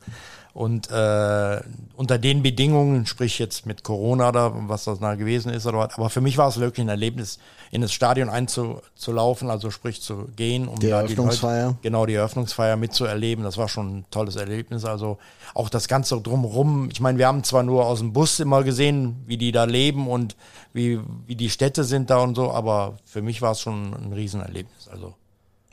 und 0.54 0.90
äh, 0.90 1.60
unter 1.96 2.18
den 2.18 2.42
Bedingungen, 2.42 3.06
sprich 3.06 3.38
jetzt 3.38 3.64
mit 3.64 3.84
Corona 3.84 4.28
oder 4.28 4.52
was 4.68 4.84
das 4.84 4.98
da 4.98 5.14
gewesen 5.14 5.52
ist 5.52 5.66
oder 5.66 5.78
was, 5.78 5.94
aber 5.94 6.10
für 6.10 6.20
mich 6.20 6.36
war 6.36 6.48
es 6.48 6.60
wirklich 6.60 6.84
ein 6.84 6.90
Erlebnis, 6.90 7.38
in 7.70 7.80
das 7.80 7.92
Stadion 7.92 8.28
einzulaufen, 8.28 9.48
also 9.50 9.70
sprich 9.70 10.02
zu 10.02 10.28
gehen, 10.36 10.68
um 10.68 10.78
Die 10.78 10.90
da 10.90 11.00
Eröffnungsfeier? 11.00 11.68
Leute, 11.68 11.78
genau 11.80 12.04
die 12.04 12.14
Eröffnungsfeier 12.14 12.76
mitzuerleben. 12.76 13.44
Das 13.44 13.56
war 13.56 13.66
schon 13.66 14.00
ein 14.00 14.04
tolles 14.10 14.36
Erlebnis. 14.36 14.84
Also 14.84 15.16
auch 15.54 15.70
das 15.70 15.88
Ganze 15.88 16.20
drumherum. 16.20 16.90
Ich 16.92 17.00
meine, 17.00 17.16
wir 17.16 17.26
haben 17.26 17.44
zwar 17.44 17.62
nur 17.62 17.86
aus 17.86 18.00
dem 18.00 18.12
Bus 18.12 18.40
immer 18.40 18.62
gesehen, 18.62 19.22
wie 19.26 19.38
die 19.38 19.52
da 19.52 19.64
leben 19.64 20.06
und 20.06 20.36
wie, 20.74 21.00
wie 21.26 21.34
die 21.34 21.48
Städte 21.48 21.84
sind 21.84 22.10
da 22.10 22.18
und 22.18 22.34
so, 22.34 22.52
aber 22.52 22.98
für 23.06 23.22
mich 23.22 23.40
war 23.40 23.52
es 23.52 23.60
schon 23.60 23.94
ein 23.94 24.12
Riesenerlebnis. 24.12 24.88
Also 24.88 25.14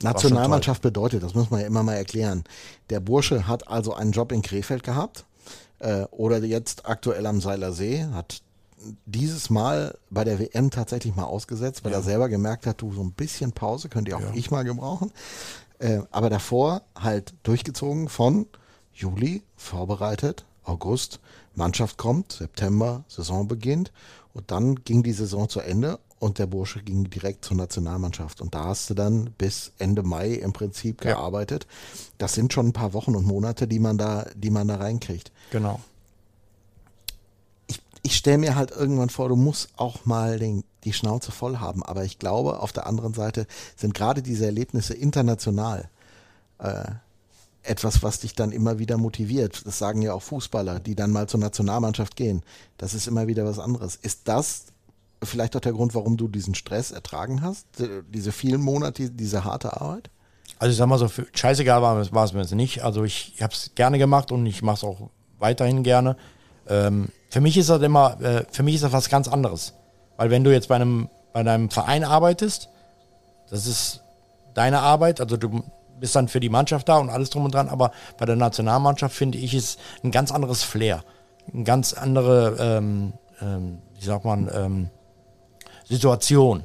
Nationalmannschaft 0.02 0.82
bedeutet, 0.82 1.22
das 1.22 1.34
muss 1.34 1.50
man 1.50 1.60
ja 1.60 1.66
immer 1.66 1.82
mal 1.82 1.94
erklären. 1.94 2.44
Der 2.88 3.00
Bursche 3.00 3.46
hat 3.46 3.68
also 3.68 3.94
einen 3.94 4.12
Job 4.12 4.32
in 4.32 4.42
Krefeld 4.42 4.82
gehabt 4.82 5.24
äh, 5.78 6.02
oder 6.10 6.38
jetzt 6.38 6.86
aktuell 6.86 7.26
am 7.26 7.40
Seiler 7.40 7.72
See, 7.72 8.04
hat 8.12 8.42
dieses 9.04 9.50
Mal 9.50 9.98
bei 10.08 10.24
der 10.24 10.38
WM 10.38 10.70
tatsächlich 10.70 11.14
mal 11.14 11.24
ausgesetzt, 11.24 11.84
weil 11.84 11.92
er 11.92 12.02
selber 12.02 12.28
gemerkt 12.28 12.66
hat, 12.66 12.80
du 12.80 12.92
so 12.92 13.02
ein 13.02 13.12
bisschen 13.12 13.52
Pause 13.52 13.88
könnte 13.88 14.12
ja 14.12 14.16
auch 14.16 14.34
ich 14.34 14.50
mal 14.50 14.64
gebrauchen. 14.64 15.12
Äh, 15.78 16.00
aber 16.10 16.30
davor 16.30 16.82
halt 16.94 17.34
durchgezogen 17.42 18.08
von 18.08 18.46
Juli, 18.92 19.42
vorbereitet, 19.56 20.44
August, 20.64 21.20
Mannschaft 21.54 21.96
kommt, 21.96 22.32
September, 22.32 23.04
Saison 23.08 23.48
beginnt 23.48 23.92
und 24.34 24.50
dann 24.50 24.76
ging 24.76 25.02
die 25.02 25.12
Saison 25.12 25.48
zu 25.48 25.60
Ende 25.60 25.98
und 26.20 26.38
der 26.38 26.46
Bursche 26.46 26.80
ging 26.82 27.10
direkt 27.10 27.44
zur 27.44 27.56
Nationalmannschaft. 27.56 28.40
Und 28.40 28.54
da 28.54 28.66
hast 28.66 28.88
du 28.90 28.94
dann 28.94 29.30
bis 29.38 29.72
Ende 29.78 30.02
Mai 30.04 30.34
im 30.34 30.52
Prinzip 30.52 31.02
Ja. 31.04 31.14
gearbeitet. 31.14 31.66
Das 32.18 32.34
sind 32.34 32.52
schon 32.52 32.68
ein 32.68 32.72
paar 32.72 32.92
Wochen 32.92 33.16
und 33.16 33.26
Monate, 33.26 33.66
die 33.66 33.78
man 33.80 33.98
da, 33.98 34.26
die 34.36 34.50
man 34.50 34.68
da 34.68 34.76
reinkriegt. 34.76 35.32
genau. 35.50 35.80
Ich, 37.66 37.80
ich 38.02 38.16
stelle 38.16 38.38
mir 38.38 38.54
halt 38.54 38.70
irgendwann 38.70 39.10
vor, 39.10 39.28
du 39.28 39.36
musst 39.36 39.70
auch 39.76 40.04
mal 40.04 40.38
den, 40.38 40.64
die 40.84 40.92
Schnauze 40.92 41.32
voll 41.32 41.56
haben. 41.58 41.82
Aber 41.82 42.04
ich 42.04 42.18
glaube, 42.18 42.60
auf 42.60 42.72
der 42.72 42.86
anderen 42.86 43.14
Seite 43.14 43.46
sind 43.76 43.94
gerade 43.94 44.22
diese 44.22 44.44
Erlebnisse 44.46 44.94
international 44.94 45.88
äh, 46.58 46.84
etwas, 47.62 48.02
was 48.02 48.20
dich 48.20 48.34
dann 48.34 48.52
immer 48.52 48.78
wieder 48.78 48.96
motiviert. 48.96 49.62
Das 49.66 49.78
sagen 49.78 50.02
ja 50.02 50.12
auch 50.14 50.22
Fußballer, 50.22 50.80
die 50.80 50.94
dann 50.94 51.12
mal 51.12 51.28
zur 51.28 51.40
Nationalmannschaft 51.40 52.16
gehen. 52.16 52.42
Das 52.78 52.94
ist 52.94 53.06
immer 53.06 53.26
wieder 53.26 53.44
was 53.44 53.58
anderes. 53.58 53.96
Ist 53.96 54.22
das 54.24 54.64
vielleicht 55.22 55.56
auch 55.56 55.60
der 55.60 55.72
Grund, 55.72 55.94
warum 55.94 56.16
du 56.16 56.28
diesen 56.28 56.54
Stress 56.54 56.90
ertragen 56.90 57.42
hast? 57.42 57.66
D- 57.78 58.02
Diese 58.08 58.32
vielen 58.32 58.60
Monate, 58.60 59.10
diese 59.10 59.44
harte 59.44 59.80
Arbeit? 59.80 60.10
Also 60.58 60.72
ich 60.72 60.76
sag 60.78 60.86
mal 60.86 60.98
so, 60.98 61.08
für, 61.08 61.26
scheißegal 61.34 61.80
war, 61.82 61.98
es- 61.98 62.12
war 62.12 62.24
es 62.24 62.32
mir 62.32 62.40
jetzt 62.40 62.54
nicht. 62.54 62.82
Also 62.84 63.04
ich 63.04 63.36
habe 63.40 63.52
es 63.52 63.72
gerne 63.74 63.98
gemacht 63.98 64.32
und 64.32 64.46
ich 64.46 64.62
mache 64.62 64.76
es 64.76 64.84
auch 64.84 65.10
weiterhin 65.38 65.82
gerne. 65.82 66.16
Ähm, 66.68 67.08
für 67.30 67.40
mich 67.40 67.56
ist 67.56 67.70
das 67.70 67.80
immer, 67.82 68.20
äh, 68.20 68.44
für 68.50 68.62
mich 68.62 68.74
ist 68.76 68.84
das 68.84 68.92
was 68.92 69.08
ganz 69.08 69.28
anderes. 69.28 69.74
Weil 70.16 70.30
wenn 70.30 70.44
du 70.44 70.52
jetzt 70.52 70.68
bei 70.68 70.76
einem, 70.76 71.08
bei 71.32 71.42
deinem 71.42 71.70
Verein 71.70 72.04
arbeitest, 72.04 72.68
das 73.48 73.66
ist 73.66 74.02
deine 74.54 74.80
Arbeit, 74.80 75.20
also 75.20 75.36
du 75.36 75.62
bist 75.98 76.14
dann 76.16 76.28
für 76.28 76.40
die 76.40 76.48
Mannschaft 76.48 76.88
da 76.88 76.98
und 76.98 77.10
alles 77.10 77.30
drum 77.30 77.44
und 77.44 77.54
dran, 77.54 77.68
aber 77.68 77.92
bei 78.18 78.24
der 78.26 78.36
Nationalmannschaft 78.36 79.14
finde 79.14 79.38
ich 79.38 79.54
es 79.54 79.76
ein 80.02 80.10
ganz 80.10 80.32
anderes 80.32 80.62
Flair. 80.62 81.04
Eine 81.52 81.64
ganz 81.64 81.92
andere, 81.92 82.56
ähm, 82.58 83.12
ähm, 83.40 83.78
wie 83.98 84.04
sagt 84.04 84.24
man, 84.24 84.50
ähm, 84.52 84.90
Situation. 85.90 86.64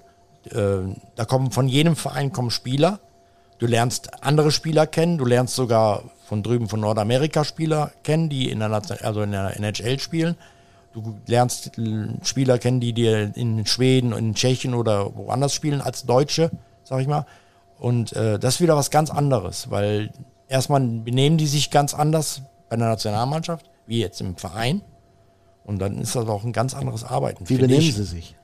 Äh, 0.52 0.78
da 1.16 1.26
kommen 1.26 1.52
von 1.52 1.68
jedem 1.68 1.96
Verein 1.96 2.32
kommen 2.32 2.52
Spieler. 2.52 3.00
Du 3.58 3.66
lernst 3.66 4.24
andere 4.24 4.52
Spieler 4.52 4.88
kennen. 4.88 5.18
Du 5.18 5.26
lernst 5.26 5.56
sogar 5.56 6.04
von 6.26 6.44
drüben 6.44 6.70
von 6.70 6.80
Nordamerika 6.80 7.44
Spieler 7.44 7.92
kennen, 8.04 8.30
die 8.30 8.50
in 8.50 8.60
der, 8.60 8.72
also 9.02 9.22
in 9.22 9.32
der 9.32 9.58
NHL 9.58 10.00
spielen. 10.00 10.36
Du 10.94 11.18
lernst 11.28 11.72
Spieler 12.24 12.58
kennen, 12.58 12.80
die 12.80 12.94
dir 12.94 13.36
in 13.36 13.66
Schweden, 13.66 14.14
in 14.14 14.34
Tschechien 14.34 14.74
oder 14.74 15.16
woanders 15.16 15.54
spielen 15.54 15.82
als 15.82 16.06
Deutsche, 16.06 16.52
sag 16.84 17.02
ich 17.02 17.08
mal. 17.08 17.26
Und 17.80 18.14
äh, 18.14 18.40
das 18.40 18.56
ist 18.56 18.62
wieder 18.62 18.78
was 18.78 18.92
ganz 18.92 19.10
anderes, 19.10 19.70
weil 19.70 20.12
erstmal 20.48 20.80
benehmen 20.80 21.38
die 21.38 21.48
sich 21.48 21.70
ganz 21.70 21.94
anders 21.94 22.42
bei 22.70 22.78
der 22.78 22.88
Nationalmannschaft, 22.88 23.70
wie 23.88 24.00
jetzt 24.00 24.22
im 24.22 24.38
Verein. 24.38 24.82
Und 25.66 25.80
dann 25.80 25.98
ist 26.00 26.16
das 26.16 26.28
auch 26.28 26.44
ein 26.44 26.54
ganz 26.54 26.74
anderes 26.74 27.04
Arbeiten. 27.04 27.50
Wie 27.50 27.58
benehmen 27.58 27.82
ich. 27.82 27.96
sie 27.96 28.04
sich? 28.04 28.36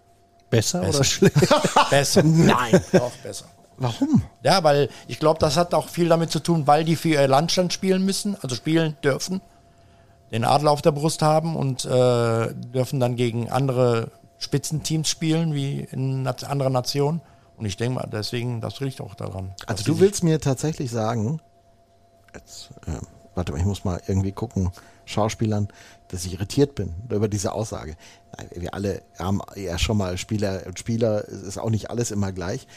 Besser, 0.51 0.81
Besser. 0.81 0.95
oder 0.95 1.03
schlecht? 1.03 1.35
Besser. 1.89 2.23
Nein, 2.23 2.83
doch 2.91 3.11
besser. 3.23 3.45
Warum? 3.77 4.21
Ja, 4.43 4.63
weil 4.63 4.89
ich 5.07 5.17
glaube, 5.17 5.39
das 5.39 5.57
hat 5.57 5.73
auch 5.73 5.87
viel 5.89 6.07
damit 6.07 6.29
zu 6.29 6.39
tun, 6.39 6.67
weil 6.67 6.83
die 6.83 6.95
für 6.95 7.09
ihr 7.09 7.27
Landstand 7.27 7.73
spielen 7.73 8.05
müssen, 8.05 8.37
also 8.43 8.55
spielen 8.55 8.95
dürfen, 9.03 9.41
den 10.31 10.43
Adler 10.43 10.69
auf 10.69 10.83
der 10.83 10.91
Brust 10.91 11.23
haben 11.23 11.55
und 11.55 11.85
äh, 11.85 12.53
dürfen 12.53 12.99
dann 12.99 13.15
gegen 13.15 13.49
andere 13.49 14.11
Spitzenteams 14.37 15.09
spielen, 15.09 15.55
wie 15.55 15.79
in 15.79 16.27
anderen 16.27 16.73
Nationen. 16.73 17.21
Und 17.57 17.65
ich 17.65 17.77
denke 17.77 17.95
mal, 17.95 18.09
deswegen, 18.11 18.59
das 18.61 18.79
liegt 18.81 19.01
auch 19.01 19.15
daran. 19.15 19.55
Also 19.67 19.83
du 19.83 19.99
willst 19.99 20.23
mir 20.23 20.39
tatsächlich 20.39 20.91
sagen, 20.91 21.39
jetzt, 22.33 22.71
äh, 22.87 22.99
warte 23.35 23.51
mal, 23.51 23.59
ich 23.59 23.65
muss 23.65 23.83
mal 23.83 24.01
irgendwie 24.05 24.31
gucken, 24.31 24.71
Schauspielern, 25.05 25.67
dass 26.07 26.25
ich 26.25 26.33
irritiert 26.33 26.75
bin 26.75 26.93
über 27.09 27.27
diese 27.27 27.53
Aussage. 27.53 27.95
Nein, 28.37 28.49
wir 28.55 28.73
alle 28.73 29.01
haben 29.17 29.41
ja 29.55 29.77
schon 29.77 29.97
mal 29.97 30.17
Spieler 30.17 30.63
und 30.65 30.79
Spieler, 30.79 31.27
es 31.27 31.41
ist 31.41 31.57
auch 31.57 31.69
nicht 31.69 31.89
alles 31.89 32.11
immer 32.11 32.31
gleich. 32.31 32.67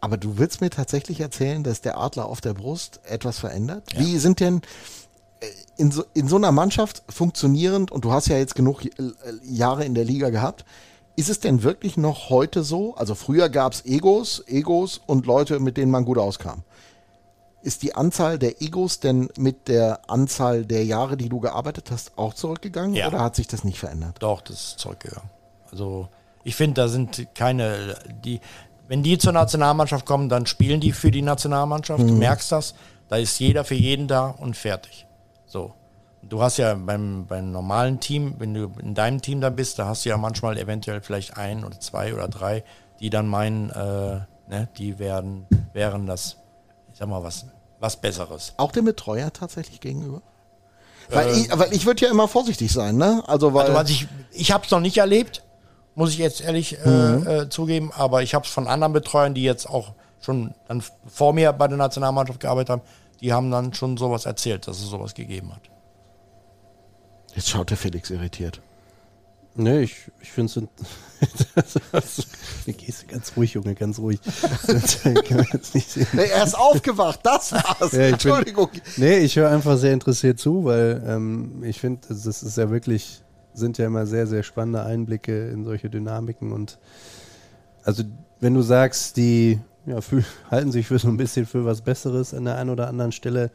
Aber 0.00 0.16
du 0.16 0.36
willst 0.36 0.60
mir 0.60 0.70
tatsächlich 0.70 1.20
erzählen, 1.20 1.62
dass 1.62 1.80
der 1.80 1.96
Adler 1.96 2.26
auf 2.26 2.40
der 2.40 2.54
Brust 2.54 3.00
etwas 3.04 3.38
verändert? 3.38 3.84
Wie 3.96 4.18
sind 4.18 4.40
denn 4.40 4.62
äh, 5.40 5.46
in 5.76 5.92
so, 5.92 6.04
in 6.12 6.26
so 6.26 6.36
einer 6.36 6.50
Mannschaft 6.50 7.04
funktionierend, 7.08 7.92
und 7.92 8.04
du 8.04 8.12
hast 8.12 8.26
ja 8.26 8.36
jetzt 8.36 8.56
genug 8.56 8.84
äh, 8.84 8.90
Jahre 9.44 9.84
in 9.84 9.94
der 9.94 10.04
Liga 10.04 10.30
gehabt, 10.30 10.64
ist 11.14 11.28
es 11.28 11.40
denn 11.40 11.62
wirklich 11.62 11.96
noch 11.96 12.30
heute 12.30 12.64
so? 12.64 12.94
Also 12.96 13.14
früher 13.14 13.48
gab 13.48 13.74
es 13.74 13.84
Egos, 13.84 14.42
Egos 14.46 15.00
und 15.06 15.26
Leute, 15.26 15.60
mit 15.60 15.76
denen 15.76 15.92
man 15.92 16.04
gut 16.04 16.18
auskam. 16.18 16.64
Ist 17.62 17.82
die 17.82 17.94
Anzahl 17.94 18.38
der 18.38 18.60
Egos 18.60 18.98
denn 19.00 19.28
mit 19.36 19.68
der 19.68 20.10
Anzahl 20.10 20.64
der 20.64 20.84
Jahre, 20.84 21.16
die 21.16 21.28
du 21.28 21.38
gearbeitet 21.38 21.90
hast, 21.90 22.18
auch 22.18 22.34
zurückgegangen? 22.34 22.94
Ja. 22.94 23.06
Oder 23.08 23.20
hat 23.20 23.36
sich 23.36 23.46
das 23.46 23.62
nicht 23.62 23.78
verändert? 23.78 24.16
Doch, 24.18 24.40
das 24.40 24.56
ist 24.56 24.78
zurückgegangen. 24.80 25.30
Also 25.70 26.08
ich 26.44 26.56
finde, 26.56 26.82
da 26.82 26.88
sind 26.88 27.34
keine, 27.34 27.96
die, 28.24 28.40
wenn 28.88 29.02
die 29.02 29.16
zur 29.16 29.32
Nationalmannschaft 29.32 30.04
kommen, 30.06 30.28
dann 30.28 30.46
spielen 30.46 30.80
die 30.80 30.92
für 30.92 31.10
die 31.10 31.22
Nationalmannschaft. 31.22 32.02
Du 32.02 32.12
merkst 32.12 32.50
das. 32.50 32.74
Da 33.08 33.16
ist 33.16 33.38
jeder 33.38 33.64
für 33.64 33.74
jeden 33.74 34.08
da 34.08 34.26
und 34.28 34.56
fertig. 34.56 35.06
So. 35.46 35.74
Du 36.22 36.40
hast 36.40 36.56
ja 36.56 36.74
beim, 36.74 37.26
beim 37.26 37.50
normalen 37.52 38.00
Team, 38.00 38.36
wenn 38.38 38.54
du 38.54 38.72
in 38.80 38.94
deinem 38.94 39.20
Team 39.20 39.40
da 39.40 39.50
bist, 39.50 39.78
da 39.78 39.86
hast 39.86 40.04
du 40.04 40.08
ja 40.08 40.16
manchmal 40.16 40.56
eventuell 40.56 41.00
vielleicht 41.00 41.36
ein 41.36 41.64
oder 41.64 41.78
zwei 41.80 42.14
oder 42.14 42.28
drei, 42.28 42.64
die 43.00 43.10
dann 43.10 43.26
meinen, 43.26 43.70
äh, 43.70 44.20
ne, 44.48 44.68
die 44.78 44.98
werden, 44.98 45.46
wären 45.72 46.06
das, 46.06 46.38
ich 46.92 46.98
sag 46.98 47.08
mal, 47.08 47.22
was, 47.22 47.46
was 47.80 47.96
Besseres. 47.96 48.54
Auch 48.56 48.72
dem 48.72 48.84
Betreuer 48.84 49.32
tatsächlich 49.32 49.80
gegenüber? 49.80 50.22
Weil 51.10 51.36
ich, 51.36 51.58
weil 51.58 51.72
ich 51.72 51.84
würde 51.84 52.04
ja 52.06 52.10
immer 52.10 52.28
vorsichtig 52.28 52.72
sein, 52.72 52.96
ne? 52.96 53.22
Also 53.26 53.52
weil 53.54 53.62
Also 53.62 53.74
was 53.74 53.90
ich 53.90 54.06
ich 54.30 54.52
habe 54.52 54.64
es 54.64 54.70
noch 54.70 54.80
nicht 54.80 54.96
erlebt, 54.98 55.42
muss 55.94 56.10
ich 56.10 56.18
jetzt 56.18 56.40
ehrlich 56.40 56.78
äh, 56.78 57.40
äh, 57.42 57.48
zugeben, 57.48 57.92
aber 57.92 58.22
ich 58.22 58.34
habe 58.34 58.46
es 58.46 58.50
von 58.50 58.66
anderen 58.66 58.92
Betreuern, 58.92 59.34
die 59.34 59.42
jetzt 59.42 59.68
auch 59.68 59.92
schon 60.20 60.54
dann 60.68 60.82
vor 61.06 61.32
mir 61.32 61.52
bei 61.52 61.68
der 61.68 61.76
Nationalmannschaft 61.76 62.40
gearbeitet 62.40 62.70
haben, 62.70 62.82
die 63.20 63.32
haben 63.32 63.50
dann 63.50 63.74
schon 63.74 63.96
sowas 63.96 64.24
erzählt, 64.24 64.66
dass 64.68 64.78
es 64.78 64.88
sowas 64.88 65.14
gegeben 65.14 65.52
hat. 65.52 65.62
jetzt 67.34 67.48
schaut 67.48 67.70
der 67.70 67.76
Felix 67.76 68.10
irritiert. 68.10 68.60
Nee, 69.54 69.82
ich, 69.82 70.10
ich 70.20 70.32
finde 70.32 70.50
es. 71.54 71.78
Wie 72.64 72.72
gehst 72.72 73.02
du 73.02 73.06
ganz 73.06 73.32
ruhig, 73.36 73.52
Junge, 73.54 73.74
ganz 73.74 73.98
ruhig. 73.98 74.18
Das 74.66 75.02
kann 75.02 75.14
man 75.36 75.46
jetzt 75.52 75.74
nicht 75.74 75.90
sehen. 75.90 76.06
Nee, 76.12 76.24
er 76.24 76.44
ist 76.44 76.54
aufgewacht, 76.58 77.20
das 77.22 77.52
war's. 77.52 77.64
Ja, 77.80 77.86
ich 77.86 77.90
bin- 77.90 78.02
Entschuldigung. 78.12 78.70
Nee, 78.96 79.18
ich 79.18 79.36
höre 79.36 79.50
einfach 79.50 79.76
sehr 79.76 79.92
interessiert 79.92 80.38
zu, 80.38 80.64
weil 80.64 81.02
ähm, 81.06 81.62
ich 81.64 81.80
finde, 81.80 82.00
das 82.08 82.24
ist 82.42 82.56
ja 82.56 82.70
wirklich, 82.70 83.22
sind 83.52 83.76
ja 83.78 83.86
immer 83.86 84.06
sehr, 84.06 84.26
sehr 84.26 84.42
spannende 84.42 84.82
Einblicke 84.84 85.50
in 85.50 85.64
solche 85.64 85.90
Dynamiken 85.90 86.52
und 86.52 86.78
also 87.84 88.04
wenn 88.40 88.54
du 88.54 88.62
sagst, 88.62 89.16
die 89.16 89.60
ja, 89.86 90.00
fühl, 90.00 90.24
halten 90.50 90.72
sich 90.72 90.86
für 90.86 90.98
so 90.98 91.08
ein 91.08 91.16
bisschen 91.16 91.44
für 91.46 91.64
was 91.64 91.82
Besseres 91.82 92.32
an 92.32 92.44
der 92.46 92.56
einen 92.56 92.70
oder 92.70 92.88
anderen 92.88 93.12
Stelle, 93.12 93.50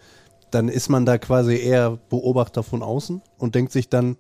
dann 0.52 0.70
ist 0.70 0.89
man 0.89 1.06
da 1.06 1.18
quasi 1.18 1.56
eher 1.58 1.98
Beobachter 2.10 2.62
von 2.64 2.84
außen 2.84 3.22
und 3.38 3.56
denkt 3.56 3.72
sich 3.72 3.89
dann, 3.89 4.18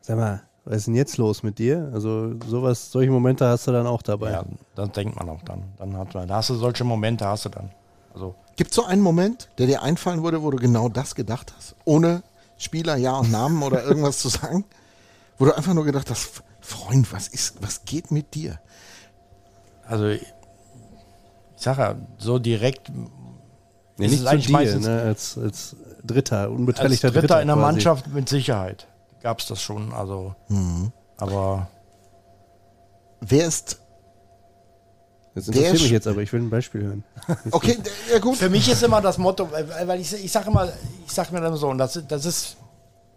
sag 0.00 0.16
mal, 0.16 0.42
was 0.64 0.76
ist 0.76 0.86
denn 0.86 0.94
jetzt 0.94 1.18
los 1.18 1.42
mit 1.42 1.58
dir? 1.58 1.90
Also 1.92 2.32
sowas, 2.48 2.90
solche 2.90 3.10
Momente 3.10 3.46
hast 3.46 3.66
du 3.66 3.72
dann 3.72 3.86
auch 3.86 4.00
dabei. 4.02 4.30
Ja, 4.30 4.44
das 4.74 4.90
denkt 4.92 5.16
man 5.16 5.28
auch 5.28 5.42
dann. 5.42 5.62
Dann 5.78 5.96
hat 5.96 6.14
man, 6.14 6.26
da 6.28 6.36
hast 6.36 6.50
du 6.50 6.54
solche 6.54 6.84
Momente, 6.84 7.26
hast 7.26 7.44
du 7.44 7.48
dann. 7.50 7.70
Also 8.14 8.34
Gibt 8.56 8.70
es 8.70 8.76
so 8.76 8.84
einen 8.84 9.02
Moment, 9.02 9.48
der 9.58 9.66
dir 9.66 9.82
einfallen 9.82 10.22
würde, 10.22 10.42
wo 10.42 10.50
du 10.50 10.56
genau 10.56 10.88
das 10.88 11.14
gedacht 11.14 11.52
hast? 11.56 11.74
Ohne 11.84 12.22
Spieler, 12.56 12.96
Ja 12.96 13.16
und 13.18 13.30
Namen 13.30 13.62
oder 13.62 13.82
irgendwas 13.84 14.18
zu 14.20 14.28
sagen? 14.28 14.64
Wo 15.38 15.44
du 15.46 15.56
einfach 15.56 15.74
nur 15.74 15.84
gedacht 15.84 16.08
hast, 16.10 16.42
Freund, 16.60 17.12
was 17.12 17.28
ist, 17.28 17.56
was 17.62 17.84
geht 17.84 18.10
mit 18.10 18.34
dir? 18.34 18.58
Also 19.86 20.06
ich 20.06 20.24
sage 21.56 21.82
ja, 21.82 21.94
so 22.18 22.38
direkt 22.38 22.90
Nee, 23.96 24.06
ist 24.06 24.10
nicht 24.12 24.12
es 24.12 24.20
zu 24.22 24.28
eigentlich 24.30 24.46
dir, 24.46 24.52
meistens- 24.52 24.86
ne? 24.86 25.02
als, 25.02 25.36
als 25.38 25.76
Dritter, 26.04 26.38
als 26.42 26.50
unbeteiligter 26.50 27.08
Dritter, 27.08 27.20
Dritter 27.20 27.42
in 27.42 27.48
der 27.48 27.56
quasi. 27.56 27.66
Mannschaft 27.72 28.06
mit 28.14 28.28
Sicherheit 28.28 28.86
gab 29.24 29.40
es 29.40 29.46
das 29.46 29.60
schon. 29.60 29.92
Also, 29.92 30.36
aber 31.16 31.68
Wer 33.26 33.46
ist, 33.46 33.80
Das 35.34 35.48
interessiert 35.48 35.80
mich 35.80 35.90
jetzt 35.90 36.06
aber, 36.06 36.20
ich 36.20 36.32
will 36.32 36.42
ein 36.42 36.50
Beispiel 36.50 36.82
hören. 36.82 37.04
okay, 37.50 37.78
ja 38.12 38.18
gut. 38.18 38.36
für 38.36 38.50
mich 38.50 38.68
ist 38.68 38.82
immer 38.82 39.00
das 39.00 39.18
Motto, 39.18 39.50
weil 39.50 39.88
weil 39.88 40.00
ich, 40.00 40.12
ich 40.12 40.30
sage 40.30 40.50
immer, 40.50 40.70
ich 41.06 41.12
sage 41.12 41.32
mir 41.32 41.40
dann 41.40 41.56
so, 41.56 41.68
und 41.68 41.78
das, 41.78 42.00
das 42.06 42.24
ist, 42.26 42.56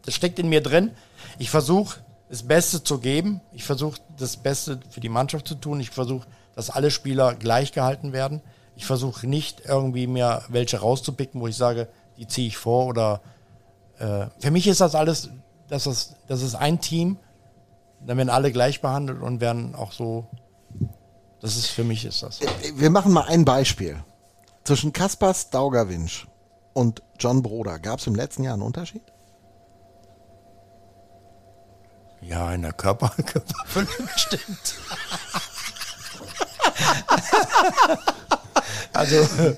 das 0.05 0.15
steckt 0.15 0.39
in 0.39 0.47
mir 0.47 0.61
drin. 0.61 0.91
Ich 1.37 1.49
versuche 1.49 1.99
das 2.29 2.43
Beste 2.43 2.83
zu 2.83 2.99
geben. 2.99 3.41
Ich 3.51 3.63
versuche 3.63 3.99
das 4.17 4.37
Beste 4.37 4.79
für 4.89 5.01
die 5.01 5.09
Mannschaft 5.09 5.47
zu 5.47 5.55
tun. 5.55 5.79
Ich 5.79 5.89
versuche, 5.89 6.25
dass 6.55 6.69
alle 6.69 6.89
Spieler 6.89 7.35
gleich 7.35 7.73
gehalten 7.73 8.13
werden. 8.13 8.41
Ich 8.75 8.85
versuche 8.85 9.27
nicht 9.27 9.63
irgendwie 9.65 10.07
mir 10.07 10.43
welche 10.47 10.79
rauszupicken, 10.79 11.41
wo 11.41 11.47
ich 11.47 11.57
sage, 11.57 11.89
die 12.17 12.27
ziehe 12.27 12.47
ich 12.47 12.57
vor 12.57 12.85
oder 12.85 13.21
äh, 13.99 14.27
für 14.39 14.51
mich 14.51 14.67
ist 14.67 14.81
das 14.81 14.95
alles, 14.95 15.29
das 15.69 15.87
ist, 15.87 16.15
das 16.27 16.41
ist 16.41 16.55
ein 16.55 16.79
Team. 16.81 17.17
Dann 18.05 18.17
werden 18.17 18.29
alle 18.29 18.51
gleich 18.51 18.81
behandelt 18.81 19.21
und 19.21 19.41
werden 19.41 19.75
auch 19.75 19.91
so. 19.91 20.27
Das 21.41 21.55
ist 21.55 21.67
für 21.67 21.83
mich 21.83 22.05
ist 22.05 22.23
das. 22.23 22.39
Wir 22.75 22.89
machen 22.89 23.11
mal 23.11 23.25
ein 23.27 23.45
Beispiel. 23.45 24.03
Zwischen 24.63 24.91
Kaspers 24.93 25.49
Daugerwinsch 25.49 26.27
und 26.73 27.01
John 27.19 27.41
Broder 27.41 27.79
gab 27.79 27.99
es 27.99 28.07
im 28.07 28.15
letzten 28.15 28.43
Jahr 28.43 28.53
einen 28.53 28.63
Unterschied? 28.63 29.01
Ja, 32.21 32.53
in 32.53 32.63
der 32.63 32.73
Körper 32.73 33.09
Körperfülle 33.23 33.87
bestimmt. 34.13 34.75
also, 38.93 39.55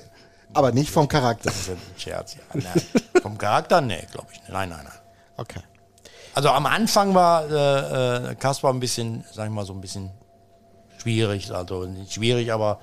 Aber 0.52 0.72
nicht 0.72 0.90
vom 0.90 1.08
Charakter. 1.08 1.50
das 1.50 1.60
ist 1.60 1.70
ein 1.70 1.78
Scherz, 1.96 2.34
ja. 2.34 2.40
Nein. 2.54 2.82
Vom 3.22 3.38
Charakter? 3.38 3.80
Nee, 3.80 4.06
glaube 4.12 4.28
ich 4.32 4.40
nicht. 4.40 4.52
Nein, 4.52 4.68
nein, 4.68 4.84
nein. 4.84 4.98
Okay. 5.36 5.60
Also 6.34 6.48
am 6.50 6.66
Anfang 6.66 7.14
war 7.14 7.44
äh, 7.50 8.30
äh, 8.30 8.34
Kaspar 8.36 8.72
ein 8.72 8.80
bisschen, 8.80 9.24
sag 9.32 9.46
ich 9.46 9.52
mal, 9.52 9.64
so 9.64 9.72
ein 9.72 9.80
bisschen 9.80 10.10
schwierig. 10.98 11.52
Also 11.52 11.84
nicht 11.84 12.12
schwierig, 12.12 12.52
aber 12.52 12.78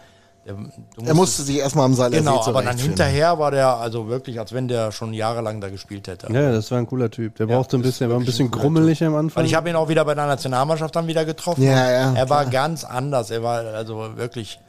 der, 0.46 0.54
du 0.56 1.06
Er 1.06 1.14
musste 1.14 1.44
sich 1.44 1.58
erstmal 1.58 1.86
am 1.86 1.94
Seil 1.94 2.12
Genau, 2.12 2.42
aber 2.46 2.64
dann 2.64 2.78
hinterher 2.78 3.38
war 3.38 3.52
der 3.52 3.68
also 3.76 4.08
wirklich, 4.08 4.40
als 4.40 4.54
wenn 4.54 4.68
der 4.68 4.92
schon 4.92 5.14
jahrelang 5.14 5.60
da 5.60 5.70
gespielt 5.70 6.08
hätte. 6.08 6.32
Ja, 6.32 6.52
das 6.52 6.72
war 6.72 6.78
ein 6.78 6.88
cooler 6.88 7.12
Typ. 7.12 7.36
Der 7.36 7.48
Ja, 7.48 7.56
brauchte 7.58 7.78
ein 7.78 7.82
bisschen, 7.82 8.08
er 8.08 8.14
war 8.14 8.20
ein 8.20 8.26
bisschen 8.26 8.50
grummelig 8.50 9.04
am 9.04 9.16
Anfang. 9.16 9.42
Weil 9.42 9.46
ich 9.50 9.56
habe 9.56 9.70
ihn 9.70 9.76
auch 9.76 9.90
wieder 9.90 10.06
bei 10.06 10.16
der 10.16 10.26
Nationalmannschaft 10.26 10.96
dann 10.96 11.08
wieder 11.08 11.26
getroffen. 11.26 11.64
Ja, 11.64 11.92
ja, 11.92 12.14
Er 12.14 12.30
war 12.30 12.42
klar. 12.44 12.52
ganz 12.52 12.84
anders. 12.86 13.30
Er 13.30 13.44
war 13.44 13.60
also 13.60 14.16
wirklich. 14.16 14.60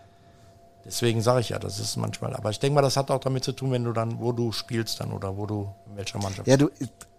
Deswegen 0.88 1.20
sage 1.20 1.40
ich 1.40 1.50
ja, 1.50 1.58
das 1.58 1.78
ist 1.78 1.96
manchmal. 1.96 2.34
Aber 2.34 2.48
ich 2.48 2.58
denke 2.60 2.74
mal, 2.74 2.80
das 2.82 2.96
hat 2.96 3.10
auch 3.10 3.20
damit 3.20 3.44
zu 3.44 3.52
tun, 3.52 3.70
wenn 3.72 3.84
du 3.84 3.92
dann, 3.92 4.20
wo 4.20 4.32
du 4.32 4.52
spielst 4.52 5.00
dann 5.00 5.12
oder 5.12 5.36
wo 5.36 5.44
du 5.44 5.68
in 5.90 5.96
welcher 5.98 6.18
Mannschaft. 6.18 6.48
Ja, 6.48 6.56
du, 6.56 6.70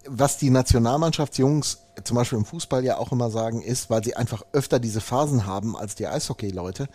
was 0.06 0.38
die 0.38 0.50
Nationalmannschaftsjungs 0.50 1.78
zum 2.02 2.16
Beispiel 2.16 2.38
im 2.38 2.44
Fußball 2.44 2.82
ja 2.84 2.96
auch 2.98 3.12
immer 3.12 3.30
sagen, 3.30 3.62
ist, 3.62 3.88
weil 3.88 4.02
sie 4.02 4.16
einfach 4.16 4.42
öfter 4.52 4.80
diese 4.80 5.00
Phasen 5.00 5.46
haben 5.46 5.76
als 5.76 5.94
die 5.94 6.06
Eishockey-Leute, 6.08 6.88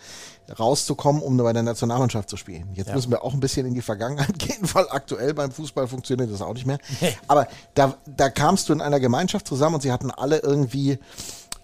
rauszukommen, 0.58 1.22
um 1.22 1.36
bei 1.38 1.52
der 1.54 1.62
Nationalmannschaft 1.62 2.28
zu 2.28 2.36
spielen. 2.36 2.68
Jetzt 2.74 2.88
Ja. 2.88 2.94
müssen 2.94 3.10
wir 3.10 3.24
auch 3.24 3.32
ein 3.32 3.40
bisschen 3.40 3.66
in 3.66 3.72
die 3.74 3.82
Vergangenheit 3.82 4.38
gehen, 4.38 4.58
weil 4.74 4.86
aktuell 4.90 5.32
beim 5.32 5.50
Fußball 5.52 5.88
funktioniert 5.88 6.30
das 6.30 6.42
auch 6.42 6.52
nicht 6.54 6.66
mehr. 6.66 6.78
Aber 7.26 7.48
da, 7.74 7.94
da 8.06 8.28
kamst 8.28 8.68
du 8.68 8.72
in 8.74 8.80
einer 8.82 9.00
Gemeinschaft 9.00 9.46
zusammen 9.46 9.76
und 9.76 9.80
sie 9.80 9.92
hatten 9.92 10.10
alle 10.10 10.38
irgendwie 10.38 10.98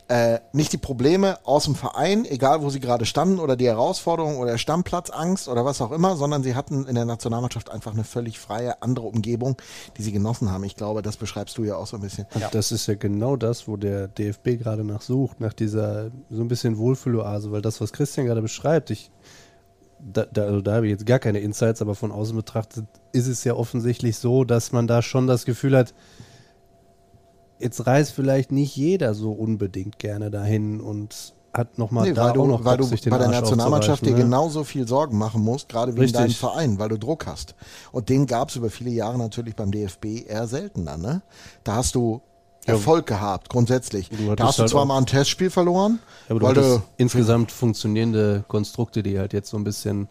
äh, 0.09 0.41
nicht 0.53 0.73
die 0.73 0.79
Probleme 0.79 1.39
aus 1.45 1.65
dem 1.65 1.75
Verein, 1.75 2.25
egal 2.25 2.63
wo 2.63 2.71
sie 2.71 2.81
gerade 2.81 3.07
standen, 3.07 3.39
oder 3.39 3.57
die 3.57 3.67
Herausforderung 3.67 4.39
oder 4.39 4.59
Stammplatzangst 4.59 5.49
oder 5.49 5.65
was 5.65 5.81
auch 5.81 5.93
immer, 5.93 6.17
sondern 6.17 6.43
sie 6.43 6.55
hatten 6.55 6.87
in 6.87 6.95
der 6.95 7.05
Nationalmannschaft 7.05 7.71
einfach 7.71 7.93
eine 7.93 8.05
völlig 8.05 8.39
freie, 8.39 8.83
andere 8.83 9.07
Umgebung, 9.07 9.57
die 9.97 10.03
sie 10.03 10.13
genossen 10.13 10.51
haben. 10.51 10.65
Ich 10.65 10.77
glaube, 10.77 11.03
das 11.03 11.17
beschreibst 11.17 11.57
du 11.57 11.65
ja 11.65 11.77
auch 11.77 11.87
so 11.87 11.97
ein 11.97 12.03
bisschen. 12.03 12.27
Und 12.35 12.43
Das 12.53 12.73
ist 12.73 12.87
ja 12.89 12.95
genau 12.95 13.37
das, 13.37 13.69
wo 13.69 13.77
der 13.77 14.09
DFB 14.09 14.59
gerade 14.59 14.85
nach 14.85 15.03
sucht, 15.03 15.41
nach 15.41 15.53
dieser 15.53 16.11
so 16.31 16.43
ein 16.43 16.49
bisschen 16.49 16.79
Wohlfühloase, 16.79 17.53
weil 17.53 17.63
das, 17.63 17.81
was 17.81 17.93
Christian 17.93 18.27
gerade 18.27 18.43
beschreibt, 18.43 18.91
ich, 18.91 19.11
da, 19.99 20.27
da, 20.27 20.43
also 20.43 20.61
da 20.61 20.75
habe 20.75 20.87
ich 20.87 20.91
jetzt 20.91 21.07
gar 21.07 21.21
keine 21.21 21.39
Insights, 21.39 21.81
aber 21.81 21.95
von 21.95 22.13
außen 22.13 22.37
betrachtet 22.37 22.87
ist 23.13 23.29
es 23.29 23.45
ja 23.45 23.55
offensichtlich 23.55 24.19
so, 24.19 24.45
dass 24.45 24.73
man 24.73 24.87
da 24.87 25.01
schon 25.01 25.27
das 25.27 25.45
Gefühl 25.45 25.77
hat, 25.77 25.95
jetzt 27.63 27.87
reist 27.87 28.13
vielleicht 28.13 28.53
nicht 28.53 28.77
jeder 28.77 29.15
so 29.15 29.33
unbedingt 29.33 29.99
gerne 29.99 30.31
dahin 30.31 30.81
und 30.81 31.35
hat 31.55 31.77
nochmal 31.79 32.09
Nee, 32.09 32.15
da 32.15 32.25
weil 32.25 32.31
auch 32.31 32.35
du, 32.35 32.47
noch 32.47 32.65
weil 32.65 32.79
Bock, 32.79 32.91
du 32.91 33.11
bei 33.11 33.19
der 33.19 33.27
Arsch 33.29 33.41
Nationalmannschaft 33.43 34.07
dir 34.07 34.13
ne? 34.13 34.17
genauso 34.23 34.65
viel 34.65 34.89
Sorgen 34.89 35.19
machen 35.19 35.43
musst, 35.43 35.69
gerade 35.69 35.95
wie 35.97 36.05
in 36.05 36.13
deinem 36.13 36.31
Verein, 36.31 36.79
weil 36.79 36.89
du 36.89 36.99
Druck 36.99 37.27
hast. 37.27 37.55
Und 37.93 38.09
den 38.09 38.27
gab 38.27 38.49
es 38.49 38.57
über 38.57 38.71
viele 38.71 38.91
Jahre 38.91 39.19
natürlich 39.19 39.55
beim 39.55 39.71
DFB 39.71 40.27
eher 40.27 40.47
seltener. 40.47 40.97
Ne? 40.97 41.21
Da 41.65 41.75
hast 41.77 41.95
du 41.95 42.23
Erfolg 42.65 43.07
gehabt, 43.07 43.49
grundsätzlich. 43.51 44.09
Du 44.09 44.35
Da 44.35 44.47
hast 44.47 44.59
du 44.59 44.63
halt 44.63 44.71
zwar 44.71 44.83
auch- 44.83 44.87
mal 44.87 44.97
ein 44.99 45.05
Testspiel 45.07 45.51
verloren, 45.51 45.99
Ja, 46.29 46.31
aber 46.31 46.41
du 46.41 46.47
weil 46.47 46.51
hattest 46.57 46.77
du 46.79 46.83
insgesamt 46.97 47.51
funktionierende 47.53 48.45
Konstrukte, 48.49 49.03
die 49.03 49.19
halt 49.19 49.33
jetzt 49.33 49.51
so 49.51 49.57
ein 49.57 49.65
bisschen, 49.65 50.09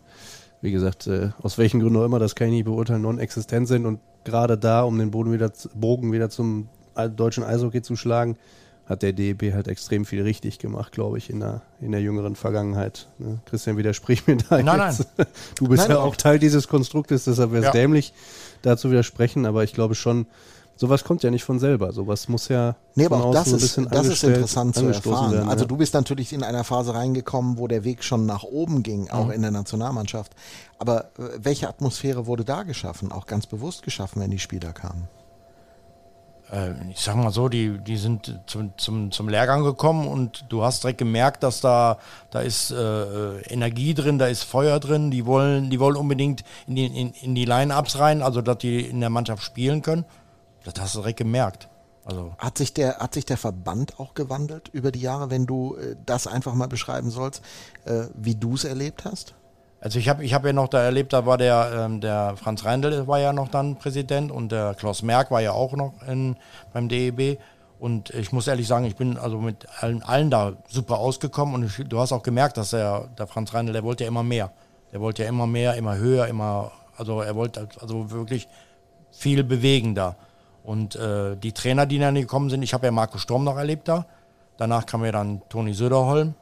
wie 0.61 0.71
gesagt, 0.71 1.07
äh, 1.07 1.29
aus 1.41 1.57
welchen 1.57 1.79
Gründen 1.79 1.97
auch 1.97 2.05
immer, 2.05 2.19
das 2.19 2.35
kann 2.35 2.47
ich 2.49 2.53
nicht 2.53 2.65
beurteilen, 2.65 3.01
non-existent 3.03 3.67
sind 3.67 3.85
und 3.85 3.99
gerade 4.25 4.57
da, 4.57 4.83
um 4.83 4.99
den 4.99 5.11
Boden 5.11 5.31
wieder, 5.31 5.51
Bogen 5.73 6.11
wieder 6.11 6.29
zum 6.29 6.67
deutschen 6.95 7.43
Eishockey 7.43 7.81
zu 7.81 7.95
schlagen, 7.95 8.37
hat 8.85 9.03
der 9.03 9.13
DEB 9.13 9.53
halt 9.53 9.67
extrem 9.67 10.05
viel 10.05 10.21
richtig 10.21 10.59
gemacht, 10.59 10.91
glaube 10.91 11.17
ich, 11.17 11.29
in 11.29 11.39
der, 11.39 11.61
in 11.79 11.91
der 11.91 12.01
jüngeren 12.01 12.35
Vergangenheit. 12.35 13.07
Ne? 13.19 13.39
Christian, 13.45 13.77
widersprich 13.77 14.27
mir 14.27 14.37
da 14.37 14.61
Nein, 14.61 14.89
jetzt. 14.91 15.07
Du 15.55 15.67
bist 15.67 15.83
Nein, 15.83 15.91
ja 15.91 15.95
nein. 15.97 15.97
auch 15.97 16.15
Teil 16.15 16.39
dieses 16.39 16.67
Konstruktes, 16.67 17.23
deshalb 17.25 17.51
wäre 17.51 17.61
es 17.61 17.65
Ja. 17.67 17.71
dämlich, 17.71 18.13
da 18.63 18.75
zu 18.77 18.91
widersprechen, 18.91 19.45
aber 19.45 19.63
ich 19.63 19.73
glaube 19.73 19.95
schon, 19.95 20.25
sowas 20.75 21.03
kommt 21.05 21.23
ja 21.23 21.29
nicht 21.29 21.43
von 21.43 21.59
selber. 21.59 21.93
Sowas 21.93 22.27
muss 22.27 22.47
ja 22.49 22.75
Nee, 22.95 23.05
aber 23.05 23.23
auch 23.23 23.31
das 23.33 23.45
so 23.45 23.51
ein 23.51 23.57
ist, 23.57 23.61
bisschen 23.61 23.87
das 23.89 24.07
ist 24.07 24.23
interessant 24.23 24.75
zu 24.75 24.87
erfahren. 24.87 25.31
werden, 25.31 25.47
also 25.49 25.63
ja. 25.63 25.67
du 25.67 25.77
bist 25.77 25.93
natürlich 25.93 26.33
in 26.33 26.43
einer 26.43 26.63
Phase 26.65 26.93
reingekommen, 26.93 27.57
wo 27.59 27.67
der 27.67 27.83
Weg 27.85 28.03
schon 28.03 28.25
nach 28.25 28.43
oben 28.43 28.83
ging, 28.83 29.09
auch 29.09 29.27
Mhm. 29.27 29.31
in 29.31 29.41
der 29.43 29.51
Nationalmannschaft. 29.51 30.33
Aber 30.79 31.05
äh, 31.17 31.29
welche 31.41 31.69
Atmosphäre 31.69 32.25
wurde 32.25 32.43
da 32.43 32.63
geschaffen? 32.63 33.11
Auch 33.13 33.25
ganz 33.27 33.45
bewusst 33.47 33.83
geschaffen, 33.83 34.21
wenn 34.21 34.31
die 34.31 34.39
Spieler 34.39 34.73
kamen. 34.73 35.07
Äh, 36.51 36.73
ich 36.89 36.99
sag 36.99 37.15
mal 37.15 37.31
so, 37.31 37.49
die, 37.49 37.77
die 37.79 37.97
sind 37.97 38.39
zum, 38.45 38.73
zum, 38.77 39.11
zum 39.11 39.29
Lehrgang 39.29 39.63
gekommen 39.63 40.07
und 40.07 40.45
du 40.49 40.63
hast 40.63 40.83
direkt 40.83 40.99
gemerkt, 40.99 41.43
dass 41.43 41.61
da, 41.61 41.97
da 42.29 42.41
ist 42.41 42.71
äh, 42.71 43.41
Energie 43.41 43.93
drin, 43.93 44.19
da 44.19 44.27
ist 44.27 44.43
Feuer 44.43 44.79
drin, 44.79 45.11
die 45.11 45.25
wollen, 45.25 45.69
die 45.69 45.79
wollen 45.79 45.95
unbedingt 45.95 46.43
in 46.67 46.75
die, 46.75 46.85
in, 46.85 47.13
in 47.13 47.35
die 47.35 47.45
Line-Ups 47.45 47.99
rein, 47.99 48.21
also 48.21 48.41
dass 48.41 48.59
die 48.59 48.81
in 48.81 48.99
der 48.99 49.09
Mannschaft 49.09 49.43
spielen 49.43 49.81
können. 49.81 50.05
Das 50.63 50.73
hast 50.79 50.95
du 50.95 50.99
direkt 50.99 51.17
gemerkt. 51.19 51.69
Also 52.03 52.33
Hat 52.37 52.57
sich 52.57 52.73
der, 52.73 52.97
hat 52.97 53.13
sich 53.13 53.25
der 53.25 53.37
Verband 53.37 53.99
auch 53.99 54.15
gewandelt 54.15 54.69
über 54.69 54.91
die 54.91 55.01
Jahre, 55.01 55.29
wenn 55.29 55.45
du 55.45 55.75
äh, 55.75 55.95
das 56.05 56.27
einfach 56.27 56.53
mal 56.53 56.67
beschreiben 56.67 57.11
sollst, 57.11 57.43
äh, 57.85 58.05
wie 58.15 58.35
du 58.35 58.55
es 58.55 58.63
erlebt 58.63 59.05
hast? 59.05 59.35
Also 59.81 59.97
ich 59.97 60.07
habe 60.07 60.23
ich 60.23 60.35
hab 60.35 60.45
ja 60.45 60.53
noch 60.53 60.67
da 60.67 60.83
erlebt, 60.83 61.11
da 61.11 61.25
war 61.25 61.39
der, 61.39 61.71
ähm, 61.75 62.01
der 62.01 62.37
Franz 62.37 62.63
Reindl 62.63 63.07
war 63.07 63.19
ja 63.19 63.33
noch 63.33 63.47
dann 63.47 63.77
Präsident 63.77 64.31
und 64.31 64.51
der 64.51 64.75
Klaus 64.75 65.01
Merck 65.01 65.31
war 65.31 65.41
ja 65.41 65.53
auch 65.53 65.73
noch 65.73 65.93
in, 66.07 66.37
beim 66.71 66.87
DEB. 66.87 67.39
Und 67.79 68.11
ich 68.11 68.31
muss 68.31 68.47
ehrlich 68.47 68.67
sagen, 68.67 68.85
ich 68.85 68.95
bin 68.95 69.17
also 69.17 69.39
mit 69.39 69.65
allen, 69.79 70.03
allen 70.03 70.29
da 70.29 70.53
super 70.67 70.99
ausgekommen 70.99 71.55
und 71.55 71.63
ich, 71.63 71.89
du 71.89 71.97
hast 71.97 72.11
auch 72.11 72.21
gemerkt, 72.21 72.57
dass 72.57 72.69
der, 72.69 73.09
der 73.17 73.25
Franz 73.25 73.55
Reindl, 73.55 73.73
der 73.73 73.83
wollte 73.83 74.03
ja 74.03 74.07
immer 74.07 74.21
mehr. 74.21 74.51
Der 74.93 75.01
wollte 75.01 75.23
ja 75.23 75.29
immer 75.29 75.47
mehr, 75.47 75.73
immer 75.73 75.97
höher, 75.97 76.27
immer, 76.27 76.71
also 76.95 77.21
er 77.21 77.35
wollte 77.35 77.67
also 77.79 78.11
wirklich 78.11 78.47
viel 79.11 79.43
bewegen 79.43 79.95
da. 79.95 80.15
Und 80.63 80.95
äh, 80.95 81.35
die 81.37 81.53
Trainer, 81.53 81.87
die 81.87 81.97
dann 81.97 82.13
gekommen 82.13 82.51
sind, 82.51 82.61
ich 82.61 82.75
habe 82.75 82.85
ja 82.85 82.91
Marco 82.91 83.17
Sturm 83.17 83.43
noch 83.43 83.57
erlebt 83.57 83.87
da. 83.87 84.05
Danach 84.57 84.85
kam 84.85 85.03
ja 85.03 85.11
dann 85.11 85.41
Toni 85.49 85.73
Söderholm. 85.73 86.35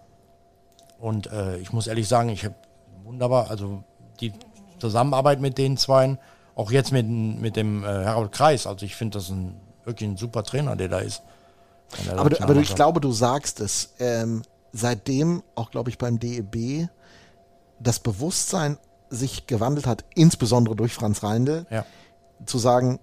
Und 0.99 1.31
äh, 1.31 1.55
ich 1.59 1.71
muss 1.71 1.87
ehrlich 1.87 2.09
sagen, 2.09 2.27
ich 2.27 2.43
habe 2.43 2.55
wunderbar, 3.09 3.49
also 3.49 3.83
die 4.21 4.31
Zusammenarbeit 4.79 5.41
mit 5.41 5.57
den 5.57 5.77
Zweien, 5.77 6.19
auch 6.55 6.71
jetzt 6.71 6.91
mit, 6.91 7.07
mit 7.07 7.55
dem 7.55 7.83
äh, 7.83 7.87
Harold 7.87 8.31
Kreis, 8.31 8.67
also 8.67 8.85
ich 8.85 8.95
finde 8.95 9.17
das 9.17 9.29
ein, 9.29 9.59
wirklich 9.83 10.07
ein 10.09 10.17
super 10.17 10.43
Trainer, 10.43 10.75
der 10.75 10.89
da 10.89 10.99
ist. 10.99 11.23
Der 12.05 12.19
Aber, 12.19 12.29
du, 12.29 12.41
aber 12.41 12.53
du, 12.53 12.61
ich 12.61 12.75
glaube, 12.75 13.01
du 13.01 13.11
sagst 13.11 13.59
es. 13.61 13.93
Ähm, 13.99 14.43
seitdem 14.71 15.41
auch, 15.55 15.71
glaube 15.71 15.89
ich, 15.89 15.97
beim 15.97 16.19
DEB 16.19 16.87
das 17.79 17.99
Bewusstsein 17.99 18.77
sich 19.09 19.47
gewandelt 19.47 19.87
hat, 19.87 20.05
insbesondere 20.13 20.75
durch 20.75 20.93
Franz 20.93 21.23
Reindl, 21.23 21.65
Ja. 21.71 21.85
zu 22.45 22.59
sagen, 22.59 22.99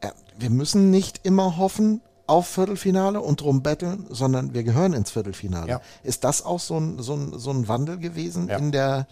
äh, 0.00 0.10
wir 0.36 0.50
müssen 0.50 0.90
nicht 0.90 1.20
immer 1.24 1.56
hoffen, 1.56 2.00
auf 2.26 2.48
Viertelfinale 2.48 3.20
und 3.20 3.40
drum 3.40 3.62
betteln, 3.62 4.06
sondern 4.10 4.52
wir 4.52 4.64
gehören 4.64 4.92
ins 4.92 5.10
Viertelfinale. 5.10 5.68
Ja. 5.68 5.80
Ist 6.02 6.24
das 6.24 6.44
auch 6.44 6.60
so 6.60 6.78
ein, 6.78 7.00
so 7.00 7.14
ein, 7.14 7.38
so 7.38 7.50
ein 7.50 7.68
Wandel 7.68 7.98
gewesen 7.98 8.48
Ja, 8.48 8.58
in, 8.58 8.72
der, 8.72 9.06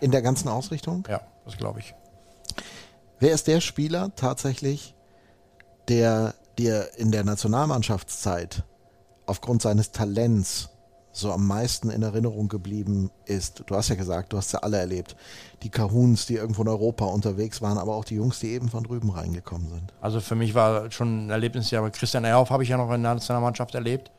in 0.00 0.10
der 0.10 0.22
ganzen 0.22 0.48
Ausrichtung? 0.48 1.04
Ja, 1.08 1.20
das 1.44 1.56
glaube 1.56 1.80
ich. 1.80 1.94
Wer 3.18 3.32
ist 3.32 3.46
der 3.46 3.60
Spieler 3.60 4.14
tatsächlich, 4.16 4.94
der 5.88 6.34
dir 6.58 6.90
in 6.96 7.12
der 7.12 7.24
Nationalmannschaftszeit 7.24 8.64
aufgrund 9.26 9.62
seines 9.62 9.92
Talents 9.92 10.70
so 11.16 11.32
am 11.32 11.46
meisten 11.46 11.90
in 11.90 12.02
Erinnerung 12.02 12.48
geblieben 12.48 13.10
ist? 13.24 13.62
Du 13.66 13.74
hast 13.74 13.88
ja 13.88 13.94
gesagt, 13.94 14.32
du 14.32 14.36
hast 14.36 14.52
ja 14.52 14.60
alle 14.60 14.78
erlebt. 14.78 15.16
Die 15.62 15.68
Cahuns, 15.70 16.26
die 16.26 16.34
irgendwo 16.34 16.62
in 16.62 16.68
Europa 16.68 17.04
unterwegs 17.06 17.62
waren, 17.62 17.78
aber 17.78 17.94
auch 17.94 18.04
die 18.04 18.14
Jungs, 18.16 18.38
die 18.40 18.48
eben 18.52 18.68
von 18.68 18.84
drüben 18.84 19.10
reingekommen 19.10 19.68
sind. 19.68 19.92
Also 20.00 20.20
für 20.20 20.34
mich 20.34 20.54
war 20.54 20.90
schon 20.90 21.26
ein 21.26 21.30
Erlebnis, 21.30 21.70
ja, 21.70 21.78
aber 21.80 21.90
Christian 21.90 22.24
Ehrhoff 22.24 22.50
habe 22.50 22.62
ich 22.62 22.68
ja 22.68 22.76
noch 22.76 22.92
in 22.92 23.02
der 23.02 23.14
Nationalmannschaft 23.14 23.74
erlebt. 23.74 24.10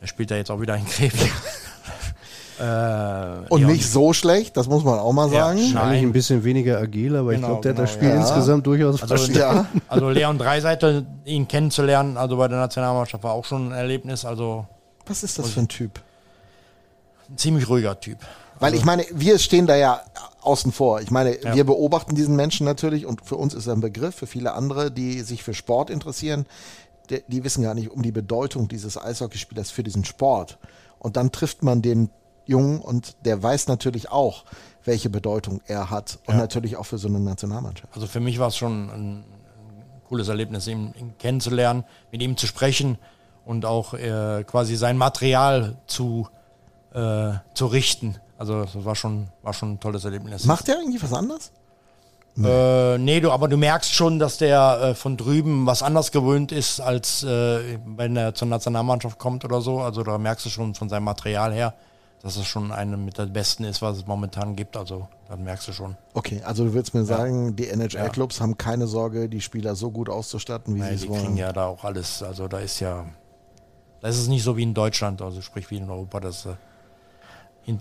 Er 0.00 0.06
spielt 0.06 0.30
ja 0.30 0.36
jetzt 0.36 0.50
auch 0.50 0.60
wieder 0.60 0.76
in 0.76 0.84
Krefeld. 0.84 1.30
äh, 2.58 3.48
Und 3.48 3.62
ja, 3.62 3.66
nicht 3.68 3.88
so 3.90 4.12
schlecht, 4.12 4.56
das 4.56 4.66
muss 4.68 4.84
man 4.84 4.98
auch 4.98 5.12
mal 5.12 5.30
Ja, 5.32 5.46
sagen. 5.46 5.58
Eigentlich 5.58 5.74
Nein. 5.74 6.04
ein 6.04 6.12
bisschen 6.12 6.44
weniger 6.44 6.78
agil, 6.78 7.16
aber 7.16 7.30
ich 7.32 7.36
Genau, 7.36 7.48
glaube, 7.48 7.62
der 7.62 7.72
hat 7.72 7.78
das 7.78 7.90
genau, 7.92 7.98
Spiel 8.06 8.08
ja. 8.10 8.20
insgesamt 8.20 8.66
durchaus 8.66 9.02
Also, 9.02 9.16
verstanden. 9.16 9.38
ja. 9.38 9.66
Also 9.88 10.10
Leon 10.10 10.38
Dreiseitel, 10.38 11.06
ihn 11.24 11.46
kennenzulernen, 11.48 12.16
also 12.16 12.36
bei 12.36 12.48
der 12.48 12.58
Nationalmannschaft 12.58 13.22
war 13.24 13.32
auch 13.32 13.44
schon 13.44 13.68
ein 13.68 13.72
Erlebnis, 13.72 14.24
also 14.24 14.66
Was 15.06 15.22
ist 15.22 15.38
das 15.38 15.50
für 15.50 15.60
ein 15.60 15.68
Typ? 15.68 16.00
Ein 17.30 17.38
ziemlich 17.38 17.68
ruhiger 17.68 17.98
Typ. 18.00 18.18
Weil 18.58 18.74
ich 18.74 18.84
meine, 18.84 19.04
wir 19.12 19.38
stehen 19.38 19.66
da 19.66 19.76
ja 19.76 20.00
außen 20.40 20.72
vor. 20.72 21.00
Ich 21.02 21.10
meine, 21.10 21.42
Ja. 21.42 21.54
wir 21.54 21.64
beobachten 21.64 22.14
diesen 22.14 22.36
Menschen 22.36 22.64
natürlich 22.64 23.04
und 23.04 23.24
für 23.24 23.36
uns 23.36 23.52
ist 23.52 23.66
er 23.66 23.74
ein 23.74 23.80
Begriff, 23.80 24.14
für 24.14 24.26
viele 24.26 24.54
andere, 24.54 24.90
die 24.90 25.20
sich 25.20 25.42
für 25.42 25.52
Sport 25.54 25.90
interessieren, 25.90 26.46
die, 27.10 27.22
die 27.28 27.44
wissen 27.44 27.62
gar 27.62 27.74
nicht 27.74 27.90
um 27.90 28.02
die 28.02 28.12
Bedeutung 28.12 28.66
dieses 28.68 28.96
Eishockeyspielers 28.96 29.70
für 29.70 29.82
diesen 29.82 30.04
Sport. 30.04 30.58
Und 30.98 31.16
dann 31.16 31.32
trifft 31.32 31.62
man 31.62 31.82
den 31.82 32.08
Jungen 32.46 32.80
und 32.80 33.16
der 33.24 33.42
weiß 33.42 33.66
natürlich 33.68 34.10
auch, 34.10 34.44
welche 34.84 35.10
Bedeutung 35.10 35.60
er 35.66 35.90
hat 35.90 36.18
und 36.26 36.34
Ja. 36.34 36.40
natürlich 36.40 36.76
auch 36.76 36.86
für 36.86 36.96
so 36.98 37.08
eine 37.08 37.20
Nationalmannschaft. 37.20 37.92
Also 37.94 38.06
für 38.06 38.20
mich 38.20 38.38
war 38.38 38.48
es 38.48 38.56
schon 38.56 38.88
ein, 38.90 38.92
ein 39.18 39.24
cooles 40.08 40.28
Erlebnis, 40.28 40.66
ihn, 40.66 40.94
ihn 40.98 41.12
kennenzulernen, 41.18 41.84
mit 42.10 42.22
ihm 42.22 42.36
zu 42.36 42.46
sprechen 42.46 42.96
und 43.44 43.64
auch 43.66 43.94
äh, 43.94 44.44
quasi 44.44 44.76
sein 44.76 44.96
Material 44.96 45.76
zu, 45.88 46.28
äh, 46.96 47.38
zu 47.54 47.66
richten. 47.66 48.16
Also 48.38 48.64
das 48.64 48.84
war 48.84 48.94
schon, 48.96 49.28
war 49.42 49.52
schon 49.52 49.74
ein 49.74 49.80
tolles 49.80 50.04
Erlebnis. 50.04 50.44
Macht 50.44 50.66
der 50.68 50.78
irgendwie 50.78 51.00
was 51.02 51.12
anders? 51.12 51.52
Äh, 52.42 52.98
nee, 52.98 53.20
du, 53.20 53.30
aber 53.30 53.48
du 53.48 53.56
merkst 53.56 53.94
schon, 53.94 54.18
dass 54.18 54.36
der 54.36 54.80
äh, 54.82 54.94
von 54.94 55.16
drüben 55.16 55.64
was 55.64 55.82
anders 55.82 56.12
gewöhnt 56.12 56.52
ist, 56.52 56.80
als 56.80 57.22
äh, 57.22 57.78
wenn 57.86 58.14
er 58.16 58.34
zur 58.34 58.48
Nationalmannschaft 58.48 59.18
kommt 59.18 59.44
oder 59.44 59.62
so. 59.62 59.80
Also 59.80 60.02
da 60.02 60.18
merkst 60.18 60.44
du 60.44 60.50
schon 60.50 60.74
von 60.74 60.90
seinem 60.90 61.04
Material 61.04 61.54
her, 61.54 61.72
dass 62.22 62.36
es 62.36 62.46
schon 62.46 62.72
eine 62.72 62.98
mit 62.98 63.16
der 63.16 63.26
besten 63.26 63.64
ist, 63.64 63.80
was 63.80 63.96
es 63.96 64.06
momentan 64.06 64.54
gibt. 64.54 64.76
Also 64.76 65.08
dann 65.28 65.44
merkst 65.44 65.68
du 65.68 65.72
schon. 65.72 65.96
Okay, 66.12 66.42
also 66.44 66.64
du 66.64 66.74
willst 66.74 66.92
mir 66.92 67.04
sagen, 67.04 67.56
die 67.56 67.68
NHL-Clubs 67.68 68.40
haben 68.42 68.58
keine 68.58 68.86
Sorge, 68.86 69.30
die 69.30 69.40
Spieler 69.40 69.74
so 69.74 69.90
gut 69.90 70.10
auszustatten, 70.10 70.74
wie 70.74 70.80
Nein, 70.80 70.90
sie 70.90 70.94
es 70.94 71.00
die 71.02 71.08
wollen. 71.08 71.22
kriegen 71.22 71.36
ja 71.38 71.52
da 71.54 71.66
auch 71.66 71.84
alles. 71.84 72.22
Also 72.22 72.48
da 72.48 72.58
ist 72.58 72.80
ja, 72.80 73.06
da 74.02 74.08
ist 74.08 74.18
es 74.18 74.28
nicht 74.28 74.42
so 74.42 74.58
wie 74.58 74.62
in 74.62 74.74
Deutschland, 74.74 75.22
also 75.22 75.40
sprich 75.40 75.70
wie 75.70 75.78
in 75.78 75.88
Europa, 75.88 76.20
dass 76.20 76.44
äh, 76.44 76.50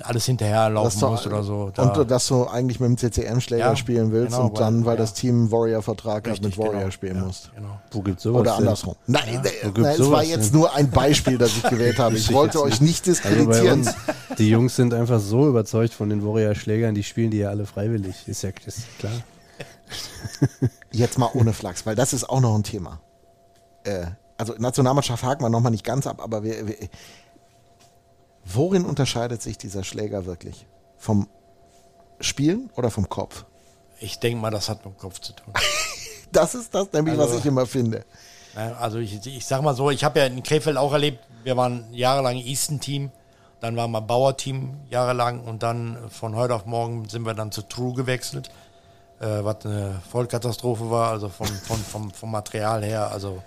alles 0.03 0.25
hinterherlaufen 0.25 0.99
du- 0.99 1.07
muss 1.09 1.27
oder 1.27 1.43
so. 1.43 1.71
Da, 1.73 1.83
und 1.93 2.09
dass 2.09 2.27
du 2.27 2.47
eigentlich 2.47 2.79
mit 2.79 2.89
dem 2.89 2.97
CCM-Schläger 2.97 3.65
Ja, 3.65 3.75
spielen 3.75 4.11
willst 4.11 4.35
genau, 4.35 4.47
und 4.47 4.59
dann, 4.59 4.83
weil- 4.85 4.95
ja. 4.95 5.01
das 5.01 5.13
Team 5.13 5.35
einen 5.41 5.51
Warrior-Vertrag 5.51 6.27
hat, 6.27 6.41
mit 6.41 6.57
Warrior 6.57 6.73
genau. 6.79 6.91
spielen 6.91 7.15
ja, 7.17 7.23
musst. 7.25 7.51
Genau. 7.55 7.79
Wo 7.91 8.01
gibt's 8.01 8.23
sowas 8.23 8.41
Oder 8.41 8.51
denn? 8.51 8.59
andersrum. 8.61 8.95
Nein, 9.07 9.21
Wo 9.27 9.33
nein, 9.33 9.43
gibt's 9.43 9.79
nein 9.79 10.01
es 10.01 10.11
war 10.11 10.23
jetzt 10.23 10.53
denn? 10.53 10.59
nur 10.59 10.73
ein 10.73 10.89
Beispiel, 10.89 11.37
das 11.37 11.55
ich 11.55 11.63
gewählt 11.63 11.99
habe. 11.99 12.15
Ich 12.15 12.33
wollte 12.33 12.61
euch 12.61 12.81
nicht 12.81 13.07
Also 13.07 13.21
diskreditieren. 13.21 13.81
uns, 13.81 13.93
die 14.39 14.49
Jungs 14.49 14.75
sind 14.75 14.93
einfach 14.93 15.19
so 15.19 15.47
überzeugt 15.47 15.93
von 15.93 16.09
den 16.09 16.25
Warrior-Schlägern, 16.25 16.95
die 16.95 17.03
spielen 17.03 17.31
die 17.31 17.37
ja 17.37 17.49
alle 17.49 17.65
freiwillig. 17.65 18.27
Ist 18.27 18.41
ja 18.41 18.49
ist 18.65 18.97
klar. 18.99 19.11
Jetzt 20.91 21.17
mal 21.17 21.29
ohne 21.33 21.53
Flachs, 21.53 21.85
weil 21.85 21.95
das 21.95 22.13
ist 22.13 22.29
auch 22.29 22.41
noch 22.41 22.55
ein 22.55 22.63
Thema. 22.63 22.99
Äh, 23.83 24.05
also 24.37 24.53
Nationalmannschaft 24.57 25.23
haken 25.23 25.43
wir 25.43 25.49
nochmal 25.49 25.71
nicht 25.71 25.83
ganz 25.85 26.07
ab, 26.07 26.21
aber 26.21 26.43
wir, 26.43 26.67
wir, 26.67 26.75
worin 28.45 28.85
unterscheidet 28.85 29.41
sich 29.41 29.57
dieser 29.57 29.83
Schläger 29.83 30.25
wirklich? 30.25 30.65
Vom 30.97 31.27
Spielen 32.19 32.69
oder 32.75 32.89
vom 32.91 33.09
Kopf? 33.09 33.45
Ich 33.99 34.19
denke 34.19 34.39
mal, 34.39 34.51
das 34.51 34.69
hat 34.69 34.85
mit 34.85 34.93
dem 34.95 34.97
Kopf 34.97 35.19
zu 35.19 35.33
tun. 35.33 35.53
Das 36.31 36.53
ist 36.53 36.73
das 36.75 36.91
nämlich, 36.91 37.17
was 37.17 37.27
Also- 37.27 37.37
ich 37.39 37.45
immer 37.45 37.65
finde. 37.65 38.03
Also 38.55 38.97
ich, 38.99 39.25
ich 39.25 39.45
sag 39.45 39.61
mal 39.61 39.73
so, 39.75 39.89
ich 39.89 40.03
habe 40.03 40.19
ja 40.19 40.25
in 40.25 40.43
Krefeld 40.43 40.75
auch 40.75 40.91
erlebt, 40.91 41.19
wir 41.43 41.55
waren 41.55 41.85
jahrelang 41.93 42.35
Easton-Team, 42.37 43.09
dann 43.61 43.75
waren 43.77 43.91
wir 43.91 44.01
Bauer-Team 44.01 44.75
jahrelang 44.89 45.41
und 45.45 45.63
dann 45.63 45.97
von 46.09 46.35
heute 46.35 46.55
auf 46.55 46.65
morgen 46.65 47.07
sind 47.07 47.25
wir 47.25 47.35
dann 47.35 47.51
zu 47.53 47.61
True 47.61 47.93
gewechselt, 47.93 48.49
äh, 49.21 49.25
was 49.43 49.65
eine 49.65 50.01
Vollkatastrophe 50.11 50.89
war, 50.89 51.11
also 51.11 51.29
vom, 51.29 51.47
vom, 51.47 51.77
vom, 51.77 52.11
vom 52.11 52.31
Material 52.31 52.83
her, 52.83 53.11
also 53.11 53.41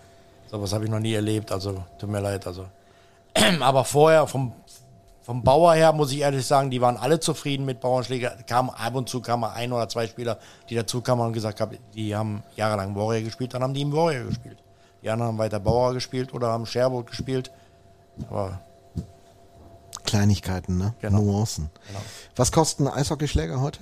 sowas 0.50 0.72
habe 0.72 0.84
ich 0.84 0.90
noch 0.90 1.00
nie 1.00 1.12
erlebt, 1.14 1.52
also 1.52 1.84
tut 1.98 2.08
mir 2.08 2.20
leid, 2.20 2.46
also. 2.46 2.66
Aber 3.60 3.84
vorher 3.84 4.26
vom, 4.26 4.52
vom 5.28 5.42
Bauer 5.42 5.74
her 5.74 5.92
muss 5.92 6.10
ich 6.10 6.20
ehrlich 6.20 6.46
sagen, 6.46 6.70
die 6.70 6.80
waren 6.80 6.96
alle 6.96 7.20
zufrieden 7.20 7.66
mit 7.66 7.80
Bauernschläger. 7.80 8.30
Kam 8.46 8.70
ab 8.70 8.94
und 8.94 9.10
zu 9.10 9.20
kamen 9.20 9.44
ein 9.44 9.70
oder 9.74 9.86
zwei 9.86 10.06
Spieler, 10.06 10.38
die 10.70 10.74
dazu 10.74 11.02
kamen 11.02 11.20
und 11.20 11.34
gesagt 11.34 11.60
haben, 11.60 11.76
die 11.92 12.16
haben 12.16 12.42
jahrelang 12.56 12.96
Warrior 12.96 13.24
gespielt, 13.24 13.52
dann 13.52 13.62
haben 13.62 13.74
die 13.74 13.82
im 13.82 13.92
Warrior 13.92 14.24
gespielt. 14.24 14.56
Die 15.02 15.10
anderen 15.10 15.32
haben 15.32 15.38
weiter 15.38 15.60
Bauer 15.60 15.92
gespielt 15.92 16.32
oder 16.32 16.48
haben 16.48 16.64
Sherwood 16.64 17.09
gespielt. 17.09 17.50
Aber 18.30 18.59
Kleinigkeiten, 20.06 20.78
ne? 20.78 20.94
Genau. 21.02 21.20
Nuancen. 21.20 21.68
Genau. 21.88 22.00
Was 22.34 22.50
kosten 22.50 22.88
Eishockeyschläger 22.88 23.60
heute? 23.60 23.80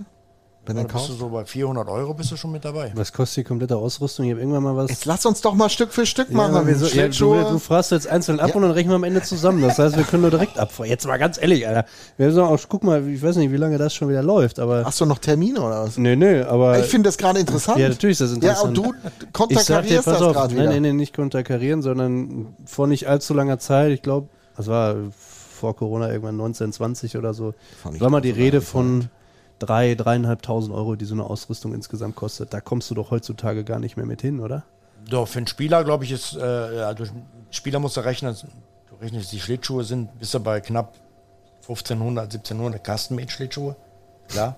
Wenn 0.67 0.77
da 0.77 0.83
du 0.83 0.89
bist 0.89 1.05
du 1.05 1.09
kaufst? 1.09 1.21
so 1.21 1.29
bei 1.29 1.45
400 1.45 1.89
Euro 1.89 2.15
bist 2.15 2.31
du 2.33 2.37
schon 2.37 2.53
mit 2.53 2.65
dabei. 2.65 2.93
Was 2.95 3.13
kostet 3.13 3.45
die 3.45 3.49
komplette 3.49 3.77
Ausrüstung? 3.77 4.27
Ich 4.27 4.33
habe 4.33 4.41
irgendwann 4.41 4.63
mal 4.63 4.77
was. 4.77 4.91
Jetzt 4.91 5.05
lass 5.05 5.25
uns 5.27 5.41
doch 5.41 5.55
mal 5.55 5.69
Stück 5.69 5.93
für 5.93 6.07
Stück 6.07 6.29
Ja, 6.31 6.37
machen. 6.37 6.75
so, 6.77 6.87
ja, 6.87 7.09
du, 7.09 7.51
du 7.53 7.59
fragst 7.59 7.91
jetzt 7.93 8.07
einzeln 8.09 8.41
ab 8.41 8.49
Ja. 8.51 8.55
und 8.57 8.63
dann 8.63 8.71
rechnen 8.73 8.91
wir 8.93 8.97
am 8.97 9.05
Ende 9.05 9.23
zusammen. 9.23 9.63
Das 9.63 9.79
heißt, 9.79 9.97
wir 9.97 10.05
können 10.05 10.23
nur 10.23 10.31
direkt 10.31 10.59
abfahren. 10.59 10.89
Jetzt 10.91 11.07
mal 11.07 11.17
ganz 11.19 11.41
ehrlich, 11.41 11.67
Alter. 11.67 11.85
Wir 12.17 12.33
sagen 12.33 12.49
auch, 12.49 12.61
guck 12.69 12.85
mal, 12.85 13.07
ich 13.09 13.23
weiß 13.23 13.37
nicht, 13.37 13.53
wie 13.53 13.57
lange 13.57 13.79
das 13.79 13.95
schon 13.95 14.09
wieder 14.09 14.23
läuft, 14.23 14.59
aber. 14.59 14.85
Hast 14.85 15.01
du 15.01 15.07
noch 15.07 15.19
Termine 15.19 15.61
oder 15.61 15.85
was? 15.85 15.97
Nee, 15.99 16.17
nee, 16.17 16.41
aber. 16.43 16.79
Ich 16.81 16.87
finde 16.87 17.09
das 17.09 17.19
gerade 17.19 17.39
interessant. 17.41 17.79
Ja, 17.79 17.89
natürlich 17.89 18.21
ist 18.21 18.33
das 18.33 18.43
Ja, 18.43 18.51
interessant. 18.53 18.79
und 18.79 18.87
du 18.87 18.95
konterkarierst 19.33 20.05
pass 20.05 20.19
das 20.19 20.23
auf, 20.23 20.33
gerade 20.35 20.55
nein, 20.55 20.63
wieder. 20.65 20.73
nein, 20.73 20.83
nein, 20.83 20.97
nicht 20.97 21.15
konterkarieren, 21.15 21.83
sondern 21.83 22.55
vor 22.65 22.87
nicht 22.87 23.09
allzu 23.09 23.35
langer 23.35 23.59
Zeit, 23.59 23.93
ich 23.93 24.03
glaube, 24.03 24.29
das 24.57 24.67
war 24.67 24.97
vor 25.13 25.75
Corona 25.77 26.09
irgendwann 26.11 26.35
1920 26.35 27.17
oder 27.17 27.33
so, 27.35 27.55
war 27.85 28.11
mal 28.11 28.21
die 28.21 28.31
Rede 28.31 28.61
von 28.61 29.09
drei, 29.59 29.95
dreieinhalbtausend 29.95 30.75
Euro, 30.75 30.97
die 30.97 31.05
so 31.05 31.15
eine 31.15 31.25
Ausrüstung 31.25 31.75
insgesamt 31.75 32.17
kostet. 32.17 32.53
Da 32.53 32.61
kommst 32.61 32.91
du 32.91 32.95
doch 32.95 33.11
heutzutage 33.11 33.65
gar 33.65 33.79
nicht 33.79 33.97
mehr 33.97 34.07
mit 34.07 34.23
hin, 34.23 34.41
oder? 34.41 34.65
Doch, 35.09 35.29
für 35.29 35.39
einen 35.39 35.47
Spieler, 35.47 35.85
glaube 35.85 36.05
ich, 36.05 36.13
ist, 36.13 36.37
äh, 36.37 36.41
also 36.41 37.05
Spieler 37.51 37.79
musst 37.79 37.97
du 37.97 38.01
rechnen, 38.01 38.37
du 38.89 38.97
rechnest, 38.97 39.33
die 39.33 39.41
Schlittschuhe 39.41 39.85
sind, 39.85 40.19
bist 40.19 40.35
du 40.35 40.41
bei 40.41 40.61
knapp 40.61 40.95
1500, 41.63 42.25
1700 42.25 42.85
Custom-Made-Schlittschuhe. 42.85 43.77
Klar. 44.29 44.57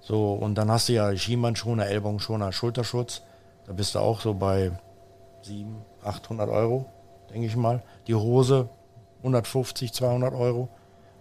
So, 0.00 0.32
und 0.32 0.56
dann 0.56 0.70
hast 0.70 0.88
du 0.88 0.94
ja 0.94 1.16
Schienbeinschoner, 1.16 1.86
Ellbogenschoner, 1.86 2.52
Schulterschutz. 2.52 3.22
Da 3.66 3.72
bist 3.72 3.94
du 3.94 4.00
auch 4.00 4.20
so 4.20 4.34
bei 4.34 4.72
700, 5.42 5.82
800 6.04 6.48
Euro, 6.50 6.86
denke 7.30 7.46
ich 7.46 7.56
mal. 7.56 7.82
Die 8.08 8.14
Hose 8.14 8.68
150, 9.18 9.92
200 9.92 10.34
Euro. 10.34 10.68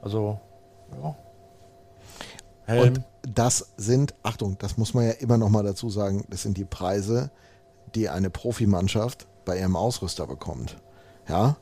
Also, 0.02 0.40
ja. 1.02 1.16
Helm. 2.66 2.88
Und 2.88 3.02
das 3.24 3.74
sind, 3.78 4.14
Achtung, 4.24 4.58
das 4.60 4.78
muss 4.78 4.94
man 4.94 5.06
ja 5.06 5.12
immer 5.12 5.38
noch 5.38 5.50
mal 5.50 5.64
dazu 5.64 5.90
sagen, 5.90 6.26
das 6.30 6.42
sind 6.42 6.58
die 6.58 6.66
Preise, 6.66 7.32
die 7.96 8.10
eine 8.10 8.30
Profimannschaft 8.30 9.28
bei 9.46 9.60
ihrem 9.60 9.76
Ausrüster 9.76 10.28
bekommt. 10.28 10.78
Ja? 11.28 11.58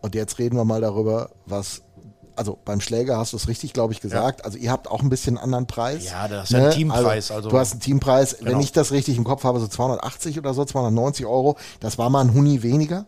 Und 0.00 0.14
jetzt 0.14 0.38
reden 0.38 0.56
wir 0.56 0.64
mal 0.64 0.80
darüber, 0.80 1.30
was, 1.46 1.82
also 2.36 2.58
beim 2.64 2.80
Schläger 2.80 3.18
hast 3.18 3.32
du 3.32 3.36
es 3.36 3.48
richtig, 3.48 3.72
glaube 3.72 3.92
ich, 3.92 4.00
gesagt. 4.00 4.44
Also 4.44 4.58
ihr 4.58 4.70
habt 4.70 4.90
auch 4.90 5.02
ein 5.02 5.08
bisschen 5.08 5.36
einen 5.36 5.44
anderen 5.44 5.66
Preis. 5.66 6.04
Ja, 6.04 6.28
das 6.28 6.44
ist 6.44 6.50
ja 6.56 6.64
ein 6.66 6.70
Teampreis, 6.72 7.30
also- 7.30 7.48
du 7.50 7.58
hast 7.58 7.72
einen 7.72 7.80
Teampreis, 7.80 8.36
wenn 8.40 8.46
Genau. 8.48 8.60
ich 8.60 8.72
das 8.72 8.92
richtig 8.92 9.16
im 9.16 9.24
Kopf 9.24 9.44
habe, 9.44 9.60
so 9.60 9.66
280 9.68 10.38
oder 10.38 10.54
so, 10.54 10.64
290 10.64 11.26
Euro. 11.26 11.56
Das 11.80 11.98
war 11.98 12.10
mal 12.10 12.20
ein 12.22 12.34
Huni 12.34 12.62
weniger. 12.62 13.06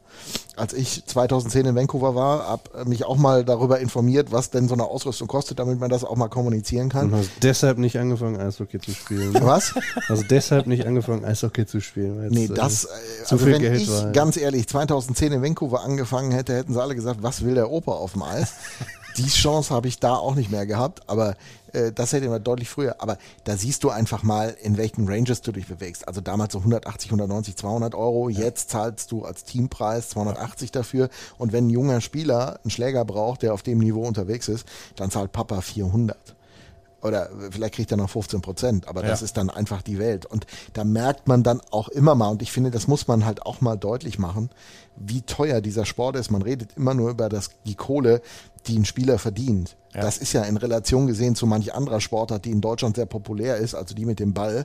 Als 0.54 0.74
ich 0.74 1.06
2010 1.06 1.64
in 1.64 1.74
Vancouver 1.74 2.14
war, 2.14 2.46
habe 2.46 2.84
mich 2.84 3.06
auch 3.06 3.16
mal 3.16 3.42
darüber 3.42 3.80
informiert, 3.80 4.32
was 4.32 4.50
denn 4.50 4.68
so 4.68 4.74
eine 4.74 4.84
Ausrüstung 4.84 5.26
kostet, 5.26 5.58
damit 5.58 5.80
man 5.80 5.88
das 5.88 6.04
auch 6.04 6.14
mal 6.16 6.28
kommunizieren 6.28 6.90
kann. 6.90 7.06
Und 7.06 7.20
hast 7.20 7.30
deshalb 7.42 7.78
nicht 7.78 7.98
angefangen, 7.98 8.38
Eishockey 8.38 8.78
zu 8.78 8.92
spielen. 8.92 9.32
Was? 9.40 9.72
Also 10.08 10.22
deshalb 10.28 10.66
nicht 10.66 10.86
angefangen, 10.86 11.24
Eishockey 11.24 11.64
zu 11.64 11.80
spielen. 11.80 12.18
weil 12.18 12.28
Nee, 12.28 12.46
jetzt, 12.46 12.58
das, 12.58 12.84
äh, 12.84 12.88
äh, 12.88 13.24
zu 13.24 13.34
also 13.34 13.44
viel 13.46 13.54
wenn 13.54 13.62
Geld 13.62 13.80
ich 13.80 13.90
war. 13.90 14.02
ja. 14.04 14.10
ganz 14.12 14.36
ehrlich 14.36 14.68
2010 14.68 15.32
in 15.32 15.42
Vancouver 15.42 15.82
angefangen 15.82 16.32
hätte, 16.32 16.54
hätten 16.54 16.74
sie 16.74 16.82
alle 16.82 16.94
gesagt, 16.94 17.22
was 17.22 17.42
will 17.44 17.54
der 17.54 17.70
Opa 17.70 17.92
auf 17.92 18.12
dem 18.12 18.22
Eis? 18.22 18.52
Die 19.16 19.28
Chance 19.28 19.74
habe 19.74 19.88
ich 19.88 19.98
da 19.98 20.14
auch 20.14 20.34
nicht 20.34 20.50
mehr 20.50 20.66
gehabt, 20.66 21.08
aber 21.08 21.36
äh, 21.72 21.92
das 21.92 22.12
hätte 22.12 22.26
immer 22.26 22.40
deutlich 22.40 22.68
früher. 22.68 22.96
Aber 22.98 23.18
da 23.44 23.56
siehst 23.56 23.84
du 23.84 23.90
einfach 23.90 24.22
mal, 24.22 24.56
in 24.62 24.76
welchen 24.76 25.08
Ranges 25.08 25.42
du 25.42 25.52
dich 25.52 25.66
bewegst. 25.66 26.06
Also 26.08 26.20
damals 26.20 26.52
so 26.52 26.60
180, 26.60 27.10
190, 27.10 27.56
200 27.56 27.94
Euro. 27.94 28.28
Jetzt 28.28 28.70
zahlst 28.70 29.12
du 29.12 29.24
als 29.24 29.44
Teampreis 29.44 30.10
280 30.10 30.72
dafür. 30.72 31.08
Und 31.38 31.52
wenn 31.52 31.66
ein 31.66 31.70
junger 31.70 32.00
Spieler 32.00 32.60
einen 32.62 32.70
Schläger 32.70 33.04
braucht, 33.04 33.42
der 33.42 33.54
auf 33.54 33.62
dem 33.62 33.78
Niveau 33.78 34.02
unterwegs 34.02 34.48
ist, 34.48 34.66
dann 34.96 35.10
zahlt 35.10 35.32
Papa 35.32 35.60
400 35.60 36.16
oder 37.02 37.30
vielleicht 37.50 37.74
kriegt 37.74 37.90
er 37.90 37.96
noch 37.96 38.10
15 38.10 38.40
Prozent, 38.42 38.88
aber 38.88 39.02
das 39.02 39.20
Ja. 39.20 39.24
ist 39.24 39.36
dann 39.36 39.50
einfach 39.50 39.82
die 39.82 39.98
Welt. 39.98 40.24
Und 40.26 40.46
da 40.72 40.84
merkt 40.84 41.26
man 41.28 41.42
dann 41.42 41.60
auch 41.70 41.88
immer 41.88 42.14
mal, 42.14 42.28
und 42.28 42.42
ich 42.42 42.52
finde, 42.52 42.70
das 42.70 42.86
muss 42.88 43.08
man 43.08 43.24
halt 43.24 43.44
auch 43.44 43.60
mal 43.60 43.76
deutlich 43.76 44.18
machen, 44.18 44.50
wie 44.96 45.22
teuer 45.22 45.60
dieser 45.60 45.84
Sport 45.84 46.16
ist. 46.16 46.30
Man 46.30 46.42
redet 46.42 46.76
immer 46.76 46.94
nur 46.94 47.10
über 47.10 47.28
das, 47.28 47.50
die 47.66 47.74
Kohle, 47.74 48.22
die 48.66 48.78
ein 48.78 48.84
Spieler 48.84 49.18
verdient. 49.18 49.76
Ja. 49.94 50.02
Das 50.02 50.18
ist 50.18 50.32
ja 50.32 50.42
in 50.44 50.56
Relation 50.56 51.06
gesehen 51.06 51.34
zu 51.34 51.46
manch 51.46 51.74
anderer 51.74 52.00
Sportart, 52.00 52.44
die 52.44 52.50
in 52.52 52.60
Deutschland 52.60 52.96
sehr 52.96 53.06
populär 53.06 53.56
ist, 53.56 53.74
also 53.74 53.94
die 53.94 54.04
mit 54.06 54.20
dem 54.20 54.32
Ball, 54.32 54.64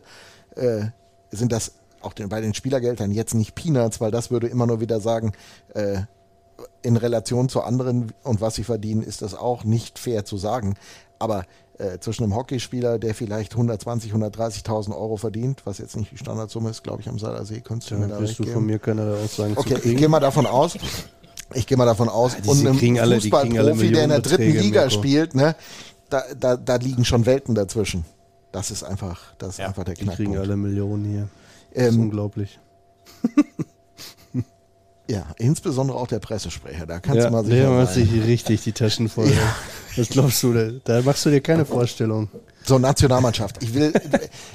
äh, 0.56 0.86
sind 1.32 1.52
das 1.52 1.72
auch 2.02 2.14
den, 2.14 2.30
bei 2.30 2.40
den 2.42 2.54
Spielergeldern 2.54 3.12
jetzt 3.12 3.34
nicht 3.34 3.56
Peanuts, 3.56 4.00
weil 4.00 4.12
das 4.12 4.30
würde 4.30 4.48
immer 4.48 4.68
nur 4.68 4.80
wieder 4.80 5.00
sagen, 5.00 5.34
äh, 5.74 6.02
in 6.82 6.96
Relation 6.98 7.50
zu 7.50 7.62
anderen 7.62 8.14
und 8.24 8.42
was 8.42 8.56
sie 8.56 8.64
verdienen, 8.64 9.02
ist 9.04 9.22
das 9.22 9.34
auch 9.34 9.64
nicht 9.64 10.00
fair 10.00 10.26
zu 10.26 10.38
sagen. 10.38 10.76
Aber 11.20 11.46
äh, 11.80 12.00
zwischen 12.00 12.24
einem 12.24 12.36
Hockeyspieler, 12.36 12.98
der 13.00 13.14
vielleicht 13.14 13.54
120, 13.54 14.14
130.000 14.14 14.92
Euro 14.96 15.18
verdient, 15.18 15.62
was 15.66 15.78
jetzt 15.78 15.96
nicht 15.96 16.12
die 16.12 16.18
Standardsumme 16.18 16.70
ist, 16.70 16.84
glaube 16.84 17.02
ich, 17.02 17.10
am 17.10 17.20
Salersee, 17.20 17.62
könntest 17.62 17.92
du 17.92 17.96
mir 17.96 18.08
da 18.08 18.18
recht 18.18 18.38
du 18.40 18.44
geben. 18.44 18.54
von 18.56 18.66
mir 18.66 18.80
keine 18.80 19.18
Aussagen 19.24 19.54
Okay, 19.56 19.78
ich 19.84 19.96
gehe 19.98 20.10
mal 20.10 20.20
davon 20.20 20.46
aus. 20.46 20.78
Ich 21.54 21.66
gehe 21.66 21.78
mal 21.78 21.86
davon 21.86 22.10
aus, 22.10 22.36
die 22.36 22.48
und 22.50 23.00
alle 23.00 23.16
Fußballprofi, 23.22 23.92
der 23.92 24.04
in 24.04 24.10
der 24.10 24.20
dritten 24.22 24.52
Liga 24.52 24.82
Mirko. 24.82 24.90
spielt, 24.90 25.34
ne, 25.36 25.56
da, 26.10 26.24
da, 26.38 26.58
da 26.58 26.76
liegen 26.76 27.06
schon 27.06 27.26
Welten 27.26 27.56
dazwischen. 27.56 28.04
Das 28.52 28.70
ist 28.72 28.84
einfach, 28.84 29.34
das 29.38 29.52
ist 29.52 29.60
Ja, 29.60 29.68
einfach 29.68 29.84
der 29.86 29.94
Die 29.94 30.06
kriegen 30.06 30.16
Knackpunkt. 30.16 30.40
alle 30.40 30.58
Millionen 30.58 31.06
hier. 31.06 31.28
Das 31.74 31.88
ist 31.88 31.94
Ähm, 31.94 32.02
unglaublich. 32.02 32.60
ja, 35.10 35.26
insbesondere 35.38 35.98
auch 35.98 36.08
der 36.08 36.20
Pressesprecher. 36.20 36.86
Da 36.86 37.00
kannst 37.00 37.20
Ja, 37.24 37.26
du 37.28 37.32
mal 37.32 37.44
der 37.44 37.52
sicher 37.56 37.72
macht 37.72 37.94
sich 37.94 38.12
richtig 38.26 38.64
die 38.64 38.74
Taschen 38.74 39.08
voll. 39.10 39.32
Was 39.96 40.10
glaubst 40.10 40.44
du, 40.44 40.54
da, 40.54 40.70
da 40.84 41.02
machst 41.02 41.26
du 41.26 41.30
dir 41.30 41.42
keine 41.42 41.66
Vorstellung. 41.66 42.30
So, 42.64 42.78
Nationalmannschaft. 42.78 43.64
Ich 43.64 43.74
will, 43.74 43.94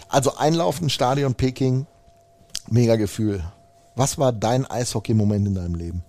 also 0.08 0.36
einlaufen, 0.36 0.90
Stadion 0.90 1.34
Peking, 1.34 1.86
mega 2.68 2.96
Gefühl. 2.96 3.42
Was 3.96 4.18
war 4.18 4.32
dein 4.32 4.66
Eishockey-Moment 4.70 5.48
in 5.48 5.54
deinem 5.54 5.74
Leben? 5.74 6.04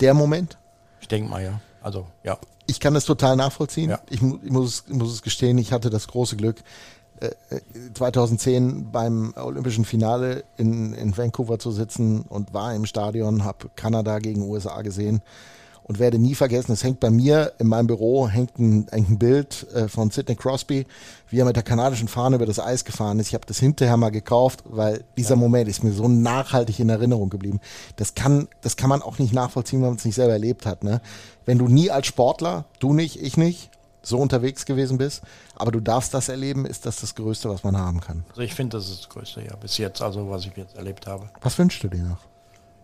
Der 0.00 0.14
Moment? 0.14 0.58
Ich 1.00 1.08
denke 1.08 1.28
mal, 1.30 1.42
ja. 1.42 1.60
Also, 1.82 2.06
ja. 2.24 2.38
Ich 2.66 2.80
kann 2.80 2.94
das 2.94 3.04
total 3.04 3.36
nachvollziehen. 3.36 3.90
Ja. 3.90 4.00
Ich, 4.10 4.20
ich, 4.22 4.50
muss, 4.50 4.68
es- 4.68 4.84
ich 4.88 4.94
muss 4.94 5.12
es 5.12 5.22
gestehen, 5.22 5.56
ich 5.58 5.72
hatte 5.72 5.90
das 5.90 6.06
große 6.08 6.36
Glück, 6.36 6.62
2010 7.94 8.90
beim 8.90 9.34
Olympischen 9.36 9.84
Finale 9.84 10.44
in, 10.56 10.92
in 10.94 11.16
Vancouver 11.16 11.58
zu 11.58 11.70
sitzen 11.70 12.22
und 12.22 12.54
war 12.54 12.74
im 12.74 12.86
Stadion, 12.86 13.44
habe 13.44 13.70
Kanada 13.74 14.18
gegen 14.18 14.42
USA 14.42 14.82
gesehen 14.82 15.22
und 15.88 15.98
werde 15.98 16.18
nie 16.18 16.34
vergessen, 16.34 16.72
es 16.72 16.84
hängt 16.84 17.00
bei 17.00 17.10
mir 17.10 17.54
in 17.58 17.66
meinem 17.66 17.86
Büro 17.86 18.28
hängt 18.28 18.58
ein, 18.58 18.86
hängt 18.90 19.10
ein 19.10 19.18
Bild 19.18 19.66
äh, 19.72 19.88
von 19.88 20.10
Sidney 20.10 20.36
Crosby, 20.36 20.86
wie 21.30 21.38
er 21.38 21.46
mit 21.46 21.56
der 21.56 21.62
kanadischen 21.62 22.08
Fahne 22.08 22.36
über 22.36 22.44
das 22.44 22.60
Eis 22.60 22.84
gefahren 22.84 23.18
ist. 23.18 23.28
Ich 23.28 23.34
habe 23.34 23.46
das 23.46 23.58
hinterher 23.58 23.96
mal 23.96 24.10
gekauft, 24.10 24.62
weil 24.66 25.02
dieser 25.16 25.34
Moment 25.34 25.66
ist 25.66 25.82
mir 25.82 25.92
so 25.92 26.06
nachhaltig 26.06 26.78
in 26.78 26.90
Erinnerung 26.90 27.30
geblieben. 27.30 27.60
Das 27.96 28.14
kann, 28.14 28.48
das 28.60 28.76
kann 28.76 28.90
man 28.90 29.00
auch 29.00 29.18
nicht 29.18 29.32
nachvollziehen, 29.32 29.80
wenn 29.80 29.88
man 29.88 29.96
es 29.96 30.04
nicht 30.04 30.14
selber 30.14 30.34
erlebt 30.34 30.66
hat. 30.66 30.84
Ne? 30.84 31.00
Wenn 31.46 31.56
du 31.56 31.68
nie 31.68 31.90
als 31.90 32.06
Sportler, 32.06 32.66
du 32.80 32.92
nicht, 32.92 33.22
ich 33.22 33.38
nicht, 33.38 33.70
so 34.08 34.18
unterwegs 34.18 34.64
gewesen 34.64 34.98
bist, 34.98 35.22
aber 35.56 35.70
du 35.70 35.80
darfst 35.80 36.14
das 36.14 36.28
erleben, 36.28 36.66
ist 36.66 36.86
das 36.86 36.96
das 37.00 37.14
Größte, 37.14 37.48
was 37.48 37.64
man 37.64 37.76
haben 37.76 38.00
kann. 38.00 38.24
Also 38.30 38.42
ich 38.42 38.54
finde, 38.54 38.76
das 38.76 38.88
ist 38.88 39.00
das 39.00 39.08
Größte, 39.08 39.42
ja. 39.42 39.54
Bis 39.56 39.78
jetzt, 39.78 40.02
also 40.02 40.30
was 40.30 40.46
ich 40.46 40.56
jetzt 40.56 40.76
erlebt 40.76 41.06
habe. 41.06 41.30
Was 41.40 41.58
wünschst 41.58 41.82
du 41.82 41.88
dir 41.88 42.02
noch? 42.02 42.18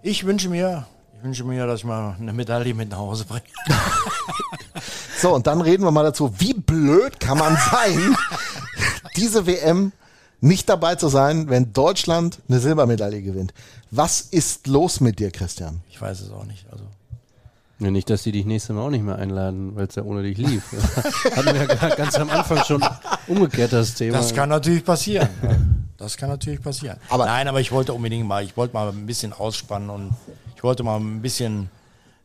Ich 0.02 0.24
wünsche 0.24 0.48
mir, 0.48 0.86
ich 1.16 1.24
wünsche 1.24 1.44
mir, 1.44 1.66
dass 1.66 1.80
ich 1.80 1.84
mal 1.84 2.16
eine 2.20 2.32
Medaille 2.32 2.74
mit 2.74 2.90
nach 2.90 2.98
Hause 2.98 3.24
bringe. 3.24 3.44
So, 5.24 5.34
und 5.34 5.46
dann 5.46 5.62
reden 5.62 5.84
wir 5.84 5.90
mal 5.90 6.02
dazu, 6.02 6.34
wie 6.38 6.52
blöd 6.52 7.18
kann 7.18 7.38
man 7.38 7.56
sein, 7.56 8.14
diese 9.16 9.46
WM 9.46 9.92
nicht 10.40 10.68
dabei 10.68 10.96
zu 10.96 11.09
sein, 11.09 11.48
wenn 11.48 11.72
Deutschland 11.72 12.40
eine 12.46 12.60
Silbermedaille 12.60 13.22
gewinnt. 13.22 13.55
Was 13.90 14.20
ist 14.20 14.66
los 14.66 15.01
mit 15.01 15.18
dir, 15.18 15.30
Christian? 15.30 15.80
Ich 15.88 15.98
weiß 15.98 16.20
es 16.20 16.30
auch 16.30 16.44
nicht. 16.44 16.66
Also 16.70 16.84
Ja, 17.85 17.90
nicht, 17.90 18.09
dass 18.11 18.23
die 18.23 18.32
dich 18.32 18.47
nächstes 18.47 18.74
Mal 18.74 18.82
auch 18.82 18.90
nicht 18.90 19.05
mehr 19.05 19.16
einladen, 19.16 19.77
weil 19.77 19.86
es 19.86 19.94
ja 19.94 20.02
ohne 20.02 20.23
dich 20.23 20.39
lief. 20.39 20.65
Hatten 21.36 21.47
wir 21.55 21.66
ja 21.66 21.94
ganz 21.94 22.15
am 22.16 22.31
Anfang 22.31 22.65
schon 22.65 22.82
umgekehrt 23.28 23.73
das 23.73 23.94
Thema. 23.94 24.16
Das 24.16 24.35
kann 24.35 24.48
natürlich 24.48 24.85
passieren. 24.85 25.28
Das 25.98 26.16
kann 26.16 26.28
natürlich 26.31 26.62
passieren. 26.62 26.97
Aber- 27.11 27.27
Nein, 27.27 27.47
aber 27.48 27.61
ich 27.61 27.73
wollte 27.73 27.93
unbedingt 27.93 28.27
mal, 28.27 28.43
ich 28.43 28.56
wollte 28.56 28.74
mal 28.74 28.89
ein 28.89 29.06
bisschen 29.06 29.32
ausspannen 29.32 29.90
und 29.90 30.11
ich 30.56 30.62
wollte 30.62 30.82
mal 30.82 30.98
ein 30.98 31.20
bisschen 31.23 31.69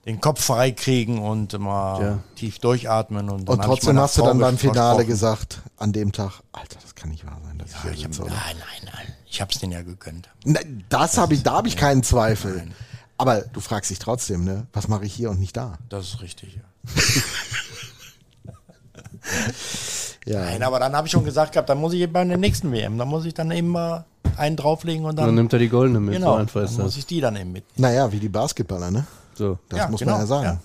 den 0.06 0.22
Kopf 0.22 0.42
frei 0.44 0.72
kriegen 0.72 1.20
und 1.20 1.58
mal 1.60 2.02
Ja. 2.02 2.20
tief 2.36 2.60
durchatmen. 2.60 3.30
Und, 3.30 3.48
dann 3.50 3.58
Und 3.60 3.66
trotzdem 3.66 4.00
hast 4.00 4.18
du 4.18 4.24
dann 4.24 4.40
beim 4.40 4.58
Finale 4.58 5.06
gesagt, 5.06 5.60
an 5.78 5.92
dem 5.92 6.12
Tag, 6.14 6.40
Alter, 6.54 6.78
das 6.82 6.96
kann 6.96 7.10
nicht 7.10 7.26
wahr 7.26 7.38
sein. 7.46 7.58
Das 7.58 7.72
Ja, 7.84 7.92
ich 7.92 8.06
hab, 8.06 8.12
nein, 8.18 8.30
nein, 8.30 8.92
nein. 8.94 9.14
Ich 9.30 9.42
hab's 9.42 9.60
denen 9.60 9.74
ja 9.74 9.82
gegönnt. 9.84 10.30
Na, 10.46 10.60
Das 10.88 11.18
habe 11.18 11.34
ich, 11.34 11.44
da 11.44 11.54
habe 11.54 11.68
ich 11.68 11.76
keinen 11.78 12.02
Zweifel. 12.02 12.64
Aber 13.20 13.42
du 13.42 13.60
fragst 13.60 13.92
dich 13.92 14.00
trotzdem, 14.00 14.46
ne? 14.46 14.66
Was 14.74 14.88
mache 14.88 15.06
ich 15.06 15.14
hier 15.14 15.30
und 15.30 15.40
nicht 15.40 15.56
da? 15.58 15.78
Das 15.90 16.06
ist 16.08 16.22
richtig, 16.22 16.56
ja. 16.56 16.92
Ja. 20.26 20.42
Nein, 20.42 20.64
aber 20.64 20.80
dann 20.80 20.96
habe 20.96 21.08
ich 21.08 21.12
schon 21.12 21.24
gesagt 21.24 21.54
gehabt, 21.54 21.70
dann 21.70 21.80
muss 21.80 21.94
ich 21.94 22.12
bei 22.12 22.24
der 22.24 22.38
nächsten 22.38 22.72
WM, 22.72 22.98
dann 22.98 23.08
muss 23.08 23.26
ich 23.26 23.34
dann 23.34 23.50
eben 23.52 23.70
mal 23.70 24.06
einen 24.38 24.56
drauflegen 24.56 25.06
und 25.06 25.16
dann, 25.18 25.26
dann 25.28 25.36
nimmt 25.36 25.52
er 25.54 25.60
die 25.60 25.70
goldene 25.70 26.00
mit, 26.00 26.14
genau, 26.16 26.34
so 26.34 26.40
einfach 26.40 26.62
dann 26.62 26.66
ist 26.66 26.78
muss 26.78 26.86
das. 26.88 26.98
ich 26.98 27.06
die 27.08 27.20
dann 27.22 27.36
eben 27.36 27.52
mit. 27.52 27.64
Naja, 27.80 28.12
wie 28.12 28.20
die 28.20 28.30
Basketballer, 28.30 28.92
ne? 28.92 29.06
So. 29.36 29.58
Das 29.70 29.80
Ja, 29.80 29.88
muss 29.90 30.00
genau, 30.00 30.12
man 30.14 30.22
ja 30.22 30.28
sagen. 30.28 30.60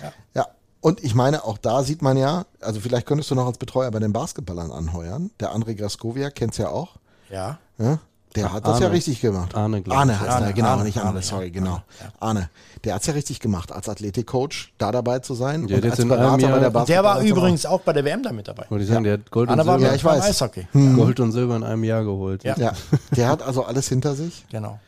ja. 0.00 0.06
Ja. 0.06 0.12
Ja. 0.34 0.46
Und 0.80 1.04
ich 1.04 1.14
meine, 1.14 1.44
auch 1.44 1.58
da 1.58 1.82
sieht 1.84 2.02
man 2.02 2.16
ja, 2.16 2.46
also 2.60 2.80
vielleicht 2.80 3.06
könntest 3.06 3.30
du 3.30 3.34
noch 3.34 3.46
als 3.46 3.58
Betreuer 3.58 3.90
bei 3.90 3.98
den 4.00 4.12
Basketballern 4.12 4.70
anheuern. 4.72 5.30
Der 5.40 5.54
André 5.54 5.74
Graskowiak 5.74 6.34
kennst 6.34 6.58
ja 6.58 6.68
auch. 6.68 6.96
Ja. 7.30 7.58
Ja? 7.78 7.98
Der 8.36 8.52
hat 8.52 8.64
das 8.66 8.78
ja 8.80 8.86
Arne. 8.86 8.96
richtig 8.96 9.20
gemacht. 9.20 9.54
Arne, 9.54 9.82
glaub 9.82 9.98
Arne 9.98 10.12
ich. 10.12 10.20
heißt 10.20 10.30
Arne, 10.30 10.46
er, 10.46 10.52
genau, 10.52 10.68
Arne, 10.68 10.84
nicht 10.84 10.98
Arne, 10.98 11.08
Arne, 11.08 11.22
sorry, 11.22 11.46
ja. 11.46 11.50
genau. 11.50 11.82
Arne. 12.20 12.50
Der 12.84 12.94
hat's 12.94 13.06
ja 13.06 13.14
richtig 13.14 13.40
gemacht, 13.40 13.72
als 13.72 13.88
Athletikcoach 13.88 14.72
da 14.78 14.92
dabei 14.92 15.18
zu 15.20 15.34
sein 15.34 15.66
Der 15.66 15.78
hat 15.78 15.84
und 15.84 15.90
jetzt 15.90 16.00
als 16.00 16.08
Berater 16.08 16.48
bei 16.48 16.58
der 16.60 16.84
Der 16.84 17.04
war 17.04 17.20
übrigens 17.22 17.66
auch 17.66 17.80
bei 17.80 17.92
der 17.92 18.04
WM 18.04 18.22
da 18.22 18.32
mit 18.32 18.46
dabei. 18.46 18.66
Wollte 18.68 18.84
ich 18.84 18.90
sagen, 18.90 19.04
der 19.04 19.14
hat 19.14 19.30
Gold 19.30 19.50
und, 19.50 19.56
Silber, 19.56 19.78
Ja, 19.78 19.94
ich 19.94 20.04
weiß. 20.04 20.22
Eishockey. 20.24 20.66
Gold 20.72 21.18
und 21.20 21.32
Silber 21.32 21.56
in 21.56 21.64
einem 21.64 21.82
Jahr 21.84 22.04
geholt. 22.04 22.44
Ja. 22.44 22.56
Ja, 22.58 22.72
der 23.16 23.28
hat 23.28 23.42
also 23.42 23.64
alles 23.64 23.88
hinter 23.88 24.14
sich. 24.14 24.44
Genau. 24.50 24.78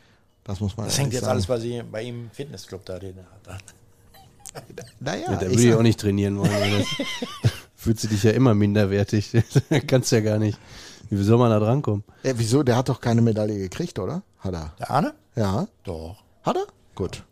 Das 0.44 0.60
muss 0.60 0.76
man 0.76 0.86
Das 0.86 0.98
hängt 0.98 1.12
jetzt 1.12 1.22
sagen. 1.22 1.32
alles 1.32 1.46
bei, 1.46 1.58
sie, 1.58 1.82
bei 1.90 2.02
ihm 2.02 2.24
im 2.24 2.30
Fitnessclub 2.30 2.84
da, 2.84 2.98
den 2.98 3.14
er 3.18 3.52
hat. 3.54 3.62
Naja, 5.00 5.32
Ja, 5.32 5.36
der 5.36 5.50
würde 5.50 5.62
ich 5.62 5.74
auch 5.74 5.82
nicht 5.82 6.00
trainieren 6.00 6.38
wollen. 6.38 6.50
fühlt 7.76 8.00
sie 8.00 8.08
dich 8.08 8.22
ja 8.24 8.32
immer 8.32 8.54
minderwertig. 8.54 9.30
Kannst 9.86 10.10
ja 10.12 10.20
gar 10.20 10.38
nicht. 10.38 10.58
Wie 11.10 11.22
soll 11.22 11.38
man 11.38 11.50
da 11.50 11.58
drankommen? 11.58 12.04
Ja, 12.22 12.32
wieso? 12.36 12.62
Der 12.62 12.76
hat 12.76 12.88
doch 12.88 13.00
keine 13.00 13.20
Medaille 13.22 13.58
gekriegt, 13.58 13.98
oder? 13.98 14.22
Hat 14.38 14.54
er? 14.54 14.72
Der 14.78 14.90
Arne? 14.90 15.14
Ja. 15.36 15.66
Doch. 15.84 16.16
Hat 16.42 16.56
er? 16.56 16.66
Gut. 16.94 17.24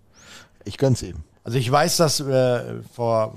Ich 0.64 0.78
gönn's 0.78 1.02
ihm. 1.02 1.16
Also 1.44 1.58
ich 1.58 1.70
weiß, 1.70 1.98
dass 1.98 2.20
äh, 2.20 2.82
vor, 2.92 3.34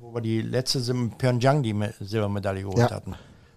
wo 0.00 0.14
wir 0.14 0.20
die 0.20 0.40
letzte 0.42 0.80
Sim- 0.80 1.10
Pyeongchang 1.16 1.62
die 1.62 1.74
Me- 1.74 1.94
Silbermedaille 2.00 2.62
geholt 2.62 2.78
Ja. 2.78 2.90
hatten 2.90 3.14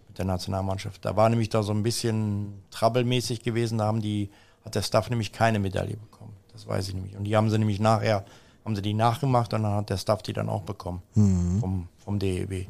mit 0.08 0.18
der 0.18 0.26
Nationalmannschaft. 0.26 1.04
Da 1.06 1.16
war 1.16 1.30
nämlich 1.30 1.50
da 1.50 1.64
so 1.64 1.72
ein 1.74 1.84
bisschen 1.84 2.62
trouble-mäßig 2.72 3.42
gewesen. 3.44 3.78
Da 3.78 3.86
haben 3.86 4.02
die, 4.02 4.30
hat 4.66 4.76
der 4.76 4.82
Staff 4.82 5.10
nämlich 5.10 5.32
keine 5.32 5.60
Medaille 5.60 5.98
bekommen. 5.98 6.34
Das 6.54 6.68
weiß 6.68 6.90
ich 6.90 6.94
nämlich. 6.96 7.16
Und 7.16 7.24
die 7.24 7.36
haben 7.36 7.50
sie 7.50 7.58
nämlich 7.58 7.80
nachher, 7.80 8.26
haben 8.66 8.76
sie 8.76 8.82
die 8.82 8.94
nachgemacht 8.94 9.54
und 9.54 9.64
dann 9.64 9.74
hat 9.74 9.90
der 9.90 9.98
Staff 9.98 10.22
die 10.22 10.34
dann 10.34 10.50
auch 10.50 10.62
bekommen 10.64 11.02
vom, 11.14 11.88
vom 12.04 12.20
DEB. 12.20 12.68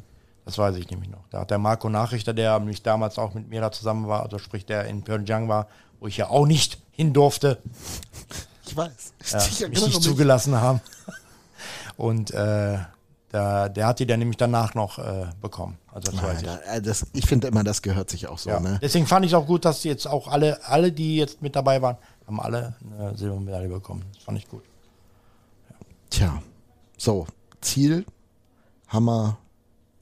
Das 0.49 0.57
weiß 0.57 0.77
ich 0.77 0.89
nämlich 0.89 1.11
noch. 1.11 1.27
Da 1.29 1.41
hat 1.41 1.51
der 1.51 1.59
Marco 1.59 1.89
Nachrichter, 1.89 2.33
der 2.33 2.57
nämlich 2.57 2.81
damals 2.81 3.19
auch 3.19 3.35
mit 3.35 3.49
mir 3.49 3.61
da 3.61 3.71
zusammen 3.71 4.07
war, 4.07 4.23
also 4.23 4.39
sprich 4.39 4.65
der 4.65 4.85
in 4.85 5.03
Pyeongchang 5.03 5.47
war, 5.47 5.67
wo 5.99 6.07
ich 6.07 6.17
ja 6.17 6.27
auch 6.31 6.47
nicht 6.47 6.79
hin 6.91 7.13
durfte, 7.13 7.59
Ich 8.65 8.75
weiß. 8.75 9.13
ja, 9.31 9.37
Ich 9.45 9.59
mich 9.59 9.69
nicht 9.69 9.85
mich. 9.85 9.99
zugelassen 10.01 10.55
haben. 10.59 10.81
Und 11.97 12.31
äh, 12.31 12.79
der, 13.31 13.69
der 13.69 13.85
hat 13.85 13.99
die 13.99 14.07
dann 14.07 14.17
nämlich 14.17 14.37
danach 14.37 14.73
noch 14.73 14.97
äh, 14.97 15.27
bekommen. 15.39 15.77
Also 15.93 16.11
das 16.11 16.23
weiß 16.23 16.41
Ja, 16.41 16.55
ich. 16.55 16.65
da, 16.65 16.79
das, 16.79 17.05
ich 17.13 17.27
finde 17.27 17.47
immer, 17.47 17.63
das 17.63 17.83
gehört 17.83 18.09
sich 18.09 18.27
auch 18.27 18.39
so. 18.39 18.49
Ja. 18.49 18.59
Ne? 18.59 18.79
Deswegen 18.81 19.05
fand 19.05 19.23
ich 19.23 19.33
es 19.33 19.37
auch 19.37 19.45
gut, 19.45 19.65
dass 19.65 19.83
jetzt 19.83 20.07
auch 20.07 20.27
alle, 20.29 20.65
alle, 20.65 20.91
die 20.91 21.17
jetzt 21.17 21.43
mit 21.43 21.55
dabei 21.55 21.79
waren, 21.83 21.97
haben 22.25 22.39
alle 22.39 22.75
eine 22.97 23.15
Silbermedaille 23.15 23.69
bekommen. 23.69 24.03
Das 24.15 24.23
fand 24.23 24.39
ich 24.39 24.47
gut. 24.49 24.63
Tja, 26.09 26.41
so, 26.97 27.27
Ziel 27.61 28.03
haben 28.87 29.05
wir 29.05 29.37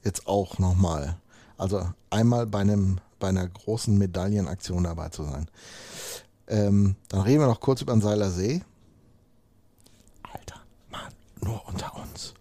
jetzt 0.07 0.27
auch 0.27 0.57
nochmal. 0.57 1.17
Also 1.57 1.87
einmal 2.09 2.47
bei, 2.47 2.61
einem, 2.61 2.99
bei 3.19 3.27
einer 3.27 3.47
großen 3.47 3.95
Medaillenaktion 3.97 4.83
dabei 4.83 5.09
zu 5.09 5.23
sein. 5.23 5.47
Ähm, 6.47 6.95
dann 7.09 7.21
reden 7.21 7.41
wir 7.41 7.47
noch 7.47 7.59
kurz 7.59 7.81
über 7.81 7.93
den 7.93 8.01
Seiler 8.01 8.31
See. 8.31 8.63
Alter, 10.31 10.61
Mann, 10.89 11.13
nur 11.41 11.67
unter 11.67 11.93
uns. 11.95 12.33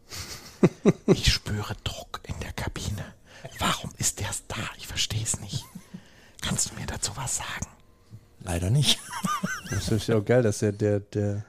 ich 1.06 1.32
spüre 1.32 1.74
Druck 1.84 2.20
in 2.24 2.38
der 2.40 2.52
Kabine. 2.52 3.04
Warum 3.58 3.90
ist 3.98 4.20
der 4.20 4.30
da? 4.48 4.56
Ich 4.78 4.86
verstehe 4.86 5.22
es 5.22 5.40
nicht. 5.40 5.64
Kannst 6.40 6.70
du 6.70 6.74
mir 6.74 6.86
dazu 6.86 7.12
was 7.16 7.38
sagen? 7.38 7.66
Leider 8.40 8.70
nicht. 8.70 9.00
das 9.70 9.88
ist 9.90 10.06
ja 10.06 10.16
auch 10.16 10.24
geil, 10.24 10.42
dass 10.42 10.60
der, 10.60 10.72
der, 10.72 11.00
der 11.00 11.44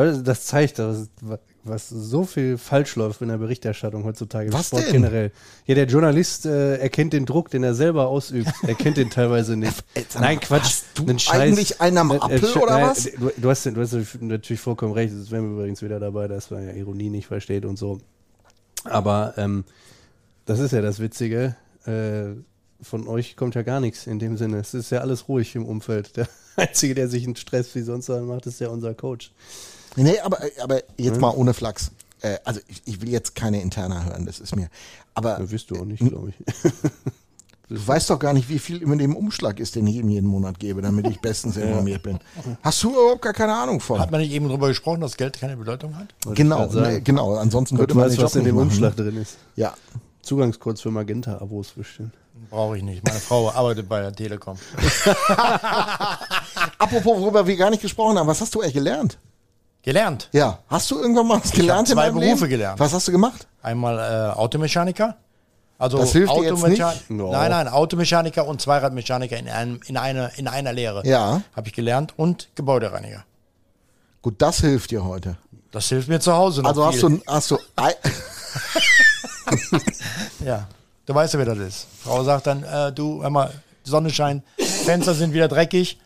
aber 0.00 0.12
das 0.12 0.46
zeigt, 0.46 0.78
was, 0.78 1.08
was 1.62 1.88
so 1.90 2.24
viel 2.24 2.56
falsch 2.56 2.96
läuft 2.96 3.20
in 3.20 3.28
der 3.28 3.36
Berichterstattung 3.36 4.04
heutzutage 4.04 4.46
im 4.46 4.52
Was 4.54 4.68
Sport 4.68 4.86
denn? 4.86 4.92
generell. 4.92 5.30
Ja, 5.66 5.74
der 5.74 5.84
Journalist 5.84 6.46
äh, 6.46 6.76
erkennt 6.78 7.12
den 7.12 7.26
Druck, 7.26 7.50
den 7.50 7.62
er 7.62 7.74
selber 7.74 8.08
ausübt, 8.08 8.50
erkennt 8.66 8.96
den 8.96 9.10
teilweise 9.10 9.56
nicht. 9.56 9.84
Nein, 10.18 10.40
Quatsch. 10.40 10.62
hast 10.62 10.84
du 10.94 11.02
einen 11.02 11.18
eigentlich 11.28 11.80
einen 11.80 11.98
am 11.98 12.10
Äh, 12.12 12.14
äh, 12.14 12.18
Appel, 12.20 12.38
Sch- 12.48 12.56
oder 12.62 12.78
nein, 12.78 12.90
was? 12.90 13.04
Du, 13.04 13.30
du, 13.36 13.50
hast, 13.50 13.66
du 13.66 13.76
hast 13.80 14.20
natürlich 14.22 14.60
vollkommen 14.60 14.94
recht. 14.94 15.12
Das 15.14 15.30
wären 15.30 15.44
wir 15.50 15.58
übrigens 15.58 15.82
wieder 15.82 16.00
dabei, 16.00 16.28
dass 16.28 16.50
man 16.50 16.66
ja 16.66 16.72
Ironie 16.72 17.10
nicht 17.10 17.26
versteht 17.26 17.66
und 17.66 17.78
so. 17.78 18.00
Aber 18.84 19.34
ähm, 19.36 19.64
das 20.46 20.60
ist 20.60 20.72
ja 20.72 20.80
das 20.80 20.98
Witzige. 21.00 21.56
Äh, 21.84 22.40
von 22.82 23.06
euch 23.06 23.36
kommt 23.36 23.54
ja 23.54 23.62
gar 23.62 23.80
nichts 23.80 24.06
in 24.06 24.18
dem 24.18 24.38
Sinne. 24.38 24.58
Es 24.60 24.72
ist 24.72 24.90
ja 24.90 25.00
alles 25.00 25.28
ruhig 25.28 25.54
im 25.54 25.66
Umfeld. 25.66 26.16
Der 26.16 26.26
Einzige, 26.56 26.94
der 26.94 27.08
sich 27.08 27.24
einen 27.24 27.36
Stress 27.36 27.74
wie 27.74 27.82
sonst 27.82 28.08
macht, 28.08 28.46
ist 28.46 28.60
ja 28.60 28.68
unser 28.68 28.94
Coach. 28.94 29.32
Nee, 29.96 30.18
aber, 30.20 30.38
aber 30.62 30.82
jetzt 30.96 31.20
mal 31.20 31.30
ohne 31.30 31.54
Flachs. 31.54 31.90
Äh, 32.22 32.38
also 32.44 32.60
ich, 32.68 32.82
ich 32.84 33.00
will 33.00 33.08
jetzt 33.10 33.34
keine 33.34 33.60
Interna 33.62 34.04
hören, 34.04 34.26
das 34.26 34.40
ist 34.40 34.54
mir. 34.56 34.68
Aber 35.14 35.36
Das 35.36 35.50
wirst 35.50 35.70
du 35.70 35.76
auch 35.80 35.84
nicht, 35.84 36.00
Hm? 36.00 36.08
glaube 36.10 36.28
ich. 36.30 36.72
du 37.68 37.86
weißt 37.88 38.10
doch 38.10 38.18
gar 38.18 38.32
nicht, 38.32 38.48
wie 38.48 38.58
viel 38.58 38.76
über 38.76 38.94
dem 38.96 39.16
Umschlag 39.16 39.58
ist, 39.58 39.74
den 39.74 39.86
ich 39.86 39.96
ihm 39.96 40.08
jeden 40.08 40.28
Monat 40.28 40.58
gebe, 40.58 40.82
damit 40.82 41.06
ich 41.08 41.20
bestens 41.20 41.56
informiert 41.58 42.02
bin. 42.02 42.18
Hast 42.62 42.82
du 42.82 42.90
überhaupt 42.90 43.22
gar 43.22 43.32
keine 43.32 43.54
Ahnung 43.54 43.80
von? 43.80 43.98
Hat 43.98 44.10
man 44.10 44.20
nicht 44.20 44.32
eben 44.32 44.48
darüber 44.48 44.68
gesprochen, 44.68 45.00
dass 45.00 45.16
Geld 45.16 45.38
keine 45.40 45.56
Bedeutung 45.56 45.96
hat? 45.96 46.14
genau, 46.34 46.56
grad 46.58 46.72
sagen. 46.72 46.92
ne, 46.94 47.00
genau. 47.00 47.34
Ansonsten 47.36 47.76
Gott 47.76 47.82
würde 47.88 47.94
man 47.94 48.10
weiß, 48.10 48.18
was 48.20 48.36
in 48.36 48.44
dem 48.44 48.56
machen, 48.56 48.68
Umschlag 48.68 48.96
drin 48.96 49.16
ist. 49.16 49.38
Ja. 49.56 49.74
Zugangscodes 50.22 50.82
für 50.82 50.90
Magenta-Abos 50.90 51.70
bestimmt. 51.70 52.12
Brauche 52.50 52.76
ich 52.76 52.82
nicht. 52.82 53.02
Meine 53.06 53.18
Frau 53.20 53.50
arbeitet 53.50 53.88
bei 53.88 54.00
der 54.00 54.12
Telekom. 54.12 54.56
Apropos, 56.78 57.20
worüber 57.20 57.46
wir 57.46 57.56
gar 57.56 57.70
nicht 57.70 57.82
gesprochen 57.82 58.18
haben, 58.18 58.26
was 58.26 58.40
hast 58.40 58.54
du 58.54 58.60
eigentlich 58.60 58.74
gelernt? 58.74 59.18
Gelernt. 59.82 60.28
Ja, 60.32 60.58
hast 60.68 60.90
du 60.90 60.98
irgendwann 61.00 61.26
mal 61.26 61.40
was 61.42 61.52
gelernt 61.52 61.88
zwei 61.88 62.08
in 62.08 62.14
deinem 62.14 62.20
Berufe 62.20 62.44
Leben? 62.44 62.50
gelernt. 62.50 62.80
Was 62.80 62.92
hast 62.92 63.08
du 63.08 63.12
gemacht? 63.12 63.46
Einmal 63.62 63.98
äh, 63.98 64.38
Automechaniker. 64.38 65.16
Also 65.78 65.96
Das 65.96 66.12
hilft 66.12 66.34
dir 66.34 66.42
jetzt 66.44 66.66
nicht? 66.66 67.10
No. 67.10 67.32
Nein, 67.32 67.50
nein, 67.50 67.66
Automechaniker 67.68 68.46
und 68.46 68.60
Zweiradmechaniker 68.60 69.38
in, 69.38 69.48
einem, 69.48 69.80
in, 69.86 69.96
einer, 69.96 70.30
in 70.38 70.46
einer 70.46 70.74
Lehre. 70.74 71.06
Ja. 71.06 71.40
Habe 71.56 71.68
ich 71.68 71.72
gelernt 71.74 72.12
und 72.18 72.48
Gebäudereiniger. 72.54 73.24
Gut, 74.20 74.34
das 74.42 74.60
hilft 74.60 74.90
dir 74.90 75.02
heute. 75.04 75.38
Das 75.70 75.88
hilft 75.88 76.08
mir 76.08 76.20
zu 76.20 76.34
Hause 76.34 76.62
Also 76.66 76.84
hast 76.84 77.00
viel. 77.00 77.08
du, 77.08 77.22
hast 77.26 77.50
du, 77.50 77.58
Ja, 80.44 80.66
du 81.06 81.14
weißt 81.14 81.34
ja, 81.34 81.40
wie 81.40 81.44
das 81.44 81.58
ist. 81.58 81.86
Frau 82.02 82.22
sagt 82.24 82.46
dann, 82.46 82.64
äh, 82.64 82.92
du, 82.92 83.22
hör 83.22 83.30
mal, 83.30 83.52
Sonne 83.82 84.10
scheint, 84.10 84.42
Fenster 84.84 85.14
sind 85.14 85.32
wieder 85.32 85.48
dreckig. 85.48 85.98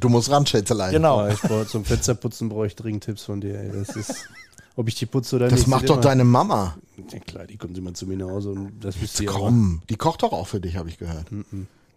Du 0.00 0.08
musst 0.08 0.30
ran, 0.30 0.46
Schätzelein. 0.46 0.92
Genau. 0.92 1.26
Ich 1.28 1.40
brauche 1.40 1.66
zum 1.66 1.84
Fensterputzen 1.84 2.48
brauche 2.48 2.66
ich 2.66 2.76
dringend 2.76 3.04
Tipps 3.04 3.24
von 3.24 3.40
dir. 3.40 3.58
Ey. 3.58 3.70
Das 3.72 3.94
ist, 3.96 4.14
ob 4.76 4.88
ich 4.88 4.94
die 4.94 5.06
putze 5.06 5.36
oder 5.36 5.48
Das 5.48 5.60
nicht. 5.60 5.68
macht 5.68 5.80
sieht 5.82 5.90
doch 5.90 5.96
immer- 5.96 6.02
deine 6.02 6.24
Mama. 6.24 6.76
Ja 7.12 7.18
klar, 7.18 7.46
die 7.46 7.56
kommen 7.56 7.74
immer 7.74 7.92
zu 7.94 8.06
mir 8.06 8.16
nach 8.16 8.28
Hause 8.28 8.50
und 8.50 8.72
das 8.80 9.00
wisst 9.00 9.20
ihr 9.20 9.30
aber. 9.30 9.38
Komm, 9.40 9.82
die 9.90 9.96
kocht 9.96 10.22
doch 10.22 10.32
auch 10.32 10.46
für 10.46 10.60
dich, 10.60 10.76
habe 10.76 10.88
ich 10.88 10.98
gehört. 10.98 11.26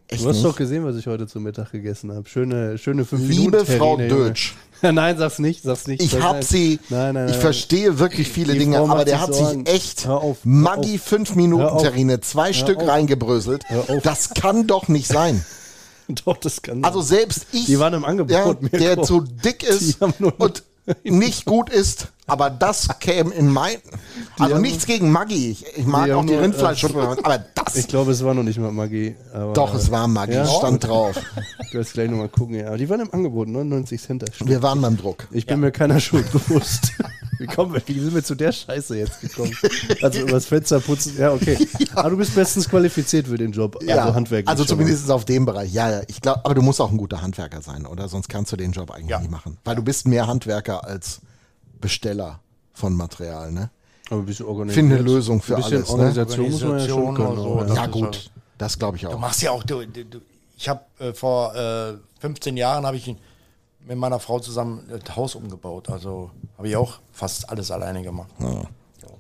Echt 0.10 0.24
Du 0.24 0.30
hast 0.30 0.36
nicht? 0.38 0.46
doch 0.46 0.56
gesehen, 0.56 0.86
was 0.86 0.96
ich 0.96 1.06
heute 1.06 1.28
zum 1.28 1.44
Mittag 1.44 1.72
gegessen 1.74 2.14
habe. 2.14 2.28
Schöne, 2.30 2.78
schöne 2.78 3.04
fünf 3.04 3.24
Liebe 3.28 3.58
Minuten. 3.58 3.78
Frau 3.78 3.98
Terrine, 3.98 4.14
Junge. 4.16 4.26
Dötsch. 4.30 4.56
nein, 4.82 5.18
sag's 5.18 5.40
nicht, 5.40 5.64
sag's 5.64 5.86
nicht. 5.88 6.02
Ich 6.02 6.22
hab 6.22 6.34
nein. 6.36 6.44
sie, 6.44 6.80
Nein, 6.90 7.14
nein, 7.16 7.28
ich 7.30 7.36
verstehe 7.36 8.00
wirklich 8.00 8.30
viele 8.30 8.54
Die 8.54 8.60
Dinge, 8.60 8.78
Frau 8.78 8.86
aber 8.86 8.96
macht 8.96 9.08
der 9.08 9.20
hat 9.20 9.36
sich 9.36 9.46
echt 9.68 10.08
auf, 10.08 10.38
Maggi 10.46 10.96
auf. 10.96 11.02
5 11.02 11.36
Minuten. 11.36 11.78
Terrine, 11.80 12.22
zwei 12.22 12.54
Stück 12.54 12.78
auf. 12.78 12.88
reingebröselt. 12.88 13.66
Das 14.04 14.30
kann 14.34 14.66
doch 14.66 14.88
nicht 14.88 15.08
sein. 15.08 15.44
Doch, 16.26 16.38
das 16.38 16.62
kann 16.62 16.84
Also 16.84 17.02
sein. 17.02 17.18
selbst 17.20 17.48
ich, 17.52 17.66
Die 17.66 17.80
waren 17.80 17.94
im 17.94 18.06
Angebot, 18.06 18.32
ja, 18.62 18.70
der 18.80 19.04
zu 19.04 19.22
dick 19.22 19.64
ist 19.64 20.00
und 20.02 20.64
nicht 21.04 21.46
gut 21.46 21.70
ist, 21.70 22.08
aber 22.28 22.50
das 22.50 22.88
käme 23.00 23.34
in 23.34 23.50
mein, 23.52 23.76
also 24.40 24.58
nichts 24.58 24.86
gegen 24.86 25.12
Maggi, 25.12 25.52
ich, 25.52 25.66
ich 25.78 25.86
mag 25.86 26.06
Die 26.06 26.14
auch 26.14 26.26
die 26.26 26.34
nur, 26.34 26.42
Rindfleischsuppe, 26.44 27.18
aber 27.24 27.40
das, 27.56 27.76
Ich 27.76 27.88
glaube, 27.90 28.12
es 28.12 28.24
war 28.24 28.34
noch 28.34 28.44
nicht 28.44 28.58
mal 28.58 28.72
Magie. 28.72 29.16
Aber 29.34 29.52
doch, 29.52 29.74
es 29.76 29.92
war 29.92 30.08
Maggi, 30.08 30.34
Ja? 30.36 30.46
stand 30.46 30.86
drauf. 30.86 31.16
Du 31.72 31.80
wirst 31.80 31.94
gleich 31.94 32.10
nochmal 32.10 32.30
gucken, 32.30 32.56
ja. 32.56 32.68
Aber 32.68 32.78
die 32.78 32.88
waren 32.90 33.02
im 33.02 33.14
Angebot, 33.14 33.50
99 33.50 34.02
Cent. 34.02 34.24
Wir 34.46 34.64
waren 34.64 34.80
beim 34.82 34.96
Druck. 34.96 35.28
Ich 35.32 35.46
bin 35.46 35.60
mir 35.60 35.72
keiner 35.74 36.00
Schuld 36.00 36.32
bewusst. 36.32 36.94
Wie, 37.40 37.46
kommen 37.46 37.74
wir, 37.74 37.82
wie 37.88 38.00
sind 38.00 38.14
wir 38.16 38.24
zu 38.24 38.36
der 38.36 38.52
Scheiße 38.52 38.98
jetzt 38.98 39.22
gekommen? 39.22 39.56
Also 40.02 40.22
übers 40.22 40.46
Fenster 40.46 40.80
putzen, 40.80 41.16
ja, 41.18 41.32
okay. 41.34 41.58
Aber 41.96 42.10
du 42.12 42.18
bist 42.18 42.34
bestens 42.36 42.68
qualifiziert 42.70 43.28
für 43.28 43.38
den 43.38 43.52
Job. 43.52 43.78
Ja, 43.84 43.98
also 44.04 44.16
handwerklich. 44.16 44.48
also 44.50 44.64
schon 44.66 44.78
mal. 44.78 44.84
zumindest 44.86 45.12
auf 45.12 45.26
dem 45.26 45.46
Bereich. 45.46 45.72
Ja, 45.74 45.90
ja, 45.92 46.02
ich 46.08 46.20
glaube, 46.22 46.44
aber 46.46 46.56
du 46.56 46.62
musst 46.62 46.82
auch 46.82 46.92
ein 46.92 46.98
guter 46.98 47.22
Handwerker 47.22 47.62
sein, 47.62 47.86
oder? 47.86 48.08
Sonst 48.10 48.28
kannst 48.30 48.52
du 48.52 48.56
den 48.58 48.72
Job 48.72 48.92
eigentlich 48.92 49.10
Ja. 49.10 49.20
nicht 49.20 49.32
machen. 49.32 49.58
Weil 49.64 49.76
du 49.76 49.84
bist 49.84 50.08
mehr 50.08 50.28
Handwerker 50.28 50.84
als 50.86 51.22
Besteller 51.82 52.40
von 52.74 52.94
Material, 52.96 53.52
ne? 53.52 53.70
Aber 54.10 54.22
ein 54.22 54.26
bisschen 54.26 54.46
organisiert. 54.46 54.76
Finde 54.80 54.96
eine 54.96 55.04
Lösung 55.04 55.42
für 55.42 55.56
ein 55.58 55.62
bisschen 55.62 55.78
alles, 55.78 55.88
ne? 55.90 55.94
Organisation 55.94 56.52
muss 56.52 56.62
man 56.64 56.80
ja 56.80 56.88
schon 56.88 57.04
Organisation 57.04 57.16
können. 57.16 57.28
oder 57.28 57.42
so, 57.42 57.50
oder? 57.50 57.66
Das 57.66 57.76
ja, 57.76 57.86
gut. 57.88 58.32
Das 58.58 58.80
glaube 58.80 58.98
ich 58.98 59.04
Du 59.04 59.10
auch. 59.10 59.20
machst 59.20 59.42
ja 59.42 59.52
auch, 59.52 59.64
du, 59.64 59.86
du, 59.86 60.06
du, 60.06 60.22
ich 60.58 60.68
habe 60.70 60.82
äh, 61.00 61.14
vor 61.14 61.56
äh, 61.56 61.94
15 62.22 62.58
Jahren 62.58 62.86
habe 62.86 62.98
ich 62.98 63.16
mit 63.86 63.98
meiner 63.98 64.20
Frau 64.20 64.40
zusammen 64.40 64.84
das 64.90 65.16
Haus 65.16 65.36
umgebaut. 65.36 65.90
Also 65.90 66.32
habe 66.58 66.68
ich 66.70 66.76
auch 66.76 67.00
fast 67.12 67.50
alles 67.50 67.72
alleine 67.72 68.04
gemacht. 68.04 68.30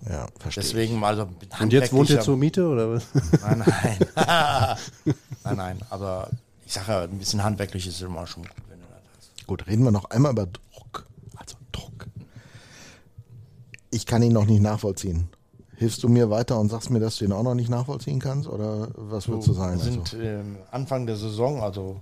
Ja, 0.10 0.28
verstehe. 0.40 0.64
ich. 0.64 0.70
Deswegen 0.70 1.00
mal 1.00 1.16
so 1.16 1.28
Und 1.60 1.74
jetzt 1.74 1.92
wohnt 1.94 2.10
ihr 2.10 2.22
zur 2.22 2.38
Miete 2.38 2.68
oder 2.68 2.92
was? 2.94 3.06
Nein, 3.42 3.64
nein. 3.66 3.98
nein, 5.44 5.56
nein. 5.58 5.80
Aber 5.90 6.30
ich 6.66 6.74
sage 6.74 6.92
ja, 6.92 7.02
ein 7.04 7.18
bisschen 7.18 7.44
handwerklich 7.44 7.88
ist 7.88 8.02
immer 8.02 8.26
schon 8.28 8.44
gut, 8.44 8.52
wenn 8.70 8.80
du 8.80 8.86
das 8.88 9.02
hast. 9.18 9.48
Gut, 9.48 9.68
reden 9.68 9.84
wir 9.84 9.92
noch 9.92 10.06
einmal 10.06 10.32
über 10.32 10.46
Druck. 10.46 11.08
Also 11.36 11.58
Druck. 11.72 12.08
Ich 13.90 14.06
kann 14.06 14.22
ihn 14.22 14.34
noch 14.34 14.46
nicht 14.46 14.62
nachvollziehen. 14.62 15.30
Hilfst 15.76 16.02
du 16.04 16.10
mir 16.10 16.30
weiter 16.30 16.60
und 16.60 16.70
sagst 16.70 16.90
mir, 16.90 17.00
dass 17.00 17.18
du 17.18 17.26
ihn 17.26 17.32
auch 17.32 17.44
noch 17.44 17.54
nicht 17.54 17.70
nachvollziehen 17.70 18.20
kannst? 18.20 18.48
Oder 18.48 18.88
was 18.96 19.28
würdest 19.28 19.48
du 19.48 19.54
sagen? 19.54 19.76
Wir 19.78 19.84
sind 19.84 20.14
Also, 20.14 20.42
Anfang 20.72 21.06
der 21.06 21.18
Saison, 21.18 21.62
also 21.62 22.02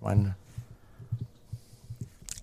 mein 0.00 0.34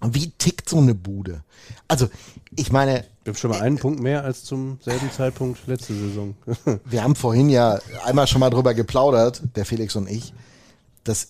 wie 0.01 0.31
tickt 0.31 0.69
so 0.69 0.77
eine 0.77 0.95
Bude? 0.95 1.43
Also, 1.87 2.09
ich 2.55 2.71
meine, 2.71 3.05
Wir 3.23 3.31
haben 3.31 3.37
schon 3.37 3.51
mal 3.51 3.61
einen 3.61 3.77
Punkt 3.77 3.99
mehr 3.99 4.23
als 4.23 4.43
zum 4.43 4.79
selben 4.81 5.11
Zeitpunkt 5.11 5.65
letzte 5.67 5.93
Saison. 5.93 6.35
wir 6.85 7.03
haben 7.03 7.15
vorhin 7.15 7.49
ja 7.49 7.79
einmal 8.03 8.27
schon 8.27 8.39
mal 8.39 8.49
drüber 8.49 8.73
geplaudert, 8.73 9.41
der 9.55 9.65
Felix 9.65 9.95
und 9.95 10.09
ich, 10.09 10.33
dass 11.03 11.29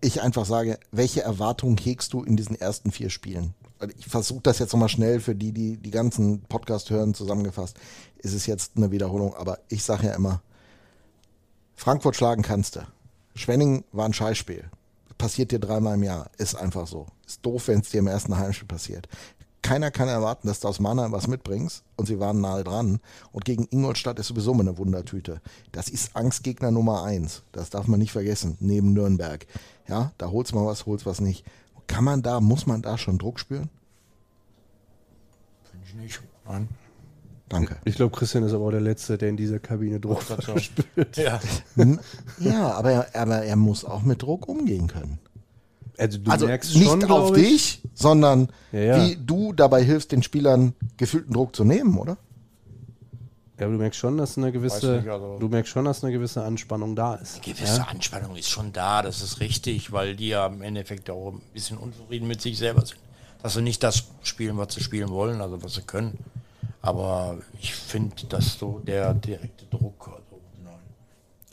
ich 0.00 0.22
einfach 0.22 0.44
sage, 0.44 0.78
welche 0.92 1.22
Erwartungen 1.22 1.76
hegst 1.78 2.12
du 2.12 2.22
in 2.22 2.36
diesen 2.36 2.58
ersten 2.60 2.92
vier 2.92 3.10
Spielen? 3.10 3.54
Und 3.78 3.94
Ich 3.98 4.06
versuche 4.06 4.40
das 4.42 4.58
jetzt 4.58 4.72
nochmal 4.72 4.88
schnell 4.88 5.20
für 5.20 5.34
die, 5.34 5.52
die 5.52 5.76
die 5.76 5.90
ganzen 5.90 6.42
Podcast 6.42 6.90
hören, 6.90 7.14
zusammengefasst. 7.14 7.76
Ist 8.18 8.34
es 8.34 8.46
jetzt 8.46 8.72
eine 8.76 8.90
Wiederholung, 8.90 9.34
aber 9.34 9.58
ich 9.68 9.82
sage 9.82 10.06
ja 10.06 10.14
immer, 10.14 10.42
Frankfurt 11.74 12.16
schlagen 12.16 12.42
kannst 12.42 12.76
du. 12.76 12.86
Schwenning 13.34 13.84
war 13.92 14.06
ein 14.06 14.14
Scheißspiel. 14.14 14.64
Passiert 15.18 15.50
dir 15.50 15.58
dreimal 15.58 15.94
im 15.94 16.02
Jahr. 16.02 16.30
Ist 16.38 16.54
einfach 16.54 16.86
so. 16.86 17.06
Ist 17.26 17.44
doof, 17.44 17.68
wenn 17.68 17.80
es 17.80 17.90
dir 17.90 17.98
im 17.98 18.06
ersten 18.06 18.36
Heimspiel 18.36 18.68
passiert. 18.68 19.08
Keiner 19.62 19.90
kann 19.90 20.06
erwarten, 20.06 20.46
dass 20.46 20.60
du 20.60 20.68
aus 20.68 20.78
Mannheim 20.78 21.10
was 21.10 21.26
mitbringst 21.26 21.82
und 21.96 22.06
sie 22.06 22.20
waren 22.20 22.40
nahe 22.40 22.62
dran. 22.62 23.00
Und 23.32 23.44
gegen 23.44 23.66
Ingolstadt 23.68 24.18
ist 24.20 24.28
sowieso 24.28 24.52
immer 24.52 24.60
eine 24.60 24.78
Wundertüte. 24.78 25.40
Das 25.72 25.88
ist 25.88 26.14
Angstgegner 26.14 26.70
Nummer 26.70 27.02
eins. 27.02 27.42
Das 27.50 27.70
darf 27.70 27.88
man 27.88 27.98
nicht 27.98 28.12
vergessen, 28.12 28.56
neben 28.60 28.92
Nürnberg. 28.92 29.44
Ja, 29.88 30.12
da 30.18 30.30
holst 30.30 30.54
mal 30.54 30.66
was, 30.66 30.86
holst 30.86 31.04
was 31.04 31.20
nicht. 31.20 31.44
Kann 31.88 32.04
man 32.04 32.22
da, 32.22 32.40
muss 32.40 32.66
man 32.66 32.82
da 32.82 32.96
schon 32.96 33.18
Druck 33.18 33.40
spüren? 33.40 33.68
Finde 35.68 35.86
ich 35.88 35.94
nicht. 35.94 36.20
Nein. 36.46 36.68
Danke. 37.48 37.76
Ich 37.84 37.94
glaube, 37.94 38.16
Christian 38.16 38.42
ist 38.42 38.52
aber 38.52 38.64
auch 38.66 38.70
der 38.72 38.80
Letzte, 38.80 39.16
der 39.18 39.28
in 39.28 39.36
dieser 39.36 39.60
Kabine 39.60 40.00
Druck 40.00 40.22
verspürt. 40.22 41.16
Ja. 41.16 41.40
Ja, 42.40 42.72
aber 42.72 42.90
er, 42.90 43.20
aber 43.20 43.36
er 43.42 43.56
muss 43.56 43.84
auch 43.84 44.02
mit 44.02 44.22
Druck 44.22 44.48
umgehen 44.48 44.88
können. 44.88 45.18
Also 45.98 46.18
du 46.18 46.30
also 46.30 46.46
merkst 46.46 46.74
nicht 46.74 46.86
schon, 46.90 47.04
auf 47.04 47.32
dich, 47.32 47.80
sondern 47.94 48.48
Ja, 48.72 48.80
ja. 48.80 49.06
wie 49.06 49.16
du 49.16 49.52
dabei 49.52 49.82
hilfst, 49.82 50.12
den 50.12 50.22
Spielern 50.22 50.74
gefühlten 50.96 51.32
Druck 51.32 51.54
zu 51.56 51.64
nehmen, 51.64 51.96
oder? 51.96 52.18
Ja, 53.58 53.64
aber 53.64 53.72
du 53.72 53.78
merkst 53.78 53.98
schon, 53.98 54.18
dass 54.18 54.36
eine 54.36 54.52
gewisse, 54.52 54.96
nicht, 54.98 55.08
also- 55.08 55.38
du 55.38 55.48
merkst 55.48 55.72
schon, 55.72 55.86
dass 55.86 56.04
eine 56.04 56.12
gewisse 56.12 56.42
Anspannung 56.42 56.94
da 56.94 57.14
ist. 57.14 57.42
gewisse 57.42 57.86
Anspannung 57.88 58.36
ist 58.36 58.50
schon 58.50 58.72
da, 58.74 59.00
das 59.00 59.22
ist 59.22 59.40
richtig, 59.40 59.92
weil 59.92 60.16
die 60.16 60.28
ja 60.28 60.46
im 60.46 60.60
Endeffekt 60.60 61.08
auch 61.08 61.32
ein 61.32 61.40
bisschen 61.54 61.78
unzufrieden 61.78 62.28
mit 62.28 62.42
sich 62.42 62.58
selber 62.58 62.84
sind. 62.84 62.98
Dass 63.42 63.54
sie 63.54 63.62
nicht 63.62 63.82
das 63.82 64.04
spielen, 64.22 64.58
was 64.58 64.74
sie 64.74 64.82
spielen 64.82 65.08
wollen, 65.08 65.40
also 65.40 65.62
was 65.62 65.74
sie 65.74 65.82
können. 65.82 66.18
Aber 66.86 67.36
ich 67.60 67.74
finde, 67.74 68.14
dass 68.28 68.58
so 68.58 68.80
der 68.86 69.12
direkte 69.14 69.64
Druck, 69.66 70.06
also 70.08 70.40
nein. 70.64 70.74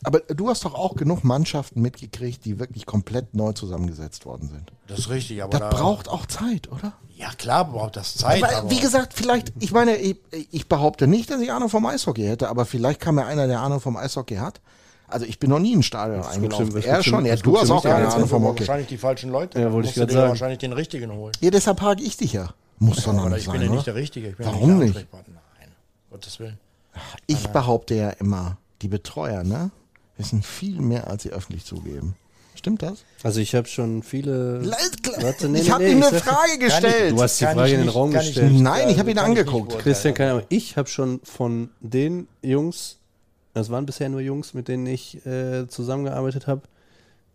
Aber 0.03 0.19
du 0.19 0.49
hast 0.49 0.63
doch 0.65 0.75
auch 0.75 0.95
genug 0.95 1.23
Mannschaften 1.23 1.81
mitgekriegt, 1.81 2.45
die 2.45 2.59
wirklich 2.59 2.85
komplett 2.85 3.33
neu 3.35 3.53
zusammengesetzt 3.53 4.25
worden 4.25 4.49
sind. 4.49 4.71
Das 4.87 4.99
ist 4.99 5.09
richtig, 5.09 5.41
aber 5.41 5.57
Das 5.59 5.69
da, 5.71 5.75
braucht 5.75 6.07
auch 6.09 6.25
Zeit, 6.27 6.71
oder? 6.71 6.93
ja 7.15 7.29
klar 7.37 7.65
braucht 7.65 7.95
das 7.95 8.15
Zeit. 8.15 8.43
Aber 8.43 8.55
aber 8.55 8.69
wie 8.71 8.79
gesagt, 8.79 9.13
vielleicht, 9.13 9.53
ich 9.59 9.71
meine, 9.71 9.95
ich, 9.97 10.17
ich 10.51 10.67
behaupte 10.67 11.07
nicht, 11.07 11.29
dass 11.29 11.39
ich 11.41 11.51
Ahnung 11.51 11.69
vom 11.69 11.85
Eishockey 11.85 12.23
hätte, 12.23 12.49
aber 12.49 12.65
vielleicht 12.65 12.99
kann 12.99 13.15
mir 13.15 13.25
einer, 13.25 13.47
der 13.47 13.61
Ahnung 13.61 13.79
vom 13.79 13.95
Eishockey 13.97 14.35
hat. 14.35 14.61
Also 15.07 15.25
ich 15.27 15.37
bin 15.39 15.51
noch 15.51 15.59
nie 15.59 15.73
in 15.73 15.79
ein 15.79 15.83
Stadion 15.83 16.23
eingelaufen. 16.23 16.69
du- 16.69 16.75
was 16.75 16.85
Er 16.85 17.03
schon, 17.03 17.25
ja, 17.25 17.35
du 17.35 17.57
hast 17.59 17.69
auch 17.69 17.83
keine? 17.83 18.11
Ahnung 18.11 18.27
vom 18.27 18.43
Hockey. 18.43 18.61
wahrscheinlich 18.61 18.87
die 18.87 18.97
falschen 18.97 19.29
Leute. 19.29 19.59
Ja, 19.61 19.71
wollte 19.71 19.89
ich 19.89 19.93
dir 19.93 20.09
sagen. 20.09 20.29
wahrscheinlich 20.29 20.57
den 20.59 20.73
richtigen 20.73 21.11
holen. 21.11 21.33
Ja, 21.39 21.51
deshalb 21.51 21.79
frage 21.79 22.01
ich 22.03 22.17
dich 22.17 22.33
ja. 22.33 22.49
Muss 22.79 23.03
doch 23.03 23.13
noch 23.13 23.29
nicht 23.29 23.39
ich 23.39 23.45
bin 23.45 23.53
sein, 23.53 23.61
ja 23.61 23.67
oder? 23.67 23.75
nicht 23.75 23.87
der 23.87 23.95
Richtige. 23.95 24.29
Ich 24.29 24.37
bin 24.37 24.45
Warum 24.45 24.69
ja 24.69 24.75
nicht 24.85 24.95
der 24.95 25.01
nicht? 25.03 25.13
Nein, 25.13 25.69
Gottes 26.11 26.39
Willen. 26.39 26.57
Ich 27.27 27.47
behaupte 27.47 27.95
ja 27.95 28.09
immer, 28.11 28.57
die 28.81 28.87
Betreuer, 28.87 29.43
ne, 29.43 29.71
wissen 30.17 30.43
viel 30.43 30.79
mehr, 30.79 31.07
als 31.07 31.23
sie 31.23 31.29
öffentlich 31.31 31.65
zugeben. 31.65 32.15
Stimmt 32.55 32.81
das? 32.83 33.03
Also 33.23 33.39
ich 33.39 33.55
habe 33.55 33.67
schon 33.67 34.03
viele. 34.03 34.61
Warte, 35.21 35.49
nee, 35.49 35.59
ich 35.59 35.65
nee, 35.65 35.71
habe 35.71 35.83
nee, 35.83 35.91
ihm 35.93 35.99
ich 35.99 36.05
eine 36.05 36.19
Frage 36.19 36.57
gestellt. 36.59 37.11
Du 37.13 37.21
hast 37.21 37.41
die 37.41 37.45
Frage 37.45 37.65
ich 37.67 37.71
in 37.73 37.79
den 37.79 37.85
nicht- 37.87 37.95
Raum 37.95 38.11
ich 38.11 38.17
gestellt. 38.17 38.51
nicht, 38.51 38.61
Nein, 38.61 38.89
ich 38.89 38.99
habe 38.99 39.09
ihn 39.11 39.17
ich 39.17 39.23
nicht 39.23 39.39
angeguckt. 39.39 39.79
Christian, 39.79 40.13
keine 40.13 40.31
Ahnung. 40.31 40.43
Ich 40.49 40.77
habe 40.77 40.87
schon 40.87 41.19
von 41.23 41.71
den 41.81 42.27
Jungs, 42.43 42.99
das 43.53 43.69
waren 43.69 43.85
bisher 43.85 44.07
nur 44.09 44.21
Jungs, 44.21 44.53
mit 44.53 44.67
denen 44.67 44.85
ich 44.85 45.25
äh, 45.25 45.67
zusammengearbeitet 45.67 46.45
habe, 46.47 46.61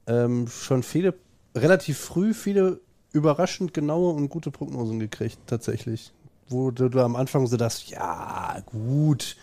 ähm, 0.06 0.46
schon 0.48 0.82
viele, 0.82 1.14
relativ 1.54 1.98
früh 1.98 2.32
viele 2.32 2.80
überraschend 3.18 3.74
genaue 3.74 4.12
und 4.12 4.28
gute 4.28 4.50
Prognosen 4.50 4.98
gekriegt, 4.98 5.38
tatsächlich. 5.46 6.12
Wo 6.48 6.70
du, 6.70 6.88
du 6.88 7.00
am 7.00 7.14
Anfang 7.16 7.46
so 7.46 7.56
dachtest, 7.56 7.90
ja, 7.90 8.56
gut. 8.66 9.36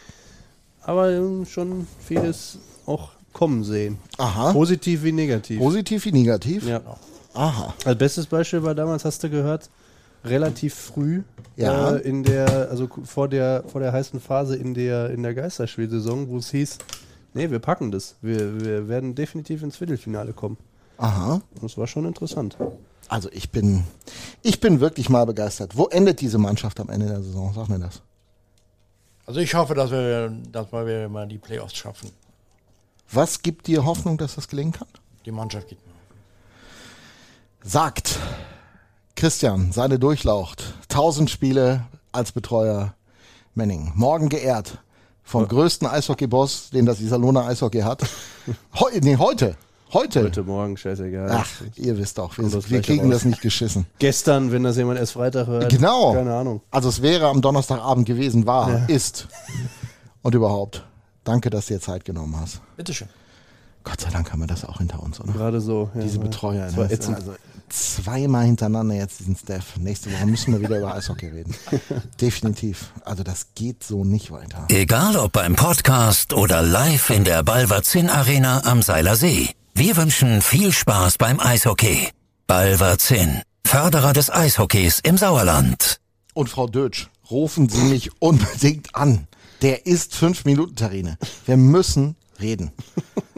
Aber 0.81 1.11
ähm, 1.11 1.45
schon 1.45 1.87
vieles 1.99 2.57
auch 2.85 3.09
kommen 3.33 3.63
sehen. 3.63 3.97
Aha. 4.17 4.51
Positiv 4.53 5.03
wie 5.03 5.11
negativ. 5.11 5.59
Positiv 5.59 6.05
wie 6.05 6.11
negativ? 6.11 6.67
ja. 6.67 6.81
Aha. 7.33 7.73
Als 7.83 7.97
bestes 7.97 8.25
Beispiel 8.27 8.63
war 8.63 8.73
damals, 8.73 9.03
hast 9.03 9.21
du 9.23 9.29
gehört, 9.29 9.69
relativ 10.23 10.73
früh 10.73 11.21
Ja. 11.57 11.95
äh, 11.95 11.99
in 12.01 12.23
der, 12.23 12.69
also 12.69 12.87
vor 13.03 13.27
der, 13.27 13.63
vor 13.67 13.81
der 13.81 13.91
heißen 13.91 14.19
Phase 14.21 14.55
in 14.55 14.73
der, 14.73 15.09
in 15.09 15.21
der 15.21 15.33
Geisterspielsaison, 15.33 16.29
wo 16.29 16.37
es 16.37 16.51
hieß, 16.51 16.77
nee, 17.33 17.51
wir 17.51 17.59
packen 17.59 17.91
das. 17.91 18.15
Wir, 18.21 18.61
wir 18.61 18.87
werden 18.87 19.15
definitiv 19.15 19.63
ins 19.63 19.75
Viertelfinale 19.75 20.31
kommen. 20.31 20.55
Aha. 20.97 21.41
Und 21.55 21.63
das 21.63 21.77
war 21.77 21.87
schon 21.87 22.05
interessant. 22.05 22.55
Also 23.07 23.29
ich 23.31 23.51
bin, 23.51 23.83
ich 24.41 24.59
bin 24.59 24.79
wirklich 24.79 25.09
mal 25.09 25.25
begeistert. 25.25 25.77
Wo 25.77 25.87
endet 25.87 26.21
diese 26.21 26.37
Mannschaft 26.37 26.79
am 26.79 26.89
Ende 26.89 27.07
der 27.07 27.21
Saison? 27.21 27.53
Sag 27.53 27.69
mir 27.69 27.79
das. 27.79 28.01
Also 29.25 29.39
ich 29.39 29.53
hoffe, 29.55 29.73
dass 29.73 29.91
wir, 29.91 30.29
dass 30.51 30.71
wir 30.71 31.09
mal 31.09 31.27
die 31.27 31.37
Playoffs 31.37 31.75
schaffen. 31.75 32.11
Was 33.11 33.41
gibt 33.41 33.67
dir 33.67 33.85
Hoffnung, 33.85 34.17
dass 34.17 34.35
das 34.35 34.47
gelingen 34.47 34.71
kann? 34.71 34.87
Die 35.25 35.31
Mannschaft 35.31 35.67
geht 35.69 35.79
mir. 35.85 35.93
Sagt 37.63 38.19
Christian, 39.15 39.71
seine 39.71 39.97
Durchlaucht. 39.97 40.63
1000 40.89 41.29
Spiele 41.29 41.85
als 42.11 42.31
Betreuer 42.31 42.93
Menning. 43.53 43.91
Morgen 43.95 44.29
geehrt 44.29 44.79
vom 45.23 45.47
größten 45.47 45.87
Eishockey-Boss, 45.87 46.69
den 46.69 46.85
das 46.85 46.99
Iserlohner 46.99 47.45
Eishockey 47.45 47.81
hat. 47.81 48.03
Heu, 48.79 48.91
nee, 49.01 49.17
heute. 49.17 49.57
Heute. 49.93 50.23
Heute 50.23 50.43
Morgen, 50.43 50.77
scheißegal. 50.77 51.29
Ach, 51.31 51.47
ihr 51.75 51.97
wisst 51.97 52.17
doch, 52.17 52.37
wir, 52.37 52.51
wir 52.69 52.81
kriegen 52.81 53.03
raus. 53.05 53.11
das 53.11 53.25
nicht 53.25 53.41
geschissen. 53.41 53.85
Gestern, 53.99 54.51
wenn 54.51 54.63
das 54.63 54.77
jemand 54.77 54.99
erst 54.99 55.13
Freitag 55.13 55.47
hört. 55.47 55.69
Genau. 55.69 56.13
Keine 56.13 56.33
Ahnung. 56.33 56.61
Also 56.71 56.89
es 56.89 57.01
wäre 57.01 57.27
am 57.27 57.41
Donnerstagabend 57.41 58.05
gewesen, 58.05 58.45
war, 58.45 58.89
ist. 58.89 59.27
Und 60.21 60.35
überhaupt. 60.35 60.85
Danke, 61.23 61.49
dass 61.49 61.67
du 61.67 61.75
dir 61.75 61.79
Zeit 61.79 62.03
genommen 62.03 62.35
hast. 62.39 62.61
Bitteschön. 62.77 63.07
Gott 63.83 64.01
sei 64.01 64.09
Dank 64.09 64.31
haben 64.31 64.39
wir 64.39 64.47
das 64.47 64.65
auch 64.65 64.79
hinter 64.79 65.01
uns, 65.01 65.21
oder? 65.21 65.31
Gerade 65.31 65.61
so. 65.61 65.89
Ja, 65.93 66.01
Diese 66.01 66.17
ja. 66.17 66.23
Betreuer. 66.23 66.65
Das 66.65 66.77
war 66.77 66.85
ne? 66.87 66.91
ätzend. 66.91 67.17
also 67.17 67.35
zweimal 67.69 68.45
hintereinander 68.45 68.95
jetzt 68.95 69.19
diesen 69.19 69.35
Steph. 69.35 69.77
Nächste 69.77 70.11
Woche 70.11 70.25
müssen 70.25 70.53
wir 70.53 70.61
wieder 70.61 70.79
über 70.79 70.95
Eishockey 70.95 71.27
reden. 71.27 71.55
Definitiv. 72.21 72.91
Also 73.03 73.23
das 73.23 73.47
geht 73.55 73.83
so 73.83 74.03
nicht 74.03 74.31
weiter. 74.31 74.65
Egal 74.69 75.15
ob 75.17 75.33
beim 75.33 75.55
Podcast 75.55 76.33
oder 76.33 76.61
live 76.61 77.11
in 77.11 77.23
der 77.23 77.43
Balverzin 77.43 78.09
Arena 78.09 78.63
am 78.65 78.81
Seiler 78.81 79.15
See. 79.15 79.49
Wir 79.77 79.97
wünschen 79.97 80.41
viel 80.41 80.71
Spaß 80.71 81.17
beim 81.17 81.37
Eishockey. 81.39 82.07
Balverzin, 82.47 83.41
Förderer 83.67 84.13
des 84.13 84.29
Eishockeys 84.29 85.01
im 85.03 85.17
Sauerland. 85.17 85.99
Und 86.33 86.49
Frau 86.49 86.67
Dötsch, 86.67 87.09
rufen 87.29 87.67
Sie 87.67 87.81
mich 87.83 88.09
unbedingt 88.21 88.95
an. 88.95 89.27
Der 89.61 89.85
ist 89.85 90.15
fünf 90.15 90.45
Minuten 90.45 90.75
Terrine. 90.77 91.17
Wir 91.45 91.57
müssen 91.57 92.15
reden. 92.39 92.71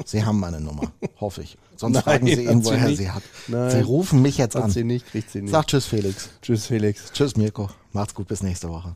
Sie 0.05 0.23
haben 0.25 0.39
meine 0.39 0.59
Nummer, 0.61 0.91
hoffe 1.19 1.41
ich. 1.41 1.57
Sonst 1.75 1.95
Nein, 1.95 2.03
fragen 2.03 2.27
Sie 2.27 2.45
ihn, 2.45 2.65
woher 2.65 2.95
sie 2.95 3.09
hat. 3.09 3.23
Nein. 3.47 3.71
Sie 3.71 3.81
rufen 3.81 4.21
mich 4.21 4.37
jetzt 4.37 4.55
Hat 4.55 4.63
an. 4.65 4.71
sie 4.71 4.83
nicht, 4.83 5.07
kriegt 5.07 5.31
sie 5.31 5.41
nicht. 5.41 5.51
Sag 5.51 5.67
Tschüss, 5.67 5.85
Felix. 5.85 6.29
Tschüss, 6.41 6.65
Felix. 6.67 7.11
Tschüss, 7.13 7.35
Mirko. 7.35 7.69
Macht's 7.93 8.13
gut, 8.13 8.27
bis 8.27 8.43
nächste 8.43 8.69
Woche. 8.69 8.95